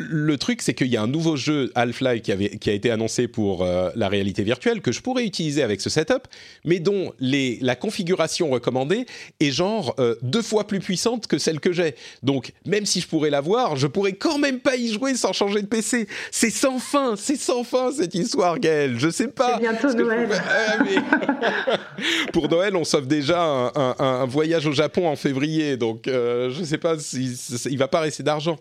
le 0.00 0.38
truc, 0.38 0.62
c'est 0.62 0.74
qu'il 0.74 0.86
y 0.86 0.96
a 0.96 1.02
un 1.02 1.08
nouveau 1.08 1.34
jeu 1.34 1.72
Half-Life 1.74 2.22
qui, 2.22 2.58
qui 2.60 2.70
a 2.70 2.72
été 2.72 2.92
annoncé 2.92 3.26
pour 3.26 3.64
euh, 3.64 3.90
la 3.96 4.08
réalité 4.08 4.44
virtuelle 4.44 4.80
que 4.80 4.92
je 4.92 5.00
pourrais 5.00 5.24
utiliser 5.24 5.64
avec 5.64 5.80
ce 5.80 5.90
setup, 5.90 6.28
mais 6.64 6.78
dont 6.78 7.12
les, 7.18 7.58
la 7.62 7.74
configuration 7.74 8.48
recommandée 8.48 9.06
est 9.40 9.50
genre 9.50 9.96
euh, 9.98 10.14
deux 10.22 10.42
fois 10.42 10.68
plus 10.68 10.78
puissante 10.78 11.26
que 11.26 11.36
celle 11.36 11.58
que 11.58 11.72
j'ai. 11.72 11.96
Donc, 12.22 12.52
même 12.64 12.86
si 12.86 13.00
je 13.00 13.08
pourrais 13.08 13.30
l'avoir, 13.30 13.74
je 13.74 13.88
pourrais 13.88 14.12
quand 14.12 14.38
même 14.38 14.60
pas 14.60 14.76
y 14.76 14.92
jouer 14.92 15.16
sans 15.16 15.32
changer 15.32 15.62
de 15.62 15.66
PC. 15.66 16.06
C'est 16.30 16.50
sans 16.50 16.78
fin, 16.78 17.16
c'est 17.16 17.36
sans 17.36 17.64
fin 17.64 17.90
cette 17.90 18.14
histoire, 18.14 18.60
Gaël. 18.60 18.94
Je 18.98 19.10
sais 19.10 19.28
pas. 19.28 19.54
C'est 19.54 19.62
bientôt 19.62 19.92
Noël. 19.94 20.28
Ah, 20.48 21.76
pour 22.32 22.48
Noël, 22.48 22.76
on 22.76 22.84
sauve 22.84 23.08
déjà 23.08 23.42
un, 23.42 24.26
voyage 24.26 24.66
au 24.66 24.72
Japon 24.72 25.08
en 25.08 25.16
février, 25.16 25.76
donc 25.76 26.06
euh, 26.06 26.50
je 26.50 26.62
sais 26.62 26.78
pas 26.78 26.96
s'il 26.98 27.36
si, 27.36 27.56
il 27.68 27.78
va 27.78 27.88
pas 27.88 28.00
rester 28.00 28.22
d'argent. 28.22 28.58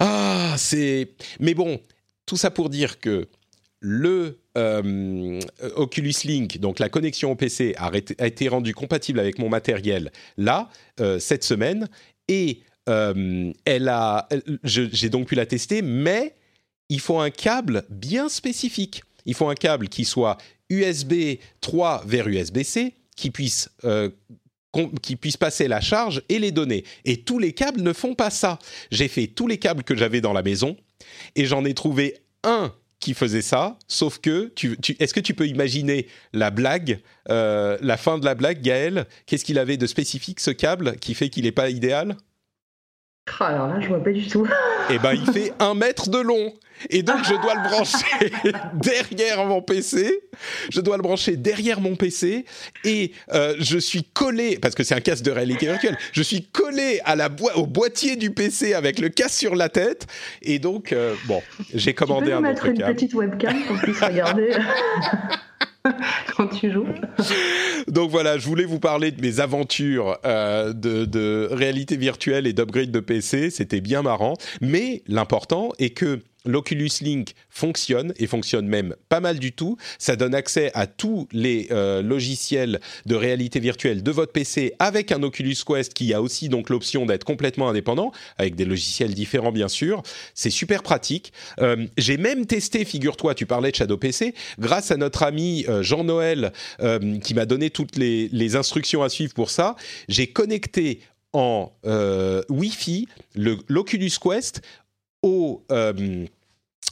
Ah, 0.00 0.45
c'est. 0.56 1.10
Mais 1.40 1.54
bon, 1.54 1.80
tout 2.26 2.36
ça 2.36 2.50
pour 2.50 2.68
dire 2.68 3.00
que 3.00 3.28
le 3.80 4.38
euh, 4.56 5.40
Oculus 5.76 6.14
Link, 6.24 6.58
donc 6.58 6.78
la 6.78 6.88
connexion 6.88 7.32
au 7.32 7.36
PC, 7.36 7.74
a, 7.76 7.90
été 8.26 8.48
rendu 8.48 8.74
compatible 8.74 9.20
avec 9.20 9.38
mon 9.38 9.48
matériel 9.48 10.10
là, 10.36 10.70
euh, 11.00 11.18
cette 11.18 11.44
semaine, 11.44 11.88
et 12.28 12.60
euh, 12.88 13.52
elle 13.64 13.88
a, 13.88 14.28
j'ai 14.64 15.08
donc 15.08 15.28
pu 15.28 15.34
la 15.34 15.46
tester, 15.46 15.82
mais 15.82 16.34
il 16.88 17.00
faut 17.00 17.20
un 17.20 17.30
câble 17.30 17.84
bien 17.90 18.28
spécifique. 18.28 19.02
Il 19.24 19.34
faut 19.34 19.48
un 19.48 19.54
câble 19.54 19.88
qui 19.88 20.04
soit 20.04 20.38
USB 20.70 21.38
3 21.60 22.04
vers 22.06 22.28
USB-C, 22.28 22.94
qui 23.16 23.30
puisse 23.30 23.70
qui 25.02 25.16
puisse 25.16 25.36
passer 25.36 25.68
la 25.68 25.80
charge 25.80 26.22
et 26.28 26.38
les 26.38 26.52
données. 26.52 26.84
Et 27.04 27.18
tous 27.18 27.38
les 27.38 27.52
câbles 27.52 27.82
ne 27.82 27.92
font 27.92 28.14
pas 28.14 28.30
ça. 28.30 28.58
J'ai 28.90 29.08
fait 29.08 29.26
tous 29.26 29.46
les 29.46 29.58
câbles 29.58 29.82
que 29.82 29.96
j'avais 29.96 30.20
dans 30.20 30.32
la 30.32 30.42
maison 30.42 30.76
et 31.34 31.44
j'en 31.44 31.64
ai 31.64 31.74
trouvé 31.74 32.16
un 32.44 32.72
qui 33.00 33.14
faisait 33.14 33.42
ça, 33.42 33.78
sauf 33.88 34.18
que, 34.18 34.50
tu, 34.54 34.76
est-ce 34.98 35.12
que 35.12 35.20
tu 35.20 35.34
peux 35.34 35.46
imaginer 35.46 36.06
la 36.32 36.50
blague, 36.50 37.00
euh, 37.28 37.76
la 37.82 37.96
fin 37.96 38.18
de 38.18 38.24
la 38.24 38.34
blague, 38.34 38.62
Gaël? 38.62 39.06
Qu'est-ce 39.26 39.44
qu'il 39.44 39.58
avait 39.58 39.76
de 39.76 39.86
spécifique, 39.86 40.40
ce 40.40 40.50
câble, 40.50 40.96
qui 40.96 41.14
fait 41.14 41.28
qu'il 41.28 41.44
n'est 41.44 41.52
pas 41.52 41.68
idéal? 41.68 42.16
Oh, 43.28 43.44
Alors 43.44 43.68
là, 43.68 43.80
je 43.80 43.88
vois 43.88 44.02
pas 44.02 44.12
du 44.12 44.26
tout. 44.26 44.48
Eh 44.90 44.98
ben, 44.98 45.14
il 45.14 45.32
fait 45.32 45.52
un 45.58 45.74
mètre 45.74 46.08
de 46.08 46.18
long 46.18 46.52
et 46.90 47.02
donc, 47.02 47.18
je 47.24 47.34
dois 47.34 47.54
le 47.54 47.68
brancher 47.68 48.32
derrière 48.74 49.44
mon 49.44 49.62
PC. 49.62 50.20
Je 50.70 50.80
dois 50.80 50.96
le 50.96 51.02
brancher 51.02 51.36
derrière 51.36 51.80
mon 51.80 51.96
PC. 51.96 52.44
Et 52.84 53.12
euh, 53.32 53.54
je 53.58 53.78
suis 53.78 54.04
collé, 54.04 54.58
parce 54.60 54.74
que 54.74 54.84
c'est 54.84 54.94
un 54.94 55.00
casque 55.00 55.24
de 55.24 55.30
réalité 55.30 55.66
virtuelle, 55.66 55.96
je 56.12 56.22
suis 56.22 56.44
collé 56.44 57.00
à 57.04 57.16
la 57.16 57.30
au 57.54 57.66
boîtier 57.66 58.16
du 58.16 58.30
PC 58.30 58.74
avec 58.74 58.98
le 58.98 59.08
casque 59.08 59.38
sur 59.38 59.56
la 59.56 59.68
tête. 59.68 60.06
Et 60.42 60.58
donc, 60.58 60.92
euh, 60.92 61.14
bon, 61.26 61.42
j'ai 61.74 61.94
commandé 61.94 62.26
tu 62.26 62.30
peux 62.32 62.36
un 62.36 62.40
mettre 62.40 62.66
une 62.66 62.76
petite 62.76 63.14
webcam 63.14 63.56
pour 63.66 63.78
puisse 63.78 64.00
regarder. 64.00 64.50
quand 66.36 66.48
tu 66.48 66.72
joues. 66.72 66.86
Donc 67.88 68.10
voilà, 68.10 68.38
je 68.38 68.46
voulais 68.46 68.64
vous 68.64 68.80
parler 68.80 69.10
de 69.10 69.20
mes 69.20 69.40
aventures 69.40 70.18
euh, 70.24 70.72
de, 70.72 71.04
de, 71.04 71.48
réalité 71.50 71.96
virtuelle 71.96 72.46
et 72.46 72.52
d'upgrade 72.52 72.90
de 72.90 73.00
PC. 73.00 73.50
C'était 73.50 73.80
bien 73.80 74.02
marrant. 74.02 74.34
Mais 74.60 75.02
l'important 75.06 75.70
est 75.78 75.90
que 75.90 76.20
l'Oculus 76.46 76.90
Link 77.00 77.34
fonctionne 77.50 78.12
et 78.16 78.26
fonctionne 78.26 78.66
même 78.66 78.94
pas 79.08 79.20
mal 79.20 79.38
du 79.38 79.52
tout. 79.52 79.76
Ça 79.98 80.16
donne 80.16 80.34
accès 80.34 80.70
à 80.74 80.86
tous 80.86 81.28
les 81.32 81.68
euh, 81.70 82.02
logiciels 82.02 82.80
de 83.04 83.14
réalité 83.14 83.60
virtuelle 83.60 84.02
de 84.02 84.10
votre 84.10 84.32
PC 84.32 84.74
avec 84.78 85.12
un 85.12 85.22
Oculus 85.22 85.56
Quest 85.66 85.94
qui 85.94 86.14
a 86.14 86.22
aussi 86.22 86.48
donc 86.48 86.70
l'option 86.70 87.06
d'être 87.06 87.24
complètement 87.24 87.68
indépendant 87.68 88.12
avec 88.38 88.54
des 88.54 88.64
logiciels 88.64 89.14
différents 89.14 89.52
bien 89.52 89.68
sûr. 89.68 90.02
C'est 90.34 90.50
super 90.50 90.82
pratique. 90.82 91.32
Euh, 91.60 91.86
j'ai 91.96 92.16
même 92.16 92.46
testé, 92.46 92.84
figure-toi, 92.84 93.34
tu 93.34 93.46
parlais 93.46 93.70
de 93.70 93.76
Shadow 93.76 93.96
PC, 93.96 94.34
grâce 94.58 94.90
à 94.90 94.96
notre 94.96 95.22
ami 95.22 95.64
euh, 95.68 95.82
Jean-Noël 95.82 96.52
qui 97.22 97.34
m'a 97.34 97.46
donné 97.46 97.70
toutes 97.70 97.96
les, 97.96 98.56
instructions 98.56 99.02
à 99.02 99.08
suivre 99.08 99.34
pour 99.34 99.50
ça. 99.50 99.76
J'ai 100.08 100.28
connecté 100.28 101.00
en 101.32 101.72
Wi-Fi 102.48 103.08
l'Oculus 103.34 104.12
Quest 104.22 104.62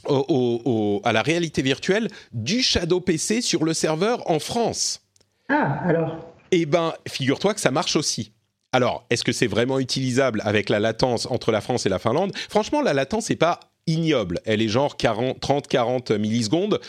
au 0.07 1.01
à 1.03 1.13
la 1.13 1.21
réalité 1.21 1.61
virtuelle 1.61 2.09
du 2.33 2.61
Shadow 2.61 2.99
PC 2.99 3.41
sur 3.41 3.63
le 3.63 3.73
serveur 3.73 4.29
en 4.29 4.39
France. 4.39 5.01
Ah, 5.49 5.79
alors 5.85 6.33
Eh 6.51 6.65
ben, 6.65 6.93
figure-toi 7.07 7.53
que 7.53 7.59
ça 7.59 7.71
marche 7.71 7.95
aussi. 7.95 8.31
Alors, 8.71 9.05
est-ce 9.09 9.23
que 9.23 9.31
c'est 9.31 9.47
vraiment 9.47 9.79
utilisable 9.79 10.41
avec 10.43 10.69
la 10.69 10.79
latence 10.79 11.27
entre 11.27 11.51
la 11.51 11.61
France 11.61 11.85
et 11.85 11.89
la 11.89 11.99
Finlande? 11.99 12.35
Franchement, 12.49 12.81
la 12.81 12.93
latence 12.93 13.29
n'est 13.29 13.37
pas 13.37 13.59
ignoble. 13.87 14.41
Elle 14.45 14.61
est 14.61 14.67
genre 14.67 14.95
30-40 14.97 16.17
millisecondes. 16.17 16.81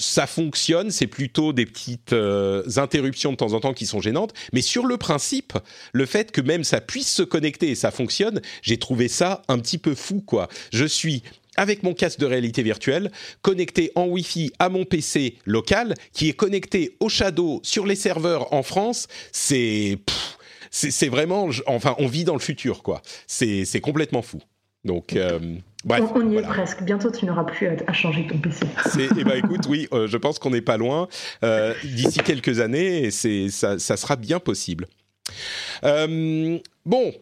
Ça 0.00 0.26
fonctionne, 0.26 0.90
c'est 0.90 1.06
plutôt 1.06 1.52
des 1.52 1.66
petites 1.66 2.12
euh, 2.12 2.64
interruptions 2.78 3.30
de 3.30 3.36
temps 3.36 3.52
en 3.52 3.60
temps 3.60 3.74
qui 3.74 3.86
sont 3.86 4.00
gênantes. 4.00 4.34
Mais 4.52 4.60
sur 4.60 4.86
le 4.86 4.96
principe, 4.96 5.52
le 5.92 6.04
fait 6.04 6.32
que 6.32 6.40
même 6.40 6.64
ça 6.64 6.80
puisse 6.80 7.14
se 7.14 7.22
connecter 7.22 7.70
et 7.70 7.74
ça 7.76 7.92
fonctionne, 7.92 8.42
j'ai 8.62 8.78
trouvé 8.78 9.06
ça 9.06 9.42
un 9.46 9.60
petit 9.60 9.78
peu 9.78 9.94
fou, 9.94 10.20
quoi. 10.20 10.48
Je 10.72 10.84
suis 10.84 11.22
avec 11.56 11.82
mon 11.82 11.94
casque 11.94 12.18
de 12.18 12.26
réalité 12.26 12.62
virtuelle, 12.62 13.10
connecté 13.42 13.92
en 13.94 14.06
Wi-Fi 14.06 14.52
à 14.58 14.68
mon 14.68 14.84
PC 14.84 15.36
local, 15.44 15.94
qui 16.12 16.28
est 16.28 16.34
connecté 16.34 16.96
au 17.00 17.08
Shadow 17.08 17.60
sur 17.62 17.86
les 17.86 17.96
serveurs 17.96 18.52
en 18.52 18.62
France, 18.62 19.08
c'est 19.32 19.98
c'est 20.74 21.08
vraiment, 21.08 21.48
enfin, 21.66 21.94
on 21.98 22.08
vit 22.08 22.24
dans 22.24 22.34
le 22.34 22.40
futur, 22.40 22.82
quoi. 22.82 23.00
C'est 23.28 23.80
complètement 23.80 24.22
fou. 24.22 24.40
Donc, 24.84 25.14
euh, 25.14 25.38
bref, 25.84 26.02
on, 26.14 26.30
y 26.30 26.36
est 26.36 26.42
presque. 26.42 26.82
Bientôt, 26.82 27.10
tu 27.10 27.24
n'auras 27.24 27.44
plus 27.44 27.68
à, 27.68 27.92
changer 27.92 28.26
ton 28.26 28.38
PC. 28.38 28.66
Eh 28.98 29.24
ben, 29.24 29.36
écoute, 29.36 29.66
oui, 29.68 29.88
euh, 29.92 30.06
je 30.06 30.16
pense 30.16 30.38
qu'on 30.38 30.50
n'est 30.50 30.60
pas 30.60 30.76
loin. 30.76 31.08
Euh, 31.42 31.74
d'ici 31.84 32.18
quelques 32.18 32.60
années, 32.60 33.10
c'est 33.10 33.48
ça, 33.48 33.78
ça, 33.78 33.96
sera 33.96 34.16
bien 34.16 34.40
possible. 34.40 34.86
bon, 35.82 37.12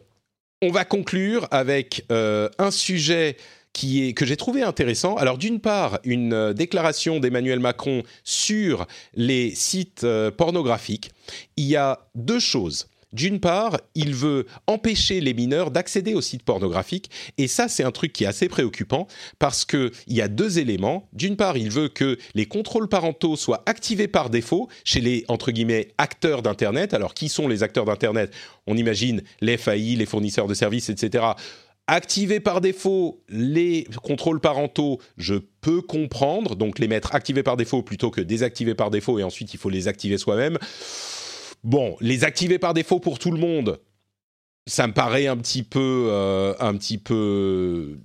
on 0.61 0.71
va 0.71 0.83
conclure 0.83 1.47
avec 1.51 2.05
un 2.09 2.71
sujet 2.71 3.37
qui 3.73 4.07
est, 4.07 4.13
que 4.13 4.25
j'ai 4.25 4.37
trouvé 4.37 4.61
intéressant. 4.61 5.15
Alors 5.15 5.37
d'une 5.37 5.59
part, 5.59 5.99
une 6.03 6.33
euh, 6.33 6.53
déclaration 6.53 7.19
d'Emmanuel 7.19 7.59
Macron 7.59 8.03
sur 8.23 8.85
les 9.15 9.53
sites 9.55 10.03
euh, 10.03 10.31
pornographiques. 10.31 11.11
Il 11.57 11.65
y 11.65 11.75
a 11.75 11.99
deux 12.15 12.39
choses. 12.39 12.87
D'une 13.13 13.39
part, 13.39 13.79
il 13.93 14.15
veut 14.15 14.47
empêcher 14.65 15.21
les 15.21 15.35
mineurs 15.35 15.69
d'accéder 15.69 16.15
aux 16.15 16.21
sites 16.21 16.41
pornographiques, 16.41 17.11
et 17.37 17.47
ça, 17.47 17.67
c'est 17.67 17.83
un 17.83 17.91
truc 17.91 18.11
qui 18.11 18.23
est 18.23 18.27
assez 18.27 18.49
préoccupant 18.49 19.07
parce 19.37 19.65
que 19.65 19.91
il 20.07 20.15
y 20.15 20.21
a 20.21 20.27
deux 20.27 20.57
éléments. 20.57 21.07
D'une 21.13 21.35
part, 21.35 21.55
il 21.55 21.69
veut 21.69 21.89
que 21.89 22.17
les 22.33 22.47
contrôles 22.47 22.89
parentaux 22.89 23.35
soient 23.35 23.61
activés 23.67 24.07
par 24.07 24.31
défaut 24.31 24.67
chez 24.83 24.99
les 24.99 25.25
entre 25.27 25.51
guillemets 25.51 25.89
acteurs 25.99 26.41
d'internet. 26.41 26.95
Alors, 26.95 27.13
qui 27.13 27.29
sont 27.29 27.47
les 27.47 27.61
acteurs 27.61 27.85
d'internet? 27.85 28.33
On 28.65 28.75
imagine 28.75 29.21
les 29.41 29.57
FAI, 29.57 29.95
les 29.95 30.07
fournisseurs 30.07 30.47
de 30.47 30.55
services, 30.55 30.89
etc. 30.89 31.23
Activer 31.87 32.39
par 32.39 32.61
défaut 32.61 33.23
les 33.27 33.85
contrôles 34.03 34.39
parentaux, 34.39 35.01
je 35.17 35.35
peux 35.35 35.81
comprendre, 35.81 36.55
donc 36.55 36.79
les 36.79 36.87
mettre 36.87 37.13
activés 37.13 37.43
par 37.43 37.57
défaut 37.57 37.83
plutôt 37.83 38.09
que 38.09 38.21
désactivés 38.21 38.73
par 38.73 38.89
défaut 38.89 39.19
et 39.19 39.23
ensuite 39.23 39.53
il 39.53 39.57
faut 39.57 39.69
les 39.69 39.89
activer 39.89 40.17
soi-même. 40.17 40.57
Bon, 41.65 41.97
les 41.99 42.23
activer 42.23 42.57
par 42.57 42.73
défaut 42.73 42.99
pour 42.99 43.19
tout 43.19 43.31
le 43.31 43.39
monde, 43.39 43.81
ça 44.65 44.87
me 44.87 44.93
paraît 44.93 45.27
un 45.27 45.35
petit 45.35 45.63
peu, 45.63 46.07
euh, 46.09 46.53
un 46.59 46.75
petit 46.77 46.97
peu 46.97 47.99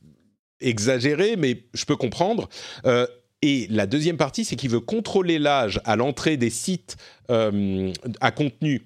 exagéré, 0.61 1.37
mais 1.37 1.63
je 1.73 1.85
peux 1.85 1.97
comprendre. 1.97 2.49
Euh, 2.85 3.07
et 3.43 3.69
la 3.71 3.87
deuxième 3.87 4.17
partie, 4.17 4.45
c'est 4.45 4.57
qu'il 4.57 4.71
veut 4.71 4.81
contrôler 4.81 5.39
l'âge 5.39 5.81
à 5.85 5.95
l'entrée 5.95 6.37
des 6.37 6.51
sites 6.51 6.97
euh, 7.31 7.93
à 8.21 8.33
contenu 8.33 8.83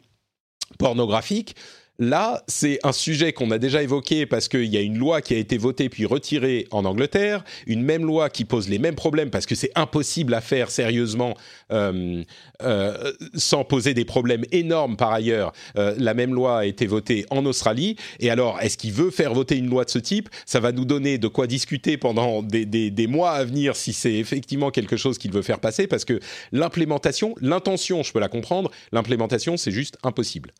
pornographique 0.79 1.57
Là, 2.03 2.43
c'est 2.49 2.81
un 2.83 2.91
sujet 2.91 3.33
qu'on 3.33 3.53
a 3.53 3.59
déjà 3.59 3.81
évoqué 3.81 4.27
parce 4.27 4.49
qu'il 4.49 4.65
y 4.65 4.77
a 4.77 4.81
une 4.81 4.99
loi 4.99 5.21
qui 5.21 5.35
a 5.35 5.37
été 5.37 5.57
votée 5.57 5.89
puis 5.89 6.05
retirée 6.05 6.67
en 6.73 6.85
Angleterre, 6.85 7.45
une 7.69 7.81
même 7.81 8.05
loi 8.05 8.29
qui 8.29 8.45
pose 8.45 8.69
les 8.69 8.81
mêmes 8.81 8.97
problèmes 8.97 9.31
parce 9.31 9.47
que 9.47 9.55
c'est 9.55 9.71
impossible 9.77 10.35
à 10.35 10.41
faire 10.41 10.73
sérieusement 10.73 11.37
euh, 11.71 12.25
euh, 12.65 13.13
sans 13.35 13.63
poser 13.63 13.95
des 13.95 14.05
problèmes 14.05 14.45
énormes 14.51 14.97
par 14.97 15.13
ailleurs. 15.13 15.53
Euh, 15.79 15.95
la 15.97 16.13
même 16.13 16.35
loi 16.35 16.59
a 16.59 16.65
été 16.65 16.89
votée 16.89 17.25
en 17.31 17.47
Australie. 17.47 17.95
Et 18.19 18.31
alors, 18.31 18.61
est-ce 18.61 18.77
qu'il 18.77 18.93
veut 18.93 19.13
faire 19.13 19.33
voter 19.33 19.57
une 19.57 19.71
loi 19.71 19.85
de 19.85 19.91
ce 19.91 20.01
type? 20.01 20.29
Ça 20.45 20.59
va 20.59 20.73
nous 20.73 20.85
donner 20.85 21.19
de 21.19 21.29
quoi 21.29 21.47
discuter 21.47 21.99
pendant 21.99 22.43
des, 22.43 23.07
mois 23.07 23.31
à 23.31 23.45
venir 23.45 23.77
si 23.77 23.93
c'est 23.93 24.15
effectivement 24.15 24.73
quelque 24.73 24.97
chose 24.97 25.19
qu'il 25.19 25.31
veut 25.31 25.43
faire 25.43 25.61
passer 25.61 25.87
parce 25.87 26.05
que 26.05 26.19
l'implémentation, 26.51 27.37
l'intention, 27.41 28.03
je 28.03 28.13
peux 28.13 28.19
la 28.19 28.29
comprendre, 28.29 28.73
l'implémentation, 28.91 29.57
c'est 29.57 29.71
juste 29.71 29.99
impossible. 30.03 30.51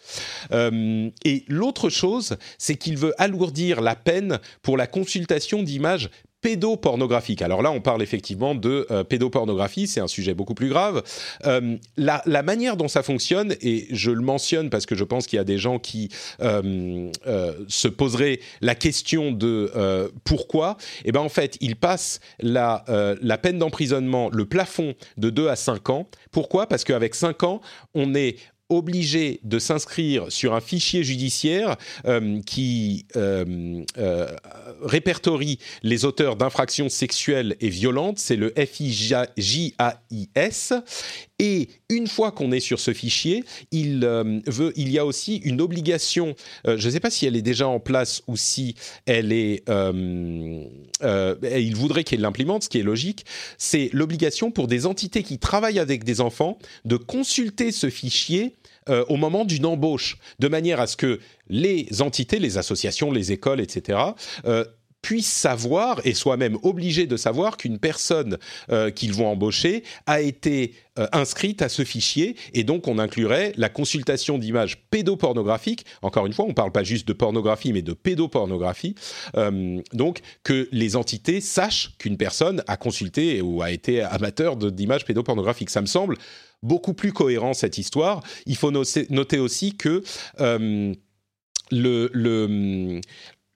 L'autre 1.49 1.91
chose, 1.91 2.37
c'est 2.59 2.77
qu'il 2.77 2.97
veut 2.97 3.15
alourdir 3.19 3.81
la 3.81 3.97
peine 3.97 4.39
pour 4.63 4.77
la 4.77 4.87
consultation 4.87 5.63
d'images 5.63 6.11
pédopornographiques. 6.43 7.41
Alors 7.41 7.63
là, 7.63 7.71
on 7.71 7.81
parle 7.81 8.03
effectivement 8.03 8.55
de 8.55 8.87
euh, 8.91 9.05
pédopornographie, 9.05 9.87
c'est 9.87 10.01
un 10.01 10.09
sujet 10.09 10.35
beaucoup 10.35 10.55
plus 10.55 10.69
grave. 10.69 11.03
Euh, 11.47 11.77
la, 11.97 12.43
manière 12.43 12.77
dont 12.77 12.89
ça 12.89 13.05
fonctionne, 13.05 13.55
et 13.61 13.87
je 13.93 14.11
le 14.11 14.21
mentionne 14.21 14.69
parce 14.69 14.85
que 14.85 14.97
je 14.97 15.05
pense 15.05 15.29
qu'il 15.29 15.37
y 15.37 15.41
a 15.41 15.45
des 15.45 15.59
gens 15.59 15.79
qui 15.79 16.09
euh, 16.41 17.11
se 17.69 17.87
poseraient 17.87 18.41
la 18.61 18.75
question 18.75 19.31
de 19.31 19.71
pourquoi, 20.25 20.77
eh 21.05 21.13
ben 21.13 21.21
en 21.21 21.29
fait, 21.29 21.57
il 21.61 21.77
passe 21.77 22.19
la, 22.41 22.85
la 23.21 23.39
peine 23.39 23.61
d'emprisonnement, 23.61 24.29
le 24.33 24.45
plafond 24.45 24.95
de 25.17 25.31
2 25.31 25.49
à 25.49 25.55
5 25.55 25.91
ans. 25.91 26.09
Pourquoi? 26.33 26.67
Parce 26.67 26.83
qu'avec 26.83 27.15
5 27.15 27.45
ans, 27.45 27.61
on 27.95 28.15
est 28.17 28.37
obligé 28.73 29.41
de 29.45 29.59
s'inscrire 29.59 30.31
sur 30.31 30.55
un 30.55 30.61
fichier 30.61 31.05
judiciaire 31.05 31.77
euh, 32.07 32.41
qui 32.43 33.07
euh, 33.17 33.85
euh, 33.99 34.27
répertorie 34.83 35.59
les 35.83 36.05
auteurs 36.05 36.37
d'infractions 36.37 36.89
sexuelles 36.89 37.57
et 37.61 37.69
violentes, 37.69 38.19
c'est 38.19 38.37
le 38.37 38.53
FIJAIS. 38.57 39.29
Et 41.39 41.69
une 41.89 42.07
fois 42.07 42.31
qu'on 42.31 42.53
est 42.53 42.61
sur 42.61 42.79
ce 42.79 42.93
fichier, 42.93 43.45
il, 43.73 44.07
y 44.77 44.99
a 44.99 45.05
aussi 45.05 45.37
une 45.39 45.61
obligation, 45.61 46.37
je 46.65 46.75
ne 46.75 46.91
sais 46.91 47.01
pas 47.01 47.11
si 47.11 47.27
elle 47.27 47.35
est 47.35 47.43
déjà 47.43 47.67
en 47.67 47.81
place 47.81 48.23
ou 48.29 48.37
si 48.37 48.77
elle 49.07 49.33
est... 49.33 49.65
il 49.69 51.75
voudrait 51.75 52.05
qu'elle 52.05 52.21
l'implémente, 52.21 52.65
ce 52.65 52.69
qui 52.69 52.79
est 52.79 52.85
logique, 52.85 53.27
c'est 53.59 53.91
l'obligation 53.93 54.53
pour 54.53 54.69
des 54.69 54.87
entités 54.87 55.25
qui 55.25 55.39
travaillent 55.39 55.81
avec 55.81 56.05
des 56.05 56.21
enfants 56.21 56.59
de 56.85 56.97
consulter 56.97 57.73
ce 57.73 57.91
fichier 57.91 58.55
euh, 58.89 59.05
au 59.09 59.17
moment 59.17 59.45
d'une 59.45 59.67
embauche, 59.67 60.19
de 60.39 60.49
manière 60.49 60.81
à 60.81 60.87
ce 60.87 60.97
que 60.97 61.21
les 61.49 62.03
entités, 62.03 62.39
les 62.39 62.59
associations, 62.59 63.11
les 63.11 63.33
écoles, 63.33 63.61
etc., 63.61 63.99
euh, 65.03 65.13
puissent 65.13 65.27
savoir 65.33 66.01
et 66.05 66.15
soient 66.15 66.37
même 66.37 66.57
obligés 66.63 67.07
de 67.07 67.17
savoir 67.17 67.57
qu'une 67.57 67.79
personne 67.79 68.39
euh, 68.71 68.91
qu'ils 68.91 69.13
vont 69.13 69.27
embaucher 69.27 69.83
a 70.07 70.21
été 70.21 70.75
inscrite 71.13 71.63
à 71.63 71.71
ce 71.71 71.85
fichier 71.85 72.37
et 72.53 72.65
donc 72.65 72.87
on 72.87 72.99
inclurait 72.99 73.55
la 73.57 73.71
consultation 73.71 74.37
d'images 74.37 74.79
pédopornographiques. 74.91 75.87
Encore 76.03 76.27
une 76.27 76.35
fois, 76.35 76.45
on 76.45 76.49
ne 76.49 76.55
parle 76.55 76.71
pas 76.71 76.85
juste 76.85 77.09
de 77.09 77.15
pornographie 77.15 77.73
mais 77.73 77.81
de 77.81 77.95
pédopornographie. 77.95 78.95
donc 79.95 80.21
que 80.45 80.69
les 80.71 80.95
entités 80.95 81.41
sachent 81.41 81.97
qu'une 81.99 82.19
personne 82.19 82.63
a 82.67 82.77
consulté 82.77 83.41
ou 83.41 83.63
a 83.63 83.71
été 83.71 84.03
amateur 84.03 84.57
d'images 84.57 85.07
pédopornographiques. 85.07 85.71
Ça 85.71 85.81
me 85.81 85.87
semble 85.87 86.17
beaucoup 86.63 86.95
plus 86.95 87.13
cohérent 87.13 87.55
cette 87.55 87.79
histoire. 87.79 88.23
Il 88.47 88.57
faut 88.57 88.71
noter 88.71 89.39
aussi 89.39 89.77
que 89.77 90.03
euh, 90.41 90.95
le, 91.71 92.11
le, 92.13 93.01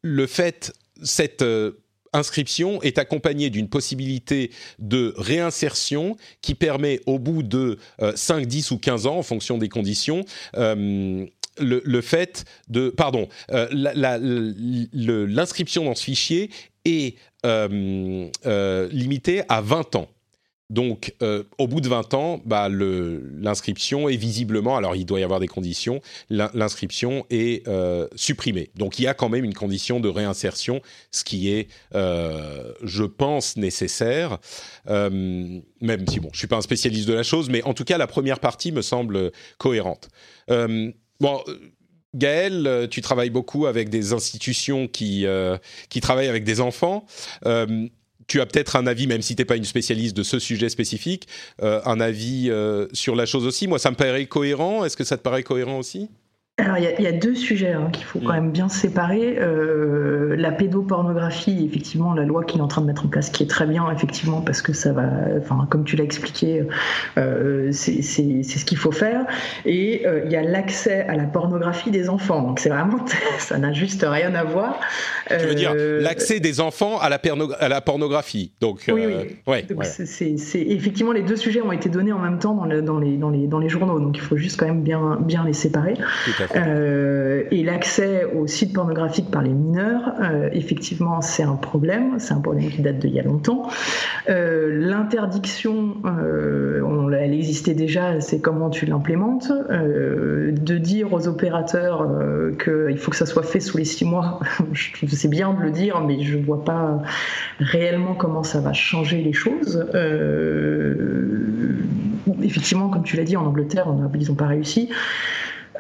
le, 0.03 0.27
fait, 0.27 0.73
cette 1.03 1.43
euh, 1.43 1.73
inscription 2.13 2.81
est 2.83 2.99
accompagnée 2.99 3.51
d'une 3.51 3.69
possibilité 3.69 4.51
de 4.79 5.15
réinsertion 5.17 6.17
qui 6.41 6.55
permet 6.55 7.01
au 7.07 7.19
bout 7.19 7.43
de 7.43 7.79
5, 8.15 8.43
euh, 8.43 8.45
10 8.45 8.71
ou 8.71 8.79
15 8.79 9.07
ans, 9.07 9.19
en 9.19 9.23
fonction 9.23 9.59
des 9.59 9.69
conditions, 9.69 10.25
le, 10.55 11.29
le, 11.59 12.01
fait 12.03 12.45
de... 12.69 12.91
Pardon, 12.91 13.29
l'inscription 13.73 15.85
dans 15.85 15.95
ce 15.95 16.05
fichier 16.05 16.51
est 16.85 17.17
limitée 18.93 19.43
à 19.49 19.61
20 19.61 19.97
ans. 19.97 20.09
Donc, 20.69 21.15
euh, 21.23 21.45
au 21.59 21.69
bout 21.69 21.81
de 21.81 21.89
20 21.89 22.15
ans, 22.15 22.41
bah, 22.45 22.69
l'inscription 22.69 24.09
est 24.09 24.17
visiblement, 24.17 24.77
alors 24.77 24.97
il 24.97 25.07
doit 25.07 25.21
y 25.21 25.23
avoir 25.23 25.39
des 25.39 25.47
conditions, 25.47 26.01
l'inscription 26.29 27.25
est 27.31 27.67
euh, 27.69 28.09
supprimée. 28.17 28.71
Donc, 28.75 28.99
il 28.99 29.03
y 29.03 29.07
a 29.07 29.15
quand 29.15 29.29
même 29.29 29.45
une 29.45 29.55
condition 29.55 30.01
de 30.01 30.09
réinsertion, 30.09 30.83
ce 31.13 31.23
qui 31.23 31.53
est, 31.53 31.69
euh, 31.95 32.73
je 32.83 33.05
pense, 33.05 33.57
nécessaire. 33.57 34.39
même 34.89 35.63
si, 36.09 36.19
bon, 36.21 36.31
je 36.33 36.39
suis 36.39 36.49
pas 36.49 36.57
un 36.57 36.63
spécialiste 36.63 37.07
de 37.07 37.15
la 37.15 37.23
chose, 37.23 37.49
mais 37.49 37.63
en 37.63 37.75
tout 37.75 37.85
cas, 37.85 37.97
la 37.97 38.09
première 38.09 38.41
partie 38.41 38.73
me 38.73 38.83
semble 38.83 39.31
cohérente. 39.59 40.09
bon. 40.49 41.43
Gaël, 42.15 42.89
tu 42.91 43.03
travailles 43.03 43.29
beaucoup 43.29 43.67
avec 43.67 43.91
des 43.91 44.15
institutions 44.15 44.89
qui, 44.89 45.27
qui 45.91 46.01
travaillent 46.01 46.29
avec 46.29 46.45
des 46.45 46.63
enfants 46.63 47.05
tu 48.27 48.41
as 48.41 48.47
peut-être 48.47 48.77
un 48.77 48.87
avis, 48.87 49.07
même 49.07 49.23
si 49.23 49.37
tu 49.37 49.41
n'es 49.41 49.45
pas 49.45 49.57
une 49.57 49.65
spécialiste 49.65 50.17
de 50.17 50.23
ce 50.23 50.39
sujet 50.39 50.69
spécifique, 50.69 51.29
euh, 51.63 51.81
un 51.85 52.01
avis 52.01 52.51
euh, 52.51 52.87
sur 52.93 53.15
la 53.15 53.27
chose 53.27 53.47
aussi. 53.47 53.67
Moi, 53.67 53.79
ça 53.79 53.91
me 53.91 53.97
paraît 53.97 54.27
cohérent. 54.27 54.85
Est-ce 54.85 54.97
que 54.97 55.05
ça 55.05 55.17
te 55.17 55.23
paraît 55.23 55.43
cohérent 55.43 55.79
aussi? 55.79 56.09
Alors, 56.59 56.79
il 56.79 57.05
y, 57.05 57.07
a 57.07 57.13
deux 57.13 57.35
sujets 57.35 57.75
hein, 57.75 57.91
qu'il 57.93 58.07
faut 58.07 58.19
quand 58.19 58.33
mm. 58.33 58.41
même 58.41 58.51
bien 58.51 58.71
séparer. 58.71 59.37
Euh, 59.39 60.35
la 60.39 60.51
pédopornographie, 60.51 61.67
effectivement, 61.71 62.15
la 62.15 62.25
loi 62.25 62.45
qu'il 62.45 62.61
est 62.61 62.63
en 62.63 62.67
train 62.67 62.81
de 62.81 62.87
mettre 62.87 63.05
en 63.05 63.09
place, 63.09 63.29
qui 63.29 63.43
est 63.43 63.47
très 63.47 63.67
bien, 63.67 63.91
effectivement, 63.91 64.41
parce 64.41 64.63
que 64.63 64.73
ça 64.73 64.95
va, 64.95 65.03
enfin, 65.37 65.67
comme 65.69 65.85
tu 65.85 65.97
l'as 65.97 66.05
expliqué, 66.05 66.65
euh, 67.19 67.73
c'est 67.73 68.01
ce 68.01 68.65
qu'il 68.65 68.79
faut 68.79 68.91
faire. 68.91 69.27
Et 69.67 70.07
euh, 70.07 70.23
il 70.25 70.33
y 70.33 70.37
a 70.37 70.43
l'accès 70.43 71.03
à 71.03 71.15
la 71.17 71.25
pornographie 71.25 71.91
des 71.91 72.09
enfants. 72.09 72.41
Donc, 72.41 72.59
c'est 72.59 72.71
vraiment, 72.71 73.05
ça 73.39 73.59
n'a 73.59 73.75
juste 73.75 74.07
rien 74.09 74.35
à 74.35 74.45
voir. 74.45 74.81
Tu 75.29 75.45
veux 75.45 75.55
dire 75.55 75.75
l'accès 75.75 76.41
des 76.41 76.61
enfants 76.61 76.99
à 76.99 77.11
la, 77.11 77.21
à 77.59 77.69
la 77.69 77.81
pornographie. 77.83 78.53
Donc, 78.63 78.87
oui, 78.89 79.05
oui. 79.05 79.37
Ouais, 79.47 79.67
effectivement, 80.55 81.13
les 81.13 81.23
deux 81.23 81.37
sujets 81.37 81.61
ont 81.61 81.73
été 81.73 81.91
donnés 81.91 82.13
en 82.13 82.19
même 82.19 82.39
temps 82.39 82.55
dans, 82.55 82.65
dans, 82.65 82.99
les, 82.99 83.19
dans, 83.19 83.29
les, 83.29 83.47
dans 83.47 83.59
les 83.59 83.69
journaux. 83.69 84.01
Donc, 84.01 84.17
il 84.17 84.23
faut 84.23 84.39
juste 84.39 84.59
quand 84.59 84.67
même 84.67 84.83
bien, 84.83 85.19
bien 85.21 85.45
les 85.45 85.53
séparer. 85.53 85.97
Tout 86.25 86.43
à 86.43 86.46
euh, 86.55 87.45
et 87.51 87.63
l'accès 87.63 88.25
aux 88.25 88.47
sites 88.47 88.73
pornographiques 88.73 89.31
par 89.31 89.43
les 89.43 89.51
mineurs, 89.51 90.13
euh, 90.21 90.49
effectivement, 90.53 91.21
c'est 91.21 91.43
un 91.43 91.57
problème. 91.57 92.19
C'est 92.19 92.35
un 92.35 92.41
problème 92.41 92.71
qui 92.71 92.83
date 92.83 92.99
d'il 92.99 93.15
y 93.15 93.21
a 93.21 93.23
longtemps. 93.23 93.69
Euh, 94.29 94.69
l'interdiction, 94.79 95.97
elle 97.19 97.35
existait 97.35 97.75
déjà, 97.75 98.21
c'est 98.21 98.41
comment 98.41 98.71
tu 98.71 98.87
l'implémentes. 98.87 99.51
de 99.51 100.79
dire 100.79 101.13
aux 101.13 101.29
opérateurs 101.29 102.07
qu'il 102.63 102.97
faut 102.99 103.11
que 103.11 103.17
ça 103.17 103.27
soit 103.27 103.43
fait 103.43 103.61
sous 103.61 103.79
les 103.79 103.85
six 103.85 104.05
mois, 104.05 104.41
c'est 104.75 105.29
bien 105.29 105.53
de 105.55 105.63
le 105.63 105.71
dire, 105.71 106.01
mais 106.01 106.23
je 106.23 106.37
ne 106.37 106.45
vois 106.45 106.65
pas 106.65 107.03
réellement 107.59 108.15
comment 108.15 108.43
ça 108.43 108.61
va 108.61 108.73
changer 108.73 109.23
les 109.23 109.33
choses. 109.33 109.85
effectivement, 112.43 112.89
comme 112.89 113.03
tu 113.03 113.17
l'as 113.17 113.25
dit, 113.25 113.37
en 113.37 113.47
Angleterre, 113.47 113.87
ils 114.15 114.29
n'ont 114.29 114.35
pas 114.35 114.47
réussi. 114.47 114.91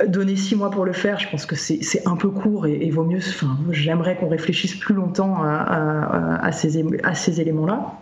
Donner 0.07 0.37
six 0.37 0.57
mois 0.57 0.71
pour 0.71 0.85
le 0.85 0.93
faire, 0.93 1.19
je 1.19 1.29
pense 1.29 1.47
que 1.47 1.57
c'est 1.57 2.07
un 2.07 2.17
peu 2.17 2.29
court 2.29 2.67
et, 2.67 2.91
vaut 2.91 3.05
mieux. 3.05 3.19
Enfin, 3.19 3.57
j'aimerais 3.71 4.17
qu'on 4.17 4.29
réfléchisse 4.29 4.75
plus 4.75 4.95
longtemps 4.95 5.43
à, 5.43 6.51
ces, 6.53 7.41
éléments-là. 7.41 7.93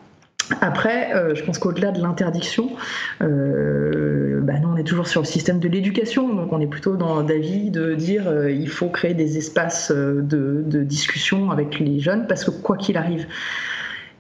Après, 0.61 1.15
euh, 1.15 1.35
je 1.35 1.43
pense 1.43 1.59
qu'au-delà 1.59 1.91
de 1.91 2.03
l'interdiction, 2.03 2.71
euh, 3.23 4.41
bah 4.43 4.59
nous 4.61 4.69
on 4.69 4.77
est 4.77 4.85
toujours 4.85 5.09
sur 5.09 5.23
le 5.23 5.27
système 5.27 5.59
de 5.59 5.69
l'éducation, 5.69 6.35
donc 6.35 6.53
on 6.53 6.61
est 6.61 6.67
plutôt 6.67 6.97
dans 6.97 7.23
d'avis 7.23 7.71
de 7.71 7.95
dire 7.95 8.29
euh, 8.29 8.51
il 8.51 8.69
faut 8.69 8.91
créer 8.91 9.15
des 9.15 9.39
espaces 9.39 9.91
de, 9.91 10.21
de, 10.67 10.83
discussion 10.83 11.51
avec 11.51 11.79
les 11.79 11.99
jeunes 11.99 12.27
parce 12.27 12.45
que 12.45 12.51
quoi 12.51 12.77
qu'il 12.77 12.99
arrive, 12.99 13.27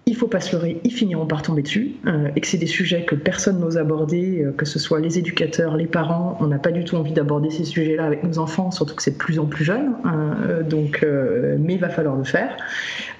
il 0.06 0.14
faut 0.14 0.26
pas 0.26 0.40
se 0.40 0.52
leurrer, 0.52 0.80
ils 0.84 0.92
finiront 0.92 1.26
par 1.26 1.40
tomber 1.40 1.62
dessus, 1.62 1.92
euh, 2.06 2.28
et 2.36 2.40
que 2.40 2.46
c'est 2.46 2.58
des 2.58 2.66
sujets 2.66 3.04
que 3.04 3.14
personne 3.14 3.58
n'ose 3.58 3.78
aborder, 3.78 4.42
euh, 4.42 4.52
que 4.52 4.66
ce 4.66 4.78
soit 4.78 5.00
les 5.00 5.18
éducateurs, 5.18 5.78
les 5.78 5.86
parents, 5.86 6.36
on 6.40 6.46
n'a 6.46 6.58
pas 6.58 6.72
du 6.72 6.84
tout 6.84 6.96
envie 6.96 7.12
d'aborder 7.12 7.48
ces 7.50 7.64
sujets-là 7.64 8.04
avec 8.04 8.22
nos 8.22 8.38
enfants, 8.38 8.70
surtout 8.70 8.94
que 8.94 9.02
c'est 9.02 9.12
de 9.12 9.16
plus 9.16 9.38
en 9.38 9.46
plus 9.46 9.64
jeune, 9.64 9.94
hein, 10.04 10.36
euh, 10.46 10.62
donc, 10.62 11.06
mais 11.58 11.74
il 11.74 11.80
va 11.80 11.88
falloir 11.88 12.16
le 12.16 12.24
faire. 12.24 12.56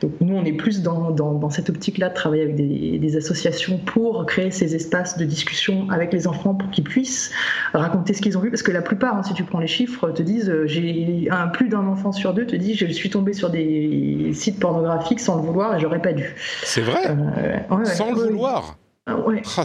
Donc 0.00 0.12
nous, 0.20 0.34
on 0.34 0.44
est 0.44 0.52
plus 0.52 0.82
dans, 0.82 1.10
dans, 1.10 1.50
cette 1.50 1.70
optique-là 1.70 2.10
de 2.10 2.14
travailler 2.14 2.42
avec 2.42 2.56
des, 2.56 2.98
des, 2.98 3.16
associations 3.16 3.78
pour 3.78 4.26
créer 4.26 4.50
ces 4.50 4.74
espaces 4.74 5.16
de 5.16 5.24
discussion 5.24 5.88
avec 5.90 6.12
les 6.12 6.26
enfants 6.26 6.54
pour 6.54 6.70
qu'ils 6.70 6.84
puissent 6.84 7.32
raconter 7.72 8.12
ce 8.12 8.20
qu'ils 8.20 8.36
ont 8.36 8.40
vu, 8.40 8.50
parce 8.50 8.62
que 8.62 8.72
la 8.72 8.82
plupart, 8.82 9.16
hein, 9.16 9.22
si 9.22 9.34
tu 9.34 9.44
prends 9.44 9.60
les 9.60 9.66
chiffres, 9.66 10.10
te 10.10 10.22
disent, 10.22 10.52
j'ai 10.66 11.28
un, 11.30 11.48
plus 11.48 11.68
d'un 11.68 11.86
enfant 11.86 12.12
sur 12.12 12.34
deux 12.34 12.46
te 12.46 12.56
dit, 12.56 12.74
je 12.74 12.86
suis 12.86 13.08
tombé 13.08 13.32
sur 13.32 13.50
des 13.50 14.30
sites 14.34 14.58
pornographiques 14.58 15.20
sans 15.20 15.36
le 15.36 15.42
vouloir 15.42 15.76
et 15.76 15.80
j'aurais 15.80 16.02
pas 16.02 16.12
dû. 16.12 16.34
C'est 16.74 16.80
vrai 16.80 17.02
euh, 17.06 17.84
Sans 17.84 18.10
le 18.10 18.20
vouloir 18.20 18.78
ah, 19.06 19.16
ouais. 19.18 19.42
Ah, 19.58 19.64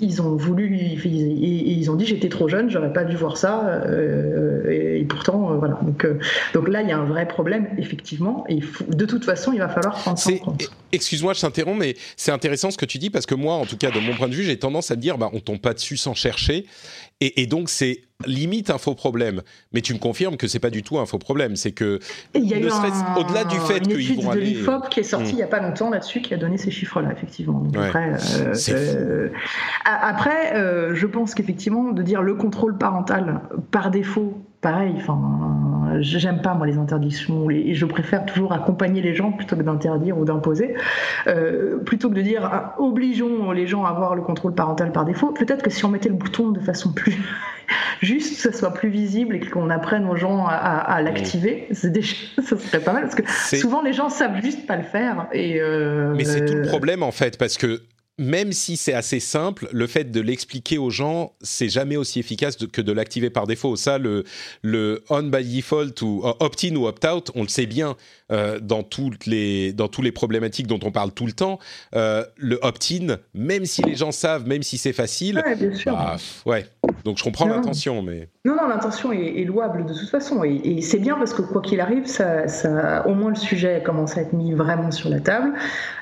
ils, 0.00 0.22
ont 0.22 0.34
voulu, 0.34 0.74
ils, 0.74 1.78
ils 1.78 1.90
ont 1.90 1.94
dit 1.94 2.06
j'étais 2.06 2.30
trop 2.30 2.48
jeune, 2.48 2.70
j'aurais 2.70 2.92
pas 2.92 3.04
dû 3.04 3.14
voir 3.14 3.36
ça, 3.36 3.82
euh, 3.84 4.98
et, 4.98 5.04
pourtant 5.04 5.52
euh, 5.52 5.56
voilà. 5.58 5.78
Donc, 5.82 6.06
donc 6.54 6.68
là 6.68 6.80
il 6.80 6.88
y 6.88 6.92
a 6.92 6.96
un 6.96 7.04
vrai 7.04 7.28
problème 7.28 7.68
effectivement, 7.76 8.46
et 8.48 8.60
de 8.88 9.04
toute 9.04 9.26
façon 9.26 9.52
il 9.52 9.58
va 9.58 9.68
falloir 9.68 9.94
prendre 9.96 10.18
ça 10.18 10.32
en 10.32 10.38
compte. 10.38 10.70
Excuse-moi, 10.90 11.34
je 11.34 11.42
t'interromps, 11.42 11.78
mais 11.78 11.96
c'est 12.16 12.32
intéressant 12.32 12.70
ce 12.70 12.78
que 12.78 12.86
tu 12.86 12.96
dis 12.96 13.10
parce 13.10 13.26
que 13.26 13.34
moi, 13.34 13.54
en 13.54 13.66
tout 13.66 13.76
cas 13.76 13.90
de 13.90 14.00
mon 14.00 14.14
point 14.14 14.28
de 14.28 14.34
vue, 14.34 14.42
j'ai 14.42 14.58
tendance 14.58 14.90
à 14.90 14.96
me 14.96 15.02
dire 15.02 15.18
bah 15.18 15.28
on 15.34 15.40
tombe 15.40 15.60
pas 15.60 15.74
dessus 15.74 15.98
sans 15.98 16.14
chercher, 16.14 16.64
et, 17.20 17.46
donc, 17.46 17.70
c'est 17.70 18.02
limite 18.26 18.68
un 18.68 18.76
faux 18.76 18.94
problème. 18.94 19.40
Mais 19.72 19.80
tu 19.80 19.94
me 19.94 19.98
confirmes 19.98 20.36
que 20.36 20.46
c'est 20.48 20.58
pas 20.58 20.68
du 20.68 20.82
tout 20.82 20.98
un 20.98 21.06
faux 21.06 21.18
problème. 21.18 21.56
C'est 21.56 21.72
que, 21.72 21.98
au-delà 22.34 23.44
du 23.44 23.58
fait 23.60 23.80
qu'ils 23.80 24.20
vont 24.20 24.34
de 24.34 24.38
l'IFOP 24.38 24.90
qui 24.90 25.00
est 25.00 25.02
sorti 25.02 25.32
hmm. 25.32 25.36
il 25.36 25.38
y 25.38 25.42
a 25.42 25.46
pas 25.46 25.60
longtemps 25.60 25.88
là-dessus, 25.88 26.20
qui 26.20 26.34
a 26.34 26.36
donné 26.36 26.58
ces 26.58 26.70
chiffres-là, 26.70 27.12
effectivement. 27.12 27.62
après, 27.74 28.12
euh, 28.40 28.54
euh, 28.68 29.28
après 29.84 30.56
euh, 30.56 30.94
je 30.94 31.06
pense 31.06 31.34
qu'effectivement, 31.34 31.92
de 31.92 32.02
dire 32.02 32.20
le 32.20 32.34
contrôle 32.34 32.76
parental 32.76 33.40
par 33.70 33.90
défaut 33.90 34.45
pareil, 34.60 34.94
enfin, 34.96 35.18
j'aime 36.00 36.42
pas 36.42 36.54
moi 36.54 36.66
les 36.66 36.78
interdictions 36.78 37.50
et 37.50 37.74
je 37.74 37.86
préfère 37.86 38.24
toujours 38.24 38.52
accompagner 38.52 39.00
les 39.00 39.14
gens 39.14 39.32
plutôt 39.32 39.56
que 39.56 39.62
d'interdire 39.62 40.18
ou 40.18 40.24
d'imposer, 40.24 40.74
euh, 41.26 41.78
plutôt 41.78 42.08
que 42.10 42.14
de 42.14 42.22
dire 42.22 42.44
ah, 42.44 42.74
obligeons 42.78 43.52
les 43.52 43.66
gens 43.66 43.84
à 43.84 43.90
avoir 43.90 44.14
le 44.14 44.22
contrôle 44.22 44.54
parental 44.54 44.92
par 44.92 45.04
défaut. 45.04 45.32
Peut-être 45.32 45.62
que 45.62 45.70
si 45.70 45.84
on 45.84 45.88
mettait 45.88 46.08
le 46.08 46.14
bouton 46.14 46.50
de 46.50 46.60
façon 46.60 46.92
plus 46.92 47.16
juste, 48.00 48.36
que 48.36 48.52
ça 48.52 48.56
soit 48.56 48.72
plus 48.72 48.88
visible 48.88 49.36
et 49.36 49.40
qu'on 49.40 49.70
apprenne 49.70 50.08
aux 50.08 50.16
gens 50.16 50.46
à, 50.48 51.00
l'activer, 51.02 51.68
c'est 51.72 51.92
déjà, 51.92 52.14
ça 52.42 52.56
serait 52.56 52.80
pas 52.80 52.92
mal 52.92 53.02
parce 53.02 53.14
que 53.14 53.56
souvent 53.56 53.82
les 53.82 53.92
gens 53.92 54.08
savent 54.08 54.40
juste 54.42 54.66
pas 54.66 54.76
le 54.76 54.84
faire 54.84 55.26
et. 55.32 55.60
Euh, 55.60 56.14
Mais 56.16 56.24
c'est 56.24 56.44
tout 56.44 56.54
le 56.54 56.62
problème 56.62 57.02
en 57.02 57.12
fait 57.12 57.38
parce 57.38 57.56
que 57.56 57.82
même 58.18 58.52
si 58.52 58.76
c'est 58.76 58.94
assez 58.94 59.20
simple, 59.20 59.68
le 59.72 59.86
fait 59.86 60.10
de 60.10 60.20
l'expliquer 60.20 60.78
aux 60.78 60.90
gens, 60.90 61.34
c'est 61.42 61.68
jamais 61.68 61.96
aussi 61.96 62.18
efficace 62.18 62.56
que 62.56 62.80
de 62.80 62.92
l'activer 62.92 63.28
par 63.28 63.46
défaut. 63.46 63.76
Ça, 63.76 63.98
le, 63.98 64.24
le 64.62 65.04
on 65.10 65.24
by 65.24 65.44
default 65.44 66.00
ou 66.02 66.22
euh, 66.24 66.32
opt-in 66.40 66.74
ou 66.76 66.86
opt-out, 66.86 67.30
on 67.34 67.42
le 67.42 67.48
sait 67.48 67.66
bien 67.66 67.96
euh, 68.32 68.58
dans, 68.58 68.82
toutes 68.82 69.26
les, 69.26 69.72
dans 69.72 69.88
tous 69.88 70.00
les 70.00 70.12
problématiques 70.12 70.66
dont 70.66 70.80
on 70.82 70.90
parle 70.90 71.12
tout 71.12 71.26
le 71.26 71.32
temps. 71.32 71.58
Euh, 71.94 72.24
le 72.36 72.58
opt-in, 72.62 73.18
même 73.34 73.66
si 73.66 73.82
les 73.82 73.96
gens 73.96 74.12
savent, 74.12 74.46
même 74.46 74.62
si 74.62 74.78
c'est 74.78 74.94
facile, 74.94 75.42
ouais, 75.44 75.54
bien 75.54 75.74
sûr. 75.74 75.92
Bah, 75.92 76.16
ouais. 76.46 76.66
Donc 77.06 77.18
je 77.18 77.22
comprends 77.22 77.46
l'intention, 77.46 78.02
mais 78.02 78.28
non, 78.44 78.56
non, 78.56 78.66
l'intention 78.68 79.12
est, 79.12 79.44
louable 79.44 79.86
de 79.86 79.92
toute 79.92 80.08
façon, 80.08 80.42
et, 80.42 80.80
c'est 80.82 80.98
bien 80.98 81.16
parce 81.16 81.32
que 81.32 81.42
quoi 81.42 81.62
qu'il 81.62 81.80
arrive, 81.80 82.06
ça, 82.06 82.48
ça, 82.48 83.06
au 83.06 83.14
moins 83.14 83.30
le 83.30 83.36
sujet 83.36 83.80
commence 83.84 84.16
à 84.16 84.22
être 84.22 84.32
mis 84.32 84.52
vraiment 84.54 84.90
sur 84.90 85.08
la 85.08 85.20
table. 85.20 85.52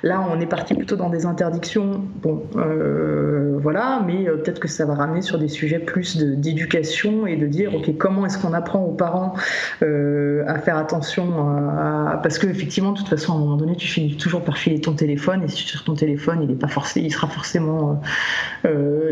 Là, 0.03 0.23
on 0.31 0.41
est 0.41 0.47
parti 0.47 0.75
plutôt 0.75 0.97
dans 0.97 1.11
des 1.11 1.27
interdictions. 1.27 2.03
Bon, 2.23 2.43
euh, 2.57 3.59
voilà, 3.63 4.03
mais 4.07 4.29
euh, 4.29 4.37
peut-être 4.37 4.61
que 4.61 4.69
ça 4.69 4.85
va 4.85 4.95
ramener 4.95 5.23
sur 5.23 5.39
des 5.39 5.49
sujets 5.49 5.79
plus 5.79 6.17
d'éducation 6.17 7.27
et 7.27 7.37
de 7.37 7.47
dire, 7.47 7.75
ok, 7.75 7.97
comment 7.97 8.25
est-ce 8.27 8.39
qu'on 8.39 8.53
apprend 8.53 8.81
aux 8.81 8.93
parents 8.93 9.35
euh, 9.83 10.45
à 10.47 10.59
faire 10.59 10.77
attention 10.79 11.49
à, 11.79 12.21
parce 12.23 12.39
que 12.39 12.47
effectivement, 12.47 12.93
de 12.93 12.99
toute 12.99 13.09
façon, 13.09 13.33
à 13.33 13.37
un 13.37 13.39
moment 13.41 13.57
donné, 13.57 13.77
tu 13.77 13.89
finis 13.89 14.17
toujours 14.17 14.43
par 14.43 14.57
filer 14.57 14.81
ton 14.81 14.93
téléphone 14.93 15.43
et 15.43 15.49
si 15.49 15.63
sur 15.63 15.85
ton 15.85 15.95
téléphone, 15.95 16.43
il 16.43 16.51
est 16.51 16.61
pas 16.61 16.69
forcé, 16.69 17.01
il 17.01 17.13
sera 17.13 17.29
forcément 17.29 18.01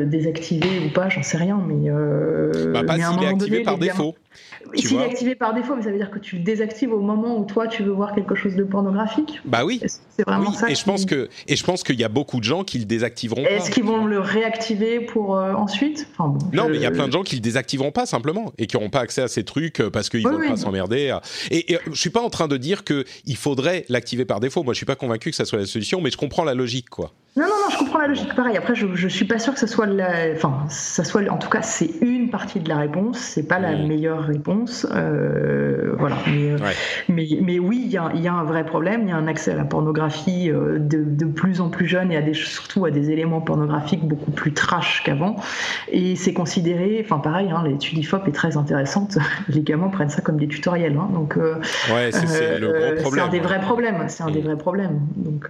désactivé 0.06 0.68
ou 0.86 0.92
pas, 0.92 1.08
j'en 1.08 1.22
sais 1.22 1.36
rien, 1.36 1.60
mais, 1.66 1.81
bah, 1.90 2.84
pas 2.84 2.94
s'il 2.94 3.22
est 3.22 3.26
activé 3.26 3.62
par 3.62 3.78
défaut. 3.78 4.14
S'il 4.74 4.98
est 4.98 5.04
activé 5.04 5.34
par 5.34 5.54
défaut, 5.54 5.76
mais 5.76 5.82
ça 5.82 5.90
veut 5.90 5.98
dire 5.98 6.10
que 6.10 6.18
tu 6.18 6.36
le 6.36 6.42
désactives 6.42 6.92
au 6.92 7.00
moment 7.00 7.38
où 7.38 7.44
toi 7.44 7.66
tu 7.66 7.82
veux 7.82 7.92
voir 7.92 8.14
quelque 8.14 8.34
chose 8.34 8.54
de 8.56 8.64
pornographique? 8.64 9.40
Bah 9.44 9.64
oui. 9.64 9.80
C'est 10.10 10.26
vraiment 10.26 10.52
ça. 10.52 10.70
Et 10.70 10.74
je 10.74 10.84
pense 10.84 11.04
que 11.04 11.28
et 11.48 11.56
je 11.56 11.64
pense 11.64 11.82
qu'il 11.82 11.98
y 11.98 12.04
a 12.04 12.08
beaucoup 12.08 12.38
de 12.38 12.44
gens 12.44 12.64
qui 12.64 12.78
le 12.78 12.84
désactiveront. 12.84 13.44
Est-ce 13.44 13.70
qu'ils 13.70 13.84
vont 13.84 14.06
le 14.06 14.18
réactiver 14.18 15.00
pour 15.00 15.36
euh, 15.36 15.54
ensuite? 15.54 16.08
Non, 16.52 16.68
mais 16.68 16.76
il 16.76 16.82
y 16.82 16.86
a 16.86 16.90
plein 16.90 17.06
de 17.06 17.12
gens 17.12 17.22
qui 17.22 17.36
le 17.36 17.40
désactiveront 17.40 17.92
pas 17.92 18.06
simplement 18.06 18.52
et 18.58 18.66
qui 18.66 18.76
n'auront 18.76 18.90
pas 18.90 19.00
accès 19.00 19.22
à 19.22 19.28
ces 19.28 19.44
trucs 19.44 19.80
euh, 19.80 19.90
parce 19.90 20.08
qu'ils 20.08 20.24
ne 20.24 20.30
veulent 20.30 20.48
pas 20.48 20.56
s'emmerder. 20.56 21.16
Et, 21.50 21.72
et, 21.72 21.78
je 21.90 22.00
suis 22.00 22.10
pas 22.10 22.22
en 22.22 22.30
train 22.30 22.48
de 22.48 22.56
dire 22.56 22.84
que 22.84 23.04
il 23.24 23.36
faudrait 23.36 23.84
l'activer 23.88 24.24
par 24.24 24.40
défaut. 24.40 24.62
Moi, 24.62 24.72
je 24.74 24.78
suis 24.78 24.86
pas 24.86 24.96
convaincu 24.96 25.30
que 25.30 25.36
ça 25.36 25.44
soit 25.44 25.58
la 25.58 25.66
solution, 25.66 26.00
mais 26.00 26.10
je 26.10 26.16
comprends 26.16 26.44
la 26.44 26.54
logique, 26.54 26.88
quoi. 26.90 27.12
Non, 27.34 27.44
non, 27.44 27.48
non, 27.48 27.70
je 27.70 27.78
comprends 27.78 27.98
la 27.98 28.08
logique. 28.08 28.34
Pareil. 28.34 28.58
Après, 28.58 28.74
je, 28.74 28.86
je 28.94 29.08
suis 29.08 29.24
pas 29.24 29.38
sûr 29.38 29.54
que 29.54 29.58
ça 29.58 29.66
soit 29.66 29.86
la, 29.86 30.32
enfin, 30.34 30.66
ça 30.68 31.02
soit, 31.02 31.26
en 31.30 31.38
tout 31.38 31.48
cas, 31.48 31.62
c'est 31.62 31.90
une 32.02 32.30
partie 32.30 32.60
de 32.60 32.68
la 32.68 32.76
réponse. 32.76 33.18
C'est 33.18 33.48
pas 33.48 33.58
la 33.58 33.74
meilleure 33.74 34.22
réponse. 34.22 34.51
Voilà. 35.98 36.16
Mais, 37.08 37.26
mais, 37.40 37.58
oui, 37.58 37.82
il 37.84 37.90
y 37.90 37.96
a, 37.96 38.12
y 38.14 38.28
a, 38.28 38.32
un 38.32 38.44
vrai 38.44 38.64
problème. 38.64 39.02
Il 39.04 39.08
y 39.08 39.12
a 39.12 39.16
un 39.16 39.26
accès 39.26 39.52
à 39.52 39.56
la 39.56 39.64
pornographie 39.64 40.48
de, 40.48 40.78
de, 40.78 41.24
plus 41.24 41.60
en 41.60 41.68
plus 41.68 41.86
jeune 41.86 42.12
et 42.12 42.16
à 42.16 42.22
des, 42.22 42.34
surtout 42.34 42.84
à 42.84 42.90
des 42.90 43.10
éléments 43.10 43.40
pornographiques 43.40 44.04
beaucoup 44.04 44.30
plus 44.30 44.52
trash 44.52 45.02
qu'avant. 45.04 45.36
Et 45.90 46.16
c'est 46.16 46.32
considéré, 46.32 47.00
enfin 47.04 47.18
pareil, 47.18 47.50
hein, 47.50 47.62
l'étude 47.66 47.98
IFOP 47.98 48.28
est 48.28 48.32
très 48.32 48.56
intéressante. 48.56 49.18
Les 49.48 49.62
gamins 49.62 49.88
prennent 49.88 50.10
ça 50.10 50.22
comme 50.22 50.38
des 50.38 50.48
tutoriels. 50.48 50.96
Hein, 50.96 51.08
donc, 51.12 51.36
ouais, 51.36 52.10
c'est 52.12 52.56
un 53.20 53.28
des 53.28 53.40
vrais 53.40 53.60
problèmes. 53.60 54.04
C'est 54.08 54.22
un 54.22 54.30
des 54.30 54.40
vrais 54.40 54.58
problèmes. 54.58 55.00
Donc, 55.16 55.48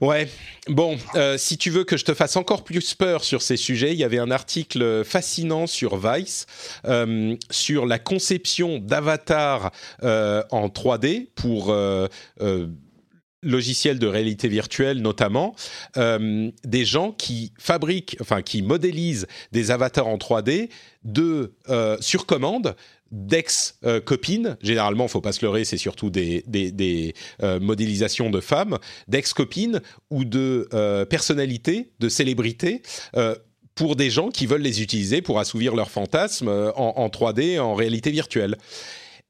Ouais. 0.00 0.28
Bon, 0.68 0.96
euh, 1.14 1.38
si 1.38 1.56
tu 1.58 1.70
veux 1.70 1.84
que 1.84 1.96
je 1.96 2.04
te 2.04 2.12
fasse 2.12 2.36
encore 2.36 2.64
plus 2.64 2.94
peur 2.94 3.22
sur 3.22 3.40
ces 3.40 3.56
sujets, 3.56 3.92
il 3.92 3.98
y 3.98 4.04
avait 4.04 4.18
un 4.18 4.30
article 4.30 5.04
fascinant 5.04 5.66
sur 5.66 5.96
Vice 5.96 6.46
euh, 6.86 7.36
sur 7.66 7.84
la 7.86 7.98
conception 7.98 8.78
d'avatars 8.78 9.72
euh, 10.02 10.42
en 10.50 10.68
3D 10.68 11.28
pour 11.34 11.74
logiciels 13.42 13.98
de 13.98 14.06
réalité 14.06 14.48
virtuelle 14.48 15.02
notamment, 15.02 15.54
des 15.96 16.84
gens 16.84 17.12
qui 17.12 17.52
fabriquent, 17.58 18.16
enfin 18.20 18.42
qui 18.42 18.62
modélisent 18.62 19.26
des 19.52 19.70
avatars 19.70 20.06
en 20.06 20.16
3D 20.16 20.68
de 21.04 21.54
sur 22.00 22.26
commande 22.26 22.76
d'ex-copines, 23.12 24.56
généralement, 24.62 25.08
faut 25.08 25.20
pas 25.20 25.32
se 25.32 25.44
leurrer, 25.44 25.64
c'est 25.64 25.76
surtout 25.76 26.10
des, 26.10 27.14
euh, 27.42 27.60
modélisations 27.60 28.30
de 28.30 28.40
femmes, 28.40 28.78
d'ex-copines 29.08 29.80
ou 30.10 30.24
de 30.24 30.68
euh, 30.74 31.04
personnalités, 31.04 31.92
de 32.00 32.08
célébrités, 32.08 32.82
euh, 33.16 33.34
pour 33.76 33.94
des 33.94 34.10
gens 34.10 34.30
qui 34.30 34.46
veulent 34.46 34.62
les 34.62 34.82
utiliser 34.82 35.22
pour 35.22 35.38
assouvir 35.38 35.76
leurs 35.76 35.90
fantasmes 35.90 36.48
en, 36.48 37.08
3D, 37.08 37.60
en 37.60 37.74
réalité 37.74 38.10
virtuelle. 38.10 38.56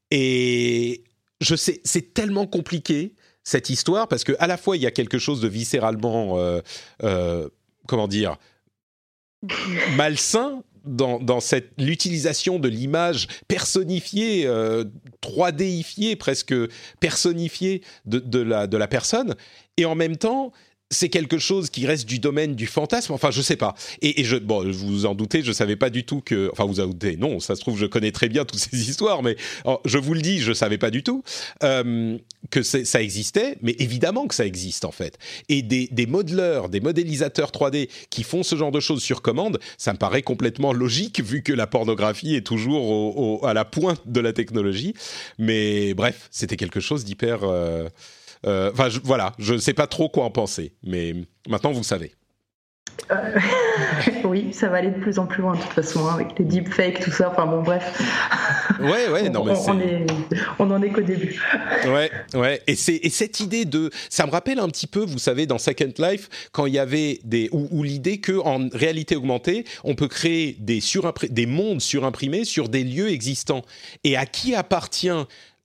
Et 0.09 1.03
je 1.41 1.55
sais, 1.55 1.81
c'est 1.83 2.15
tellement 2.15 2.47
compliqué 2.47 3.13
cette 3.43 3.69
histoire 3.69 4.07
parce 4.07 4.23
que 4.23 4.33
à 4.39 4.47
la 4.47 4.57
fois 4.57 4.75
il 4.75 4.81
y 4.81 4.87
a 4.87 4.91
quelque 4.91 5.19
chose 5.19 5.41
de 5.41 5.47
viscéralement, 5.47 6.39
comment 7.87 8.07
dire, 8.07 8.37
malsain 9.95 10.63
dans, 10.87 11.39
l'utilisation 11.77 12.59
de 12.59 12.67
l'image 12.67 13.27
personnifiée, 13.47 14.45
euh, 14.45 14.85
3Difiée, 15.21 16.15
presque 16.15 16.55
personnifiée 16.99 17.81
de 18.05 18.77
la 18.77 18.87
personne, 18.87 19.35
et 19.77 19.85
en 19.85 19.95
même 19.95 20.17
temps, 20.17 20.51
c'est 20.89 21.09
quelque 21.09 21.37
chose 21.37 21.69
qui 21.69 21.85
reste 21.85 22.07
du 22.07 22.19
domaine 22.19 22.55
du 22.55 22.65
fantasme. 22.65 23.13
Enfin, 23.13 23.31
je 23.31 23.41
sais 23.41 23.55
pas. 23.55 23.75
Et, 24.01 24.23
je, 24.23 24.37
bon, 24.37 24.69
vous 24.71 25.05
en 25.05 25.15
doutez, 25.15 25.43
je 25.43 25.51
savais 25.51 25.75
pas 25.75 25.89
du 25.89 26.05
tout 26.05 26.21
que. 26.21 26.49
Enfin, 26.51 26.65
vous 26.65 26.79
en 26.79 26.87
doutez. 26.87 27.17
Non, 27.17 27.39
ça 27.39 27.55
se 27.55 27.61
trouve, 27.61 27.77
je 27.77 27.85
connais 27.85 28.11
très 28.11 28.29
bien 28.29 28.45
toutes 28.45 28.59
ces 28.59 28.77
histoires, 28.89 29.23
mais 29.23 29.35
je 29.85 29.97
vous 29.97 30.13
le 30.13 30.21
dis, 30.21 30.39
je 30.39 30.53
savais 30.53 30.77
pas 30.77 30.89
du 30.89 31.03
tout 31.03 31.23
euh, 31.63 32.17
que 32.49 32.63
ça 32.63 33.01
existait. 33.01 33.57
Mais 33.61 33.75
évidemment 33.79 34.27
que 34.27 34.35
ça 34.35 34.45
existe 34.45 34.85
en 34.85 34.91
fait. 34.91 35.17
Et 35.49 35.61
des, 35.61 35.87
des 35.91 36.05
modeleurs, 36.05 36.69
des 36.69 36.79
modélisateurs 36.79 37.51
3D 37.51 37.89
qui 38.09 38.23
font 38.23 38.43
ce 38.43 38.55
genre 38.55 38.71
de 38.71 38.79
choses 38.79 39.01
sur 39.01 39.21
commande, 39.21 39.59
ça 39.77 39.93
me 39.93 39.97
paraît 39.97 40.21
complètement 40.21 40.73
logique 40.73 41.21
vu 41.21 41.43
que 41.43 41.53
la 41.53 41.67
pornographie 41.67 42.35
est 42.35 42.45
toujours 42.45 43.45
à 43.45 43.53
la 43.53 43.65
pointe 43.65 44.01
de 44.05 44.19
la 44.19 44.33
technologie. 44.33 44.93
Mais 45.37 45.93
bref, 45.93 46.29
c'était 46.31 46.57
quelque 46.57 46.79
chose 46.79 47.03
d'hyper. 47.03 47.39
Euh, 47.43 47.89
euh, 48.45 48.71
enfin, 48.73 48.89
voilà, 49.03 49.33
je 49.39 49.53
ne 49.53 49.59
sais 49.59 49.73
pas 49.73 49.87
trop 49.87 50.09
quoi 50.09 50.23
en 50.25 50.31
penser, 50.31 50.73
mais 50.83 51.13
maintenant 51.47 51.71
vous 51.71 51.83
savez. 51.83 52.13
Euh, 53.11 53.39
oui, 54.23 54.53
ça 54.53 54.69
va 54.69 54.77
aller 54.77 54.91
de 54.91 54.99
plus 54.99 55.19
en 55.19 55.25
plus 55.25 55.41
loin 55.41 55.55
de 55.55 55.61
toute 55.61 55.71
façon, 55.71 56.07
hein, 56.07 56.15
avec 56.15 56.37
les 56.37 56.45
deepfakes, 56.45 56.99
tout 56.99 57.11
ça. 57.11 57.29
Enfin 57.31 57.45
bon, 57.45 57.61
bref. 57.61 58.01
Ouais, 58.79 59.09
ouais, 59.09 59.29
non, 59.29 59.45
mais 59.45 59.53
on, 59.67 59.79
est... 59.79 60.05
on 60.59 60.71
en 60.71 60.81
est 60.81 60.89
qu'au 60.89 61.01
début. 61.01 61.39
Ouais, 61.85 62.11
ouais. 62.33 62.61
Et, 62.67 62.73
et 62.73 63.09
cette 63.09 63.39
idée 63.39 63.65
de. 63.65 63.89
Ça 64.09 64.25
me 64.25 64.31
rappelle 64.31 64.59
un 64.59 64.67
petit 64.67 64.87
peu, 64.87 65.01
vous 65.01 65.19
savez, 65.19 65.45
dans 65.45 65.57
Second 65.57 65.93
Life, 65.99 66.49
quand 66.51 66.65
il 66.65 66.73
y 66.73 66.79
avait 66.79 67.19
des. 67.23 67.49
ou, 67.51 67.83
l'idée 67.83 68.19
qu'en 68.19 68.67
réalité 68.73 69.15
augmentée, 69.15 69.65
on 69.83 69.95
peut 69.95 70.07
créer 70.07 70.57
des, 70.59 70.79
des 71.29 71.45
mondes 71.45 71.81
surimprimés 71.81 72.45
sur 72.45 72.69
des 72.69 72.83
lieux 72.83 73.09
existants. 73.09 73.61
Et 74.03 74.17
à 74.17 74.25
qui 74.25 74.55
appartient 74.55 75.09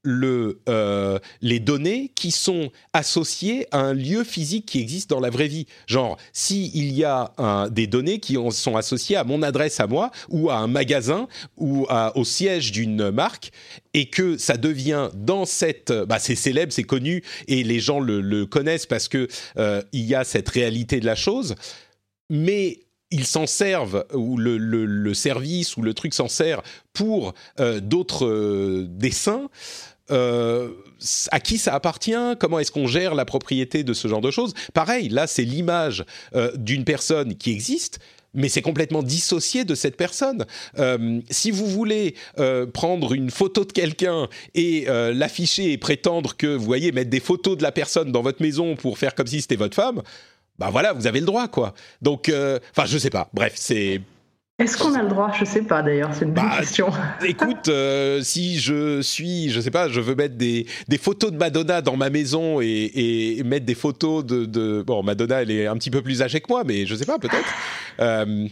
euh, 0.07 1.19
les 1.41 1.61
données 1.61 2.11
qui 2.15 2.31
sont 2.31 2.71
associées 2.93 3.67
à 3.71 3.81
un 3.81 3.95
lieu 3.95 4.25
physique 4.25 4.67
qui 4.67 4.81
existe 4.81 5.11
dans 5.11 5.21
la 5.21 5.31
vraie 5.31 5.49
vie. 5.49 5.67
Genre, 5.87 6.17
s'il 6.33 6.75
il 6.75 6.93
y 6.93 7.05
a 7.05 7.33
des 7.71 7.87
données 7.87 8.19
qui 8.19 8.37
sont 8.51 8.77
associées 8.77 9.17
à 9.17 9.25
mon 9.25 9.43
adresse 9.43 9.81
à 9.81 9.87
moi, 9.87 10.11
ou 10.29 10.51
à 10.51 10.57
un 10.57 10.67
magasin, 10.67 11.29
ou 11.57 11.87
au 12.15 12.25
siège 12.25 12.73
d'une 12.73 13.11
marque, 13.11 13.51
et 13.95 14.07
que 14.07 14.37
ça 14.37 14.57
devient 14.57 15.11
dans 15.15 15.45
cette... 15.45 15.93
Bah, 15.93 16.19
c'est 16.19 16.35
célèbre, 16.35 16.73
c'est 16.73 16.83
connu, 16.83 17.23
et 17.49 17.63
les 17.63 17.81
gens 17.81 18.01
le, 18.01 18.47
connaissent 18.47 18.87
parce 18.87 19.09
que 19.09 19.29
euh, 19.59 19.83
y 19.93 20.15
a 20.15 20.25
cette 20.25 20.49
réalité 20.49 21.01
de 21.01 21.07
la 21.07 21.15
chose, 21.15 21.55
mais 22.31 22.81
ils 23.11 23.27
s'en 23.27 23.47
servent, 23.47 24.07
ou 24.15 24.39
le, 24.39 25.15
service 25.15 25.77
ou 25.77 25.83
le 25.83 25.95
truc 25.95 26.15
s'en 26.15 26.29
sert 26.29 26.63
pour 26.93 27.35
euh, 27.61 27.81
d'autres 27.81 28.87
dessins, 28.89 29.49
euh, 30.13 30.71
à 31.31 31.41
qui 31.41 31.59
ça 31.59 31.75
appartient, 31.75 32.37
comment 32.39 32.59
est-ce 32.59 32.71
qu'on 32.71 32.87
gère 32.87 33.15
la 33.15 33.25
propriété 33.25 33.83
de 33.83 33.93
ce 33.93 34.09
genre 34.09 34.21
de 34.21 34.31
choses? 34.31 34.55
Pareil, 34.75 35.09
là, 35.09 35.27
c'est 35.27 35.45
l'image 35.45 36.05
euh, 36.35 36.53
d'une 36.57 36.85
personne 36.85 37.35
qui 37.37 37.51
existe, 37.51 37.99
mais 38.35 38.49
c'est 38.49 38.63
complètement 38.63 39.03
dissocié 39.03 39.65
de 39.65 39.75
cette 39.75 39.97
personne. 39.97 40.47
Euh, 40.79 41.21
si 41.31 41.51
vous 41.51 41.67
voulez 41.67 42.15
prendre 42.73 43.13
une 43.13 43.31
photo 43.31 43.65
de 43.65 43.73
quelqu'un 43.73 44.29
et 44.55 44.87
l'afficher 44.87 45.73
et 45.73 45.79
prétendre 45.79 46.37
que, 46.37 46.47
vous 46.47 46.65
voyez, 46.65 46.93
mettre 46.93 47.11
des 47.11 47.21
photos 47.21 47.59
de 47.59 47.63
la 47.63 47.73
personne 47.73 48.11
dans 48.11 48.23
votre 48.23 48.41
maison 48.41 48.75
pour 48.75 48.97
faire 48.97 49.15
comme 49.15 49.27
si 49.27 49.43
c'était 49.43 49.57
votre 49.57 49.75
femme, 49.75 50.03
bah 50.59 50.71
voilà, 50.71 50.93
vous 50.93 51.07
avez 51.07 51.21
le 51.21 51.27
droit, 51.27 51.49
quoi. 51.49 51.75
Donc, 52.01 52.33
enfin, 52.71 52.87
je 52.87 52.97
sais 52.97 53.11
pas. 53.11 53.29
Bref, 53.35 53.53
c'est 53.57 54.01
est-ce 54.59 54.79
qu'on 54.79 54.95
a 54.95 55.03
le 55.03 55.09
droit? 55.09 55.33
Je 55.39 55.45
sais 55.45 55.63
pas 55.63 55.83
d'ailleurs, 55.83 56.11
c'est 56.13 56.25
une 56.25 56.33
bonne 56.33 56.49
bah, 56.49 56.59
question. 56.59 56.91
Écoute, 57.27 57.69
euh, 57.69 58.21
si 58.23 58.61
je 58.61 59.01
suis, 59.01 59.51
je 59.51 59.61
sais 59.61 59.71
pas, 59.71 59.89
je 59.89 60.01
veux 60.01 60.15
mettre 60.15 60.37
des, 60.37 60.67
des 60.89 60.99
photos 60.99 61.33
de 61.33 61.37
Madonna 61.37 61.83
dans 61.83 61.97
ma 61.97 62.11
maison 62.11 62.61
et, 62.61 62.91
et 62.95 63.43
mettre 63.45 63.67
des 63.67 63.75
photos 63.75 64.25
de, 64.25 64.45
de, 64.45 64.83
Bon, 64.87 65.03
Madonna, 65.03 65.43
elle 65.43 65.51
est 65.51 65.67
un 65.67 65.77
petit 65.77 65.91
peu 65.91 66.03
plus 66.03 66.23
âgée 66.23 66.41
que 66.41 66.47
moi, 66.49 66.63
mais 66.65 66.87
je 66.87 66.95
sais 66.95 67.07
pas, 67.07 67.19
peut-être. 67.19 67.49
Euh, 68.01 68.47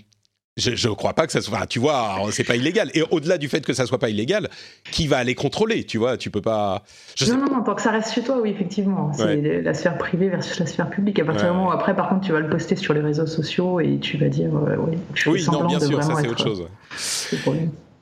je 0.61 0.89
ne 0.89 0.95
crois 0.95 1.15
pas 1.15 1.27
que 1.27 1.33
ça 1.33 1.41
soit. 1.41 1.67
tu 1.67 1.79
vois, 1.79 2.19
c'est 2.31 2.45
pas 2.45 2.57
illégal. 2.57 2.91
Et 2.95 3.03
au-delà 3.11 3.39
du 3.39 3.49
fait 3.49 3.65
que 3.65 3.73
ça 3.73 3.87
soit 3.87 3.99
pas 3.99 4.11
illégal, 4.11 4.49
qui 4.91 5.07
va 5.07 5.19
aller 5.19 5.35
contrôler 5.35 5.85
Tu 5.85 5.99
vois, 5.99 6.17
tu 6.17 6.31
peux 6.31 6.43
pas. 6.43 6.85
non, 7.29 7.37
non, 7.37 7.47
non, 7.47 7.63
tant 7.63 7.75
que 7.75 7.83
ça 7.83 7.91
reste 7.91 8.13
chez 8.15 8.23
toi, 8.23 8.39
oui, 8.41 8.51
effectivement. 8.51 9.13
C'est 9.13 9.63
la 9.63 9.75
sphère 9.75 9.99
privée 9.99 10.29
versus 10.29 10.59
la 10.59 10.67
sphère 10.67 10.91
publique. 10.91 11.19
À 11.19 11.25
partir 11.25 11.51
du 11.51 11.53
moment 11.53 11.69
où 11.69 11.73
après, 11.73 11.95
par 11.97 12.09
contre, 12.09 12.27
tu 12.27 12.33
vas 12.33 12.41
le 12.41 12.49
poster 12.49 12.77
sur 12.77 12.95
les 12.95 13.01
réseaux 13.01 13.27
sociaux 13.27 13.81
et 13.81 13.99
tu 13.99 14.17
vas 14.19 14.29
dire, 14.29 14.51
euh, 14.55 14.77
oui, 14.79 14.99
je 15.15 15.31
oui, 15.31 15.47
non, 15.51 15.67
bien 15.67 15.81
sûr, 15.81 16.03
ça 16.03 16.15
c'est 16.21 16.29
autre 16.29 16.43
chose. 16.43 16.67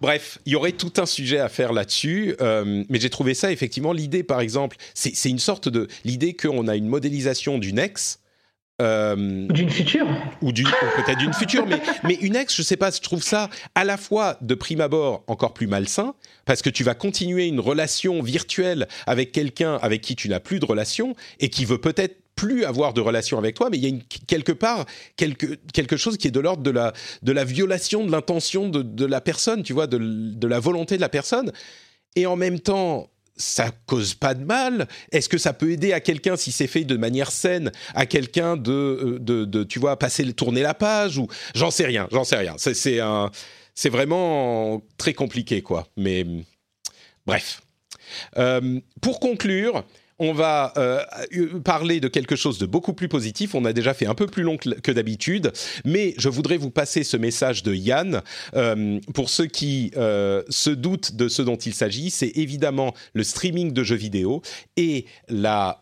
Bref, 0.00 0.38
il 0.46 0.52
y 0.52 0.56
aurait 0.56 0.72
tout 0.72 0.92
un 0.98 1.06
sujet 1.06 1.40
à 1.40 1.48
faire 1.48 1.72
là-dessus, 1.72 2.36
euh, 2.40 2.84
mais 2.88 3.00
j'ai 3.00 3.10
trouvé 3.10 3.34
ça 3.34 3.50
effectivement 3.50 3.92
l'idée, 3.92 4.22
par 4.22 4.40
exemple, 4.40 4.76
c'est 4.94 5.28
une 5.28 5.40
sorte 5.40 5.68
de 5.68 5.88
l'idée 6.04 6.34
qu'on 6.34 6.68
a 6.68 6.76
une 6.76 6.86
modélisation 6.86 7.58
d'une 7.58 7.80
ex 7.80 8.20
euh, 8.80 9.46
d'une 9.48 9.70
future 9.70 10.06
Ou, 10.40 10.52
peut-être 10.52 11.18
d'une 11.18 11.34
future, 11.34 11.66
mais, 11.66 11.80
mais 12.04 12.14
une 12.14 12.36
ex, 12.36 12.54
je 12.54 12.62
sais 12.62 12.76
pas, 12.76 12.90
je 12.90 13.00
trouve 13.00 13.22
ça 13.22 13.50
à 13.74 13.84
la 13.84 13.96
fois 13.96 14.36
de 14.40 14.54
prime 14.54 14.80
abord 14.80 15.24
encore 15.26 15.52
plus 15.52 15.66
malsain, 15.66 16.14
parce 16.44 16.62
que 16.62 16.70
tu 16.70 16.84
vas 16.84 16.94
continuer 16.94 17.46
une 17.46 17.60
relation 17.60 18.22
virtuelle 18.22 18.86
avec 19.06 19.32
quelqu'un 19.32 19.76
avec 19.82 20.00
qui 20.00 20.14
tu 20.14 20.28
n'as 20.28 20.40
plus 20.40 20.60
de 20.60 20.64
relation 20.64 21.14
et 21.40 21.48
qui 21.48 21.64
veut 21.64 21.80
peut-être 21.80 22.16
plus 22.36 22.64
avoir 22.64 22.94
de 22.94 23.00
relation 23.00 23.36
avec 23.36 23.56
toi, 23.56 23.68
mais 23.68 23.78
il 23.78 23.84
y 23.84 23.92
a 23.92 23.98
quelque 24.28 24.52
part 24.52 24.86
quelque, 25.16 25.58
quelque 25.72 25.96
chose 25.96 26.16
qui 26.16 26.28
est 26.28 26.30
de 26.30 26.38
l'ordre 26.38 26.62
de 26.62 26.70
la, 26.70 26.92
de 27.22 27.32
la 27.32 27.42
violation 27.42 28.06
de 28.06 28.12
l'intention 28.12 28.68
de, 28.68 28.82
de, 28.82 29.04
la 29.04 29.20
personne, 29.20 29.64
tu 29.64 29.72
vois, 29.72 29.88
de, 29.88 29.98
de 29.98 30.46
la 30.46 30.60
volonté 30.60 30.94
de 30.94 31.00
la 31.00 31.08
personne. 31.08 31.50
Et 32.14 32.26
en 32.26 32.36
même 32.36 32.60
temps, 32.60 33.10
ça 33.38 33.70
cause 33.86 34.14
pas 34.14 34.34
de 34.34 34.44
mal 34.44 34.88
Est-ce 35.12 35.28
que 35.28 35.38
ça 35.38 35.52
peut 35.52 35.70
aider 35.70 35.92
à 35.92 36.00
quelqu'un 36.00 36.36
si 36.36 36.52
c'est 36.52 36.66
fait 36.66 36.84
de 36.84 36.96
manière 36.96 37.30
saine 37.30 37.72
à 37.94 38.04
quelqu'un 38.04 38.56
de, 38.56 38.72
euh, 38.72 39.18
de, 39.46 39.64
tu 39.64 39.78
vois 39.78 39.98
passer 39.98 40.30
tourner 40.32 40.62
la 40.62 40.74
page 40.74 41.18
ou 41.18 41.28
j'en 41.54 41.70
sais 41.70 41.86
rien, 41.86 42.08
j'en 42.12 42.24
sais 42.24 42.36
rien. 42.36 42.56
C'est 42.58 43.00
un 43.00 43.30
c'est 43.74 43.90
vraiment 43.90 44.82
très 44.96 45.14
compliqué 45.14 45.62
quoi. 45.62 45.86
Mais 45.96 46.26
bref. 47.26 47.62
Euh, 48.36 48.80
pour 49.00 49.20
conclure, 49.20 49.84
on 50.18 50.32
va 50.32 50.72
euh, 50.76 51.04
parler 51.64 52.00
de 52.00 52.08
quelque 52.08 52.36
chose 52.36 52.58
de 52.58 52.66
beaucoup 52.66 52.92
plus 52.92 53.08
positif. 53.08 53.54
On 53.54 53.64
a 53.64 53.72
déjà 53.72 53.94
fait 53.94 54.06
un 54.06 54.14
peu 54.14 54.26
plus 54.26 54.42
long 54.42 54.56
que 54.56 54.90
d'habitude, 54.90 55.52
mais 55.84 56.14
je 56.18 56.28
voudrais 56.28 56.56
vous 56.56 56.70
passer 56.70 57.04
ce 57.04 57.16
message 57.16 57.62
de 57.62 57.74
Yann. 57.74 58.22
Euh, 58.54 58.98
pour 59.14 59.30
ceux 59.30 59.46
qui 59.46 59.92
euh, 59.96 60.42
se 60.48 60.70
doutent 60.70 61.14
de 61.14 61.28
ce 61.28 61.42
dont 61.42 61.56
il 61.56 61.74
s'agit, 61.74 62.10
c'est 62.10 62.36
évidemment 62.36 62.94
le 63.12 63.22
streaming 63.22 63.72
de 63.72 63.82
jeux 63.82 63.96
vidéo 63.96 64.42
et 64.76 65.06
la 65.28 65.78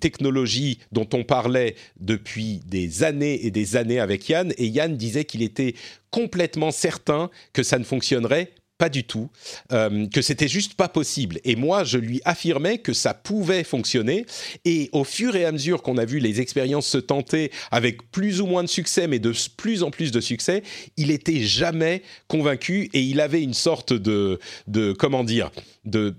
technologie 0.00 0.78
dont 0.92 1.08
on 1.12 1.24
parlait 1.24 1.74
depuis 1.98 2.60
des 2.66 3.02
années 3.02 3.46
et 3.46 3.50
des 3.50 3.76
années 3.76 4.00
avec 4.00 4.28
Yann. 4.28 4.52
Et 4.58 4.66
Yann 4.66 4.96
disait 4.96 5.24
qu'il 5.24 5.42
était 5.42 5.74
complètement 6.10 6.70
certain 6.70 7.30
que 7.52 7.62
ça 7.62 7.78
ne 7.78 7.84
fonctionnerait 7.84 8.52
pas 8.80 8.88
du 8.88 9.04
tout, 9.04 9.28
euh, 9.72 10.06
que 10.06 10.22
c'était 10.22 10.48
juste 10.48 10.72
pas 10.72 10.88
possible. 10.88 11.38
Et 11.44 11.54
moi, 11.54 11.84
je 11.84 11.98
lui 11.98 12.22
affirmais 12.24 12.78
que 12.78 12.94
ça 12.94 13.12
pouvait 13.12 13.62
fonctionner. 13.62 14.24
Et 14.64 14.88
au 14.92 15.04
fur 15.04 15.36
et 15.36 15.44
à 15.44 15.52
mesure 15.52 15.82
qu'on 15.82 15.98
a 15.98 16.06
vu 16.06 16.18
les 16.18 16.40
expériences 16.40 16.86
se 16.86 16.96
tenter 16.96 17.52
avec 17.70 18.10
plus 18.10 18.40
ou 18.40 18.46
moins 18.46 18.64
de 18.64 18.70
succès, 18.70 19.06
mais 19.06 19.18
de 19.18 19.34
plus 19.58 19.82
en 19.82 19.90
plus 19.90 20.12
de 20.12 20.20
succès, 20.22 20.62
il 20.96 21.10
était 21.10 21.42
jamais 21.42 22.00
convaincu 22.26 22.88
et 22.94 23.02
il 23.02 23.20
avait 23.20 23.42
une 23.42 23.52
sorte 23.52 23.92
de, 23.92 24.38
de 24.66 24.92
comment 24.92 25.24
dire, 25.24 25.50
de, 25.84 26.14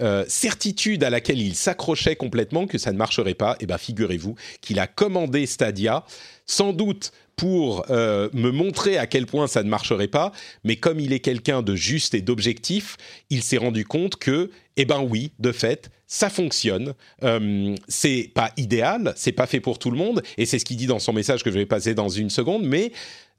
euh, 0.00 0.24
certitude 0.28 1.04
à 1.04 1.08
laquelle 1.10 1.40
il 1.40 1.54
s'accrochait 1.54 2.16
complètement 2.16 2.66
que 2.66 2.76
ça 2.76 2.92
ne 2.92 2.98
marcherait 2.98 3.32
pas. 3.32 3.56
Et 3.60 3.66
ben, 3.66 3.78
figurez-vous 3.78 4.34
qu'il 4.60 4.78
a 4.78 4.86
commandé 4.86 5.46
Stadia, 5.46 6.04
sans 6.44 6.74
doute 6.74 7.12
pour 7.36 7.86
euh, 7.90 8.28
me 8.32 8.50
montrer 8.50 8.98
à 8.98 9.06
quel 9.06 9.26
point 9.26 9.46
ça 9.46 9.62
ne 9.62 9.68
marcherait 9.68 10.08
pas, 10.08 10.32
mais 10.64 10.76
comme 10.76 11.00
il 11.00 11.12
est 11.12 11.20
quelqu'un 11.20 11.62
de 11.62 11.74
juste 11.74 12.14
et 12.14 12.20
d'objectif, 12.20 12.96
il 13.30 13.42
s'est 13.42 13.56
rendu 13.56 13.84
compte 13.84 14.16
que, 14.16 14.50
eh 14.76 14.84
ben 14.84 15.00
oui, 15.00 15.32
de 15.38 15.52
fait, 15.52 15.90
ça 16.06 16.28
fonctionne. 16.28 16.94
Euh, 17.24 17.74
c'est 17.88 18.30
pas 18.34 18.52
idéal, 18.56 19.14
c'est 19.16 19.32
pas 19.32 19.46
fait 19.46 19.60
pour 19.60 19.78
tout 19.78 19.90
le 19.90 19.96
monde, 19.96 20.22
et 20.36 20.46
c'est 20.46 20.58
ce 20.58 20.64
qu'il 20.64 20.76
dit 20.76 20.86
dans 20.86 20.98
son 20.98 21.12
message 21.12 21.42
que 21.42 21.50
je 21.50 21.58
vais 21.58 21.66
passer 21.66 21.94
dans 21.94 22.08
une 22.08 22.30
seconde, 22.30 22.64
mais 22.64 22.92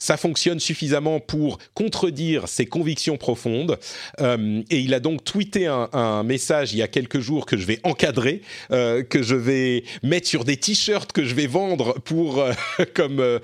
ça 0.03 0.17
fonctionne 0.17 0.59
suffisamment 0.59 1.19
pour 1.19 1.59
contredire 1.73 2.47
ses 2.47 2.65
convictions 2.65 3.17
profondes. 3.17 3.79
Euh, 4.19 4.61
et 4.69 4.79
il 4.79 4.93
a 4.93 4.99
donc 4.99 5.23
tweeté 5.23 5.67
un, 5.67 6.23
message 6.23 6.73
il 6.73 6.79
y 6.79 6.81
a 6.81 6.87
quelques 6.87 7.19
jours 7.19 7.45
que 7.45 7.57
je 7.57 7.65
vais 7.65 7.79
encadrer, 7.83 8.41
euh, 8.71 9.03
que 9.03 9.23
je 9.23 9.35
vais 9.35 9.83
mettre 10.03 10.27
sur 10.27 10.43
des 10.43 10.57
t-shirts 10.57 11.11
que 11.11 11.23
je 11.23 11.33
vais 11.35 11.47
vendre 11.47 11.99
pour 12.01 12.39
euh, 12.39 12.53
comme 12.93 13.39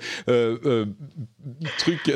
truc 1.78 2.12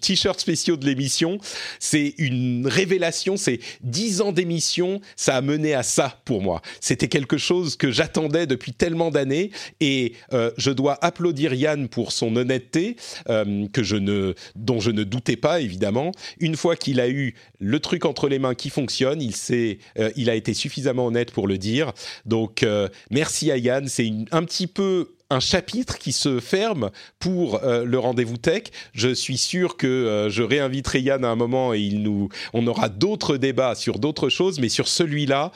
t-shirts 0.00 0.40
spéciaux 0.40 0.76
de 0.76 0.86
l'émission. 0.86 1.38
C'est 1.78 2.14
une 2.18 2.66
révélation. 2.66 3.36
C'est 3.36 3.58
dix 3.82 4.20
ans 4.20 4.32
d'émission. 4.32 5.00
Ça 5.16 5.36
a 5.36 5.40
mené 5.40 5.74
à 5.74 5.82
ça 5.82 6.20
pour 6.24 6.42
moi. 6.42 6.62
C'était 6.80 7.08
quelque 7.08 7.38
chose 7.38 7.76
que 7.76 7.90
j'attendais 7.90 8.46
depuis 8.46 8.72
tellement 8.72 9.10
d'années 9.10 9.50
et 9.80 10.14
je 10.56 10.70
dois 10.70 10.98
applaudir 11.04 11.54
Yann 11.54 11.88
pour 11.88 12.12
son 12.12 12.36
honnêteté 12.36 12.96
que 13.72 13.82
je 13.82 13.96
ne, 13.96 14.34
dont 14.56 14.80
je 14.80 14.90
ne 14.90 15.04
doutais 15.04 15.36
pas 15.36 15.60
évidemment. 15.60 16.12
Une 16.38 16.56
fois 16.56 16.76
qu'il 16.76 17.00
a 17.00 17.08
eu 17.08 17.34
le 17.58 17.80
truc 17.80 18.04
entre 18.04 18.28
les 18.28 18.38
mains 18.38 18.54
qui 18.54 18.70
fonctionne, 18.70 19.20
il, 19.22 19.34
euh, 19.98 20.10
il 20.16 20.30
a 20.30 20.34
été 20.34 20.54
suffisamment 20.54 21.06
honnête 21.06 21.32
pour 21.32 21.48
le 21.48 21.58
dire. 21.58 21.92
Donc 22.26 22.62
euh, 22.62 22.88
merci 23.10 23.50
à 23.50 23.56
Yann, 23.56 23.88
c'est 23.88 24.10
un 24.30 24.44
petit 24.44 24.66
peu 24.66 25.14
un 25.32 25.40
chapitre 25.40 25.98
qui 25.98 26.10
se 26.10 26.40
ferme 26.40 26.90
pour 27.20 27.62
euh, 27.62 27.84
le 27.84 27.98
rendez-vous 27.98 28.36
tech. 28.36 28.64
Je 28.92 29.14
suis 29.14 29.38
sûr 29.38 29.76
que 29.76 30.28
je 30.30 30.42
réinviterai 30.42 31.00
Yann 31.00 31.24
à 31.24 31.28
un 31.28 31.36
moment 31.36 31.72
et 31.72 31.88
nous, 31.90 32.28
on 32.52 32.66
aura 32.66 32.88
d'autres 32.88 33.36
débats 33.36 33.74
sur 33.74 33.98
d'autres 33.98 34.28
choses, 34.28 34.58
mais 34.58 34.68
sur 34.68 34.88
celui-là, 34.88 35.52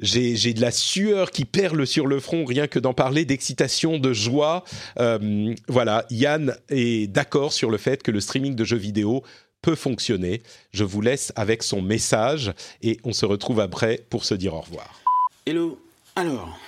j'ai 0.00 0.54
de 0.54 0.60
la 0.60 0.70
sueur 0.70 1.30
qui 1.30 1.44
perle 1.44 1.86
sur 1.86 2.06
le 2.06 2.20
front 2.20 2.44
rien 2.44 2.66
que 2.66 2.78
d'en 2.78 2.94
parler, 2.94 3.24
d'excitation, 3.24 3.98
de 3.98 4.12
joie. 4.12 4.64
Euh, 4.98 5.54
voilà, 5.68 6.06
Yann 6.10 6.56
est 6.68 7.10
d'accord 7.10 7.52
sur 7.52 7.70
le 7.70 7.78
fait 7.78 8.02
que 8.02 8.10
le 8.10 8.20
streaming 8.20 8.54
de 8.54 8.64
jeux 8.64 8.76
vidéo 8.76 9.22
peut 9.62 9.74
fonctionner. 9.74 10.42
Je 10.72 10.84
vous 10.84 11.00
laisse 11.00 11.32
avec 11.36 11.62
son 11.62 11.82
message 11.82 12.52
et 12.82 12.98
on 13.04 13.12
se 13.12 13.26
retrouve 13.26 13.60
après 13.60 14.04
pour 14.10 14.24
se 14.24 14.34
dire 14.34 14.54
au 14.54 14.60
revoir. 14.60 15.00
Hello. 15.46 15.78
Alors, 16.16 16.58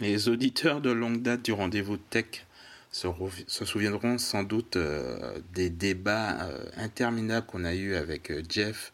les 0.00 0.28
auditeurs 0.28 0.80
de 0.80 0.90
longue 0.90 1.22
date 1.22 1.44
du 1.44 1.52
rendez-vous 1.52 1.96
tech 1.96 2.46
se, 2.90 3.08
souviendront 3.64 4.18
sans 4.18 4.42
doute 4.42 4.76
euh, 4.76 5.38
des 5.54 5.70
débats 5.70 6.42
euh, 6.42 6.64
interminables 6.76 7.46
qu'on 7.46 7.64
a 7.64 7.74
eus 7.74 7.94
avec 7.94 8.32
Jeff 8.50 8.92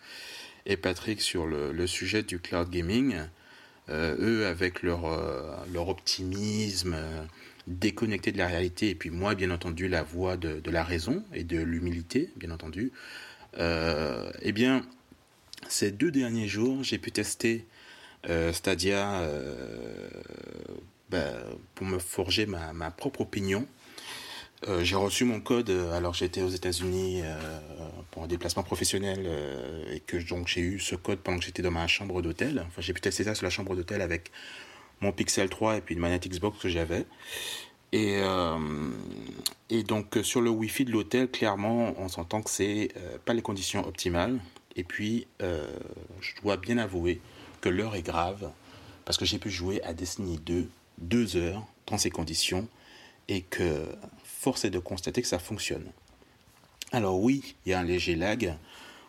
et 0.67 0.77
Patrick 0.77 1.21
sur 1.21 1.47
le, 1.47 1.87
sujet 1.87 2.23
du 2.23 2.41
cloud 2.41 2.69
gaming. 2.69 3.17
Euh, 3.89 4.17
eux 4.19 4.47
avec 4.47 4.83
leur, 4.83 5.05
euh, 5.05 5.55
leur 5.73 5.89
optimisme 5.89 6.95
euh, 6.97 7.23
déconnecté 7.69 8.33
de 8.33 8.39
la 8.39 8.49
réalité, 8.49 8.91
et 8.91 8.95
puis 8.97 9.11
moi, 9.11 9.37
bien 9.37 9.53
entendu, 9.53 9.87
la 9.87 10.03
voix 10.03 10.37
de, 10.37 10.61
la 10.71 10.83
raison 10.83 11.25
et 11.33 11.45
de 11.45 11.61
l'humilité, 11.61 12.31
bien 12.37 12.51
entendu, 12.51 12.93
eh 13.59 14.53
bien, 14.53 14.83
ces 15.69 15.91
deux 15.91 16.11
derniers 16.13 16.47
jours, 16.47 16.85
j'ai 16.85 16.99
pu 16.99 17.11
tester 17.11 17.67
Stadia 18.53 19.29
ben, 21.11 21.35
pour 21.75 21.87
me 21.89 21.99
forger 21.99 22.47
ma, 22.47 22.73
ma 22.73 22.93
propre 22.93 23.23
opinion 23.23 23.67
euh, 24.69 24.83
j'ai 24.83 24.97
reçu 24.97 25.25
mon 25.25 25.41
code 25.41 25.69
euh, 25.69 25.93
alors 25.93 26.15
j'étais 26.15 26.41
aux 26.41 26.49
États-Unis 26.49 27.21
euh, 27.23 27.39
pour 28.11 28.23
un 28.23 28.27
déplacement 28.27 28.63
professionnel 28.63 29.29
et 29.91 30.01
que 30.01 30.17
donc 30.17 30.49
j'ai 30.49 30.63
eu 30.63 30.81
ce 30.81 30.95
code 30.97 31.19
pendant 31.19 31.39
que 31.39 31.45
j'étais 31.45 31.63
dans 31.63 31.71
ma 31.71 31.87
chambre 31.87 32.23
d'hôtel. 32.23 32.65
Enfin, 32.67 32.81
j'ai 32.81 32.93
pu 32.93 33.01
tester 33.01 33.25
ça 33.25 33.35
sur 33.35 33.45
la 33.45 33.51
chambre 33.51 33.77
d'hôtel 33.77 34.01
avec 34.01 34.31
mon 35.01 35.13
Pixel 35.13 35.51
3 35.51 35.77
et 35.77 35.81
puis 35.83 35.95
une 35.95 36.01
manette 36.01 36.27
Xbox 36.27 36.59
que 36.59 36.69
j'avais. 36.69 37.05
Et, 37.93 38.21
et 39.71 39.83
donc 39.85 40.19
sur 40.23 40.41
le 40.41 40.51
Wi-Fi 40.51 40.85
de 40.85 40.91
l'hôtel, 40.91 41.31
clairement, 41.31 41.95
on 41.99 42.09
s'entend 42.09 42.43
que 42.43 42.51
c'est 42.51 42.91
pas 43.25 43.33
les 43.33 43.43
conditions 43.43 43.87
optimales. 43.87 44.39
Et 44.75 44.85
puis, 44.85 45.27
je 45.41 46.43
dois 46.43 46.57
bien 46.57 46.79
avouer 46.79 47.21
que 47.61 47.69
l'heure 47.69 47.95
est 47.95 48.03
grave 48.03 48.51
parce 49.05 49.19
que 49.19 49.25
j'ai 49.25 49.39
pu 49.39 49.51
jouer 49.51 49.83
à 49.83 49.95
Destiny 49.95 50.39
2 50.39 50.69
deux 50.99 51.37
heures 51.37 51.67
dans 51.87 51.99
ces 51.99 52.11
conditions 52.11 52.69
et 53.29 53.43
que 53.43 53.87
force 54.47 54.65
de 54.65 54.79
constater 54.79 55.23
que 55.23 55.27
ça 55.27 55.41
fonctionne. 55.41 55.91
Alors 56.93 57.19
oui, 57.19 57.57
il 57.65 57.71
y 57.71 57.75
a 57.75 57.81
un 57.81 57.83
léger 57.83 58.15
lag, 58.15 58.55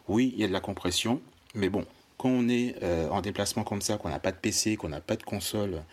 oui, 0.07 0.31
il 0.33 0.41
y 0.41 0.43
a 0.43 0.47
de 0.47 0.51
la 0.51 0.59
compression, 0.59 1.21
mais 1.53 1.69
bon, 1.69 1.85
quand 2.17 2.29
on 2.29 2.49
est 2.49 2.75
euh, 2.81 3.07
en 3.09 3.21
déplacement 3.21 3.63
comme 3.63 3.81
ça, 3.81 3.99
qu'on 3.99 4.09
n'a 4.09 4.17
pas 4.17 4.31
de 4.31 4.37
PC, 4.37 4.77
qu'on 4.77 4.89
n'a 4.89 4.99
pas 4.99 5.15
de 5.15 5.21
console 5.21 5.83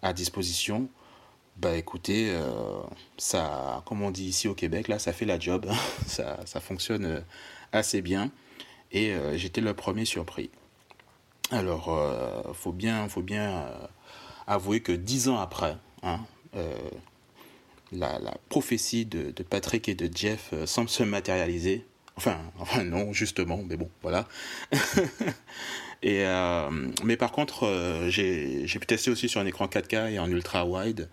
à 0.00 0.14
disposition, 0.14 0.88
bah 1.58 1.76
écoutez, 1.76 2.30
euh, 2.30 2.80
ça, 3.18 3.82
comme 3.84 4.00
on 4.00 4.10
dit 4.10 4.24
ici 4.24 4.48
au 4.48 4.54
Québec, 4.54 4.88
là, 4.88 4.98
ça 4.98 5.12
fait 5.12 5.26
la 5.26 5.38
job, 5.38 5.70
ça, 6.06 6.40
ça 6.46 6.60
fonctionne 6.60 7.04
euh, 7.04 7.20
assez 7.72 8.00
bien, 8.00 8.30
et 8.90 9.12
j'étais 9.34 9.60
le 9.60 9.74
premier 9.74 10.06
surpris. 10.06 10.48
Alors, 11.50 12.00
faut 12.54 12.70
bien, 12.70 13.08
faut 13.08 13.22
bien 13.22 13.66
avouer 14.46 14.80
que 14.80 14.92
dix 14.92 15.28
ans 15.28 15.40
après, 15.40 15.76
hein, 16.04 16.20
la, 17.94 18.18
prophétie 18.48 19.06
de, 19.06 19.32
Patrick 19.42 19.88
et 19.88 19.94
de 19.94 20.14
Jeff 20.14 20.50
euh, 20.52 20.66
semble 20.66 20.88
se 20.88 21.02
matérialiser. 21.02 21.84
Enfin, 22.16 22.38
enfin 22.58 22.84
non, 22.84 23.12
justement, 23.12 23.62
mais 23.68 23.76
bon, 23.76 23.90
voilà. 24.02 24.26
et, 26.02 26.24
euh, 26.24 26.70
mais 27.04 27.16
par 27.16 27.32
contre, 27.32 27.64
euh, 27.64 28.08
j'ai 28.10 28.66
pu 28.66 28.86
tester 28.86 29.10
aussi 29.10 29.28
sur 29.28 29.40
un 29.40 29.46
écran 29.46 29.66
4K 29.66 30.12
et 30.12 30.18
en 30.18 30.30
ultra 30.30 30.66
wide. 30.66 31.08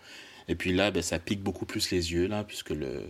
Et 0.47 0.55
puis 0.55 0.73
là, 0.73 0.91
ben, 0.91 1.01
ça 1.01 1.19
pique 1.19 1.41
beaucoup 1.41 1.65
plus 1.65 1.91
les 1.91 2.11
yeux, 2.11 2.27
là, 2.27 2.43
puisque 2.43 2.71
le, 2.71 3.05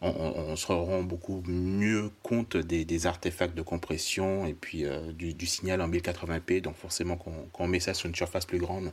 on, 0.00 0.56
se 0.56 0.66
rend 0.66 1.02
beaucoup 1.02 1.42
mieux 1.46 2.10
compte 2.22 2.56
des, 2.56 3.06
artefacts 3.06 3.54
de 3.54 3.60
compression 3.60 4.46
et 4.46 4.54
puis 4.54 4.84
du, 5.14 5.46
signal 5.46 5.82
en 5.82 5.88
1080p. 5.88 6.62
Donc 6.62 6.76
forcément, 6.76 7.16
quand, 7.16 7.34
quand, 7.52 7.64
on 7.64 7.68
met 7.68 7.80
ça 7.80 7.92
sur 7.92 8.08
une 8.08 8.14
surface 8.14 8.46
plus 8.46 8.58
grande, 8.58 8.92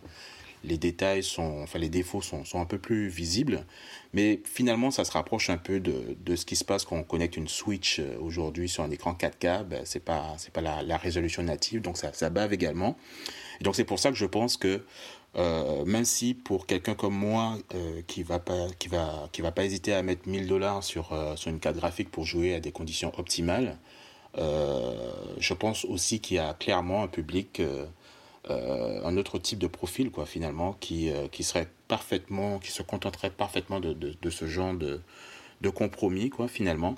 les 0.67 0.77
détails 0.77 1.23
sont, 1.23 1.61
enfin 1.63 1.79
les 1.79 1.89
défauts 1.89 2.21
sont, 2.21 2.45
sont, 2.45 2.59
un 2.59 2.65
peu 2.65 2.77
plus 2.77 3.07
visibles, 3.07 3.65
mais 4.13 4.41
finalement 4.45 4.91
ça 4.91 5.05
se 5.05 5.11
rapproche 5.11 5.49
un 5.49 5.57
peu 5.57 5.79
de, 5.79 6.17
de 6.23 6.35
ce 6.35 6.45
qui 6.45 6.55
se 6.55 6.65
passe 6.65 6.85
quand 6.85 6.97
on 6.97 7.03
connecte 7.03 7.37
une 7.37 7.47
Switch 7.47 7.99
euh, 7.99 8.17
aujourd'hui 8.19 8.69
sur 8.69 8.83
un 8.83 8.91
écran 8.91 9.13
4K, 9.13 9.63
ben, 9.63 9.81
c'est 9.85 10.03
pas 10.03 10.35
c'est 10.37 10.51
pas 10.51 10.61
la, 10.61 10.97
résolution 10.97 11.43
native, 11.43 11.81
donc 11.81 11.97
ça, 11.97 12.11
ça 12.13 12.29
bave 12.29 12.53
également. 12.53 12.97
Et 13.61 13.63
donc 13.63 13.75
c'est 13.75 13.85
pour 13.85 13.99
ça 13.99 14.09
que 14.09 14.17
je 14.17 14.25
pense 14.25 14.57
que 14.57 14.83
euh, 15.35 15.85
même 15.85 16.05
si 16.05 16.33
pour 16.33 16.65
quelqu'un 16.65 16.95
comme 16.95 17.15
moi 17.15 17.57
euh, 17.75 18.01
qui 18.07 18.23
va 18.23 18.39
pas 18.39 18.67
qui 18.79 18.89
va 18.89 19.29
qui 19.31 19.41
va 19.41 19.51
pas 19.51 19.63
hésiter 19.63 19.93
à 19.93 20.03
mettre 20.03 20.27
1000 20.27 20.47
dollars 20.47 20.83
sur 20.83 21.15
sur 21.35 21.49
une 21.49 21.59
carte 21.59 21.77
graphique 21.77 22.11
pour 22.11 22.25
jouer 22.25 22.55
à 22.55 22.59
des 22.59 22.71
conditions 22.71 23.11
optimales, 23.17 23.77
je 24.35 25.53
pense 25.53 25.85
aussi 25.85 26.19
qu'il 26.19 26.37
y 26.37 26.39
a 26.39 26.53
clairement 26.53 27.03
un 27.03 27.07
public 27.07 27.61
euh, 28.49 29.01
un 29.03 29.17
autre 29.17 29.39
type 29.39 29.59
de 29.59 29.67
profil, 29.67 30.11
quoi, 30.11 30.25
finalement, 30.25 30.73
qui, 30.79 31.09
euh, 31.09 31.27
qui 31.27 31.43
serait 31.43 31.67
parfaitement, 31.87 32.59
qui 32.59 32.71
se 32.71 32.81
contenterait 32.81 33.29
parfaitement 33.29 33.79
de, 33.79 33.93
de, 33.93 34.29
ce 34.29 34.47
genre 34.47 34.73
de, 34.73 35.01
de 35.61 35.69
compromis, 35.69 36.29
quoi, 36.29 36.47
finalement. 36.47 36.95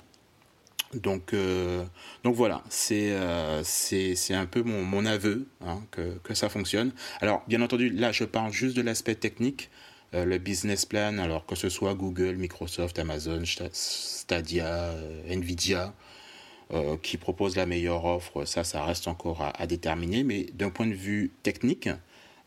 Donc, 0.94 1.34
euh, 1.34 1.84
donc 2.24 2.34
voilà, 2.34 2.62
c'est 2.68 3.14
un 3.14 4.46
peu 4.46 4.62
mon, 4.62 4.82
mon 4.82 5.06
aveu 5.06 5.46
hein, 5.64 5.82
que, 5.90 6.18
que, 6.24 6.34
ça 6.34 6.48
fonctionne. 6.48 6.92
Alors, 7.20 7.42
bien 7.46 7.62
entendu, 7.62 7.90
là, 7.90 8.12
je 8.12 8.24
parle 8.24 8.52
juste 8.52 8.76
de 8.76 8.82
l'aspect 8.82 9.14
technique, 9.14 9.70
le 10.12 10.38
business 10.38 10.86
plan, 10.86 11.18
alors 11.18 11.46
que 11.46 11.54
ce 11.54 11.68
soit 11.68 11.94
Google, 11.94 12.34
Microsoft, 12.34 12.98
Amazon, 12.98 13.42
Stadia, 13.72 14.92
Nvidia, 15.28 15.94
qui 17.02 17.16
propose 17.16 17.56
la 17.56 17.66
meilleure 17.66 18.04
offre, 18.04 18.44
ça, 18.44 18.62
ça 18.64 18.84
reste 18.84 19.08
encore 19.08 19.42
à, 19.42 19.66
déterminer. 19.66 20.22
Mais 20.22 20.46
d'un 20.54 20.70
point 20.70 20.86
de 20.86 20.94
vue 20.94 21.32
technique, 21.42 21.88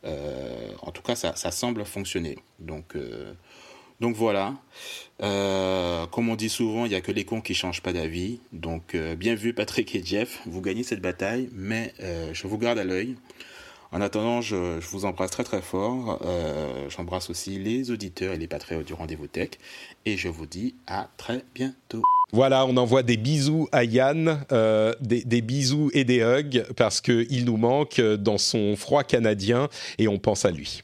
en 0.03 0.91
tout 0.91 1.01
cas, 1.01 1.15
ça, 1.15 1.35
ça 1.35 1.51
semble 1.51 1.83
fonctionner. 1.85 2.37
Donc, 2.59 2.95
donc 4.03 4.17
voilà. 4.17 4.55
Euh, 5.21 6.05
comme 6.07 6.27
on 6.27 6.35
dit 6.35 6.49
souvent, 6.49 6.85
il 6.85 6.89
n'y 6.89 6.95
a 6.95 6.99
que 6.99 7.13
les 7.13 7.23
cons 7.23 7.39
qui 7.39 7.53
changent 7.53 7.81
pas 7.81 7.93
d'avis. 7.93 8.41
Donc 8.51 8.95
euh, 8.95 9.15
bien 9.15 9.33
vu 9.33 9.53
Patrick 9.53 9.95
et 9.95 10.03
Jeff, 10.03 10.41
vous 10.45 10.59
gagnez 10.59 10.83
cette 10.83 11.01
bataille, 11.01 11.49
mais 11.53 11.93
euh, 12.01 12.33
je 12.33 12.45
vous 12.47 12.57
garde 12.57 12.79
à 12.79 12.83
l'œil. 12.83 13.15
En 13.93 14.01
attendant, 14.01 14.41
je, 14.41 14.81
je, 14.81 14.87
vous 14.87 15.05
embrasse 15.05 15.31
très 15.31 15.45
très 15.45 15.61
fort. 15.61 16.19
J'embrasse 16.89 17.29
aussi 17.29 17.59
les 17.59 17.91
auditeurs 17.91 18.33
et 18.33 18.37
les 18.37 18.47
patriotes 18.47 18.87
du 18.87 18.93
rendez-vous 18.93 19.27
tech. 19.27 19.51
Et 20.05 20.17
je 20.17 20.27
vous 20.27 20.47
dis 20.47 20.75
à 20.85 21.09
très 21.15 21.45
bientôt. 21.53 22.01
Voilà, 22.33 22.65
on 22.65 22.75
envoie 22.75 23.03
des 23.03 23.15
bisous 23.15 23.69
à 23.71 23.85
Yann, 23.85 24.43
des, 24.99 25.23
des, 25.23 25.41
bisous 25.41 25.89
et 25.93 26.03
des 26.03 26.19
hugs 26.19 26.65
parce 26.75 26.99
qu'il 26.99 27.45
nous 27.45 27.57
manque 27.57 28.01
dans 28.01 28.37
son 28.37 28.75
froid 28.75 29.03
canadien 29.03 29.69
et 29.97 30.07
on 30.07 30.17
pense 30.17 30.43
à 30.43 30.51
lui. 30.51 30.83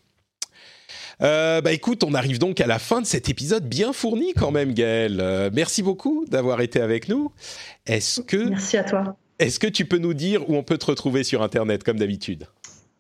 Euh, 1.22 1.60
bah 1.62 1.74
écoute, 1.74 2.04
on 2.04 2.14
arrive 2.14 2.40
donc 2.40 2.62
à 2.62 2.68
la 2.68 2.80
fin 2.80 3.02
de 3.02 3.06
cet 3.06 3.30
épisode 3.30 3.68
bien 3.68 3.92
fourni 3.92 4.34
quand 4.34 4.52
même, 4.52 4.74
Gaël. 4.74 5.20
Euh, 5.20 5.50
merci 5.54 5.84
beaucoup 5.84 6.26
d'avoir 6.28 6.62
été 6.62 6.80
avec 6.80 7.10
nous. 7.10 7.32
Est-ce 7.86 8.22
que 8.22 8.50
merci 8.50 8.78
à 8.78 8.84
toi. 8.84 9.18
Est-ce 9.38 9.60
que 9.60 9.68
tu 9.68 9.86
peux 9.86 9.98
nous 9.98 10.14
dire 10.14 10.50
où 10.50 10.56
on 10.56 10.64
peut 10.64 10.78
te 10.78 10.86
retrouver 10.86 11.24
sur 11.24 11.42
Internet 11.42 11.84
comme 11.84 12.00
d'habitude? 12.00 12.48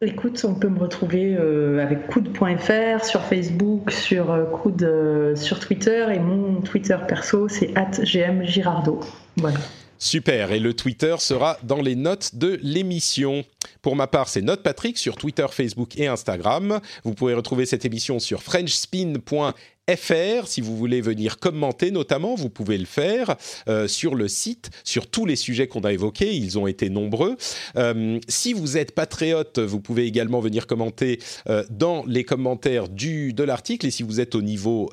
Écoute, 0.02 0.46
on 0.48 0.56
peut 0.56 0.70
me 0.70 0.80
retrouver 0.80 1.36
euh, 1.38 1.84
avec 1.84 2.08
coude.fr 2.08 3.04
sur 3.04 3.22
Facebook, 3.22 3.92
sur 3.92 4.32
euh, 4.32 4.46
coude 4.46 5.34
sur 5.36 5.60
Twitter 5.60 6.08
et 6.14 6.20
mon 6.20 6.62
Twitter 6.62 6.98
perso 7.06 7.50
c'est 7.50 7.74
@gmgirardo. 7.74 9.02
Voilà. 9.36 9.60
Super, 9.98 10.54
et 10.54 10.60
le 10.60 10.74
Twitter 10.74 11.16
sera 11.20 11.58
dans 11.64 11.82
les 11.82 11.96
notes 11.96 12.36
de 12.36 12.58
l'émission. 12.64 13.44
Pour 13.82 13.98
ma 13.98 14.08
part, 14.08 14.30
c'est 14.30 14.42
Note 14.42 14.64
Patrick 14.64 14.98
sur 14.98 15.18
Twitter, 15.18 15.46
Facebook 15.52 15.98
et 15.98 16.08
Instagram. 16.08 16.80
Vous 17.04 17.14
pouvez 17.14 17.34
retrouver 17.34 17.66
cette 17.66 17.84
émission 17.84 18.20
sur 18.20 18.42
frenchspin.fr 18.42 19.54
FR. 19.95 20.48
Si 20.48 20.61
vous 20.61 20.78
voulez 20.78 21.02
venir 21.02 21.40
commenter 21.40 21.91
notamment, 21.91 22.36
vous 22.36 22.49
pouvez 22.49 22.78
le 22.78 22.86
faire 22.86 23.36
euh, 23.68 23.88
sur 23.88 24.16
le 24.16 24.28
site, 24.28 24.70
sur 24.84 25.07
tous 25.07 25.26
les 25.26 25.36
sujets 25.36 25.68
qu'on 25.68 25.82
a 25.82 25.91
évoqués. 25.91 26.36
Ils 26.36 26.60
ont 26.60 26.68
été 26.68 26.90
nombreux. 26.90 27.38
Euh, 27.76 28.20
si 28.28 28.53
vous 28.53 28.78
êtes 28.78 28.94
patriote, 28.94 29.60
vous 29.60 29.80
pouvez 29.80 30.06
également 30.06 30.40
venir 30.40 30.68
commenter 30.68 31.20
euh, 31.48 31.64
dans 31.70 32.03
les 32.06 32.24
commentaires 32.24 32.88
du, 32.88 33.34
de 33.34 33.44
l'article. 33.44 33.88
Et 33.88 33.91
si 33.91 34.03
vous 34.03 34.20
êtes 34.20 34.36
au 34.36 34.41
niveau 34.41 34.91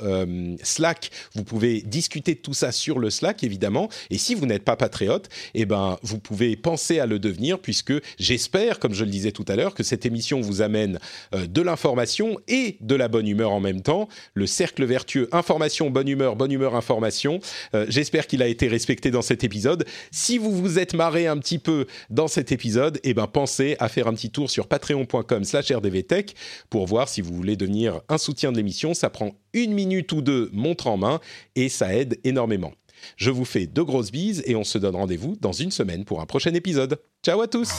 Slack, 0.63 1.11
vous 1.35 1.45
pouvez 1.45 1.83
discuter 1.83 2.35
de 2.35 2.41
tout 2.41 2.55
ça 2.55 2.73
sur 2.73 2.99
le 2.99 3.11
Slack, 3.11 3.45
évidemment. 3.45 3.89
Et 4.11 4.19
si 4.19 4.35
vous 4.35 4.47
n'êtes 4.47 4.65
pas 4.65 4.77
patriote, 4.77 5.29
eh 5.55 5.65
ben, 5.65 5.99
vous 6.03 6.19
pouvez 6.19 6.57
penser 6.57 7.01
à 7.01 7.07
le 7.07 7.19
devenir, 7.19 7.59
puisque 7.59 7.93
j'espère, 8.19 8.79
comme 8.79 8.95
je 8.95 9.05
le 9.05 9.11
disais 9.11 9.33
tout 9.33 9.45
à 9.49 9.57
l'heure, 9.57 9.75
que 9.75 9.83
cette 9.83 10.07
émission 10.07 10.41
vous 10.41 10.63
amène 10.63 10.99
de 11.33 11.63
l'information 11.63 12.39
et 12.49 12.77
de 12.81 12.95
la 12.95 13.09
bonne 13.09 13.27
humeur 13.27 13.53
en 13.53 13.61
même 13.61 13.83
temps. 13.83 14.09
Le 14.35 14.47
cercle 14.47 14.86
vertueux 14.87 15.29
information, 15.33 15.91
bonne 15.91 16.09
humeur, 16.09 16.37
bonne 16.37 16.53
humeur, 16.53 16.75
information. 16.75 17.41
Euh, 17.75 17.87
j'espère 17.89 18.27
qu'il 18.27 18.43
a 18.43 18.47
été 18.47 18.69
respecté 18.69 19.11
dans 19.11 19.23
cet 19.23 19.45
épisode. 19.45 19.85
Si 20.11 20.39
vous 20.39 20.53
vous 20.53 20.79
êtes 20.79 20.95
marré 20.95 21.27
un 21.27 21.39
petit 21.39 21.59
peu 21.59 21.87
dans 22.11 22.29
cet 22.29 22.53
épisode, 22.53 23.01
eh 23.05 23.15
ben 23.15 23.27
pensez 23.27 23.77
à 23.79 23.89
faire 23.89 24.07
un 24.07 24.15
petit 24.15 24.31
tour 24.31 24.51
sur 24.51 24.67
patreon.com/rdvtech 24.67 26.35
pour 26.71 26.87
voir 26.87 27.09
si 27.09 27.21
vous 27.21 27.35
voulez 27.35 27.57
devenir 27.57 28.01
un 28.09 28.19
soutien 28.19 28.53
de 28.53 28.57
l'émission. 28.57 28.95
Ça 28.95 29.11
prend 29.11 29.33
une 29.53 29.73
minute 29.73 30.13
ou 30.13 30.23
deux, 30.23 30.51
montre 30.53 30.87
en 30.87 30.97
main, 30.97 31.21
et 31.55 31.69
ça 31.69 31.95
aide 31.95 32.19
énormément. 32.25 32.73
Je 33.17 33.31
vous 33.31 33.45
fais 33.45 33.67
de 33.67 33.83
grosses 33.83 34.11
bises 34.11 34.43
et 34.47 34.57
on 34.57 34.65
se 34.65 34.79
donne 34.79 34.97
rendez-vous 34.97 35.37
dans 35.41 35.53
une 35.53 35.71
semaine 35.71 36.05
pour 36.05 36.21
un 36.21 36.27
prochain 36.27 36.55
épisode. 36.55 36.99
Ciao 37.23 37.41
à 37.41 37.49
tous 37.49 37.71